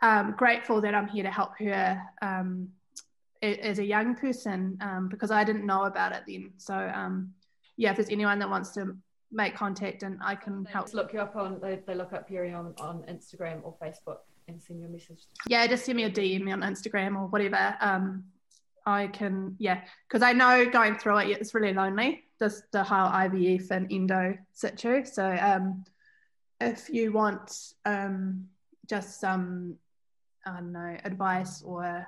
um, 0.00 0.32
grateful 0.38 0.80
that 0.80 0.94
i'm 0.94 1.08
here 1.08 1.24
to 1.24 1.30
help 1.30 1.58
her 1.58 2.00
um, 2.22 2.68
as 3.42 3.78
a 3.78 3.84
young 3.84 4.14
person 4.14 4.78
um, 4.80 5.08
because 5.08 5.30
I 5.30 5.44
didn't 5.44 5.66
know 5.66 5.84
about 5.84 6.12
it 6.12 6.22
then. 6.26 6.52
So 6.58 6.74
um, 6.74 7.32
yeah, 7.76 7.90
if 7.90 7.96
there's 7.96 8.10
anyone 8.10 8.38
that 8.38 8.48
wants 8.48 8.70
to 8.70 8.96
make 9.32 9.56
contact 9.56 10.02
and 10.02 10.18
I 10.22 10.34
can 10.34 10.64
help. 10.64 10.92
Look 10.94 11.12
you 11.12 11.20
up 11.20 11.34
on 11.36 11.58
they, 11.60 11.80
they 11.86 11.94
look 11.94 12.12
up 12.12 12.28
Perriam, 12.28 12.78
on 12.80 13.02
Instagram 13.08 13.60
or 13.64 13.74
Facebook 13.82 14.18
and 14.48 14.62
send 14.62 14.80
you 14.80 14.86
a 14.86 14.90
message. 14.90 15.22
Yeah, 15.48 15.66
just 15.66 15.84
send 15.84 15.96
me 15.96 16.04
a 16.04 16.10
DM 16.10 16.52
on 16.52 16.60
Instagram 16.60 17.16
or 17.16 17.26
whatever. 17.26 17.76
Um, 17.80 18.24
I 18.84 19.06
can 19.08 19.56
yeah, 19.58 19.82
because 20.08 20.22
I 20.22 20.32
know 20.32 20.68
going 20.68 20.96
through 20.96 21.18
it 21.18 21.28
it's 21.30 21.54
really 21.54 21.72
lonely. 21.72 22.24
Just 22.38 22.70
the 22.72 22.82
whole 22.82 23.08
IVF 23.08 23.70
and 23.70 23.90
endo 23.92 24.36
situ. 24.52 25.04
So 25.04 25.36
um, 25.40 25.84
if 26.60 26.88
you 26.90 27.12
want 27.12 27.74
um, 27.84 28.48
just 28.88 29.20
some 29.20 29.76
I 30.44 30.54
don't 30.54 30.72
know 30.72 30.96
advice 31.04 31.62
or 31.62 32.06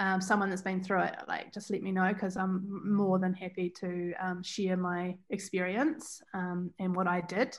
um, 0.00 0.20
someone 0.20 0.48
that's 0.48 0.62
been 0.62 0.82
through 0.82 1.02
it, 1.02 1.16
like 1.28 1.52
just 1.52 1.70
let 1.70 1.82
me 1.82 1.92
know 1.92 2.12
because 2.12 2.36
I'm 2.36 2.80
more 2.84 3.18
than 3.18 3.34
happy 3.34 3.68
to 3.80 4.12
um, 4.18 4.42
share 4.42 4.76
my 4.76 5.14
experience 5.28 6.22
um, 6.32 6.70
and 6.78 6.96
what 6.96 7.06
I 7.06 7.20
did. 7.20 7.56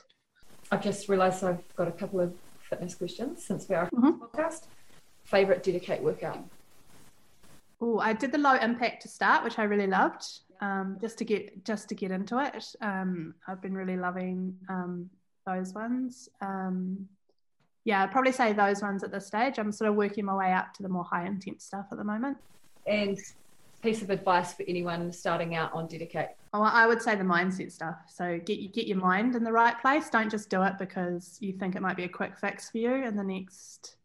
I've 0.70 0.82
just 0.82 1.08
realised 1.08 1.44
I've 1.44 1.62
got 1.76 1.86
a 1.86 1.92
couple 1.92 2.20
of 2.20 2.34
fitness 2.68 2.96
questions 2.96 3.44
since 3.44 3.68
we 3.68 3.76
are 3.76 3.88
mm-hmm. 3.90 4.22
podcast. 4.22 4.64
Favorite 5.24 5.62
DediKate 5.62 6.02
workout? 6.02 6.44
Oh, 7.80 8.00
I 8.00 8.12
did 8.12 8.32
the 8.32 8.38
low 8.38 8.54
impact 8.54 9.02
to 9.02 9.08
start, 9.08 9.44
which 9.44 9.58
I 9.58 9.64
really 9.64 9.86
loved. 9.86 10.24
Um, 10.60 10.98
just 11.00 11.18
to 11.18 11.24
get 11.24 11.64
just 11.64 11.88
to 11.88 11.94
get 11.94 12.10
into 12.10 12.38
it, 12.38 12.64
um, 12.80 13.34
I've 13.46 13.60
been 13.60 13.74
really 13.74 13.96
loving 13.96 14.56
um, 14.68 15.10
those 15.46 15.74
ones 15.74 16.28
yeah, 17.84 18.02
I'd 18.02 18.12
probably 18.12 18.32
say 18.32 18.52
those 18.52 18.82
ones 18.82 19.02
at 19.02 19.10
this 19.10 19.26
stage. 19.26 19.58
I'm 19.58 19.72
sort 19.72 19.90
of 19.90 19.96
working 19.96 20.24
my 20.24 20.34
way 20.34 20.52
up 20.52 20.72
to 20.74 20.82
the 20.82 20.88
more 20.88 21.04
high 21.04 21.26
intense 21.26 21.64
stuff 21.64 21.86
at 21.90 21.98
the 21.98 22.04
moment. 22.04 22.38
And 22.86 23.18
piece 23.82 24.00
of 24.00 24.10
advice 24.10 24.54
for 24.54 24.64
anyone 24.68 25.12
starting 25.12 25.56
out 25.56 25.72
on 25.74 25.88
DediKate? 25.88 26.28
Oh, 26.54 26.62
I 26.62 26.86
would 26.86 27.02
say 27.02 27.16
the 27.16 27.24
mindset 27.24 27.72
stuff. 27.72 27.96
So 28.08 28.38
get 28.44 28.72
get 28.72 28.86
your 28.86 28.98
mind 28.98 29.34
in 29.34 29.44
the 29.44 29.52
right 29.52 29.78
place. 29.80 30.08
Don't 30.08 30.30
just 30.30 30.48
do 30.48 30.62
it 30.62 30.74
because 30.78 31.36
you 31.40 31.52
think 31.52 31.74
it 31.74 31.82
might 31.82 31.96
be 31.96 32.04
a 32.04 32.08
quick 32.08 32.38
fix 32.38 32.70
for 32.70 32.78
you 32.78 32.94
in 32.94 33.16
the 33.16 33.24
next. 33.24 33.96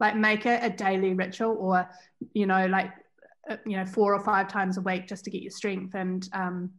Like 0.00 0.16
make 0.16 0.46
it 0.46 0.62
a 0.62 0.70
daily 0.70 1.14
ritual, 1.14 1.56
or 1.58 1.88
you 2.32 2.46
know, 2.46 2.66
like 2.66 2.92
uh, 3.50 3.56
you 3.66 3.76
know, 3.76 3.86
four 3.86 4.14
or 4.14 4.20
five 4.20 4.48
times 4.48 4.76
a 4.76 4.80
week 4.80 5.08
just 5.08 5.24
to 5.24 5.30
get 5.30 5.42
your 5.42 5.50
strength 5.50 5.94
and 5.94 6.28
um, 6.32 6.70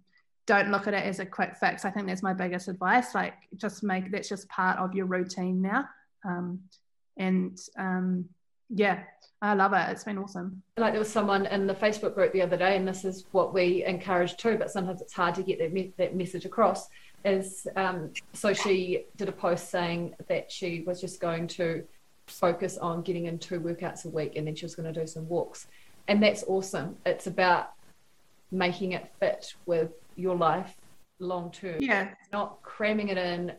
don't 0.46 0.72
look 0.72 0.88
at 0.88 0.94
it 0.94 1.04
as 1.04 1.20
a 1.20 1.26
quick 1.26 1.56
fix. 1.56 1.86
I 1.86 1.92
think 1.92 2.08
that's 2.08 2.24
my 2.24 2.34
biggest 2.34 2.68
advice. 2.68 3.14
Like, 3.14 3.34
just 3.58 3.84
make 3.84 4.12
that's 4.12 4.30
just 4.30 4.48
part 4.48 4.80
of 4.80 4.94
your 4.94 5.06
routine 5.06 5.62
now. 5.62 5.86
Um, 6.26 6.60
and 7.18 7.60
um, 7.78 8.26
yeah, 8.70 9.04
I 9.42 9.54
love 9.54 9.74
it. 9.74 9.90
It's 9.90 10.04
been 10.04 10.18
awesome. 10.18 10.62
Like 10.78 10.94
there 10.94 11.00
was 11.00 11.12
someone 11.12 11.46
in 11.46 11.68
the 11.68 11.76
Facebook 11.76 12.16
group 12.16 12.34
the 12.34 12.42
other 12.42 12.58
day, 12.58 12.76
and 12.76 12.88
this 12.88 13.06
is 13.06 13.26
what 13.32 13.54
we 13.54 13.84
encourage 13.86 14.38
too, 14.38 14.58
but 14.58 14.72
sometimes 14.72 15.02
it's 15.02 15.14
hard 15.14 15.36
to 15.36 15.44
get 15.44 15.60
that, 15.60 15.72
me- 15.72 15.94
that 15.98 16.16
message 16.16 16.46
across. 16.46 16.88
Is 17.24 17.68
um, 17.76 18.12
so 18.34 18.54
she 18.54 19.06
did 19.18 19.30
a 19.30 19.32
post 19.32 19.72
saying 19.72 20.14
that 20.28 20.52
she 20.52 20.84
was 20.86 21.02
just 21.02 21.20
going 21.20 21.48
to 21.48 21.84
focus 22.28 22.78
on 22.78 23.02
getting 23.02 23.26
in 23.26 23.40
two 23.40 23.60
workouts 23.60 24.06
a 24.06 24.10
week, 24.10 24.36
and 24.36 24.46
then 24.46 24.56
she 24.56 24.66
was 24.66 24.76
going 24.76 24.92
to 24.92 25.00
do 25.00 25.08
some 25.08 25.28
walks, 25.28 25.68
and 26.08 26.22
that's 26.22 26.44
awesome. 26.48 26.98
It's 27.06 27.28
about 27.28 27.72
making 28.52 28.92
it 28.94 29.12
fit 29.20 29.54
with 29.66 29.92
your 30.16 30.36
life 30.36 30.76
long 31.20 31.52
term. 31.52 31.82
Yeah. 31.82 32.10
Not 32.32 32.62
cramming 32.62 33.10
it 33.10 33.18
in, 33.18 33.54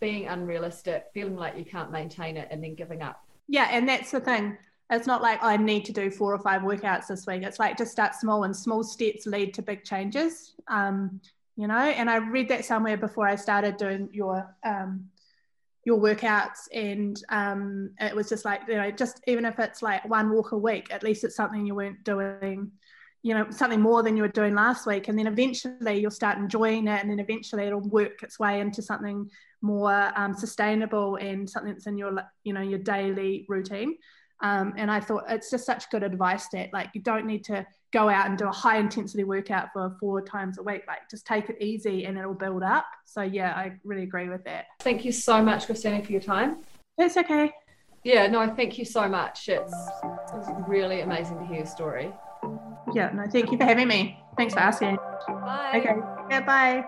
being 0.00 0.28
unrealistic, 0.28 1.06
feeling 1.12 1.36
like 1.36 1.56
you 1.56 1.64
can't 1.64 1.90
maintain 1.90 2.36
it, 2.36 2.48
and 2.50 2.62
then 2.62 2.74
giving 2.74 3.02
up. 3.02 3.24
Yeah, 3.48 3.68
and 3.70 3.88
that's 3.88 4.10
the 4.10 4.20
thing. 4.20 4.56
It's 4.90 5.06
not 5.06 5.22
like 5.22 5.42
I 5.42 5.56
need 5.56 5.84
to 5.86 5.92
do 5.92 6.10
four 6.10 6.34
or 6.34 6.38
five 6.38 6.62
workouts 6.62 7.06
this 7.06 7.26
week. 7.26 7.42
It's 7.42 7.58
like 7.58 7.78
just 7.78 7.92
start 7.92 8.14
small, 8.14 8.44
and 8.44 8.54
small 8.54 8.82
steps 8.82 9.26
lead 9.26 9.54
to 9.54 9.62
big 9.62 9.84
changes. 9.84 10.54
Um, 10.68 11.20
you 11.56 11.66
know, 11.66 11.74
and 11.74 12.08
I 12.08 12.16
read 12.16 12.48
that 12.48 12.64
somewhere 12.64 12.96
before 12.96 13.28
I 13.28 13.36
started 13.36 13.76
doing 13.76 14.08
your 14.12 14.54
um, 14.64 15.08
your 15.84 15.98
workouts, 15.98 16.68
and 16.72 17.22
um, 17.28 17.90
it 18.00 18.14
was 18.14 18.28
just 18.28 18.44
like 18.44 18.62
you 18.68 18.76
know, 18.76 18.90
just 18.90 19.20
even 19.26 19.44
if 19.44 19.58
it's 19.58 19.82
like 19.82 20.08
one 20.08 20.30
walk 20.30 20.52
a 20.52 20.58
week, 20.58 20.88
at 20.90 21.02
least 21.02 21.24
it's 21.24 21.36
something 21.36 21.66
you 21.66 21.74
weren't 21.74 22.02
doing 22.04 22.72
you 23.22 23.34
know 23.34 23.46
something 23.50 23.80
more 23.80 24.02
than 24.02 24.16
you 24.16 24.22
were 24.22 24.28
doing 24.28 24.54
last 24.54 24.86
week 24.86 25.08
and 25.08 25.18
then 25.18 25.26
eventually 25.26 26.00
you'll 26.00 26.10
start 26.10 26.38
enjoying 26.38 26.88
it 26.88 27.00
and 27.02 27.10
then 27.10 27.20
eventually 27.20 27.64
it'll 27.64 27.80
work 27.80 28.22
its 28.22 28.38
way 28.38 28.60
into 28.60 28.80
something 28.80 29.30
more 29.62 30.10
um, 30.16 30.34
sustainable 30.34 31.16
and 31.16 31.48
something 31.48 31.72
that's 31.72 31.86
in 31.86 31.98
your 31.98 32.14
you 32.44 32.52
know 32.52 32.62
your 32.62 32.78
daily 32.78 33.44
routine. 33.48 33.96
Um, 34.42 34.72
and 34.78 34.90
i 34.90 35.00
thought 35.00 35.24
it's 35.28 35.50
just 35.50 35.66
such 35.66 35.90
good 35.90 36.02
advice 36.02 36.48
that 36.54 36.72
like 36.72 36.88
you 36.94 37.02
don't 37.02 37.26
need 37.26 37.44
to 37.44 37.66
go 37.92 38.08
out 38.08 38.26
and 38.26 38.38
do 38.38 38.46
a 38.48 38.52
high 38.52 38.78
intensity 38.78 39.22
workout 39.22 39.68
for 39.74 39.94
four 40.00 40.22
times 40.22 40.56
a 40.58 40.62
week. 40.62 40.84
Like 40.86 41.10
just 41.10 41.26
take 41.26 41.50
it 41.50 41.56
easy 41.60 42.06
and 42.06 42.16
it'll 42.16 42.32
build 42.32 42.62
up. 42.62 42.86
So 43.04 43.20
yeah 43.20 43.52
i 43.54 43.72
really 43.84 44.04
agree 44.04 44.30
with 44.30 44.42
that. 44.44 44.64
Thank 44.80 45.04
you 45.04 45.12
so 45.12 45.42
much 45.42 45.66
christina 45.66 46.02
for 46.02 46.12
your 46.12 46.22
time. 46.22 46.62
That's 46.96 47.18
okay. 47.18 47.52
Yeah 48.02 48.28
no 48.28 48.54
thank 48.54 48.78
you 48.78 48.86
so 48.86 49.06
much. 49.10 49.46
It's, 49.50 49.74
it's 50.34 50.48
really 50.66 51.02
amazing 51.02 51.38
to 51.40 51.44
hear 51.44 51.58
your 51.58 51.66
story 51.66 52.10
yeah, 52.94 53.10
no, 53.14 53.26
thank 53.30 53.50
you 53.50 53.58
for 53.58 53.64
having 53.64 53.88
me. 53.88 54.18
Thanks 54.36 54.54
for 54.54 54.60
asking. 54.60 54.96
Bye. 55.28 55.72
Okay. 55.76 55.96
Yeah, 56.30 56.40
bye. 56.40 56.84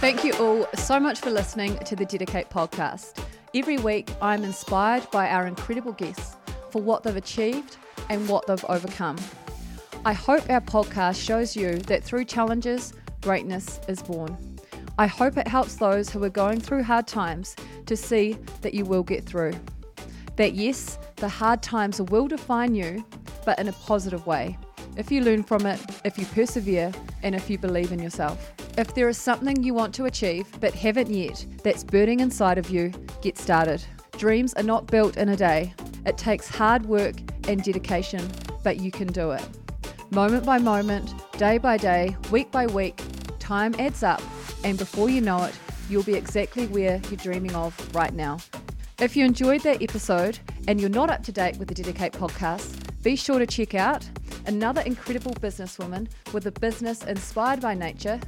Thank 0.00 0.24
you 0.24 0.32
all 0.34 0.66
so 0.74 0.98
much 0.98 1.20
for 1.20 1.30
listening 1.30 1.76
to 1.78 1.94
the 1.96 2.06
DediKate 2.06 2.48
podcast. 2.48 3.22
Every 3.54 3.78
week, 3.78 4.08
I'm 4.22 4.44
inspired 4.44 5.10
by 5.10 5.28
our 5.28 5.46
incredible 5.46 5.92
guests 5.92 6.36
for 6.70 6.80
what 6.80 7.02
they've 7.02 7.16
achieved 7.16 7.76
and 8.08 8.28
what 8.28 8.46
they've 8.46 8.64
overcome. 8.68 9.18
I 10.04 10.14
hope 10.14 10.48
our 10.48 10.62
podcast 10.62 11.22
shows 11.22 11.54
you 11.54 11.76
that 11.80 12.02
through 12.02 12.24
challenges, 12.24 12.94
greatness 13.20 13.80
is 13.88 14.02
born. 14.02 14.38
I 14.98 15.06
hope 15.06 15.36
it 15.36 15.48
helps 15.48 15.76
those 15.76 16.08
who 16.08 16.22
are 16.24 16.30
going 16.30 16.60
through 16.60 16.84
hard 16.84 17.06
times 17.06 17.56
to 17.86 17.96
see 17.96 18.38
that 18.62 18.72
you 18.72 18.84
will 18.84 19.02
get 19.02 19.24
through. 19.24 19.52
That 20.36 20.54
yes, 20.54 20.98
the 21.16 21.28
hard 21.28 21.62
times 21.62 22.00
will 22.00 22.28
define 22.28 22.74
you, 22.74 23.04
but 23.44 23.58
in 23.58 23.68
a 23.68 23.72
positive 23.72 24.26
way. 24.26 24.58
If 24.96 25.10
you 25.10 25.22
learn 25.22 25.42
from 25.42 25.66
it, 25.66 25.80
if 26.04 26.18
you 26.18 26.26
persevere, 26.26 26.92
and 27.22 27.34
if 27.34 27.48
you 27.50 27.58
believe 27.58 27.92
in 27.92 27.98
yourself. 27.98 28.52
If 28.78 28.94
there 28.94 29.08
is 29.08 29.18
something 29.18 29.62
you 29.62 29.74
want 29.74 29.94
to 29.96 30.06
achieve 30.06 30.46
but 30.60 30.74
haven't 30.74 31.10
yet 31.10 31.44
that's 31.62 31.84
burning 31.84 32.20
inside 32.20 32.58
of 32.58 32.70
you, 32.70 32.92
get 33.22 33.38
started. 33.38 33.84
Dreams 34.18 34.54
are 34.54 34.62
not 34.62 34.86
built 34.86 35.16
in 35.16 35.30
a 35.30 35.36
day. 35.36 35.74
It 36.06 36.18
takes 36.18 36.48
hard 36.48 36.86
work 36.86 37.16
and 37.48 37.62
dedication, 37.62 38.26
but 38.62 38.80
you 38.80 38.90
can 38.90 39.08
do 39.08 39.30
it. 39.32 39.46
Moment 40.10 40.44
by 40.44 40.58
moment, 40.58 41.14
day 41.38 41.58
by 41.58 41.76
day, 41.76 42.16
week 42.30 42.50
by 42.50 42.66
week, 42.66 43.00
time 43.38 43.74
adds 43.78 44.02
up, 44.02 44.22
and 44.64 44.76
before 44.76 45.08
you 45.08 45.20
know 45.20 45.44
it, 45.44 45.58
you'll 45.88 46.02
be 46.02 46.14
exactly 46.14 46.66
where 46.66 47.00
you're 47.08 47.16
dreaming 47.16 47.54
of 47.54 47.94
right 47.94 48.12
now. 48.14 48.38
If 48.98 49.16
you 49.16 49.24
enjoyed 49.24 49.62
that 49.62 49.82
episode 49.82 50.38
and 50.68 50.80
you're 50.80 50.90
not 50.90 51.10
up 51.10 51.22
to 51.24 51.32
date 51.32 51.56
with 51.56 51.68
the 51.68 51.74
DediKate 51.74 52.12
podcast, 52.12 52.89
be 53.02 53.16
sure 53.16 53.38
to 53.38 53.46
check 53.46 53.74
out 53.74 54.06
another 54.46 54.82
incredible 54.82 55.32
businesswoman 55.34 56.08
with 56.32 56.46
a 56.46 56.52
business 56.52 57.02
inspired 57.04 57.60
by 57.60 57.74
nature, 57.74 58.20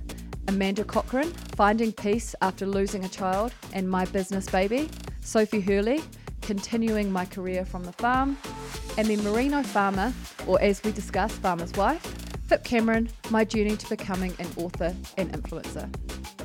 Amanda 0.48 0.84
Cochran, 0.84 1.28
Finding 1.56 1.92
Peace 1.92 2.34
After 2.40 2.66
Losing 2.66 3.04
a 3.04 3.08
Child 3.08 3.52
and 3.74 3.88
My 3.88 4.06
Business 4.06 4.48
Baby, 4.48 4.88
Sophie 5.20 5.60
Hurley, 5.60 6.02
Continuing 6.40 7.12
My 7.12 7.26
Career 7.26 7.64
from 7.64 7.84
the 7.84 7.92
Farm, 7.92 8.38
and 8.96 9.08
then 9.08 9.22
Merino 9.22 9.62
Farmer, 9.62 10.12
or 10.46 10.60
as 10.62 10.82
we 10.82 10.90
discussed, 10.92 11.40
Farmer's 11.40 11.72
Wife, 11.74 12.02
Pip 12.48 12.64
Cameron, 12.64 13.08
My 13.30 13.44
Journey 13.44 13.76
to 13.76 13.88
Becoming 13.88 14.34
an 14.38 14.48
Author 14.56 14.94
and 15.18 15.32
Influencer. 15.32 15.90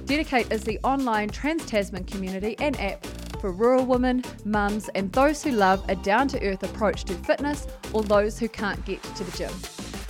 DediKate 0.06 0.52
is 0.52 0.64
the 0.64 0.80
online 0.84 1.30
Trans 1.30 1.66
Tasman 1.66 2.04
community 2.04 2.56
and 2.60 2.80
app 2.80 3.06
for 3.40 3.52
rural 3.52 3.86
women, 3.86 4.24
mums, 4.46 4.90
and 4.90 5.12
those 5.12 5.44
who 5.44 5.52
love 5.52 5.84
a 5.90 5.96
down 5.96 6.28
to 6.30 6.44
earth 6.46 6.64
approach 6.64 7.04
to 7.06 7.14
fitness 7.14 7.68
or 7.94 8.04
those 8.04 8.40
who 8.40 8.50
can't 8.50 8.84
get 8.86 9.02
to 9.04 9.24
the 9.24 9.38
gym. 9.38 9.52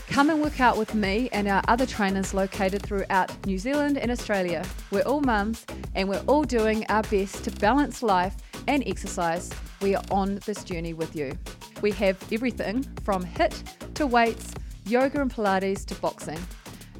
Come 0.08 0.30
and 0.30 0.41
work 0.41 0.62
out 0.62 0.78
with 0.78 0.95
me 0.95 1.30
and 1.34 1.48
our 1.48 1.62
other 1.68 1.86
trainers 1.86 2.34
located 2.34 2.82
throughout 2.82 3.45
New 3.45 3.58
Zealand 3.60 3.98
and 3.98 4.10
Australia. 4.10 4.66
We're 4.90 5.02
all 5.02 5.22
mums 5.22 5.66
and 5.95 6.08
we're 6.10 6.24
all 6.28 6.44
doing 6.44 6.86
our 6.90 7.04
best 7.04 7.44
to 7.44 7.52
balance 7.52 8.02
life 8.02 8.36
and 8.68 8.84
exercise. 8.88 9.52
We 9.82 9.95
are 9.95 10.04
on 10.10 10.40
this 10.45 10.64
journey 10.64 10.94
with 10.94 11.16
you. 11.16 11.38
We 11.82 11.91
have 11.91 12.18
everything 12.32 12.84
from 13.04 13.24
HIIT 13.24 13.94
to 13.95 14.08
weights, 14.08 14.54
yoga 14.86 15.22
and 15.22 15.32
Pilates 15.32 15.86
to 15.86 15.95
boxing. 15.95 16.40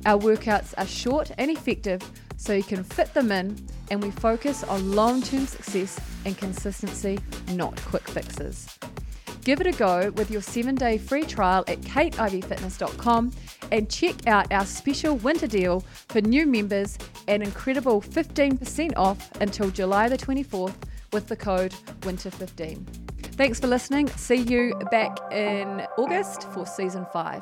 Our 0.06 0.20
workouts 0.20 0.74
are 0.78 0.86
short 0.86 1.32
and 1.38 1.50
effective 1.50 2.02
so 2.36 2.54
you 2.54 2.64
can 2.64 2.84
fit 2.84 3.14
them 3.14 3.32
in, 3.32 3.58
and 3.90 4.02
we 4.02 4.12
focus 4.12 4.64
on 4.64 4.94
long 4.94 5.22
term 5.22 5.46
success 5.46 6.00
and 6.26 6.38
consistency, 6.38 7.20
not 7.54 7.76
quick 7.84 8.08
fixes. 8.08 8.78
Give 9.44 9.62
it 9.62 9.68
a 9.68 9.72
go 9.72 10.12
with 10.12 10.30
your 10.30 10.42
seven 10.42 10.76
day 10.76 10.98
free 10.98 11.24
trial 11.24 11.64
at 11.68 11.80
kateiveyfitness.com 11.82 13.32
and 13.72 13.90
check 13.90 14.28
out 14.28 14.52
our 14.52 14.66
special 14.66 15.16
winter 15.18 15.48
deal 15.48 15.82
for 16.10 16.22
new 16.22 16.46
members 16.46 16.98
an 17.28 17.42
incredible 17.42 18.02
15% 18.02 18.94
off 18.98 19.32
until 19.40 19.70
July 19.70 20.10
the 20.10 20.18
24th 20.18 20.76
with 21.14 21.28
the 21.28 21.36
code 21.36 21.74
WINTER15. 22.02 22.86
Thanks 23.38 23.60
for 23.60 23.68
listening. 23.68 24.08
See 24.10 24.36
you 24.36 24.74
back 24.92 25.18
in 25.32 25.86
August 25.98 26.44
for 26.52 26.66
season 26.66 27.06
five. 27.14 27.42